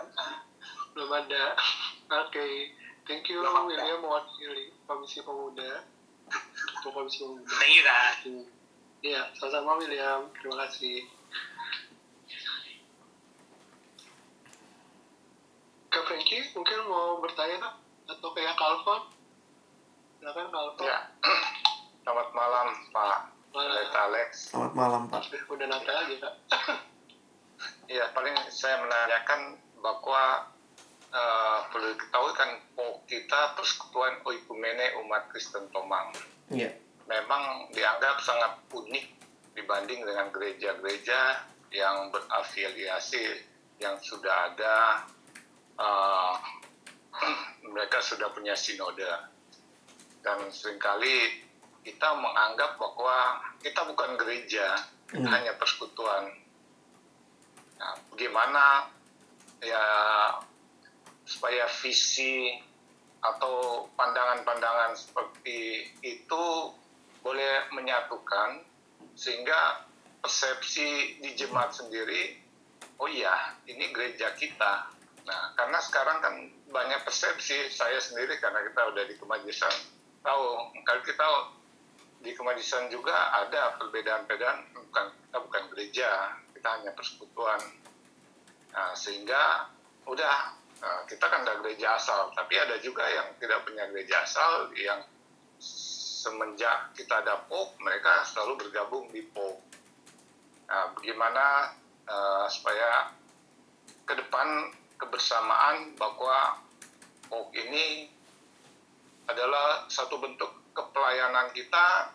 Belum 0.93 1.09
ada. 1.09 1.57
Oke. 2.21 2.37
Okay. 2.37 2.53
thank 3.09 3.25
you 3.31 3.41
William 3.41 4.03
mewakili 4.05 4.77
komisi 4.85 5.25
pemuda. 5.25 5.81
Untuk 6.77 6.91
komisi 6.93 7.25
pemuda. 7.25 7.49
Thank 7.49 7.73
you 7.81 7.83
kak 7.83 8.56
Iya, 9.05 9.29
sama-sama 9.37 9.77
William. 9.77 10.25
Terima 10.41 10.65
kasih. 10.65 11.05
Kak 15.93 16.03
Franky, 16.09 16.39
mungkin 16.57 16.79
mau 16.89 17.21
bertanya 17.21 17.61
Kak? 17.61 17.75
Atau 18.09 18.33
kayak 18.33 18.57
Kalvon? 18.57 19.01
Silakan 20.17 20.49
Kalvon. 20.49 20.87
Ya. 20.89 20.99
Selamat 22.01 22.29
malam 22.33 22.67
Pak 22.89 23.37
Malam. 23.53 23.89
Alex. 24.09 24.53
Selamat 24.53 24.73
malam 24.73 25.01
Pak. 25.09 25.29
Eh, 25.33 25.43
udah 25.45 25.67
nanti 25.69 25.89
aja 25.93 26.15
Kak. 26.17 26.35
Iya, 27.89 28.05
paling 28.17 28.33
saya 28.49 28.81
menanyakan 28.81 29.61
bahwa 29.77 30.49
uh, 31.13 31.57
perlu 31.69 31.93
diketahui 31.93 32.33
kan 32.33 32.49
oh, 32.81 32.97
kita 33.05 33.53
Persekutuan 33.53 34.25
Oikumene 34.25 34.97
Umat 35.05 35.29
Kristen 35.29 35.69
Tomang. 35.69 36.13
Iya. 36.49 36.86
Memang 37.07 37.71
dianggap 37.71 38.19
sangat 38.19 38.59
unik 38.71 39.05
dibanding 39.55 40.03
dengan 40.03 40.27
gereja-gereja 40.29 41.41
yang 41.71 42.11
berafiliasi 42.13 43.43
yang 43.81 43.95
sudah 43.99 44.53
ada 44.53 44.75
uh, 45.79 46.35
mereka 47.73 47.99
sudah 47.99 48.29
punya 48.31 48.53
sinode 48.53 49.07
dan 50.21 50.39
sering 50.51 50.79
kali 50.81 51.43
kita 51.87 52.09
menganggap 52.19 52.75
bahwa 52.75 53.39
kita 53.63 53.81
bukan 53.87 54.19
gereja 54.19 54.75
kita 55.07 55.23
Hmm. 55.23 55.31
hanya 55.31 55.55
persekutuan 55.55 56.35
nah, 57.79 57.95
bagaimana 58.11 58.91
ya 59.63 59.85
supaya 61.23 61.63
visi 61.79 62.59
atau 63.23 63.87
pandangan-pandangan 63.95 64.99
seperti 64.99 65.87
itu 66.03 66.45
boleh 67.27 67.67
menyatukan 67.75 68.63
sehingga 69.19 69.83
persepsi 70.23 71.19
di 71.19 71.35
jemaat 71.35 71.75
sendiri 71.75 72.39
oh 73.03 73.11
iya 73.11 73.51
ini 73.67 73.91
gereja 73.91 74.31
kita. 74.39 74.87
Nah 75.27 75.51
karena 75.59 75.75
sekarang 75.83 76.23
kan 76.23 76.39
banyak 76.71 77.03
persepsi 77.03 77.67
saya 77.67 77.99
sendiri 77.99 78.39
karena 78.39 78.63
kita 78.63 78.79
udah 78.79 79.03
di 79.03 79.19
kemajesan 79.19 79.75
tahu 80.23 80.71
kalau 80.87 81.01
kita 81.03 81.27
di 82.23 82.31
kemajesan 82.31 82.87
juga 82.87 83.13
ada 83.43 83.75
perbedaan-perbedaan 83.75 84.71
bukan 84.71 85.05
kita 85.11 85.37
bukan 85.43 85.63
gereja 85.75 86.09
kita 86.55 86.67
hanya 86.79 86.95
persekutuan. 86.95 87.59
Nah, 88.71 88.95
sehingga 88.95 89.67
udah 90.07 90.35
nah, 90.79 91.03
kita 91.11 91.27
kan 91.27 91.43
ada 91.43 91.59
gereja 91.59 91.99
asal 91.99 92.31
tapi 92.31 92.55
ada 92.55 92.79
juga 92.79 93.03
yang 93.03 93.35
tidak 93.35 93.67
punya 93.67 93.83
gereja 93.91 94.23
asal 94.23 94.71
yang 94.79 95.03
semenjak 96.27 96.91
kita 96.91 97.23
ada 97.23 97.47
POK, 97.47 97.79
mereka 97.79 98.27
selalu 98.27 98.67
bergabung 98.67 99.07
di 99.15 99.23
POK. 99.31 99.55
Nah, 100.67 100.91
bagaimana 100.91 101.71
uh, 102.03 102.45
supaya 102.51 103.15
ke 104.03 104.13
depan 104.19 104.75
kebersamaan 104.99 105.95
bahwa 105.95 106.59
oh 107.31 107.47
ini 107.55 108.11
adalah 109.31 109.87
satu 109.87 110.19
bentuk 110.19 110.51
kepelayanan 110.75 111.47
kita 111.55 112.11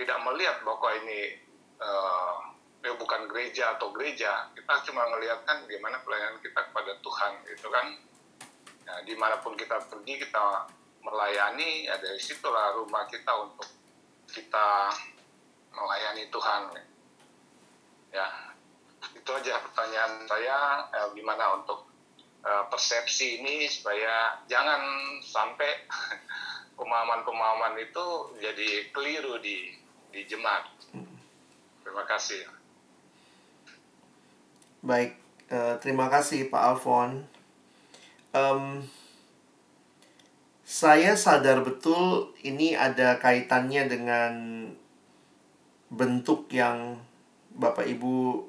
tidak 0.00 0.18
melihat 0.24 0.64
bahwa 0.64 0.88
ini 1.04 1.36
uh, 1.80 2.40
ya 2.84 2.92
bukan 2.96 3.28
gereja 3.28 3.76
atau 3.76 3.92
gereja 3.96 4.52
kita 4.52 4.72
cuma 4.88 5.08
melihatkan 5.16 5.64
bagaimana 5.64 6.00
pelayanan 6.04 6.36
kita 6.44 6.60
kepada 6.68 6.92
Tuhan 7.00 7.32
gitu 7.48 7.68
kan 7.72 7.86
nah, 8.84 8.98
di 9.08 9.14
mana 9.16 9.40
pun 9.40 9.56
kita 9.56 9.80
pergi 9.88 10.20
kita 10.20 10.68
melayani 11.04 11.84
ya 11.84 12.00
dari 12.00 12.16
situlah 12.16 12.80
rumah 12.80 13.04
kita 13.06 13.30
untuk 13.44 13.68
kita 14.32 14.90
melayani 15.70 16.26
Tuhan 16.32 16.62
ya 18.10 18.26
itu 19.12 19.30
aja 19.30 19.60
pertanyaan 19.60 20.24
saya 20.24 20.88
eh, 20.90 21.08
gimana 21.12 21.60
untuk 21.60 21.84
eh, 22.40 22.64
persepsi 22.72 23.44
ini 23.44 23.68
supaya 23.68 24.40
jangan 24.48 24.80
sampai 25.20 25.86
pemahaman-pemahaman 26.78 27.78
itu 27.78 28.06
jadi 28.42 28.90
keliru 28.90 29.38
di 29.38 29.84
di 30.14 30.22
jemaat. 30.30 30.70
Terima 31.82 32.06
kasih. 32.06 32.46
Baik, 34.84 35.16
uh, 35.50 35.74
terima 35.82 36.06
kasih 36.06 36.46
Pak 36.52 36.62
Alfon. 36.62 37.26
Um, 38.30 38.86
saya 40.64 41.12
sadar 41.12 41.60
betul 41.60 42.32
ini 42.40 42.72
ada 42.72 43.20
kaitannya 43.20 43.84
dengan 43.84 44.32
bentuk 45.92 46.48
yang 46.48 46.96
Bapak 47.54 47.84
Ibu 47.84 48.48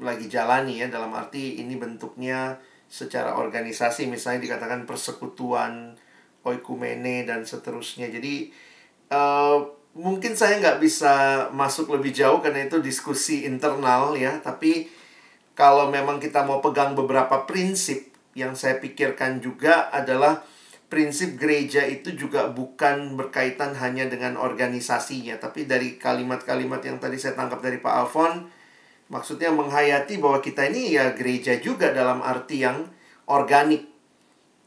lagi 0.00 0.26
jalani 0.32 0.80
ya 0.80 0.88
dalam 0.88 1.12
arti 1.12 1.60
ini 1.60 1.76
bentuknya 1.76 2.56
secara 2.88 3.36
organisasi 3.36 4.08
misalnya 4.08 4.48
dikatakan 4.48 4.88
persekutuan 4.88 5.94
oikumene 6.40 7.28
dan 7.28 7.44
seterusnya. 7.44 8.08
Jadi 8.08 8.50
uh, 9.12 9.60
mungkin 9.92 10.32
saya 10.36 10.56
nggak 10.60 10.80
bisa 10.80 11.46
masuk 11.52 11.92
lebih 11.92 12.16
jauh 12.16 12.40
karena 12.40 12.64
itu 12.64 12.80
diskusi 12.84 13.48
internal 13.48 14.12
ya 14.12 14.40
tapi 14.44 14.92
kalau 15.56 15.88
memang 15.88 16.20
kita 16.20 16.44
mau 16.44 16.60
pegang 16.60 16.92
beberapa 16.92 17.48
prinsip 17.48 18.12
yang 18.36 18.52
saya 18.52 18.76
pikirkan 18.76 19.40
juga 19.40 19.88
adalah 19.88 20.44
prinsip 20.96 21.36
gereja 21.36 21.84
itu 21.84 22.16
juga 22.16 22.48
bukan 22.48 23.20
berkaitan 23.20 23.76
hanya 23.76 24.08
dengan 24.08 24.40
organisasinya 24.40 25.36
tapi 25.36 25.68
dari 25.68 26.00
kalimat-kalimat 26.00 26.80
yang 26.80 26.96
tadi 26.96 27.20
saya 27.20 27.36
tangkap 27.36 27.60
dari 27.60 27.76
Pak 27.76 27.92
Alfon 27.92 28.56
Maksudnya 29.06 29.54
menghayati 29.54 30.18
bahwa 30.18 30.42
kita 30.42 30.66
ini 30.66 30.98
ya 30.98 31.14
gereja 31.14 31.54
juga 31.62 31.94
dalam 31.94 32.18
arti 32.26 32.66
yang 32.66 32.90
organik. 33.30 33.86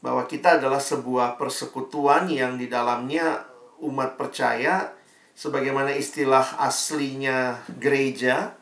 Bahwa 0.00 0.24
kita 0.24 0.56
adalah 0.56 0.80
sebuah 0.80 1.36
persekutuan 1.36 2.24
yang 2.32 2.56
di 2.56 2.64
dalamnya 2.64 3.44
umat 3.84 4.16
percaya 4.16 4.96
sebagaimana 5.36 5.92
istilah 5.92 6.56
aslinya 6.56 7.60
gereja, 7.76 8.56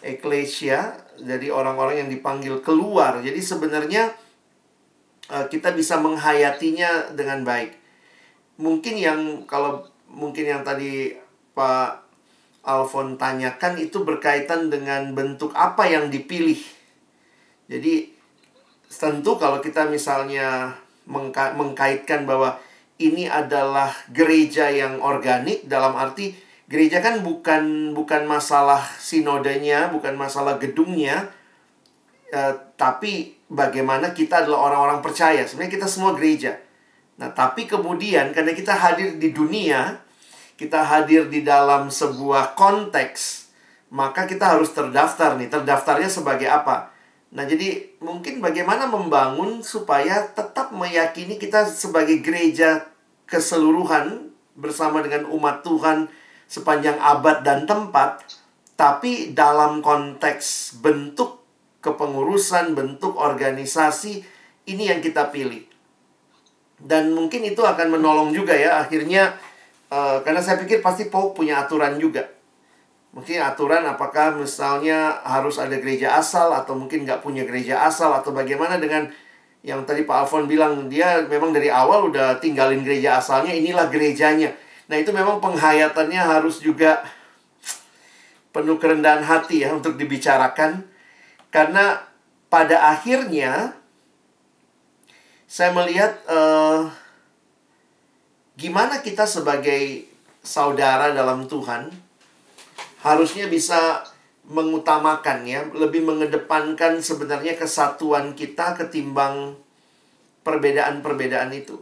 eklesia, 0.00 0.96
jadi 1.20 1.52
orang-orang 1.52 2.08
yang 2.08 2.10
dipanggil 2.12 2.64
keluar. 2.64 3.20
Jadi 3.20 3.44
sebenarnya 3.44 4.16
kita 5.30 5.70
bisa 5.72 5.98
menghayatinya 6.02 7.14
dengan 7.14 7.46
baik. 7.46 7.78
Mungkin 8.58 8.94
yang 8.98 9.20
kalau 9.46 9.86
mungkin 10.10 10.44
yang 10.44 10.66
tadi 10.66 11.14
Pak 11.54 12.02
Alfon 12.66 13.16
tanyakan 13.16 13.80
itu 13.80 14.04
berkaitan 14.04 14.68
dengan 14.68 15.16
bentuk 15.16 15.54
apa 15.56 15.88
yang 15.88 16.12
dipilih. 16.12 16.60
Jadi 17.70 18.12
tentu 18.90 19.38
kalau 19.38 19.62
kita 19.62 19.86
misalnya 19.86 20.74
mengka 21.06 21.54
mengkaitkan 21.56 22.26
bahwa 22.28 22.58
ini 23.00 23.30
adalah 23.30 23.88
gereja 24.12 24.68
yang 24.68 25.00
organik 25.00 25.64
dalam 25.64 25.96
arti 25.96 26.36
gereja 26.68 27.00
kan 27.00 27.24
bukan 27.24 27.96
bukan 27.96 28.28
masalah 28.28 28.84
sinodenya, 29.00 29.88
bukan 29.88 30.14
masalah 30.14 30.60
gedungnya, 30.60 31.32
eh, 32.30 32.54
tapi 32.76 33.39
bagaimana 33.50 34.14
kita 34.14 34.46
adalah 34.46 34.70
orang-orang 34.70 35.02
percaya. 35.02 35.42
Sebenarnya 35.44 35.74
kita 35.76 35.88
semua 35.90 36.14
gereja. 36.14 36.56
Nah, 37.20 37.28
tapi 37.34 37.66
kemudian 37.68 38.32
karena 38.32 38.54
kita 38.56 38.72
hadir 38.72 39.18
di 39.20 39.34
dunia, 39.34 40.00
kita 40.56 40.80
hadir 40.86 41.28
di 41.28 41.44
dalam 41.44 41.92
sebuah 41.92 42.56
konteks, 42.56 43.52
maka 43.92 44.24
kita 44.24 44.56
harus 44.56 44.72
terdaftar 44.72 45.36
nih. 45.36 45.50
Terdaftarnya 45.52 46.08
sebagai 46.08 46.48
apa? 46.48 46.94
Nah, 47.30 47.44
jadi 47.44 47.98
mungkin 48.00 48.40
bagaimana 48.40 48.88
membangun 48.88 49.60
supaya 49.60 50.30
tetap 50.32 50.72
meyakini 50.72 51.36
kita 51.36 51.66
sebagai 51.68 52.24
gereja 52.24 52.88
keseluruhan 53.28 54.32
bersama 54.58 55.04
dengan 55.04 55.30
umat 55.30 55.62
Tuhan 55.62 56.10
sepanjang 56.50 56.98
abad 56.98 57.46
dan 57.46 57.62
tempat, 57.68 58.26
tapi 58.74 59.30
dalam 59.30 59.78
konteks 59.78 60.80
bentuk 60.82 61.39
kepengurusan, 61.80 62.76
bentuk 62.76 63.16
organisasi, 63.16 64.24
ini 64.68 64.88
yang 64.88 65.00
kita 65.00 65.32
pilih. 65.32 65.64
Dan 66.80 67.12
mungkin 67.12 67.44
itu 67.44 67.60
akan 67.60 67.92
menolong 67.98 68.32
juga 68.32 68.56
ya, 68.56 68.80
akhirnya 68.80 69.36
Uh, 69.90 70.22
karena 70.22 70.38
saya 70.38 70.54
pikir 70.62 70.78
pasti 70.78 71.10
Pope 71.10 71.42
punya 71.42 71.66
aturan 71.66 71.98
juga. 71.98 72.22
Mungkin 73.10 73.42
aturan 73.42 73.82
apakah 73.90 74.38
misalnya 74.38 75.18
harus 75.26 75.58
ada 75.58 75.74
gereja 75.82 76.14
asal 76.14 76.54
atau 76.54 76.78
mungkin 76.78 77.02
nggak 77.02 77.26
punya 77.26 77.42
gereja 77.42 77.82
asal 77.82 78.14
atau 78.14 78.30
bagaimana 78.30 78.78
dengan 78.78 79.10
yang 79.66 79.82
tadi 79.82 80.06
Pak 80.06 80.14
Alfon 80.14 80.46
bilang 80.46 80.86
dia 80.86 81.26
memang 81.26 81.50
dari 81.50 81.74
awal 81.74 82.06
udah 82.06 82.38
tinggalin 82.38 82.86
gereja 82.86 83.18
asalnya 83.18 83.50
inilah 83.50 83.90
gerejanya. 83.90 84.54
Nah 84.86 84.94
itu 84.94 85.10
memang 85.10 85.42
penghayatannya 85.42 86.22
harus 86.22 86.62
juga 86.62 87.02
penuh 88.54 88.78
kerendahan 88.78 89.26
hati 89.26 89.66
ya 89.66 89.74
untuk 89.74 89.98
dibicarakan 89.98 90.86
karena 91.50 92.02
pada 92.50 92.94
akhirnya 92.94 93.74
saya 95.50 95.74
melihat 95.74 96.14
uh, 96.30 96.86
gimana 98.54 99.02
kita 99.02 99.26
sebagai 99.26 100.06
saudara 100.46 101.10
dalam 101.10 101.50
Tuhan 101.50 101.90
harusnya 103.02 103.50
bisa 103.50 104.06
mengutamakan 104.50 105.46
ya, 105.46 105.62
lebih 105.70 106.02
mengedepankan 106.02 106.98
sebenarnya 106.98 107.54
kesatuan 107.54 108.34
kita 108.34 108.74
ketimbang 108.74 109.54
perbedaan-perbedaan 110.42 111.54
itu. 111.54 111.78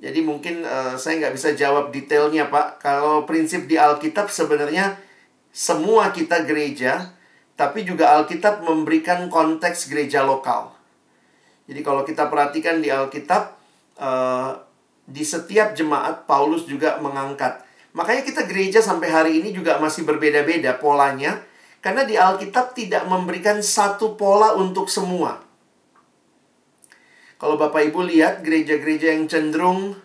Jadi 0.00 0.24
mungkin 0.24 0.64
uh, 0.64 0.96
saya 0.96 1.20
nggak 1.20 1.36
bisa 1.36 1.52
jawab 1.52 1.92
detailnya 1.92 2.48
Pak. 2.48 2.80
Kalau 2.80 3.28
prinsip 3.28 3.68
di 3.68 3.76
Alkitab 3.76 4.32
sebenarnya 4.32 4.96
semua 5.52 6.08
kita 6.08 6.48
gereja, 6.48 7.12
tapi 7.60 7.84
juga 7.84 8.16
Alkitab 8.16 8.64
memberikan 8.64 9.28
konteks 9.28 9.92
gereja 9.92 10.24
lokal. 10.24 10.72
Jadi 11.68 11.84
kalau 11.84 12.08
kita 12.08 12.32
perhatikan 12.32 12.80
di 12.80 12.88
Alkitab, 12.88 13.52
uh, 14.00 14.56
di 15.04 15.20
setiap 15.20 15.76
jemaat 15.76 16.24
Paulus 16.24 16.64
juga 16.64 16.96
mengangkat. 17.04 17.60
Makanya 17.92 18.24
kita 18.24 18.48
gereja 18.48 18.80
sampai 18.80 19.12
hari 19.12 19.32
ini 19.44 19.52
juga 19.52 19.76
masih 19.76 20.08
berbeda-beda 20.08 20.80
polanya 20.80 21.44
karena 21.84 22.08
di 22.08 22.16
Alkitab 22.16 22.72
tidak 22.72 23.04
memberikan 23.04 23.60
satu 23.60 24.16
pola 24.16 24.56
untuk 24.56 24.88
semua. 24.88 25.44
Kalau 27.36 27.60
Bapak 27.60 27.92
Ibu 27.92 28.08
lihat 28.08 28.40
gereja-gereja 28.40 29.12
yang 29.12 29.28
cenderung 29.28 30.00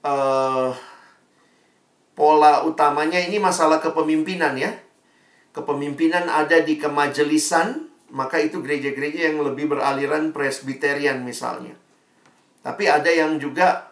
uh, 0.00 0.70
pola 2.16 2.64
utamanya 2.64 3.20
ini 3.20 3.36
masalah 3.36 3.84
kepemimpinan 3.84 4.56
ya. 4.56 4.72
Kepemimpinan 5.50 6.30
ada 6.30 6.62
di 6.62 6.78
kemajelisan, 6.78 7.90
maka 8.14 8.38
itu 8.38 8.62
gereja-gereja 8.62 9.34
yang 9.34 9.42
lebih 9.42 9.66
beraliran 9.70 10.30
presbiterian 10.30 11.22
misalnya. 11.26 11.74
Tapi 12.60 12.86
ada 12.86 13.10
yang 13.10 13.40
juga 13.40 13.90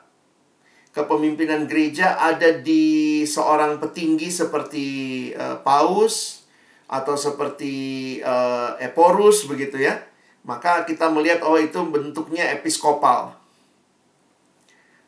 kepemimpinan 0.94 1.66
gereja 1.66 2.18
ada 2.18 2.50
di 2.58 3.22
seorang 3.22 3.78
petinggi 3.82 4.28
seperti 4.30 4.86
uh, 5.34 5.62
Paus 5.62 6.46
atau 6.88 7.14
seperti 7.14 7.74
uh, 8.22 8.78
Eporus 8.78 9.46
begitu 9.50 9.82
ya. 9.82 9.98
Maka 10.46 10.86
kita 10.88 11.10
melihat 11.12 11.44
oh 11.44 11.58
itu 11.60 11.82
bentuknya 11.90 12.54
episkopal. 12.56 13.36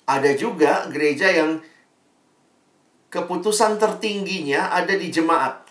Ada 0.05 0.35
juga 0.35 0.91
gereja 0.91 1.31
yang 1.31 1.63
keputusan 3.09 3.79
tertingginya 3.79 4.75
ada 4.75 4.93
di 4.99 5.09
jemaat. 5.09 5.70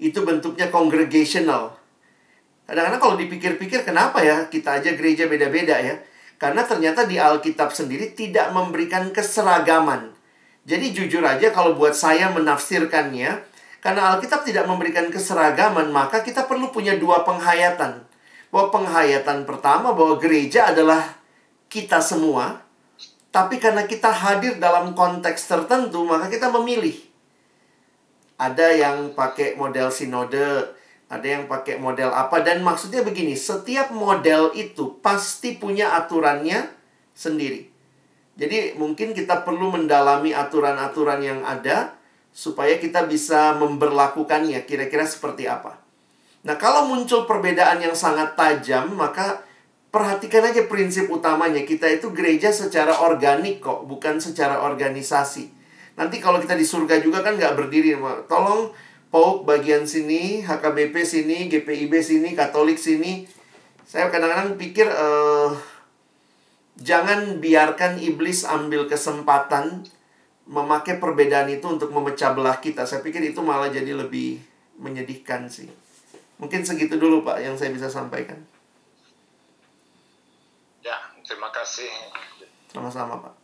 Itu 0.00 0.24
bentuknya 0.24 0.72
congregational. 0.72 1.76
Kadang-kadang 2.64 3.02
kalau 3.02 3.16
dipikir-pikir 3.20 3.84
kenapa 3.84 4.24
ya 4.24 4.48
kita 4.48 4.80
aja 4.80 4.96
gereja 4.96 5.28
beda-beda 5.28 5.76
ya. 5.76 6.00
Karena 6.40 6.64
ternyata 6.64 7.04
di 7.04 7.20
Alkitab 7.20 7.68
sendiri 7.68 8.16
tidak 8.16 8.56
memberikan 8.56 9.12
keseragaman. 9.12 10.16
Jadi 10.64 10.96
jujur 10.96 11.20
aja 11.20 11.52
kalau 11.52 11.76
buat 11.76 11.92
saya 11.92 12.32
menafsirkannya, 12.32 13.44
karena 13.84 14.16
Alkitab 14.16 14.48
tidak 14.48 14.64
memberikan 14.64 15.08
keseragaman, 15.12 15.92
maka 15.92 16.24
kita 16.24 16.48
perlu 16.48 16.72
punya 16.72 16.96
dua 16.96 17.24
penghayatan. 17.28 18.08
bahwa 18.50 18.66
penghayatan 18.74 19.46
pertama 19.46 19.94
bahwa 19.94 20.18
gereja 20.18 20.74
adalah 20.74 21.22
kita 21.70 22.02
semua, 22.02 22.66
tapi 23.30 23.62
karena 23.62 23.86
kita 23.86 24.10
hadir 24.10 24.58
dalam 24.58 24.90
konteks 24.90 25.46
tertentu, 25.46 26.02
maka 26.02 26.26
kita 26.26 26.50
memilih. 26.50 27.09
Ada 28.40 28.72
yang 28.72 29.12
pakai 29.12 29.60
model 29.60 29.92
sinode, 29.92 30.72
ada 31.12 31.26
yang 31.26 31.44
pakai 31.44 31.76
model 31.76 32.08
apa 32.08 32.40
dan 32.40 32.64
maksudnya 32.64 33.04
begini, 33.04 33.36
setiap 33.36 33.92
model 33.92 34.56
itu 34.56 34.96
pasti 35.04 35.60
punya 35.60 35.92
aturannya 36.00 36.72
sendiri. 37.12 37.68
Jadi 38.40 38.80
mungkin 38.80 39.12
kita 39.12 39.44
perlu 39.44 39.76
mendalami 39.76 40.32
aturan-aturan 40.32 41.20
yang 41.20 41.44
ada 41.44 42.00
supaya 42.32 42.80
kita 42.80 43.04
bisa 43.04 43.58
memberlakukannya 43.60 44.64
kira-kira 44.64 45.04
seperti 45.04 45.44
apa. 45.44 45.76
Nah, 46.40 46.56
kalau 46.56 46.88
muncul 46.88 47.28
perbedaan 47.28 47.84
yang 47.84 47.92
sangat 47.92 48.32
tajam, 48.32 48.96
maka 48.96 49.44
perhatikan 49.92 50.48
aja 50.48 50.64
prinsip 50.64 51.12
utamanya. 51.12 51.68
Kita 51.68 51.84
itu 51.90 52.08
gereja 52.16 52.48
secara 52.48 53.04
organik 53.04 53.60
kok, 53.60 53.84
bukan 53.84 54.22
secara 54.22 54.64
organisasi. 54.64 55.59
Nanti 55.98 56.22
kalau 56.22 56.38
kita 56.38 56.54
di 56.54 56.66
surga 56.66 57.00
juga 57.02 57.24
kan 57.24 57.34
nggak 57.38 57.56
berdiri. 57.58 57.96
Tolong 58.30 58.70
POK 59.10 59.42
bagian 59.42 59.82
sini, 59.82 60.46
HKBP 60.46 60.94
sini, 61.02 61.50
GPIB 61.50 61.98
sini, 61.98 62.38
Katolik 62.38 62.78
sini. 62.78 63.26
Saya 63.82 64.06
kadang-kadang 64.06 64.54
pikir 64.54 64.86
uh, 64.86 65.50
jangan 66.78 67.42
biarkan 67.42 67.98
iblis 67.98 68.46
ambil 68.46 68.86
kesempatan 68.86 69.82
memakai 70.46 71.02
perbedaan 71.02 71.50
itu 71.50 71.66
untuk 71.66 71.90
memecah 71.90 72.30
belah 72.34 72.62
kita. 72.62 72.86
Saya 72.86 73.02
pikir 73.02 73.22
itu 73.22 73.42
malah 73.42 73.66
jadi 73.66 73.94
lebih 73.94 74.38
menyedihkan 74.78 75.50
sih. 75.50 75.66
Mungkin 76.38 76.62
segitu 76.62 76.96
dulu 76.96 77.26
Pak 77.26 77.42
yang 77.42 77.58
saya 77.58 77.74
bisa 77.74 77.90
sampaikan. 77.90 78.38
Ya, 80.80 80.96
terima 81.26 81.50
kasih. 81.50 81.90
Sama-sama 82.70 83.18
Pak. 83.20 83.39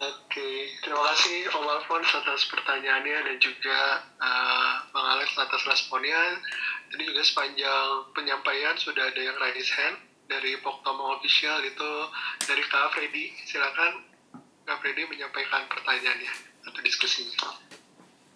Oke, 0.00 0.80
terima 0.80 1.02
kasih 1.12 1.44
Om 1.52 1.66
Alfons 1.68 2.08
atas 2.08 2.48
pertanyaannya 2.48 3.20
dan 3.20 3.36
juga 3.36 4.00
uh, 4.16 4.88
Bang 4.96 5.08
Alex 5.12 5.36
atas 5.36 5.60
responnya. 5.68 6.40
Tadi 6.88 7.04
juga 7.04 7.20
sepanjang 7.20 8.08
penyampaian 8.16 8.80
sudah 8.80 9.12
ada 9.12 9.20
yang 9.20 9.36
raise 9.36 9.68
hand 9.76 10.00
dari 10.24 10.56
Poktoma 10.64 11.20
Official 11.20 11.60
itu 11.68 11.92
dari 12.48 12.64
Kak 12.64 12.96
Freddy. 12.96 13.28
Silakan 13.44 14.08
Kak 14.64 14.80
Freddy 14.80 15.04
menyampaikan 15.04 15.68
pertanyaannya 15.68 16.32
atau 16.64 16.80
diskusinya. 16.80 17.60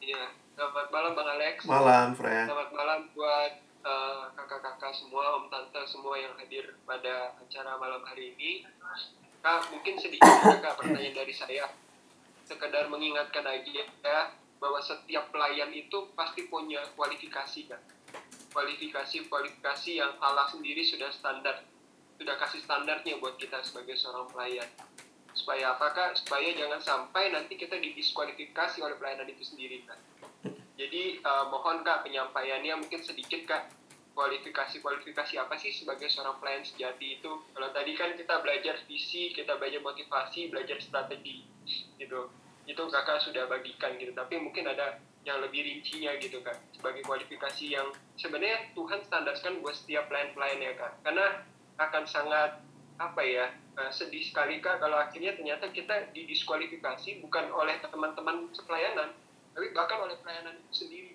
Iya, 0.05 0.37
Selamat 0.55 0.87
malam 0.95 1.19
Bang 1.19 1.31
Alex. 1.35 1.67
Malam, 1.67 2.09
Fred. 2.15 2.47
Selamat 2.47 2.71
malam 2.71 3.11
buat 3.17 3.53
uh, 3.83 4.31
kakak-kakak 4.39 4.95
semua, 4.95 5.41
om 5.41 5.51
tante 5.51 5.83
semua 5.91 6.15
yang 6.15 6.31
hadir 6.39 6.79
pada 6.87 7.35
acara 7.41 7.75
malam 7.75 8.07
hari 8.07 8.39
ini. 8.39 8.63
Kak, 9.45 9.69
mungkin 9.69 10.01
sedikit 10.01 10.25
kak 10.41 10.81
pertanyaan 10.81 11.13
dari 11.13 11.35
saya. 11.37 11.69
Sekedar 12.49 12.89
mengingatkan 12.89 13.45
aja 13.45 13.85
ya 13.85 14.33
bahwa 14.57 14.81
setiap 14.81 15.29
pelayan 15.29 15.69
itu 15.77 16.09
pasti 16.17 16.49
punya 16.49 16.81
kualifikasi 16.97 17.69
kan. 17.69 17.81
Kualifikasi-kualifikasi 18.57 19.91
yang 20.01 20.17
Allah 20.25 20.49
sendiri 20.49 20.81
sudah 20.81 21.13
standar, 21.13 21.61
sudah 22.17 22.41
kasih 22.41 22.65
standarnya 22.65 23.21
buat 23.21 23.37
kita 23.37 23.61
sebagai 23.61 24.01
seorang 24.01 24.33
pelayan 24.33 24.71
supaya 25.35 25.75
apakah 25.75 26.15
supaya 26.15 26.55
jangan 26.55 26.79
sampai 26.79 27.35
nanti 27.35 27.59
kita 27.59 27.75
didiskualifikasi 27.75 28.79
oleh 28.79 28.95
pelayanan 28.97 29.27
itu 29.27 29.43
sendiri 29.43 29.83
kan 29.83 29.99
jadi 30.79 31.19
uh, 31.27 31.51
mohon 31.51 31.83
kak 31.83 32.07
penyampaiannya 32.07 32.79
mungkin 32.79 33.03
sedikit 33.03 33.43
kak 33.51 33.67
kualifikasi-kualifikasi 34.15 35.35
apa 35.43 35.59
sih 35.59 35.75
sebagai 35.75 36.07
seorang 36.07 36.39
pelayan 36.39 36.63
sejati 36.63 37.21
itu? 37.21 37.33
Kalau 37.51 37.69
tadi 37.75 37.93
kan 37.99 38.15
kita 38.15 38.41
belajar 38.41 38.79
visi 38.87 39.35
kita 39.35 39.59
belajar 39.59 39.83
motivasi 39.83 40.49
belajar 40.49 40.79
strategi 40.81 41.45
gitu. 41.99 42.31
Itu 42.65 42.83
kakak 42.89 43.21
sudah 43.21 43.51
bagikan 43.51 43.99
gitu. 43.99 44.15
Tapi 44.15 44.41
mungkin 44.41 44.71
ada 44.71 45.03
yang 45.25 45.41
lebih 45.41 45.65
rincinya 45.65 46.13
gitu 46.21 46.45
kan 46.45 46.55
sebagai 46.77 47.01
kualifikasi 47.05 47.65
yang 47.65 47.89
sebenarnya 48.21 48.77
Tuhan 48.77 49.01
standarkan 49.09 49.65
buat 49.65 49.75
setiap 49.75 50.09
pelayan-pelayan 50.09 50.61
ya 50.63 50.73
kak. 50.79 50.93
Karena 51.03 51.27
akan 51.77 52.05
sangat 52.07 52.63
apa 52.95 53.23
ya 53.27 53.51
uh, 53.75 53.91
sedih 53.91 54.23
sekali 54.23 54.63
kak 54.63 54.79
kalau 54.79 54.95
akhirnya 54.95 55.35
ternyata 55.35 55.67
kita 55.75 56.15
didiskualifikasi 56.15 57.19
bukan 57.27 57.51
oleh 57.51 57.83
teman-teman 57.83 58.47
sepelayanan 58.55 59.11
tapi 59.55 59.71
bahkan 59.75 59.99
oleh 60.03 60.15
pelayanan 60.23 60.55
itu 60.59 60.87
sendiri 60.87 61.14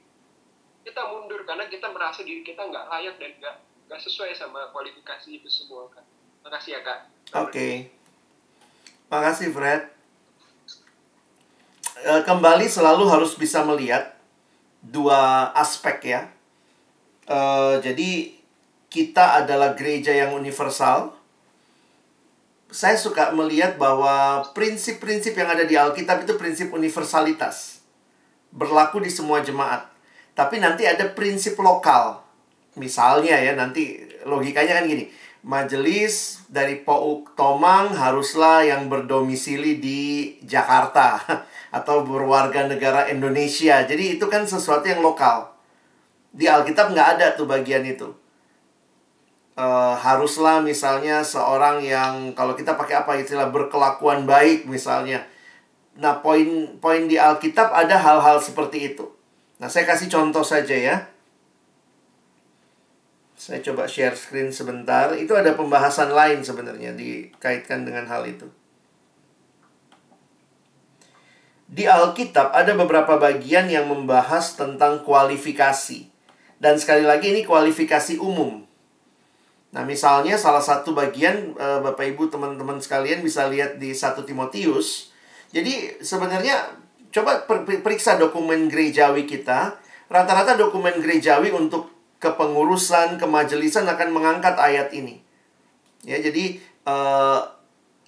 kita 0.83 1.01
mundur 1.11 1.41
karena 1.43 1.67
kita 1.67 1.87
merasa 1.91 2.23
diri 2.23 2.41
kita 2.41 2.65
nggak 2.65 2.85
layak 2.87 3.15
dan 3.19 3.31
nggak 3.39 3.55
nggak 3.89 4.01
sesuai 4.05 4.31
sama 4.37 4.69
kualifikasi 4.69 5.41
itu 5.41 5.49
semua 5.49 5.89
kan 5.89 6.05
makasih 6.45 6.79
ya 6.79 6.81
kak. 6.85 6.99
Oke. 7.35 7.51
Okay. 7.51 7.73
makasih 9.09 9.49
Fred. 9.49 9.89
E, 11.99 12.11
kembali 12.23 12.69
selalu 12.69 13.09
harus 13.09 13.33
bisa 13.33 13.65
melihat 13.65 14.13
dua 14.79 15.51
aspek 15.57 15.97
ya. 16.05 16.21
E, 17.25 17.39
jadi 17.81 18.39
kita 18.89 19.45
adalah 19.45 19.77
gereja 19.77 20.13
yang 20.13 20.33
universal. 20.33 21.13
Saya 22.69 22.97
suka 23.01 23.33
melihat 23.33 23.81
bahwa 23.81 24.45
prinsip-prinsip 24.53 25.33
yang 25.33 25.49
ada 25.49 25.65
di 25.65 25.73
Alkitab 25.73 26.25
itu 26.25 26.37
prinsip 26.37 26.69
universalitas. 26.69 27.81
Berlaku 28.53 29.01
di 29.01 29.09
semua 29.09 29.41
jemaat. 29.41 29.89
Tapi 30.39 30.63
nanti 30.63 30.87
ada 30.87 31.03
prinsip 31.11 31.59
lokal. 31.59 32.23
Misalnya 32.79 33.35
ya, 33.35 33.59
nanti 33.59 33.99
logikanya 34.23 34.79
kan 34.79 34.87
gini. 34.87 35.11
Majelis 35.43 36.43
dari 36.47 36.79
Pouk 36.79 37.35
Tomang 37.35 37.91
haruslah 37.91 38.63
yang 38.63 38.87
berdomisili 38.87 39.83
di 39.83 40.35
Jakarta 40.47 41.19
atau 41.77 42.07
berwarga 42.07 42.71
negara 42.71 43.11
Indonesia. 43.11 43.83
Jadi 43.83 44.15
itu 44.15 44.25
kan 44.31 44.47
sesuatu 44.47 44.87
yang 44.87 45.03
lokal. 45.03 45.51
Di 46.31 46.47
Alkitab 46.47 46.95
nggak 46.95 47.09
ada 47.19 47.35
tuh 47.35 47.43
bagian 47.43 47.83
itu. 47.83 48.07
Uh, 49.59 49.91
haruslah 49.99 50.63
misalnya 50.63 51.19
seorang 51.19 51.83
yang 51.83 52.31
kalau 52.31 52.55
kita 52.55 52.79
pakai 52.79 53.03
apa 53.03 53.19
istilah 53.19 53.51
berkelakuan 53.51 54.23
baik 54.23 54.63
misalnya 54.71 55.27
Nah, 55.99 56.23
poin-poin 56.23 57.11
di 57.11 57.19
Alkitab 57.19 57.75
ada 57.75 57.99
hal-hal 57.99 58.39
seperti 58.39 58.95
itu. 58.95 59.18
Nah, 59.59 59.67
saya 59.67 59.83
kasih 59.83 60.07
contoh 60.07 60.41
saja 60.41 60.73
ya. 60.73 60.95
Saya 63.39 63.59
coba 63.63 63.87
share 63.87 64.15
screen 64.15 64.51
sebentar. 64.51 65.11
Itu 65.15 65.35
ada 65.35 65.55
pembahasan 65.55 66.11
lain 66.11 66.43
sebenarnya 66.43 66.95
dikaitkan 66.95 67.83
dengan 67.83 68.07
hal 68.07 68.27
itu. 68.27 68.47
Di 71.69 71.85
Alkitab 71.85 72.55
ada 72.55 72.73
beberapa 72.73 73.21
bagian 73.21 73.69
yang 73.69 73.87
membahas 73.87 74.57
tentang 74.57 75.05
kualifikasi. 75.05 76.09
Dan 76.59 76.75
sekali 76.75 77.07
lagi 77.07 77.31
ini 77.31 77.45
kualifikasi 77.45 78.19
umum. 78.19 78.65
Nah, 79.69 79.85
misalnya 79.85 80.35
salah 80.35 80.63
satu 80.63 80.97
bagian 80.97 81.53
eh, 81.53 81.79
Bapak 81.79 82.15
Ibu 82.15 82.27
teman-teman 82.33 82.81
sekalian 82.81 83.21
bisa 83.21 83.45
lihat 83.47 83.77
di 83.77 83.93
1 83.93 84.17
Timotius 84.25 85.09
jadi 85.49 85.97
sebenarnya 86.01 86.77
coba 87.09 87.45
periksa 87.83 88.17
dokumen 88.17 88.69
gerejawi 88.69 89.25
kita. 89.25 89.77
Rata-rata 90.09 90.57
dokumen 90.57 90.97
gerejawi 90.97 91.53
untuk 91.53 91.93
kepengurusan, 92.17 93.21
kemajelisan 93.21 93.85
akan 93.85 94.09
mengangkat 94.09 94.57
ayat 94.57 94.89
ini. 94.91 95.21
Ya, 96.01 96.17
jadi 96.17 96.57
uh, 96.89 97.45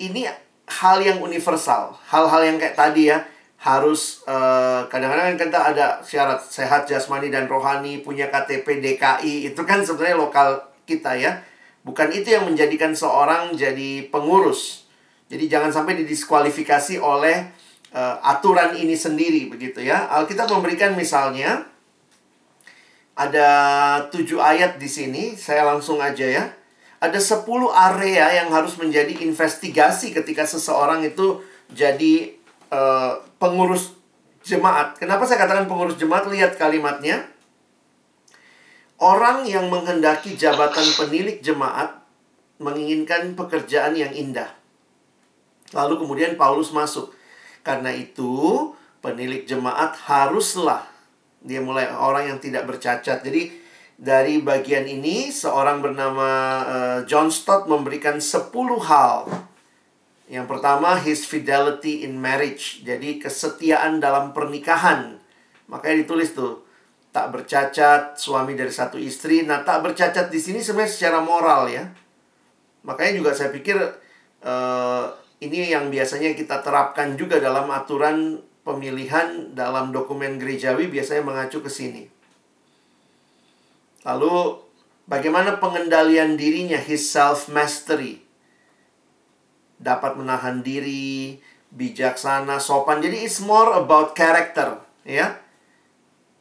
ini 0.02 0.26
hal 0.66 0.98
yang 1.04 1.22
universal, 1.22 1.94
hal-hal 2.10 2.42
yang 2.48 2.58
kayak 2.58 2.74
tadi 2.74 3.12
ya 3.12 3.28
harus 3.62 4.26
kadang 4.26 4.90
kadang-kadang 4.90 5.38
kan 5.38 5.38
kita 5.38 5.60
ada 5.62 5.88
syarat 6.02 6.42
sehat 6.42 6.90
jasmani 6.90 7.30
dan 7.30 7.46
rohani, 7.46 8.02
punya 8.02 8.26
KTP 8.34 8.82
DKI, 8.82 9.54
itu 9.54 9.62
kan 9.62 9.86
sebenarnya 9.86 10.18
lokal 10.18 10.50
kita 10.90 11.14
ya. 11.14 11.46
Bukan 11.86 12.10
itu 12.10 12.34
yang 12.34 12.50
menjadikan 12.50 12.98
seorang 12.98 13.54
jadi 13.54 14.10
pengurus. 14.10 14.90
Jadi 15.30 15.46
jangan 15.46 15.70
sampai 15.70 15.94
didiskualifikasi 16.02 16.98
oleh 16.98 17.54
uh, 17.96 18.18
aturan 18.24 18.76
ini 18.76 18.96
sendiri 18.96 19.48
begitu 19.52 19.84
ya. 19.84 20.08
Alkitab 20.12 20.52
memberikan 20.52 20.96
misalnya 20.96 21.68
ada 23.16 23.50
tujuh 24.10 24.40
ayat 24.40 24.80
di 24.82 24.88
sini, 24.88 25.36
saya 25.36 25.68
langsung 25.68 26.00
aja 26.02 26.26
ya. 26.26 26.44
Ada 27.02 27.18
sepuluh 27.18 27.74
area 27.74 28.30
yang 28.42 28.54
harus 28.54 28.78
menjadi 28.78 29.26
investigasi 29.26 30.14
ketika 30.14 30.46
seseorang 30.46 31.02
itu 31.02 31.42
jadi 31.74 32.38
uh, 32.70 33.26
pengurus 33.42 33.98
jemaat. 34.46 34.98
Kenapa 35.02 35.26
saya 35.26 35.42
katakan 35.42 35.66
pengurus 35.66 35.98
jemaat? 35.98 36.30
Lihat 36.30 36.62
kalimatnya. 36.62 37.26
Orang 39.02 39.50
yang 39.50 39.66
menghendaki 39.74 40.38
jabatan 40.38 40.86
penilik 40.94 41.42
jemaat 41.42 42.06
menginginkan 42.62 43.34
pekerjaan 43.34 43.98
yang 43.98 44.14
indah. 44.14 44.54
Lalu 45.74 46.06
kemudian 46.06 46.38
Paulus 46.38 46.70
masuk. 46.70 47.10
Karena 47.62 47.94
itu, 47.94 48.70
penilik 49.02 49.46
jemaat 49.46 49.98
haruslah 50.06 50.92
dia 51.42 51.58
mulai 51.60 51.90
orang 51.90 52.34
yang 52.34 52.40
tidak 52.40 52.70
bercacat. 52.70 53.26
Jadi 53.26 53.50
dari 53.98 54.42
bagian 54.42 54.86
ini 54.86 55.34
seorang 55.34 55.82
bernama 55.82 56.30
uh, 56.66 57.00
John 57.10 57.34
Stott 57.34 57.66
memberikan 57.66 58.22
10 58.22 58.54
hal. 58.86 59.26
Yang 60.32 60.48
pertama 60.48 60.96
his 61.02 61.26
fidelity 61.26 62.06
in 62.06 62.22
marriage. 62.22 62.86
Jadi 62.86 63.18
kesetiaan 63.20 63.98
dalam 64.00 64.32
pernikahan. 64.32 65.18
Makanya 65.68 66.06
ditulis 66.06 66.32
tuh 66.32 66.64
tak 67.12 67.34
bercacat 67.36 68.16
suami 68.16 68.56
dari 68.56 68.72
satu 68.72 68.96
istri. 68.96 69.44
Nah, 69.44 69.68
tak 69.68 69.84
bercacat 69.84 70.32
di 70.32 70.40
sini 70.40 70.64
sebenarnya 70.64 70.94
secara 70.94 71.20
moral 71.20 71.68
ya. 71.68 71.84
Makanya 72.88 73.20
juga 73.20 73.32
saya 73.36 73.52
pikir 73.52 73.76
uh, 74.46 75.06
ini 75.42 75.74
yang 75.74 75.90
biasanya 75.90 76.38
kita 76.38 76.62
terapkan 76.62 77.18
juga 77.18 77.42
dalam 77.42 77.66
aturan 77.74 78.38
pemilihan 78.62 79.58
dalam 79.58 79.90
dokumen 79.90 80.38
gerejawi 80.38 80.86
biasanya 80.86 81.26
mengacu 81.26 81.66
ke 81.66 81.70
sini. 81.70 82.06
Lalu 84.06 84.62
bagaimana 85.10 85.58
pengendalian 85.58 86.38
dirinya, 86.38 86.78
his 86.78 87.10
self 87.10 87.50
mastery. 87.50 88.22
Dapat 89.82 90.14
menahan 90.14 90.62
diri, 90.62 91.42
bijaksana, 91.74 92.62
sopan. 92.62 93.02
Jadi 93.02 93.26
it's 93.26 93.42
more 93.42 93.74
about 93.82 94.14
character, 94.14 94.78
ya. 95.02 95.42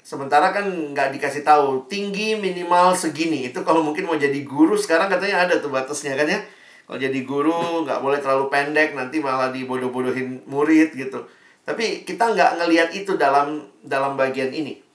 Sementara 0.05 0.53
kan 0.53 0.69
nggak 0.93 1.17
dikasih 1.17 1.41
tahu 1.41 1.89
tinggi 1.89 2.37
minimal 2.37 2.93
segini. 2.93 3.49
Itu 3.49 3.65
kalau 3.65 3.81
mungkin 3.81 4.05
mau 4.05 4.21
jadi 4.21 4.45
guru 4.45 4.77
sekarang 4.77 5.09
katanya 5.09 5.49
ada 5.49 5.57
tuh 5.57 5.73
batasnya 5.73 6.21
kan 6.21 6.29
ya. 6.29 6.41
Kalau 6.91 6.99
jadi 6.99 7.23
guru 7.23 7.87
nggak 7.87 8.03
boleh 8.03 8.19
terlalu 8.19 8.51
pendek 8.51 8.99
nanti 8.99 9.23
malah 9.23 9.55
dibodoh-bodohin 9.55 10.43
murid 10.51 10.91
gitu. 10.99 11.23
Tapi 11.63 12.03
kita 12.03 12.35
nggak 12.35 12.59
ngelihat 12.59 12.91
itu 12.99 13.15
dalam 13.15 13.63
dalam 13.87 14.19
bagian 14.19 14.51
ini 14.51 14.91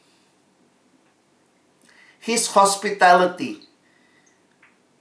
his 2.25 2.49
hospitality. 2.51 3.61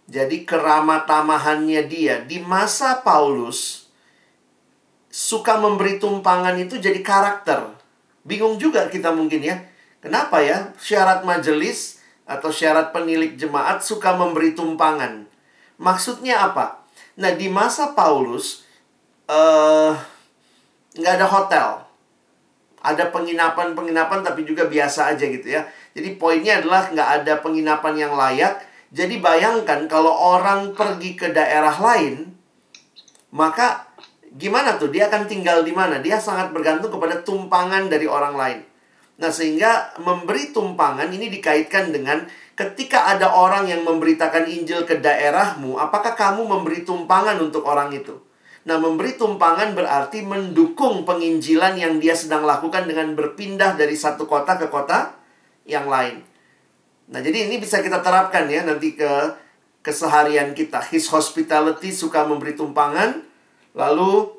Jadi 0.05 0.45
keramah 0.45 1.09
tamahannya 1.09 1.89
dia 1.89 2.21
di 2.21 2.37
masa 2.45 3.01
Paulus 3.01 3.89
suka 5.09 5.57
memberi 5.57 5.97
tumpangan 5.97 6.53
itu 6.61 6.77
jadi 6.77 7.01
karakter. 7.01 7.73
Bingung 8.23 8.61
juga 8.61 8.87
kita 8.93 9.17
mungkin 9.17 9.41
ya. 9.41 9.57
Kenapa 10.05 10.45
ya 10.45 10.77
syarat 10.77 11.25
majelis 11.25 12.05
atau 12.29 12.53
syarat 12.53 12.93
penilik 12.93 13.41
jemaat 13.41 13.81
suka 13.81 14.13
memberi 14.13 14.53
tumpangan? 14.53 15.25
Maksudnya 15.81 16.45
apa? 16.53 16.84
Nah 17.21 17.31
di 17.35 17.47
masa 17.47 17.95
Paulus 17.95 18.67
uh, 19.31 19.95
nggak 20.95 21.15
ada 21.19 21.27
hotel, 21.27 21.69
ada 22.83 23.05
penginapan-penginapan 23.11 24.21
tapi 24.21 24.43
juga 24.43 24.67
biasa 24.67 25.15
aja 25.15 25.25
gitu 25.25 25.47
ya. 25.47 25.67
Jadi 25.95 26.19
poinnya 26.19 26.59
adalah 26.59 26.91
nggak 26.91 27.11
ada 27.23 27.35
penginapan 27.39 27.95
yang 27.95 28.13
layak. 28.19 28.61
Jadi 28.95 29.19
bayangkan 29.19 29.91
kalau 29.91 30.15
orang 30.15 30.71
pergi 30.75 31.19
ke 31.19 31.35
daerah 31.35 31.75
lain, 31.75 32.31
maka 33.35 33.91
gimana 34.35 34.79
tuh? 34.79 34.91
Dia 34.91 35.11
akan 35.11 35.27
tinggal 35.27 35.67
di 35.67 35.75
mana? 35.75 35.99
Dia 35.99 36.23
sangat 36.23 36.55
bergantung 36.55 36.95
kepada 36.95 37.19
tumpangan 37.27 37.91
dari 37.91 38.07
orang 38.07 38.35
lain. 38.39 38.61
Nah, 39.15 39.31
sehingga 39.31 39.95
memberi 40.03 40.51
tumpangan 40.51 41.07
ini 41.11 41.31
dikaitkan 41.31 41.95
dengan 41.95 42.27
ketika 42.55 43.11
ada 43.11 43.35
orang 43.35 43.67
yang 43.67 43.83
memberitakan 43.83 44.47
Injil 44.47 44.87
ke 44.87 45.03
daerahmu, 45.03 45.79
apakah 45.79 46.15
kamu 46.15 46.47
memberi 46.47 46.87
tumpangan 46.87 47.39
untuk 47.43 47.67
orang 47.67 47.91
itu? 47.91 48.15
Nah, 48.65 48.81
memberi 48.81 49.19
tumpangan 49.21 49.77
berarti 49.77 50.25
mendukung 50.25 51.05
penginjilan 51.05 51.77
yang 51.77 52.01
dia 52.01 52.17
sedang 52.17 52.49
lakukan 52.49 52.89
dengan 52.89 53.13
berpindah 53.13 53.77
dari 53.77 53.93
satu 53.93 54.25
kota 54.25 54.57
ke 54.57 54.73
kota 54.73 55.13
yang 55.69 55.85
lain. 55.85 56.25
Nah, 57.13 57.21
jadi 57.21 57.45
ini 57.45 57.61
bisa 57.61 57.85
kita 57.85 58.01
terapkan 58.01 58.49
ya 58.49 58.65
nanti 58.65 58.97
ke 58.97 59.13
keseharian 59.85 60.57
kita. 60.57 60.81
His 60.89 61.13
hospitality 61.13 61.93
suka 61.93 62.25
memberi 62.25 62.57
tumpangan, 62.57 63.21
lalu 63.77 64.33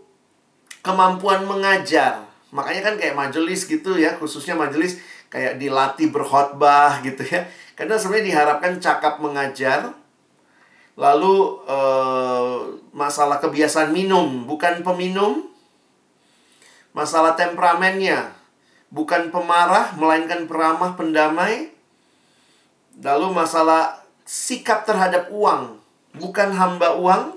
kemampuan 0.81 1.45
mengajar. 1.45 2.25
Makanya 2.49 2.81
kan 2.81 2.95
kayak 2.97 3.13
majelis 3.13 3.69
gitu 3.69 3.93
ya, 4.01 4.17
khususnya 4.17 4.57
majelis 4.57 4.97
kayak 5.29 5.61
dilatih 5.61 6.09
berkhotbah 6.09 7.05
gitu 7.05 7.21
ya. 7.29 7.45
Karena 7.75 7.99
sebenarnya 7.99 8.31
diharapkan 8.31 8.79
cakap 8.79 9.19
mengajar. 9.19 9.91
Lalu 10.95 11.35
eh, 11.67 12.55
masalah 12.95 13.43
kebiasaan 13.43 13.91
minum, 13.91 14.47
bukan 14.47 14.79
peminum. 14.79 15.51
Masalah 16.95 17.35
temperamennya, 17.35 18.31
bukan 18.87 19.27
pemarah, 19.27 19.91
melainkan 19.99 20.47
peramah, 20.47 20.95
pendamai. 20.95 21.75
Lalu 22.95 23.35
masalah 23.35 23.99
sikap 24.23 24.87
terhadap 24.87 25.27
uang, 25.27 25.75
bukan 26.15 26.55
hamba 26.55 26.95
uang. 26.95 27.35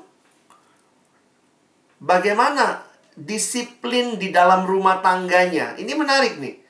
Bagaimana 1.99 2.87
disiplin 3.19 4.23
di 4.23 4.31
dalam 4.31 4.63
rumah 4.63 5.03
tangganya? 5.03 5.75
Ini 5.75 5.93
menarik 5.99 6.39
nih. 6.39 6.68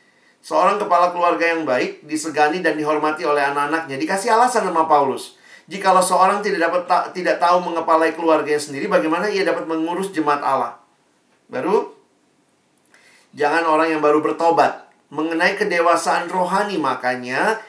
Seorang 0.49 0.81
kepala 0.81 1.13
keluarga 1.13 1.45
yang 1.45 1.69
baik, 1.69 2.09
disegani 2.09 2.65
dan 2.65 2.81
dihormati 2.81 3.21
oleh 3.21 3.45
anak-anaknya. 3.53 4.01
Dikasih 4.01 4.33
alasan 4.33 4.65
sama 4.65 4.89
Paulus. 4.89 5.37
Jikalau 5.69 6.01
seorang 6.01 6.41
tidak 6.41 6.73
dapat 6.73 6.89
ta 6.89 7.13
tidak 7.13 7.37
tahu 7.37 7.61
mengepalai 7.69 8.17
keluarganya 8.17 8.57
sendiri, 8.57 8.89
bagaimana 8.89 9.29
ia 9.29 9.45
dapat 9.45 9.69
mengurus 9.69 10.09
jemaat 10.09 10.41
Allah? 10.41 10.81
Baru 11.53 11.93
Jangan 13.37 13.69
orang 13.69 13.93
yang 13.93 14.01
baru 14.01 14.25
bertobat. 14.25 14.89
Mengenai 15.13 15.53
kedewasaan 15.61 16.33
rohani 16.33 16.81
makanya. 16.81 17.61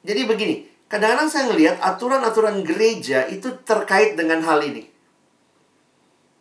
Jadi 0.00 0.24
begini, 0.24 0.64
kadang-kadang 0.88 1.28
saya 1.28 1.52
ngelihat 1.52 1.84
aturan-aturan 1.84 2.64
gereja 2.64 3.28
itu 3.28 3.60
terkait 3.60 4.16
dengan 4.16 4.40
hal 4.40 4.64
ini. 4.64 4.88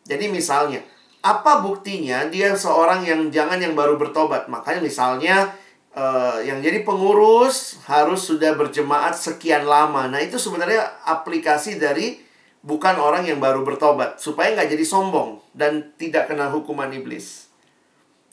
Jadi 0.08 0.32
misalnya, 0.32 0.80
apa 1.20 1.60
buktinya 1.60 2.28
dia 2.32 2.56
seorang 2.56 3.04
yang 3.04 3.28
jangan 3.30 3.60
yang 3.60 3.76
baru 3.76 4.00
bertobat? 4.00 4.48
Makanya 4.48 4.80
misalnya 4.80 5.52
uh, 5.94 6.40
yang 6.40 6.64
jadi 6.64 6.82
pengurus 6.88 7.80
harus 7.88 8.24
sudah 8.24 8.56
berjemaat 8.56 9.16
sekian 9.20 9.68
lama. 9.68 10.08
Nah 10.08 10.24
itu 10.24 10.40
sebenarnya 10.40 11.04
aplikasi 11.04 11.76
dari 11.76 12.20
bukan 12.64 12.96
orang 13.00 13.28
yang 13.28 13.40
baru 13.40 13.64
bertobat 13.64 14.20
supaya 14.20 14.56
nggak 14.56 14.76
jadi 14.76 14.86
sombong 14.88 15.40
dan 15.56 15.96
tidak 15.96 16.28
kena 16.32 16.52
hukuman 16.52 16.92
iblis 16.92 17.50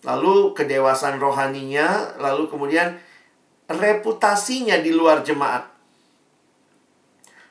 lalu 0.07 0.55
kedewasaan 0.55 1.19
rohaninya, 1.19 2.15
lalu 2.23 2.47
kemudian 2.47 2.95
reputasinya 3.67 4.79
di 4.79 4.95
luar 4.95 5.27
jemaat. 5.27 5.67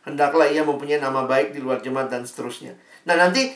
Hendaklah 0.08 0.48
ia 0.48 0.64
mempunyai 0.64 1.04
nama 1.04 1.28
baik 1.28 1.52
di 1.52 1.60
luar 1.60 1.84
jemaat 1.84 2.08
dan 2.08 2.24
seterusnya. 2.24 2.80
Nah, 3.04 3.20
nanti 3.20 3.52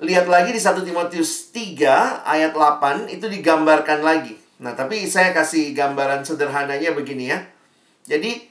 lihat 0.00 0.26
lagi 0.28 0.50
di 0.52 0.60
1 0.60 0.80
Timotius 0.80 1.52
3 1.52 2.24
ayat 2.24 2.52
8 2.56 3.12
itu 3.12 3.28
digambarkan 3.28 4.00
lagi. 4.00 4.36
Nah, 4.60 4.76
tapi 4.76 5.08
saya 5.08 5.32
kasih 5.32 5.72
gambaran 5.72 6.24
sederhananya 6.24 6.92
begini 6.92 7.32
ya. 7.32 7.40
Jadi, 8.04 8.44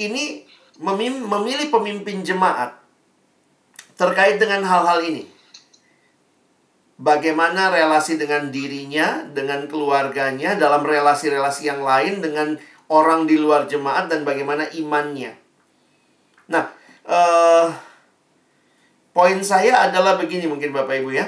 ini 0.00 0.44
memilih 1.28 1.68
pemimpin 1.68 2.24
jemaat 2.24 2.72
terkait 4.00 4.40
dengan 4.40 4.64
hal-hal 4.64 5.04
ini 5.04 5.28
bagaimana 7.00 7.72
relasi 7.72 8.20
dengan 8.20 8.52
dirinya, 8.52 9.24
dengan 9.24 9.64
keluarganya, 9.64 10.54
dalam 10.54 10.84
relasi-relasi 10.84 11.68
yang 11.68 11.80
lain 11.80 12.20
dengan 12.20 12.60
orang 12.92 13.24
di 13.24 13.40
luar 13.40 13.64
jemaat 13.64 14.12
dan 14.12 14.22
bagaimana 14.22 14.68
imannya. 14.76 15.32
Nah, 16.52 16.68
uh, 17.08 17.72
poin 19.10 19.38
saya 19.42 19.90
adalah 19.90 20.16
begini 20.16 20.46
mungkin 20.46 20.74
Bapak 20.74 21.00
Ibu 21.02 21.10
ya. 21.14 21.26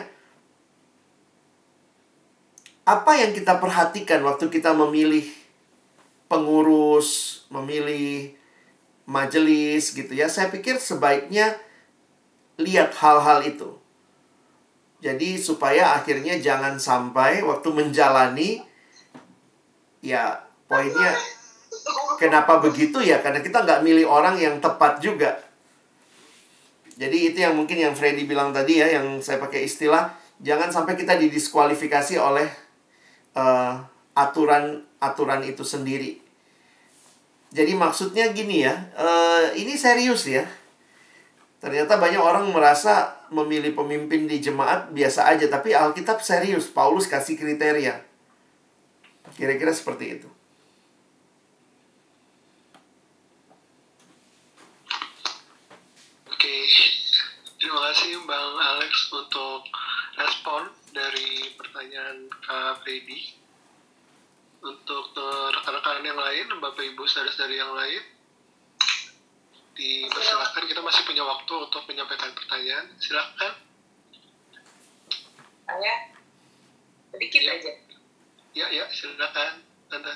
Apa 2.82 3.14
yang 3.14 3.30
kita 3.30 3.62
perhatikan 3.62 4.26
waktu 4.26 4.50
kita 4.50 4.74
memilih 4.74 5.26
pengurus, 6.26 7.42
memilih 7.52 8.34
majelis 9.06 9.94
gitu 9.94 10.10
ya. 10.10 10.26
Saya 10.26 10.50
pikir 10.50 10.82
sebaiknya 10.82 11.54
lihat 12.58 12.90
hal-hal 12.98 13.46
itu 13.46 13.82
jadi 15.02 15.34
supaya 15.34 15.98
akhirnya 15.98 16.38
jangan 16.38 16.78
sampai 16.78 17.42
waktu 17.42 17.68
menjalani 17.74 18.62
ya 19.98 20.46
poinnya 20.70 21.18
kenapa 22.22 22.62
begitu 22.62 23.02
ya 23.02 23.18
karena 23.18 23.42
kita 23.42 23.66
nggak 23.66 23.82
milih 23.82 24.06
orang 24.06 24.38
yang 24.38 24.62
tepat 24.62 25.02
juga. 25.02 25.42
Jadi 27.02 27.34
itu 27.34 27.38
yang 27.42 27.58
mungkin 27.58 27.82
yang 27.82 27.98
Freddy 27.98 28.30
bilang 28.30 28.54
tadi 28.54 28.78
ya 28.78 28.86
yang 28.86 29.18
saya 29.18 29.42
pakai 29.42 29.66
istilah 29.66 30.14
jangan 30.38 30.70
sampai 30.70 30.94
kita 30.94 31.18
didiskualifikasi 31.18 32.14
oleh 32.22 32.46
uh, 33.34 33.74
aturan 34.14 34.86
aturan 35.02 35.42
itu 35.42 35.66
sendiri. 35.66 36.22
Jadi 37.50 37.74
maksudnya 37.74 38.30
gini 38.30 38.62
ya, 38.62 38.74
uh, 38.94 39.50
ini 39.58 39.74
serius 39.74 40.30
ya 40.30 40.46
Ternyata 41.62 41.94
banyak 41.94 42.18
orang 42.18 42.50
merasa 42.50 43.22
memilih 43.30 43.70
pemimpin 43.78 44.26
di 44.26 44.42
jemaat 44.42 44.90
biasa 44.90 45.30
aja, 45.30 45.46
tapi 45.46 45.70
Alkitab 45.70 46.18
serius. 46.18 46.66
Paulus 46.66 47.06
kasih 47.06 47.38
kriteria. 47.38 48.02
Kira-kira 49.38 49.70
seperti 49.70 50.18
itu. 50.18 50.28
Kasih 57.92 58.24
Bang 58.26 58.56
Alex 58.58 59.14
untuk 59.14 59.68
respon 60.18 60.74
dari 60.96 61.54
pertanyaan 61.54 62.26
Kak 62.42 62.82
Freddy. 62.82 63.36
Untuk 64.58 65.12
eh, 65.12 65.46
rekan-rekan 65.54 66.02
yang 66.02 66.16
lain, 66.16 66.46
Bapak 66.58 66.82
Ibu 66.82 67.04
saudara-saudari 67.06 67.62
yang 67.62 67.70
lain, 67.76 68.02
dipersilakan 69.78 70.64
kita 70.66 70.80
masih 70.82 71.06
punya 71.06 71.22
waktu 71.22 71.52
untuk 71.52 71.84
menyampaikan 71.86 72.34
pertanyaan. 72.34 72.90
Silakan. 72.98 73.52
Saya 75.68 75.94
sedikit 77.14 77.40
Iya. 77.44 77.52
aja. 77.54 77.72
Ya, 78.56 78.66
ya, 78.72 78.84
silakan. 78.88 79.62
Tante. 79.92 80.14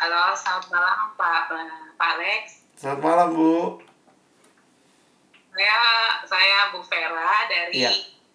Halo, 0.00 0.22
selamat 0.32 0.66
malam 0.72 0.98
Pak 1.18 1.52
Pak 1.98 2.08
Alex. 2.14 2.63
Selamat 2.74 3.00
malam, 3.00 3.28
Bu. 3.32 3.78
Saya 5.54 5.78
saya 6.26 6.74
Bu 6.74 6.82
Vera 6.82 7.46
dari 7.46 7.78
Iya. 7.78 7.90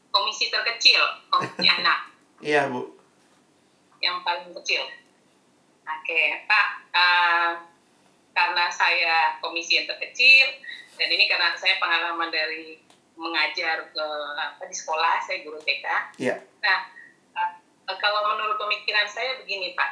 komisi 0.10 0.48
terkecil, 0.48 1.00
komisi 1.28 1.68
anak 1.78 2.08
Iya, 2.40 2.72
Bu. 2.72 2.96
yang 4.00 4.24
paling 4.24 4.56
kecil. 4.56 4.88
Oke, 5.84 6.22
Pak. 6.46 6.68
eh, 6.90 7.52
karena 8.32 8.66
saya 8.72 9.36
komisi 9.38 9.76
yang 9.76 9.86
terkecil 9.86 10.48
dan 10.96 11.08
ini 11.08 11.28
karena 11.28 11.52
saya 11.54 11.76
pengalaman 11.78 12.32
dari 12.32 12.80
mengajar 13.14 13.92
ke 13.92 14.06
apa 14.34 14.64
di 14.64 14.74
sekolah, 14.74 15.20
saya 15.20 15.44
guru 15.44 15.60
TK. 15.60 15.86
Iya. 16.18 16.40
Nah, 16.64 16.80
eh, 17.36 17.52
kalau 17.94 18.22
menurut 18.26 18.56
pemikiran 18.58 19.04
saya 19.06 19.36
begini 19.38 19.76
Pak, 19.76 19.92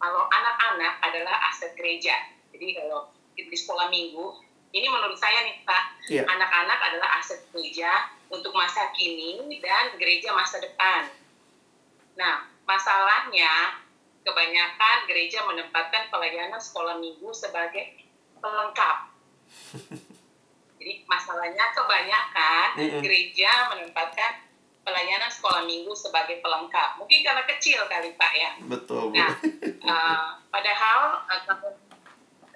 kalau 0.00 0.24
anak-anak 0.26 0.96
adalah 1.02 1.36
aset 1.46 1.76
gereja. 1.76 2.16
Jadi 2.50 2.72
kalau 2.74 3.12
di 3.34 3.56
sekolah 3.56 3.88
minggu, 3.88 4.24
ini 4.72 4.86
menurut 4.88 5.16
saya 5.16 5.44
nih 5.44 5.60
Pak, 5.64 5.84
Iya. 6.08 6.22
anak-anak 6.24 6.78
adalah 6.80 7.20
aset 7.20 7.44
gereja 7.52 8.08
untuk 8.32 8.56
masa 8.56 8.88
kini 8.96 9.36
dan 9.60 9.92
gereja 10.00 10.32
masa 10.32 10.58
depan. 10.58 11.12
Nah, 12.16 12.48
masalahnya 12.64 13.76
kebanyakan 14.22 14.96
gereja 15.10 15.44
menempatkan 15.44 16.08
pelayanan 16.08 16.60
sekolah 16.60 16.96
minggu 16.96 17.28
sebagai 17.34 18.00
pelengkap. 18.40 19.12
Jadi 20.82 21.06
masalahnya 21.06 21.70
kebanyakan 21.76 22.68
Mm-mm. 22.74 23.02
gereja 23.06 23.70
menempatkan 23.70 24.42
pelayanan 24.82 25.30
sekolah 25.30 25.62
minggu 25.62 25.94
sebagai 25.94 26.42
pelengkap. 26.42 26.98
Mungkin 26.98 27.22
karena 27.22 27.46
kecil 27.46 27.86
kali 27.86 28.18
Pak 28.18 28.32
ya. 28.34 28.50
Betul. 28.66 29.14
Nah, 29.14 29.30
eh, 29.62 30.28
padahal 30.50 31.22
eh, 31.30 31.42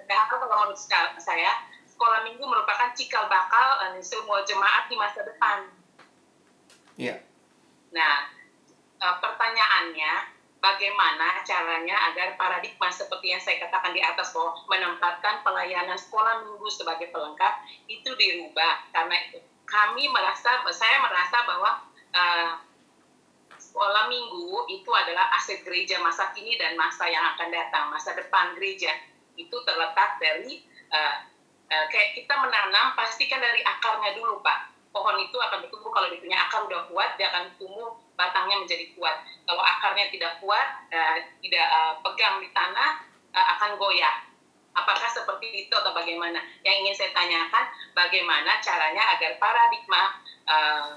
padahal 0.07 0.39
kalau 0.39 0.71
menurut 0.71 0.79
saya 1.19 1.51
sekolah 1.83 2.23
minggu 2.23 2.39
merupakan 2.39 2.95
cikal 2.95 3.27
bakal 3.27 3.91
eh, 3.91 3.99
semua 3.99 4.41
jemaat 4.47 4.87
di 4.87 4.95
masa 4.95 5.27
depan. 5.27 5.67
Iya. 6.95 7.19
Nah, 7.91 8.31
eh, 9.03 9.15
pertanyaannya 9.19 10.37
bagaimana 10.63 11.43
caranya 11.43 11.97
agar 12.11 12.39
paradigma 12.39 12.87
seperti 12.89 13.35
yang 13.35 13.41
saya 13.43 13.67
katakan 13.67 13.91
di 13.93 14.01
atas 14.01 14.31
bahwa 14.33 14.57
menempatkan 14.71 15.43
pelayanan 15.45 15.99
sekolah 15.99 16.47
minggu 16.47 16.67
sebagai 16.71 17.13
pelengkap 17.13 17.61
itu 17.91 18.09
dirubah 18.15 18.89
karena 18.89 19.15
itu 19.29 19.37
kami 19.67 20.07
merasa 20.09 20.63
saya 20.71 20.97
merasa 21.03 21.37
bahwa 21.43 21.71
eh, 22.15 22.51
sekolah 23.57 24.05
minggu 24.09 24.69
itu 24.69 24.89
adalah 24.93 25.33
aset 25.37 25.65
gereja 25.65 25.97
masa 26.01 26.29
kini 26.33 26.55
dan 26.61 26.77
masa 26.77 27.09
yang 27.09 27.25
akan 27.35 27.49
datang 27.49 27.89
masa 27.89 28.13
depan 28.13 28.53
gereja 28.57 28.93
itu 29.37 29.55
terletak 29.63 30.17
dari 30.17 30.65
eh, 30.91 31.15
eh, 31.69 31.85
kayak 31.93 32.09
kita 32.17 32.33
menanam 32.41 32.97
pastikan 32.97 33.39
dari 33.39 33.61
akarnya 33.61 34.17
dulu 34.17 34.41
pak. 34.41 34.73
Pohon 34.89 35.21
itu 35.21 35.37
akan 35.37 35.61
bertumbuh. 35.61 35.93
Kalau 35.93 36.07
dia 36.09 36.19
punya 36.19 36.37
akar 36.49 36.65
udah 36.65 36.89
kuat 36.89 37.15
dia 37.21 37.29
akan 37.29 37.53
tumbuh 37.61 37.93
batangnya 38.17 38.65
menjadi 38.65 38.97
kuat. 38.97 39.21
Kalau 39.45 39.61
akarnya 39.61 40.09
tidak 40.09 40.41
kuat 40.41 40.67
eh, 40.89 41.37
tidak 41.45 41.65
eh, 41.69 41.93
pegang 42.01 42.41
di 42.41 42.49
tanah 42.51 43.05
eh, 43.31 43.47
akan 43.57 43.77
goyah. 43.77 44.25
Apakah 44.77 45.09
seperti 45.09 45.65
itu 45.65 45.73
atau 45.73 45.89
bagaimana? 45.89 46.37
Yang 46.61 46.75
ingin 46.85 46.93
saya 46.93 47.11
tanyakan 47.13 47.65
bagaimana 47.97 48.61
caranya 48.61 49.03
agar 49.17 49.37
paradigma 49.37 50.03
eh, 50.49 50.91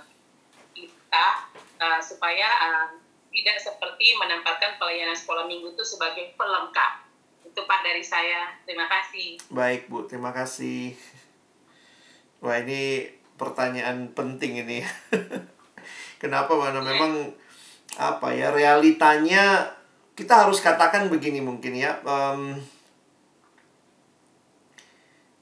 kita 0.73 1.29
eh, 1.77 2.01
supaya 2.01 2.49
eh, 2.49 2.87
tidak 3.31 3.57
seperti 3.63 4.19
menempatkan 4.19 4.77
pelayanan 4.83 5.15
sekolah 5.15 5.47
minggu 5.47 5.71
itu 5.75 5.85
sebagai 5.87 6.35
pelengkap 6.35 7.10
itu 7.51 7.61
pak 7.67 7.83
dari 7.83 8.03
saya 8.03 8.55
terima 8.63 8.87
kasih 8.87 9.01
Baik, 9.51 9.91
Bu. 9.91 10.07
Terima 10.07 10.31
kasih. 10.31 10.95
Wah, 12.39 12.63
ini 12.63 13.11
pertanyaan 13.35 14.15
penting 14.15 14.63
ini. 14.63 14.79
Kenapa? 16.23 16.55
Karena 16.55 16.79
memang 16.87 17.35
apa 17.99 18.31
ya 18.31 18.55
realitanya 18.55 19.67
kita 20.15 20.47
harus 20.47 20.63
katakan 20.63 21.11
begini 21.11 21.43
mungkin 21.43 21.75
ya. 21.75 21.99
em, 22.07 22.63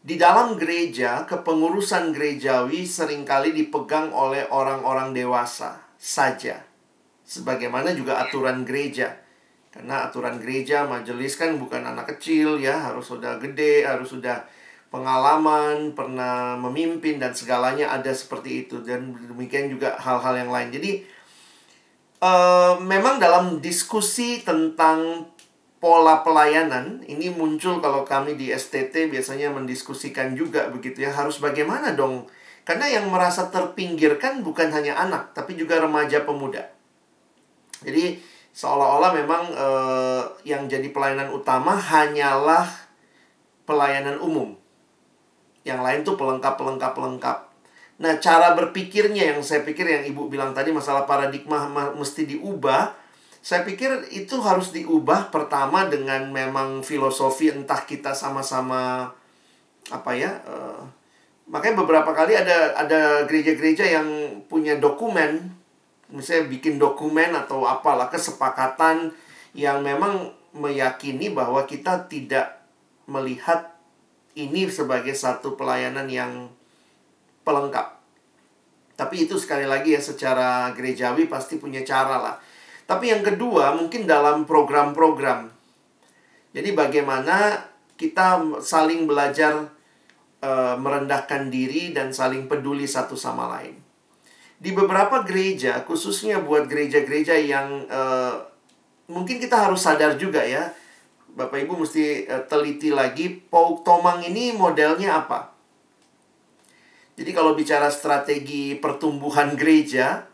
di 0.00 0.16
dalam 0.16 0.56
gereja, 0.56 1.28
kepengurusan 1.28 2.16
gerejawi 2.16 2.88
sering 2.88 3.28
kali 3.28 3.52
dipegang 3.52 4.08
oleh 4.08 4.48
orang-orang 4.48 5.12
dewasa 5.12 5.84
saja. 6.00 6.64
Sebagaimana 7.28 7.92
juga 7.92 8.24
aturan 8.24 8.64
gereja. 8.64 9.27
Karena 9.68 10.08
aturan 10.08 10.40
gereja, 10.40 10.88
majelis 10.88 11.36
kan 11.36 11.56
bukan 11.60 11.84
anak 11.84 12.16
kecil 12.16 12.56
ya, 12.56 12.88
harus 12.88 13.08
sudah 13.08 13.36
gede, 13.36 13.84
harus 13.84 14.08
sudah 14.10 14.48
pengalaman, 14.88 15.92
pernah 15.92 16.56
memimpin 16.56 17.20
dan 17.20 17.36
segalanya 17.36 17.92
ada 17.92 18.08
seperti 18.08 18.64
itu 18.64 18.80
dan 18.80 19.12
demikian 19.12 19.68
juga 19.68 20.00
hal-hal 20.00 20.34
yang 20.40 20.50
lain. 20.50 20.68
Jadi 20.72 20.92
eh, 22.24 22.74
memang 22.80 23.20
dalam 23.20 23.60
diskusi 23.60 24.40
tentang 24.40 25.28
pola 25.78 26.26
pelayanan 26.26 27.06
ini 27.06 27.30
muncul 27.30 27.78
kalau 27.78 28.02
kami 28.02 28.34
di 28.34 28.50
STT 28.50 29.14
biasanya 29.14 29.54
mendiskusikan 29.54 30.34
juga 30.34 30.66
begitu 30.74 31.06
ya 31.06 31.14
harus 31.14 31.38
bagaimana 31.38 31.94
dong 31.94 32.26
karena 32.66 32.90
yang 32.90 33.06
merasa 33.06 33.46
terpinggirkan 33.46 34.42
bukan 34.42 34.74
hanya 34.74 34.98
anak 34.98 35.32
tapi 35.38 35.54
juga 35.54 35.78
remaja 35.78 36.26
pemuda. 36.26 36.66
Jadi 37.78 38.18
seolah-olah 38.52 39.12
memang 39.14 39.42
eh, 39.52 40.22
yang 40.48 40.66
jadi 40.66 40.88
pelayanan 40.90 41.30
utama 41.32 41.76
hanyalah 41.76 42.66
pelayanan 43.68 44.16
umum. 44.18 44.56
Yang 45.66 45.80
lain 45.84 46.00
tuh 46.04 46.16
pelengkap-pelengkap-pelengkap. 46.16 47.38
Nah, 47.98 48.12
cara 48.22 48.54
berpikirnya 48.54 49.34
yang 49.34 49.40
saya 49.42 49.66
pikir 49.66 49.84
yang 49.84 50.06
Ibu 50.06 50.30
bilang 50.30 50.54
tadi 50.54 50.70
masalah 50.70 51.02
paradigma 51.04 51.66
ma- 51.66 51.92
mesti 51.92 52.24
diubah. 52.24 52.94
Saya 53.42 53.66
pikir 53.66 54.10
itu 54.14 54.38
harus 54.40 54.70
diubah 54.70 55.34
pertama 55.34 55.86
dengan 55.90 56.30
memang 56.30 56.82
filosofi 56.82 57.50
entah 57.50 57.82
kita 57.86 58.14
sama-sama 58.14 59.12
apa 59.88 60.12
ya 60.12 60.30
eh, 60.44 60.80
makanya 61.48 61.80
beberapa 61.84 62.12
kali 62.12 62.36
ada 62.36 62.76
ada 62.76 63.24
gereja-gereja 63.24 63.88
yang 63.88 64.08
punya 64.46 64.76
dokumen 64.76 65.48
misalnya 66.08 66.48
bikin 66.48 66.80
dokumen 66.80 67.36
atau 67.36 67.68
apalah 67.68 68.08
kesepakatan 68.08 69.12
yang 69.52 69.84
memang 69.84 70.32
meyakini 70.56 71.32
bahwa 71.32 71.68
kita 71.68 72.08
tidak 72.08 72.64
melihat 73.08 73.76
ini 74.36 74.68
sebagai 74.68 75.12
satu 75.12 75.58
pelayanan 75.58 76.06
yang 76.08 76.32
pelengkap. 77.42 77.98
Tapi 78.98 79.28
itu 79.28 79.38
sekali 79.38 79.64
lagi 79.64 79.94
ya 79.94 80.02
secara 80.02 80.74
gerejawi 80.74 81.30
pasti 81.30 81.56
punya 81.56 81.82
cara 81.86 82.18
lah. 82.18 82.36
Tapi 82.88 83.12
yang 83.12 83.22
kedua 83.22 83.76
mungkin 83.76 84.08
dalam 84.08 84.48
program-program. 84.48 85.52
Jadi 86.50 86.70
bagaimana 86.72 87.62
kita 87.94 88.58
saling 88.58 89.04
belajar 89.06 89.70
eh, 90.42 90.76
merendahkan 90.78 91.52
diri 91.52 91.92
dan 91.94 92.10
saling 92.10 92.50
peduli 92.50 92.88
satu 92.88 93.14
sama 93.14 93.46
lain. 93.58 93.87
Di 94.58 94.74
beberapa 94.74 95.22
gereja, 95.22 95.86
khususnya 95.86 96.42
buat 96.42 96.66
gereja-gereja 96.66 97.38
yang 97.38 97.86
eh, 97.86 98.34
mungkin 99.06 99.38
kita 99.38 99.70
harus 99.70 99.86
sadar 99.86 100.18
juga 100.18 100.42
ya, 100.42 100.74
Bapak 101.38 101.62
Ibu 101.62 101.86
mesti 101.86 102.26
eh, 102.26 102.42
teliti 102.50 102.90
lagi 102.90 103.30
Pauk 103.30 103.86
Tomang 103.86 104.26
ini 104.26 104.50
modelnya 104.50 105.22
apa. 105.22 105.54
Jadi 107.18 107.30
kalau 107.34 107.54
bicara 107.54 107.90
strategi 107.90 108.78
pertumbuhan 108.78 109.54
gereja, 109.58 110.26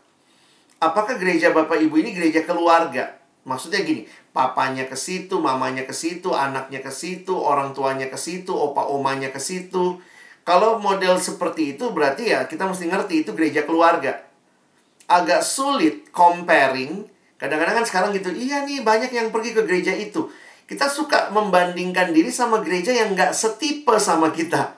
apakah 0.81 1.17
gereja 1.17 1.53
Bapak 1.53 1.81
Ibu 1.81 1.97
ini 2.01 2.13
gereja 2.13 2.45
keluarga? 2.45 3.21
Maksudnya 3.45 3.85
gini, 3.85 4.09
papanya 4.33 4.89
ke 4.89 4.97
situ, 4.97 5.37
mamanya 5.37 5.85
ke 5.85 5.93
situ, 5.93 6.33
anaknya 6.33 6.81
ke 6.81 6.89
situ, 6.89 7.33
orang 7.37 7.77
tuanya 7.77 8.09
ke 8.09 8.17
situ, 8.17 8.53
opa 8.53 8.89
omanya 8.89 9.29
ke 9.29 9.37
situ. 9.37 10.01
Kalau 10.45 10.77
model 10.77 11.17
seperti 11.17 11.73
itu 11.73 11.89
berarti 11.89 12.29
ya 12.29 12.45
kita 12.45 12.69
mesti 12.69 12.85
ngerti 12.85 13.25
itu 13.25 13.33
gereja 13.33 13.65
keluarga. 13.65 14.21
Agak 15.09 15.41
sulit 15.41 16.13
comparing. 16.13 17.09
Kadang-kadang 17.41 17.81
kan 17.81 17.85
sekarang 17.85 18.09
gitu, 18.15 18.31
iya 18.31 18.63
nih 18.63 18.85
banyak 18.85 19.11
yang 19.11 19.33
pergi 19.33 19.57
ke 19.57 19.65
gereja 19.65 19.91
itu. 19.91 20.29
Kita 20.65 20.85
suka 20.89 21.33
membandingkan 21.33 22.13
diri 22.13 22.29
sama 22.29 22.61
gereja 22.61 22.93
yang 22.93 23.17
nggak 23.17 23.33
setipe 23.33 23.97
sama 23.97 24.29
kita. 24.29 24.77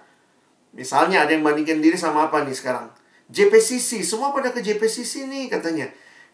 Misalnya 0.75 1.23
ada 1.23 1.31
yang 1.31 1.47
bandingkan 1.47 1.79
diri 1.79 1.95
sama 1.95 2.27
apa 2.27 2.43
nih 2.43 2.55
sekarang? 2.55 2.91
JPCC, 3.27 4.03
semua 4.03 4.31
pada 4.31 4.51
ke 4.51 4.63
JPCC 4.63 5.27
nih 5.27 5.51
katanya. 5.51 5.87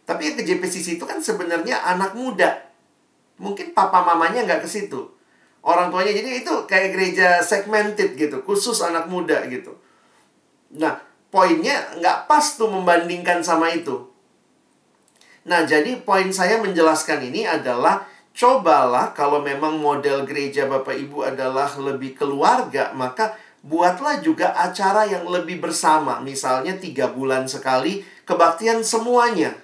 Tapi 0.06 0.30
yang 0.30 0.36
ke 0.38 0.44
JPCC 0.46 1.02
itu 1.02 1.06
kan 1.06 1.22
sebenarnya 1.22 1.86
anak 1.86 2.14
muda. 2.14 2.70
Mungkin 3.38 3.74
papa 3.74 4.02
mamanya 4.02 4.46
nggak 4.46 4.66
ke 4.66 4.70
situ. 4.70 5.13
Orang 5.64 5.96
tuanya 5.96 6.12
jadi 6.12 6.44
itu 6.44 6.54
kayak 6.68 6.92
gereja 6.92 7.40
segmented 7.40 8.20
gitu, 8.20 8.44
khusus 8.44 8.84
anak 8.84 9.08
muda 9.08 9.48
gitu. 9.48 9.80
Nah, 10.76 11.00
poinnya 11.32 11.96
nggak 12.04 12.28
pas 12.28 12.44
tuh 12.60 12.68
membandingkan 12.68 13.40
sama 13.40 13.72
itu. 13.72 14.12
Nah, 15.48 15.64
jadi 15.64 16.04
poin 16.04 16.28
saya 16.36 16.60
menjelaskan 16.60 17.32
ini 17.32 17.48
adalah 17.48 18.04
cobalah 18.36 19.16
kalau 19.16 19.40
memang 19.40 19.80
model 19.80 20.28
gereja 20.28 20.68
Bapak 20.68 21.00
Ibu 21.00 21.32
adalah 21.32 21.72
lebih 21.80 22.20
keluarga, 22.20 22.92
maka 22.92 23.40
buatlah 23.64 24.20
juga 24.20 24.52
acara 24.60 25.08
yang 25.08 25.24
lebih 25.32 25.64
bersama. 25.64 26.20
Misalnya 26.20 26.76
tiga 26.76 27.08
bulan 27.08 27.48
sekali, 27.48 28.04
kebaktian 28.28 28.84
semuanya. 28.84 29.56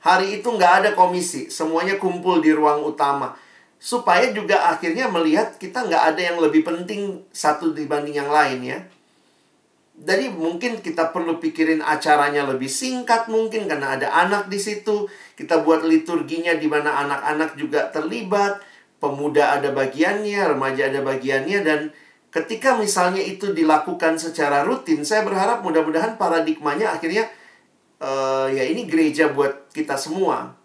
Hari 0.00 0.40
itu 0.40 0.48
nggak 0.48 0.72
ada 0.84 0.90
komisi, 0.96 1.48
semuanya 1.52 1.96
kumpul 2.00 2.40
di 2.40 2.52
ruang 2.52 2.84
utama. 2.84 3.36
Supaya 3.84 4.32
juga 4.32 4.72
akhirnya 4.72 5.12
melihat 5.12 5.60
kita 5.60 5.84
nggak 5.84 6.16
ada 6.16 6.20
yang 6.32 6.40
lebih 6.40 6.64
penting 6.64 7.20
satu 7.28 7.76
dibanding 7.76 8.16
yang 8.16 8.32
lain 8.32 8.64
ya. 8.64 8.80
Jadi 9.94 10.32
mungkin 10.32 10.80
kita 10.80 11.12
perlu 11.12 11.36
pikirin 11.36 11.84
acaranya 11.84 12.48
lebih 12.48 12.66
singkat 12.66 13.28
mungkin 13.28 13.68
karena 13.68 14.00
ada 14.00 14.08
anak 14.24 14.48
di 14.48 14.56
situ. 14.56 15.04
Kita 15.36 15.60
buat 15.60 15.84
liturginya 15.84 16.56
di 16.56 16.64
mana 16.64 16.96
anak-anak 17.04 17.60
juga 17.60 17.92
terlibat. 17.92 18.64
Pemuda 18.96 19.60
ada 19.60 19.68
bagiannya, 19.68 20.56
remaja 20.56 20.88
ada 20.88 21.04
bagiannya 21.04 21.60
dan 21.60 21.80
ketika 22.32 22.80
misalnya 22.80 23.20
itu 23.20 23.52
dilakukan 23.52 24.16
secara 24.16 24.64
rutin, 24.64 25.04
saya 25.04 25.28
berharap 25.28 25.60
mudah-mudahan 25.60 26.16
paradigmanya 26.16 26.96
akhirnya 26.96 27.28
uh, 28.00 28.48
ya 28.48 28.64
ini 28.64 28.88
gereja 28.88 29.28
buat 29.28 29.68
kita 29.76 29.94
semua. 30.00 30.56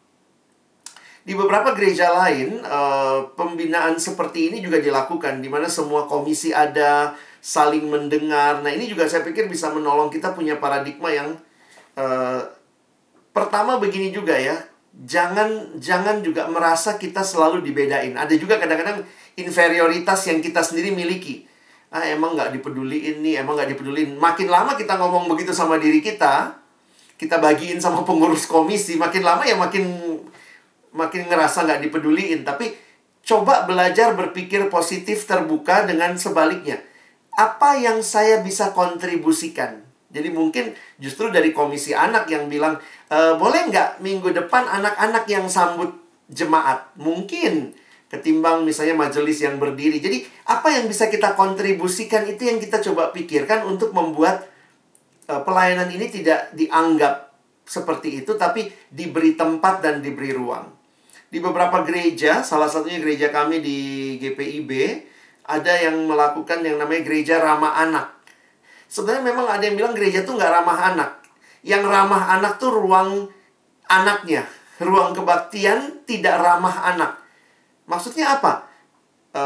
Di 1.29 1.37
beberapa 1.37 1.77
gereja 1.77 2.09
lain, 2.09 2.57
uh, 2.65 3.29
pembinaan 3.37 4.01
seperti 4.01 4.49
ini 4.49 4.65
juga 4.65 4.81
dilakukan, 4.81 5.45
di 5.45 5.45
mana 5.45 5.69
semua 5.69 6.09
komisi 6.09 6.49
ada, 6.49 7.13
saling 7.37 7.85
mendengar. 7.85 8.65
Nah, 8.65 8.73
ini 8.73 8.89
juga 8.89 9.05
saya 9.05 9.21
pikir 9.21 9.45
bisa 9.45 9.69
menolong 9.69 10.09
kita 10.09 10.33
punya 10.33 10.57
paradigma 10.57 11.13
yang 11.13 11.37
uh, 11.93 12.41
pertama 13.29 13.77
begini 13.77 14.09
juga 14.09 14.33
ya, 14.41 14.57
jangan 15.05 15.77
jangan 15.77 16.25
juga 16.25 16.49
merasa 16.49 16.97
kita 16.97 17.21
selalu 17.21 17.61
dibedain. 17.61 18.17
Ada 18.17 18.33
juga 18.33 18.57
kadang-kadang 18.57 19.05
inferioritas 19.37 20.25
yang 20.33 20.41
kita 20.41 20.65
sendiri 20.65 20.89
miliki 20.89 21.45
ah 21.89 22.05
emang 22.05 22.37
nggak 22.37 22.53
dipeduliin 22.53 23.21
nih, 23.25 23.41
emang 23.41 23.57
nggak 23.57 23.73
dipeduliin. 23.73 24.13
Makin 24.17 24.47
lama 24.49 24.77
kita 24.77 24.93
ngomong 24.97 25.25
begitu 25.25 25.53
sama 25.53 25.81
diri 25.81 26.05
kita, 26.05 26.53
kita 27.17 27.41
bagiin 27.41 27.81
sama 27.81 28.05
pengurus 28.05 28.45
komisi, 28.45 28.93
makin 28.93 29.25
lama 29.25 29.41
ya 29.41 29.57
makin 29.57 29.89
makin 30.93 31.29
ngerasa 31.29 31.65
nggak 31.65 31.81
dipeduliin. 31.89 32.41
Tapi 32.45 32.73
coba 33.25 33.65
belajar 33.65 34.15
berpikir 34.17 34.67
positif 34.71 35.25
terbuka 35.29 35.85
dengan 35.85 36.17
sebaliknya. 36.17 36.81
Apa 37.37 37.77
yang 37.79 38.01
saya 38.01 38.41
bisa 38.41 38.75
kontribusikan? 38.75 39.85
Jadi 40.09 40.33
mungkin 40.33 40.73
justru 40.97 41.29
dari 41.29 41.53
komisi 41.53 41.93
anak 41.93 42.25
yang 42.33 42.49
bilang, 42.49 42.81
e, 43.05 43.17
boleh 43.37 43.69
nggak 43.69 44.01
minggu 44.01 44.33
depan 44.33 44.65
anak-anak 44.65 45.29
yang 45.29 45.45
sambut 45.45 45.93
jemaat? 46.25 46.89
Mungkin 46.97 47.77
ketimbang 48.09 48.65
misalnya 48.65 48.97
majelis 48.97 49.37
yang 49.37 49.61
berdiri. 49.61 50.01
Jadi, 50.01 50.25
apa 50.49 50.73
yang 50.73 50.89
bisa 50.89 51.13
kita 51.13 51.37
kontribusikan 51.37 52.25
itu 52.25 52.49
yang 52.49 52.57
kita 52.57 52.81
coba 52.81 53.13
pikirkan 53.13 53.69
untuk 53.69 53.93
membuat 53.93 54.49
uh, 55.29 55.45
pelayanan 55.45 55.93
ini 55.93 56.09
tidak 56.09 56.49
dianggap 56.57 57.29
seperti 57.69 58.25
itu 58.25 58.33
tapi 58.33 58.65
diberi 58.89 59.37
tempat 59.37 59.85
dan 59.85 60.01
diberi 60.01 60.33
ruang. 60.33 60.78
Di 61.29 61.37
beberapa 61.37 61.85
gereja, 61.85 62.41
salah 62.41 62.65
satunya 62.65 62.97
gereja 62.97 63.29
kami 63.29 63.61
di 63.61 63.77
GPIB, 64.17 64.71
ada 65.45 65.73
yang 65.77 66.09
melakukan 66.09 66.65
yang 66.65 66.81
namanya 66.81 67.05
gereja 67.05 67.37
ramah 67.37 67.77
anak. 67.77 68.17
Sebenarnya 68.89 69.29
memang 69.29 69.45
ada 69.45 69.61
yang 69.61 69.77
bilang 69.77 69.93
gereja 69.93 70.25
tuh 70.25 70.37
nggak 70.37 70.49
ramah 70.49 70.77
anak. 70.93 71.11
Yang 71.61 71.83
ramah 71.85 72.23
anak 72.33 72.57
tuh 72.57 72.73
ruang 72.73 73.29
anaknya. 73.85 74.49
Ruang 74.81 75.13
kebaktian 75.13 76.05
tidak 76.09 76.41
ramah 76.41 76.89
anak. 76.89 77.21
Maksudnya 77.85 78.41
apa? 78.41 78.65
E, 79.29 79.43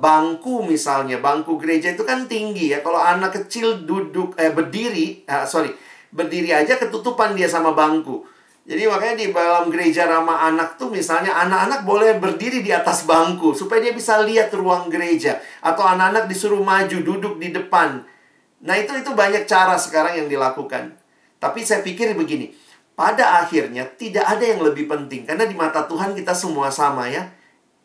bangku 0.00 0.64
misalnya, 0.64 1.20
bangku 1.20 1.60
gereja 1.60 1.92
itu 1.92 2.08
kan 2.08 2.24
tinggi 2.24 2.72
ya. 2.72 2.80
Kalau 2.80 3.00
anak 3.00 3.36
kecil 3.36 3.84
duduk, 3.84 4.32
eh 4.40 4.48
berdiri, 4.48 5.28
eh, 5.28 5.44
sorry, 5.44 5.72
berdiri 6.08 6.56
aja 6.56 6.80
ketutupan 6.80 7.36
dia 7.36 7.48
sama 7.48 7.76
bangku. 7.76 8.24
Jadi 8.68 8.84
makanya 8.84 9.16
di 9.16 9.26
dalam 9.32 9.72
gereja 9.72 10.04
ramah 10.04 10.44
anak 10.44 10.76
tuh 10.76 10.92
misalnya 10.92 11.32
anak-anak 11.32 11.88
boleh 11.88 12.20
berdiri 12.20 12.60
di 12.60 12.68
atas 12.68 13.08
bangku 13.08 13.56
supaya 13.56 13.80
dia 13.80 13.96
bisa 13.96 14.20
lihat 14.20 14.52
ruang 14.52 14.92
gereja 14.92 15.40
atau 15.64 15.88
anak-anak 15.88 16.28
disuruh 16.28 16.60
maju 16.60 17.00
duduk 17.00 17.40
di 17.40 17.48
depan. 17.48 18.04
Nah, 18.60 18.76
itu 18.76 18.92
itu 18.92 19.16
banyak 19.16 19.48
cara 19.48 19.72
sekarang 19.80 20.20
yang 20.20 20.28
dilakukan. 20.28 20.92
Tapi 21.40 21.64
saya 21.64 21.80
pikir 21.80 22.12
begini, 22.12 22.52
pada 22.92 23.40
akhirnya 23.40 23.88
tidak 23.88 24.28
ada 24.28 24.44
yang 24.44 24.60
lebih 24.60 24.84
penting 24.84 25.24
karena 25.24 25.48
di 25.48 25.56
mata 25.56 25.88
Tuhan 25.88 26.12
kita 26.12 26.36
semua 26.36 26.68
sama 26.68 27.08
ya 27.08 27.24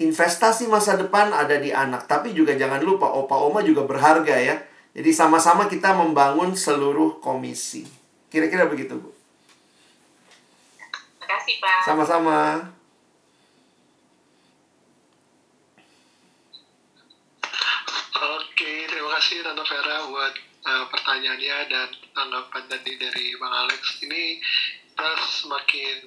investasi 0.02 0.68
masa 0.68 1.00
depan 1.00 1.32
ada 1.32 1.56
di 1.56 1.70
anak. 1.70 2.10
Tapi 2.12 2.36
juga 2.36 2.58
jangan 2.60 2.84
lupa, 2.84 3.08
opa 3.08 3.40
oma 3.40 3.64
juga 3.64 3.86
berharga 3.88 4.36
ya. 4.36 4.60
Jadi 4.92 5.10
sama-sama 5.16 5.72
kita 5.72 5.96
membangun 5.96 6.54
seluruh 6.54 7.24
komisi. 7.24 7.88
Kira-kira 8.28 8.68
begitu, 8.68 9.00
Bu. 9.00 9.13
Kasih, 11.34 11.58
Pak. 11.58 11.82
Sama-sama. 11.82 12.70
Oke, 18.14 18.74
terima 18.86 19.10
kasih 19.18 19.42
Tante 19.42 19.66
Vera 19.66 19.98
buat 20.14 20.34
uh, 20.62 20.86
pertanyaannya 20.94 21.58
dan 21.74 21.90
tanggapan 22.14 22.64
tadi 22.70 22.94
dari 23.02 23.34
Bang 23.42 23.50
Alex. 23.50 23.98
Ini 24.06 24.38
kita 24.94 25.10
semakin 25.42 25.98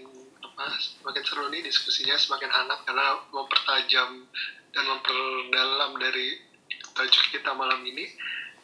apa 0.46 0.78
semakin 0.78 1.22
seru 1.26 1.50
nih 1.50 1.66
diskusinya 1.66 2.14
semakin 2.14 2.46
hangat 2.46 2.86
karena 2.86 3.18
mempertajam 3.34 4.30
dan 4.70 4.84
memperdalam 4.86 5.98
dari 5.98 6.38
tajuk 6.94 7.34
kita 7.34 7.50
malam 7.50 7.82
ini 7.82 8.08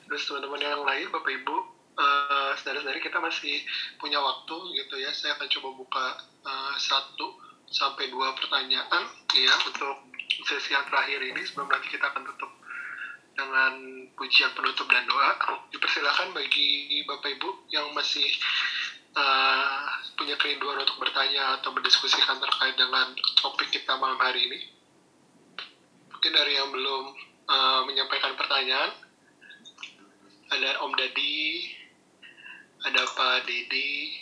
terus 0.06 0.24
teman-teman 0.30 0.62
yang 0.62 0.86
lain 0.86 1.10
bapak 1.10 1.42
ibu 1.42 1.56
uh, 1.98 2.54
saudara-saudari 2.56 3.02
kita 3.02 3.18
masih 3.20 3.60
punya 4.00 4.22
waktu 4.22 4.56
gitu 4.78 4.94
ya 5.02 5.10
saya 5.12 5.36
akan 5.36 5.48
coba 5.52 5.68
buka 5.74 6.06
uh, 6.46 6.74
satu 6.78 7.38
sampai 7.72 8.12
dua 8.12 8.36
pertanyaan 8.36 9.04
ya 9.32 9.54
untuk 9.64 10.12
sesi 10.44 10.76
yang 10.76 10.84
terakhir 10.88 11.20
ini 11.24 11.40
sebelum 11.44 11.68
nanti 11.72 11.88
kita 11.88 12.04
akan 12.12 12.22
tutup 12.28 12.52
dengan 13.32 13.72
pujian 14.12 14.52
penutup 14.52 14.84
dan 14.92 15.08
doa 15.08 15.32
dipersilakan 15.72 16.36
bagi 16.36 17.00
bapak 17.08 17.32
ibu 17.40 17.64
yang 17.72 17.88
masih 17.96 18.28
uh, 19.16 19.88
punya 20.16 20.36
kerinduan 20.36 20.84
untuk 20.84 21.00
bertanya 21.00 21.56
atau 21.60 21.72
berdiskusikan 21.72 22.36
terkait 22.40 22.76
dengan 22.76 23.16
topik 23.40 23.72
kita 23.72 23.96
malam 23.96 24.20
hari 24.20 24.52
ini. 24.52 24.60
Mungkin 26.12 26.32
dari 26.32 26.52
yang 26.60 26.70
belum 26.70 27.04
uh, 27.48 27.80
menyampaikan 27.88 28.36
pertanyaan, 28.36 28.92
ada 30.52 30.70
Om 30.84 30.92
Dadi, 30.94 31.72
ada 32.84 33.02
Pak 33.16 33.48
Didi, 33.48 34.20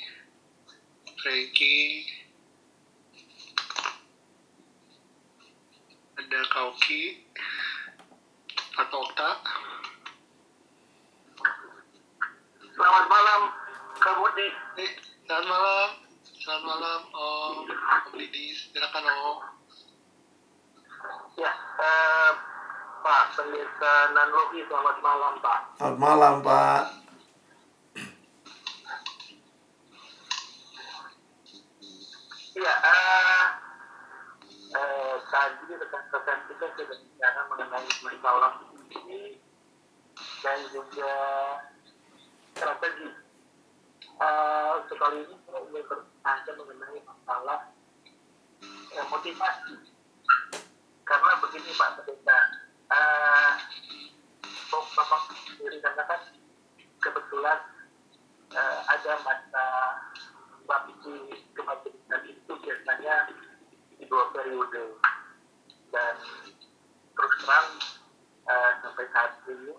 Frankie, 1.21 2.09
ada 6.17 6.41
Kauki, 6.49 7.29
atau 8.81 9.05
Okta. 9.05 9.31
Selamat 12.73 13.05
malam, 13.13 13.41
Kak 14.01 14.17
Budi. 14.17 14.49
Eh, 14.81 14.91
selamat 15.29 15.45
malam. 15.45 15.89
Selamat 16.41 16.65
malam, 16.65 17.01
Om. 17.13 17.57
Om 17.69 18.17
Didi, 18.17 18.57
silakan 18.57 19.05
Om. 19.05 19.39
Ya, 21.37 21.53
eh, 21.85 22.33
Pak 23.05 23.25
Pendeta 23.37 23.95
Nanlohi, 24.17 24.65
selamat 24.65 24.97
malam 25.05 25.37
Pak. 25.45 25.61
Selamat 25.77 25.99
malam, 26.01 26.35
Pak. 26.41 27.00
Ya, 32.61 32.75
eh, 32.77 33.47
eh, 34.77 35.15
tadi 35.33 35.73
rekan-rekan 35.81 36.39
kita 36.45 36.67
sudah 36.77 36.97
bicara 37.01 37.41
mengenai 37.49 37.89
masalah 38.05 38.61
ini 38.93 39.41
dan 40.45 40.59
juga 40.69 41.15
strategi. 42.53 43.09
Uh, 44.21 44.85
untuk 44.85 45.01
kali 45.01 45.25
ini 45.25 45.33
saya 45.49 45.65
ingin 45.65 45.85
bertanya 45.89 46.53
mengenai 46.53 47.01
masalah 47.09 47.73
eh, 48.69 49.07
motivasi. 49.09 49.75
Karena 51.09 51.33
begini 51.41 51.73
Pak 51.73 51.91
Pendeta, 51.97 52.39
uh, 52.93 53.53
Bapak 54.69 55.21
sendiri 55.33 55.81
katakan 55.81 56.21
pada 59.01 59.27
masa 59.27 59.67
bakti 60.71 61.19
kemajelisan 61.57 62.23
itu 62.31 62.53
biasanya 62.63 63.27
di 63.99 64.07
dua 64.07 64.31
periode 64.31 64.95
dan 65.91 66.15
terus 67.17 67.35
terang 67.43 67.69
uh, 68.47 68.71
sampai 68.87 69.07
saat 69.11 69.35
ini 69.51 69.75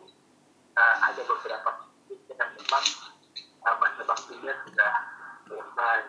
uh, 0.75 0.95
ada 0.99 1.21
beberapa 1.23 1.69
yang 2.11 2.49
memang 2.59 2.85
uh, 3.63 3.75
masa 3.79 4.03
baktinya 4.03 4.53
sudah 4.67 4.93
selesai 5.47 5.99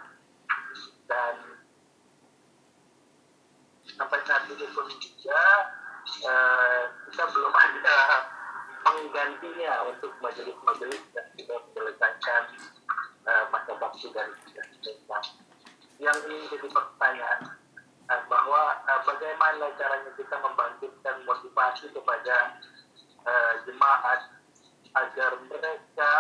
dan 1.07 1.35
sampai 3.87 4.19
saat 4.27 4.43
ini 4.51 4.67
pun 4.75 4.89
juga 4.99 5.43
uh, 6.27 6.83
kita 7.07 7.25
belum 7.31 7.55
ada 7.55 7.99
penggantinya 8.83 9.87
untuk 9.87 10.11
majelis-majelis 10.19 11.03
yang 11.15 11.29
sudah 11.39 11.59
menyelesaikan 11.71 12.43
uh, 13.27 13.45
masa 13.55 13.73
bakti 13.79 14.11
dari 14.11 14.35
Islam. 14.83 15.25
Yang 16.03 16.19
ini 16.27 16.37
jadi 16.51 16.69
pertanyaan 16.71 17.41
uh, 18.11 18.23
bahwa 18.27 18.63
uh, 18.87 19.01
bagaimana 19.07 19.71
caranya 19.79 20.11
kita 20.19 20.37
membangkitkan 20.43 21.17
motivasi 21.23 21.87
kepada 21.95 22.59
uh, 23.23 23.53
jemaat 23.67 24.21
agar 24.93 25.31
mereka 25.47 26.13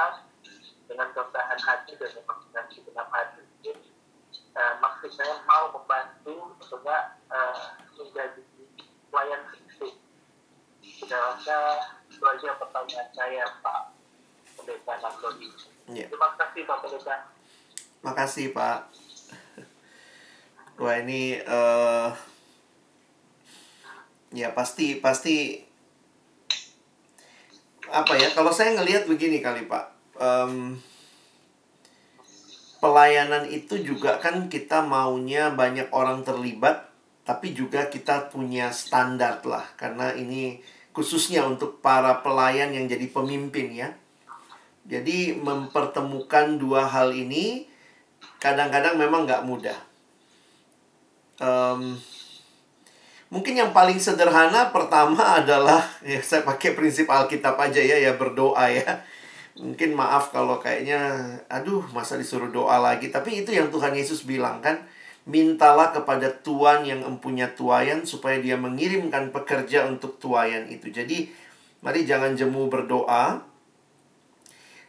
dengan 0.87 1.09
kerendahan 1.13 1.61
hati 1.61 1.93
dan 1.99 2.11
dengan 2.15 2.65
segenap 2.71 3.09
hati 3.11 3.43
uh, 4.55 4.75
maksud 4.81 5.11
saya 5.13 5.35
mau 5.45 5.73
membantu 5.75 6.57
supaya 6.63 7.19
uh, 7.29 7.77
menjadi 7.99 8.43
pelayan 9.11 9.43
Kristus. 9.51 9.99
Saya 10.83 11.19
rasa 11.35 11.59
itu 12.11 12.23
aja 12.23 12.51
pertanyaan 12.59 13.09
saya 13.15 13.45
Pak 13.65 13.81
Pendeta 14.59 14.95
Nandoni. 15.01 15.49
Ya. 15.91 16.07
Terima 16.07 16.29
kasih 16.39 16.63
Pak 16.69 16.79
Pendeta. 16.85 17.17
Makasih 18.03 18.47
Pak. 18.55 18.79
Wah 20.81 20.92
ini 21.03 21.37
uh, 21.43 22.15
ya 24.33 24.55
pasti 24.57 24.97
pasti 25.03 25.61
apa 27.93 28.17
ya? 28.17 28.33
Kalau 28.33 28.51
saya 28.51 28.73
ngelihat 28.73 29.05
begini 29.05 29.45
kali 29.45 29.69
Pak, 29.69 30.17
um, 30.17 30.81
pelayanan 32.81 33.47
itu 33.53 33.79
juga 33.85 34.17
kan 34.17 34.49
kita 34.49 34.81
maunya 34.81 35.53
banyak 35.53 35.93
orang 35.93 36.25
terlibat, 36.25 36.89
tapi 37.29 37.53
juga 37.53 37.93
kita 37.93 38.33
punya 38.33 38.73
standar 38.73 39.45
lah 39.45 39.69
karena 39.77 40.17
ini 40.17 40.65
khususnya 40.97 41.45
untuk 41.45 41.85
para 41.85 42.25
pelayan 42.25 42.73
yang 42.73 42.89
jadi 42.89 43.07
pemimpin 43.13 43.77
ya. 43.77 43.93
Jadi 44.83 45.39
mempertemukan 45.39 46.59
dua 46.59 46.91
hal 46.91 47.15
ini 47.15 47.71
kadang-kadang 48.43 48.99
memang 48.99 49.29
nggak 49.29 49.47
mudah. 49.47 49.92
Um, 51.43 51.99
mungkin 53.35 53.59
yang 53.59 53.75
paling 53.75 53.99
sederhana 53.99 54.71
pertama 54.71 55.19
adalah 55.43 55.83
ya 56.07 56.23
saya 56.23 56.47
pakai 56.47 56.79
prinsip 56.79 57.11
Alkitab 57.11 57.59
aja 57.59 57.83
ya 57.83 57.99
ya 57.99 58.15
berdoa 58.15 58.71
ya. 58.71 59.03
Mungkin 59.59 59.93
maaf 59.93 60.33
kalau 60.33 60.63
kayaknya 60.63 61.21
aduh 61.51 61.85
masa 61.93 62.17
disuruh 62.17 62.49
doa 62.49 62.81
lagi 62.81 63.13
tapi 63.13 63.45
itu 63.45 63.53
yang 63.53 63.69
Tuhan 63.69 63.93
Yesus 63.93 64.25
bilang 64.25 64.65
kan 64.65 64.81
mintalah 65.23 65.95
kepada 65.95 66.31
Tuhan 66.43 66.83
yang 66.83 67.05
empunya 67.07 67.47
tuayan 67.55 68.03
supaya 68.03 68.43
dia 68.43 68.59
mengirimkan 68.59 69.31
pekerja 69.31 69.87
untuk 69.87 70.19
tuayan 70.19 70.67
itu. 70.67 70.91
Jadi 70.91 71.31
mari 71.83 72.03
jangan 72.03 72.35
jemu 72.35 72.67
berdoa. 72.67 73.43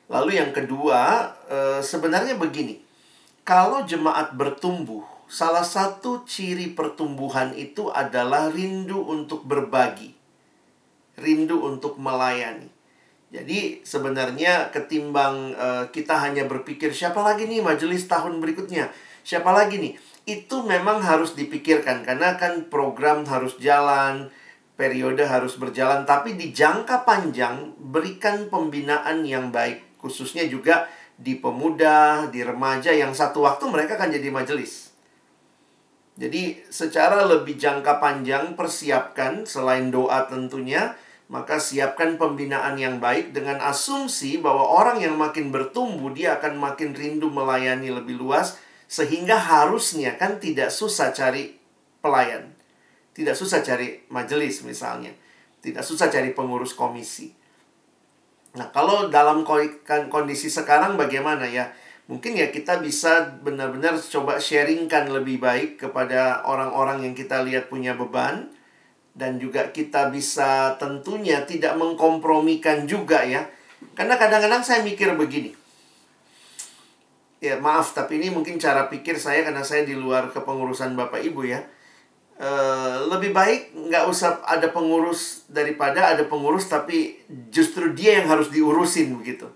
Lalu 0.09 0.37
yang 0.41 0.51
kedua, 0.51 1.31
eh, 1.49 1.79
sebenarnya 1.81 2.37
begini. 2.37 2.81
Kalau 3.45 3.85
jemaat 3.85 4.33
bertumbuh, 4.33 5.12
salah 5.33 5.65
satu 5.65 6.21
ciri 6.29 6.77
pertumbuhan 6.77 7.57
itu 7.57 7.89
adalah 7.89 8.53
rindu 8.53 9.01
untuk 9.01 9.41
berbagi. 9.49 10.13
Rindu 11.17 11.57
untuk 11.65 11.97
melayani. 11.97 12.69
Jadi 13.33 13.81
sebenarnya 13.81 14.69
ketimbang 14.69 15.57
uh, 15.57 15.89
kita 15.89 16.21
hanya 16.21 16.45
berpikir 16.45 16.93
siapa 16.93 17.17
lagi 17.25 17.49
nih 17.49 17.65
majelis 17.65 18.05
tahun 18.05 18.37
berikutnya, 18.37 18.93
siapa 19.25 19.49
lagi 19.49 19.81
nih, 19.81 19.97
itu 20.29 20.61
memang 20.61 21.01
harus 21.01 21.33
dipikirkan 21.33 22.05
karena 22.05 22.37
kan 22.37 22.69
program 22.69 23.25
harus 23.25 23.57
jalan, 23.57 24.29
periode 24.77 25.25
harus 25.25 25.57
berjalan, 25.57 26.05
tapi 26.05 26.37
di 26.37 26.53
jangka 26.53 27.09
panjang 27.09 27.73
berikan 27.81 28.53
pembinaan 28.53 29.25
yang 29.25 29.49
baik, 29.49 29.97
khususnya 29.97 30.45
juga 30.45 30.85
di 31.17 31.33
pemuda, 31.41 32.29
di 32.29 32.45
remaja 32.45 32.93
yang 32.93 33.17
satu 33.17 33.41
waktu 33.41 33.65
mereka 33.65 33.97
akan 33.97 34.13
jadi 34.13 34.29
majelis. 34.29 34.92
Jadi 36.13 36.61
secara 36.69 37.25
lebih 37.25 37.57
jangka 37.57 37.97
panjang 37.97 38.53
persiapkan 38.53 39.49
selain 39.49 39.89
doa 39.89 40.29
tentunya 40.29 40.93
maka 41.33 41.57
siapkan 41.57 42.21
pembinaan 42.21 42.77
yang 42.77 43.01
baik 43.01 43.33
dengan 43.33 43.57
asumsi 43.63 44.37
bahwa 44.37 44.69
orang 44.69 45.01
yang 45.01 45.17
makin 45.17 45.49
bertumbuh 45.49 46.13
dia 46.13 46.37
akan 46.37 46.61
makin 46.61 46.93
rindu 46.93 47.33
melayani 47.33 47.89
lebih 47.89 48.21
luas 48.21 48.61
sehingga 48.85 49.41
harusnya 49.41 50.13
kan 50.21 50.37
tidak 50.37 50.69
susah 50.69 51.09
cari 51.09 51.57
pelayan. 52.05 52.53
Tidak 53.17 53.33
susah 53.33 53.65
cari 53.65 54.05
majelis 54.13 54.61
misalnya. 54.61 55.09
Tidak 55.65 55.81
susah 55.81 56.13
cari 56.13 56.35
pengurus 56.37 56.77
komisi. 56.77 57.33
Nah, 58.53 58.69
kalau 58.69 59.09
dalam 59.09 59.41
kondisi 60.11 60.53
sekarang 60.53 60.93
bagaimana 60.93 61.49
ya? 61.49 61.73
Mungkin 62.03 62.35
ya 62.35 62.51
kita 62.51 62.83
bisa 62.83 63.39
benar-benar 63.39 63.95
coba 63.95 64.35
sharingkan 64.35 65.07
lebih 65.07 65.39
baik 65.39 65.79
kepada 65.79 66.43
orang-orang 66.43 67.07
yang 67.07 67.15
kita 67.15 67.39
lihat 67.47 67.71
punya 67.71 67.95
beban 67.95 68.51
dan 69.15 69.39
juga 69.39 69.71
kita 69.71 70.11
bisa 70.11 70.75
tentunya 70.75 71.47
tidak 71.47 71.79
mengkompromikan 71.79 72.83
juga 72.89 73.23
ya. 73.23 73.47
Karena 73.95 74.19
kadang-kadang 74.19 74.65
saya 74.65 74.83
mikir 74.83 75.15
begini. 75.15 75.55
Ya, 77.43 77.59
maaf 77.59 77.91
tapi 77.91 78.19
ini 78.19 78.31
mungkin 78.31 78.55
cara 78.55 78.87
pikir 78.87 79.19
saya 79.19 79.43
karena 79.43 79.63
saya 79.63 79.83
di 79.83 79.95
luar 79.95 80.31
kepengurusan 80.31 80.95
Bapak 80.95 81.23
Ibu 81.23 81.43
ya. 81.43 81.59
E, 82.39 82.49
lebih 83.11 83.35
baik 83.35 83.75
nggak 83.75 84.07
usah 84.07 84.41
ada 84.47 84.71
pengurus 84.71 85.43
daripada 85.51 86.15
ada 86.15 86.23
pengurus 86.25 86.71
tapi 86.71 87.19
justru 87.51 87.91
dia 87.91 88.23
yang 88.23 88.31
harus 88.31 88.47
diurusin 88.47 89.11
begitu. 89.19 89.51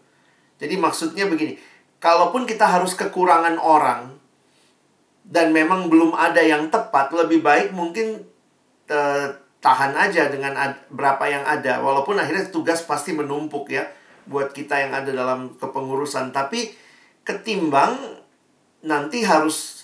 Jadi 0.58 0.76
maksudnya 0.76 1.30
begini, 1.32 1.56
kalaupun 1.98 2.46
kita 2.46 2.66
harus 2.66 2.94
kekurangan 2.94 3.58
orang 3.58 4.18
dan 5.28 5.52
memang 5.52 5.92
belum 5.92 6.16
ada 6.16 6.40
yang 6.40 6.72
tepat, 6.72 7.12
lebih 7.12 7.44
baik 7.44 7.76
mungkin 7.76 8.24
uh, 8.88 9.28
tahan 9.60 9.92
aja 9.98 10.32
dengan 10.32 10.56
berapa 10.88 11.24
yang 11.28 11.44
ada. 11.44 11.84
Walaupun 11.84 12.16
akhirnya 12.16 12.48
tugas 12.48 12.86
pasti 12.88 13.12
menumpuk 13.12 13.68
ya 13.68 13.84
buat 14.24 14.56
kita 14.56 14.88
yang 14.88 14.96
ada 14.96 15.12
dalam 15.12 15.60
kepengurusan. 15.60 16.32
Tapi 16.32 16.72
ketimbang 17.28 18.24
nanti 18.88 19.28
harus 19.28 19.84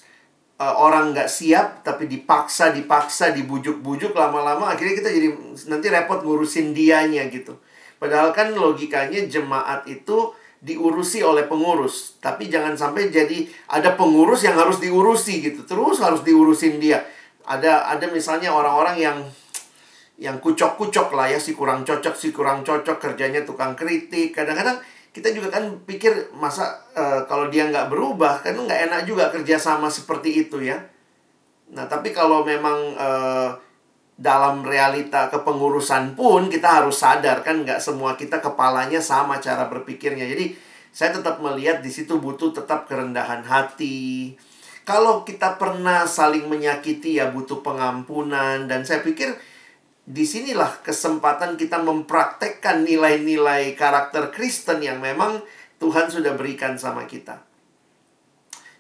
uh, 0.64 0.80
orang 0.80 1.12
nggak 1.12 1.28
siap 1.28 1.84
tapi 1.84 2.08
dipaksa 2.08 2.72
dipaksa 2.72 3.36
dibujuk-bujuk 3.36 4.16
lama-lama 4.16 4.72
akhirnya 4.72 4.96
kita 5.04 5.10
jadi 5.12 5.30
nanti 5.68 5.88
repot 5.92 6.24
ngurusin 6.24 6.72
dianya 6.72 7.28
gitu. 7.28 7.60
Padahal 8.00 8.32
kan 8.32 8.56
logikanya 8.56 9.28
jemaat 9.28 9.84
itu 9.92 10.32
diurusi 10.64 11.20
oleh 11.20 11.44
pengurus. 11.44 12.16
Tapi 12.24 12.48
jangan 12.48 12.80
sampai 12.80 13.12
jadi 13.12 13.44
ada 13.68 14.00
pengurus 14.00 14.48
yang 14.48 14.56
harus 14.56 14.80
diurusi 14.80 15.44
gitu. 15.44 15.68
Terus 15.68 16.00
harus 16.00 16.24
diurusin 16.24 16.80
dia. 16.80 17.04
Ada 17.44 17.92
ada 17.92 18.08
misalnya 18.08 18.56
orang-orang 18.56 18.96
yang 18.96 19.18
yang 20.16 20.40
kucok-kucok 20.40 21.12
lah 21.12 21.28
ya 21.28 21.36
si 21.36 21.52
kurang 21.52 21.84
cocok 21.84 22.16
si 22.16 22.32
kurang 22.32 22.64
cocok 22.64 22.96
kerjanya 22.96 23.44
tukang 23.44 23.76
kritik. 23.76 24.32
Kadang-kadang 24.32 24.80
kita 25.12 25.36
juga 25.36 25.52
kan 25.60 25.84
pikir 25.84 26.32
masa 26.34 26.80
uh, 26.96 27.28
kalau 27.28 27.52
dia 27.52 27.68
nggak 27.68 27.92
berubah 27.92 28.40
kan 28.40 28.56
nggak 28.56 28.90
enak 28.90 29.02
juga 29.04 29.30
kerja 29.30 29.60
sama 29.60 29.92
seperti 29.92 30.48
itu 30.48 30.64
ya. 30.64 30.80
Nah 31.76 31.92
tapi 31.92 32.16
kalau 32.16 32.48
memang 32.48 32.96
uh, 32.96 33.52
dalam 34.14 34.62
realita 34.62 35.28
kepengurusan 35.34 36.14
pun 36.14 36.48
kita 36.48 36.82
harus 36.82 37.02
sadar 37.02 37.42
kan 37.42 37.66
nggak 37.66 37.82
semua 37.82 38.14
kita 38.14 38.38
kepalanya 38.40 39.02
sama 39.02 39.42
cara 39.42 39.66
berpikirnya 39.68 40.30
jadi 40.30 40.54
saya 40.94 41.18
tetap 41.18 41.42
melihat 41.42 41.82
di 41.82 41.90
situ 41.90 42.22
butuh 42.22 42.54
tetap 42.54 42.86
kerendahan 42.86 43.42
hati 43.42 44.38
kalau 44.84 45.24
kita 45.24 45.58
pernah 45.58 46.04
saling 46.06 46.46
menyakiti 46.46 47.18
ya 47.18 47.32
butuh 47.32 47.64
pengampunan 47.64 48.70
dan 48.70 48.84
saya 48.86 49.02
pikir 49.02 49.34
di 50.04 50.28
sinilah 50.28 50.84
kesempatan 50.84 51.56
kita 51.56 51.80
mempraktekkan 51.80 52.84
nilai-nilai 52.84 53.72
karakter 53.80 54.36
Kristen 54.36 54.84
yang 54.84 55.00
memang 55.00 55.40
Tuhan 55.80 56.12
sudah 56.12 56.36
berikan 56.36 56.76
sama 56.76 57.08
kita. 57.08 57.40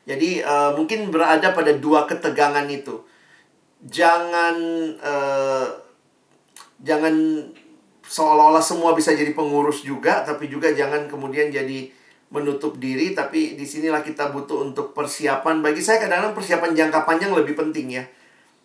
Jadi 0.03 0.43
uh, 0.43 0.75
mungkin 0.75 1.15
berada 1.15 1.55
pada 1.55 1.71
dua 1.71 2.03
ketegangan 2.03 2.67
itu. 2.67 3.07
Jangan 3.83 4.55
uh, 5.03 5.67
jangan 6.79 7.13
seolah-olah 8.03 8.63
semua 8.63 8.95
bisa 8.95 9.11
jadi 9.11 9.35
pengurus 9.35 9.83
juga, 9.83 10.23
tapi 10.23 10.47
juga 10.47 10.71
jangan 10.71 11.07
kemudian 11.11 11.51
jadi 11.51 11.91
menutup 12.31 12.79
diri. 12.79 13.11
Tapi 13.11 13.59
di 13.59 13.65
sinilah 13.67 13.99
kita 13.99 14.31
butuh 14.31 14.63
untuk 14.63 14.95
persiapan. 14.95 15.59
Bagi 15.59 15.83
saya 15.83 15.99
kadang-kadang 15.99 16.35
persiapan 16.35 16.71
jangka 16.71 16.99
panjang 17.03 17.31
lebih 17.35 17.59
penting 17.59 17.99
ya. 17.99 18.03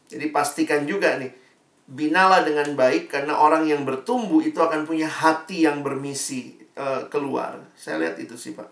Jadi 0.09 0.31
pastikan 0.33 0.89
juga 0.89 1.19
nih 1.21 1.49
binalah 1.89 2.45
dengan 2.45 2.77
baik 2.77 3.09
karena 3.09 3.33
orang 3.33 3.65
yang 3.65 3.89
bertumbuh 3.89 4.45
itu 4.45 4.61
akan 4.61 4.85
punya 4.85 5.09
hati 5.09 5.65
yang 5.65 5.81
bermisi 5.81 6.61
uh, 6.77 7.09
keluar. 7.09 7.65
Saya 7.73 8.05
lihat 8.05 8.21
itu 8.21 8.37
sih 8.37 8.53
pak. 8.53 8.69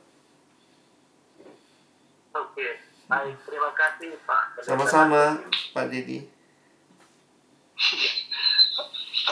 Oke 2.36 2.76
baik. 3.08 3.36
Terima 3.48 3.72
kasih 3.72 4.12
pak. 4.28 4.44
Sama-sama 4.60 5.40
pak 5.72 5.88
Dedi 5.88 6.35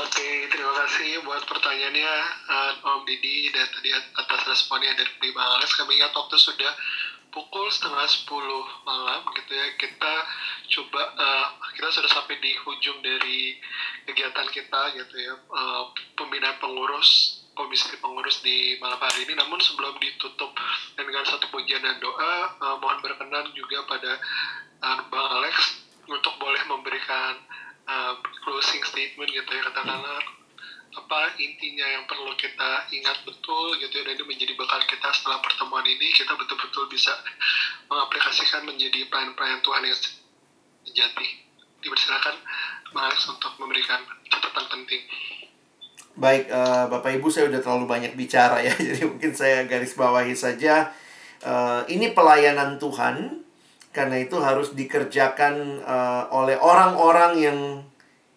Oke, 0.04 0.28
terima 0.52 0.72
kasih 0.84 1.24
buat 1.24 1.48
pertanyaannya 1.48 2.12
uh, 2.44 2.72
Om 2.92 3.08
Didi 3.08 3.48
dan 3.48 3.64
tadi 3.72 3.88
atas 3.94 4.40
responnya 4.44 4.92
dari 4.92 5.32
Bang 5.32 5.48
Alex. 5.56 5.72
Kami 5.80 5.96
ingat 5.96 6.12
waktu 6.12 6.36
sudah 6.36 6.72
pukul 7.32 7.66
setengah 7.72 8.04
sepuluh 8.06 8.62
malam 8.84 9.26
gitu 9.34 9.52
ya 9.58 9.66
kita 9.80 10.14
coba 10.76 11.02
uh, 11.18 11.46
kita 11.74 11.88
sudah 11.90 12.06
sampai 12.06 12.38
di 12.38 12.54
ujung 12.62 13.02
dari 13.02 13.58
kegiatan 14.06 14.46
kita 14.54 14.80
gitu 14.94 15.16
ya 15.18 15.34
uh, 15.50 15.90
pembinaan 16.14 16.54
pengurus 16.62 17.42
komisi 17.58 17.90
pengurus 17.98 18.38
di 18.46 18.78
malam 18.78 19.02
hari 19.02 19.26
ini 19.26 19.34
namun 19.34 19.58
sebelum 19.58 19.98
ditutup 19.98 20.54
dengan 20.94 21.26
satu 21.26 21.50
pujian 21.50 21.82
dan 21.82 21.98
doa 21.98 22.54
uh, 22.62 22.78
mohon 22.78 23.02
berkenan 23.02 23.50
juga 23.50 23.82
pada 23.90 24.14
uh, 24.86 25.02
Bang 25.10 25.28
Alex 25.42 25.82
untuk 26.06 26.38
boleh 26.38 26.62
memberikan 26.70 27.34
uh, 27.88 28.14
closing 28.44 28.82
statement 28.84 29.30
gitu 29.30 29.50
ya 29.50 29.62
katakanlah 29.68 30.20
apa 30.94 31.20
intinya 31.42 31.86
yang 31.90 32.06
perlu 32.06 32.30
kita 32.38 32.86
ingat 32.94 33.26
betul 33.26 33.74
gitu 33.82 33.90
ya 33.90 34.02
dan 34.06 34.14
itu 34.14 34.26
menjadi 34.30 34.54
bekal 34.54 34.78
kita 34.86 35.10
setelah 35.10 35.42
pertemuan 35.42 35.82
ini 35.82 36.14
kita 36.14 36.38
betul-betul 36.38 36.86
bisa 36.86 37.10
mengaplikasikan 37.90 38.62
menjadi 38.62 39.02
pelayan-pelayan 39.10 39.58
Tuhan 39.58 39.82
yang 39.82 39.98
sejati 40.86 41.26
dipersilakan 41.82 42.34
Bang 42.94 43.10
Alex 43.10 43.26
untuk 43.26 43.58
memberikan 43.58 44.06
catatan 44.30 44.64
penting 44.70 45.02
Baik, 46.14 46.46
uh, 46.46 46.86
Bapak 46.86 47.18
Ibu 47.18 47.26
saya 47.26 47.50
udah 47.50 47.58
terlalu 47.58 47.90
banyak 47.90 48.14
bicara 48.14 48.62
ya, 48.62 48.70
jadi 48.86 49.02
mungkin 49.02 49.34
saya 49.34 49.66
garis 49.66 49.98
bawahi 49.98 50.30
saja. 50.38 50.94
Uh, 51.42 51.82
ini 51.90 52.14
pelayanan 52.14 52.78
Tuhan, 52.78 53.43
karena 53.94 54.18
itu 54.18 54.42
harus 54.42 54.74
dikerjakan 54.74 55.86
uh, 55.86 56.26
oleh 56.34 56.58
orang-orang 56.58 57.32
yang 57.38 57.58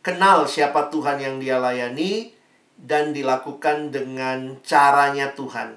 kenal 0.06 0.46
siapa 0.46 0.94
Tuhan 0.94 1.18
yang 1.18 1.36
dia 1.42 1.58
layani 1.58 2.30
dan 2.78 3.10
dilakukan 3.10 3.90
dengan 3.90 4.62
caranya 4.62 5.34
Tuhan. 5.34 5.74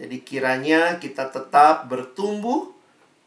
Jadi 0.00 0.24
kiranya 0.24 0.96
kita 0.98 1.28
tetap 1.28 1.86
bertumbuh, 1.86 2.72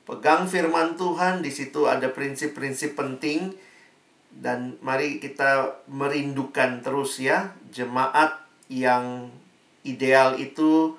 pegang 0.03 0.49
firman 0.49 0.97
Tuhan, 0.97 1.45
di 1.45 1.53
situ 1.53 1.85
ada 1.85 2.09
prinsip-prinsip 2.09 2.97
penting 2.97 3.53
dan 4.33 4.81
mari 4.81 5.21
kita 5.21 5.85
merindukan 5.87 6.81
terus 6.81 7.21
ya 7.21 7.53
jemaat 7.69 8.35
yang 8.67 9.29
ideal 9.85 10.35
itu 10.41 10.97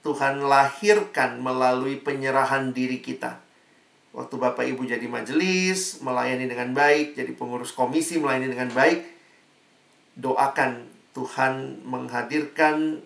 Tuhan 0.00 0.40
lahirkan 0.40 1.38
melalui 1.44 2.00
penyerahan 2.00 2.72
diri 2.72 3.04
kita. 3.04 3.49
Waktu 4.10 4.34
Bapak 4.42 4.66
Ibu 4.66 4.82
jadi 4.90 5.06
majelis, 5.06 6.02
melayani 6.02 6.50
dengan 6.50 6.74
baik, 6.74 7.14
jadi 7.14 7.30
pengurus 7.38 7.70
komisi 7.70 8.18
melayani 8.18 8.50
dengan 8.50 8.70
baik, 8.74 9.06
doakan 10.18 10.90
Tuhan 11.14 11.82
menghadirkan 11.86 12.98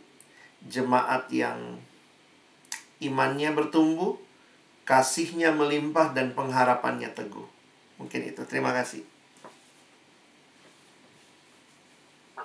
jemaat 0.64 1.28
yang 1.28 1.76
imannya 3.04 3.52
bertumbuh, 3.52 4.16
kasihnya 4.88 5.52
melimpah 5.52 6.16
dan 6.16 6.32
pengharapannya 6.32 7.12
teguh. 7.12 7.48
Mungkin 8.00 8.20
itu. 8.24 8.40
Terima 8.48 8.72
kasih. 8.72 9.04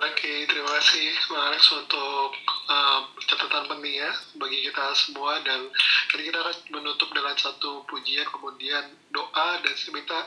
Oke, 0.00 0.48
terima 0.48 0.70
kasih 0.80 1.12
Bang 1.28 1.52
untuk 1.52 2.32
uh, 2.70 3.00
catatan 3.18 3.66
penting 3.66 3.98
ya 3.98 4.10
bagi 4.38 4.58
kita 4.62 4.94
semua 4.94 5.42
dan 5.42 5.66
tadi 6.08 6.22
kita 6.30 6.38
akan 6.38 6.56
menutup 6.70 7.10
dengan 7.10 7.34
satu 7.34 7.82
pujian 7.90 8.26
kemudian 8.30 8.94
doa 9.10 9.48
dan 9.58 9.74
saya 9.74 9.92
minta 9.98 10.18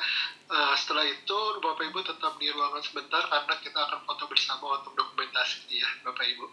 uh, 0.51 0.75
setelah 0.75 1.07
itu 1.07 1.39
Bapak 1.63 1.87
Ibu 1.87 1.99
tetap 2.03 2.35
di 2.37 2.51
ruangan 2.51 2.83
sebentar 2.83 3.23
karena 3.31 3.53
kita 3.63 3.79
akan 3.79 3.99
foto 4.03 4.23
bersama 4.27 4.83
untuk 4.83 4.93
dokumentasi 4.99 5.71
ya 5.71 5.89
Bapak 6.03 6.25
Ibu. 6.27 6.45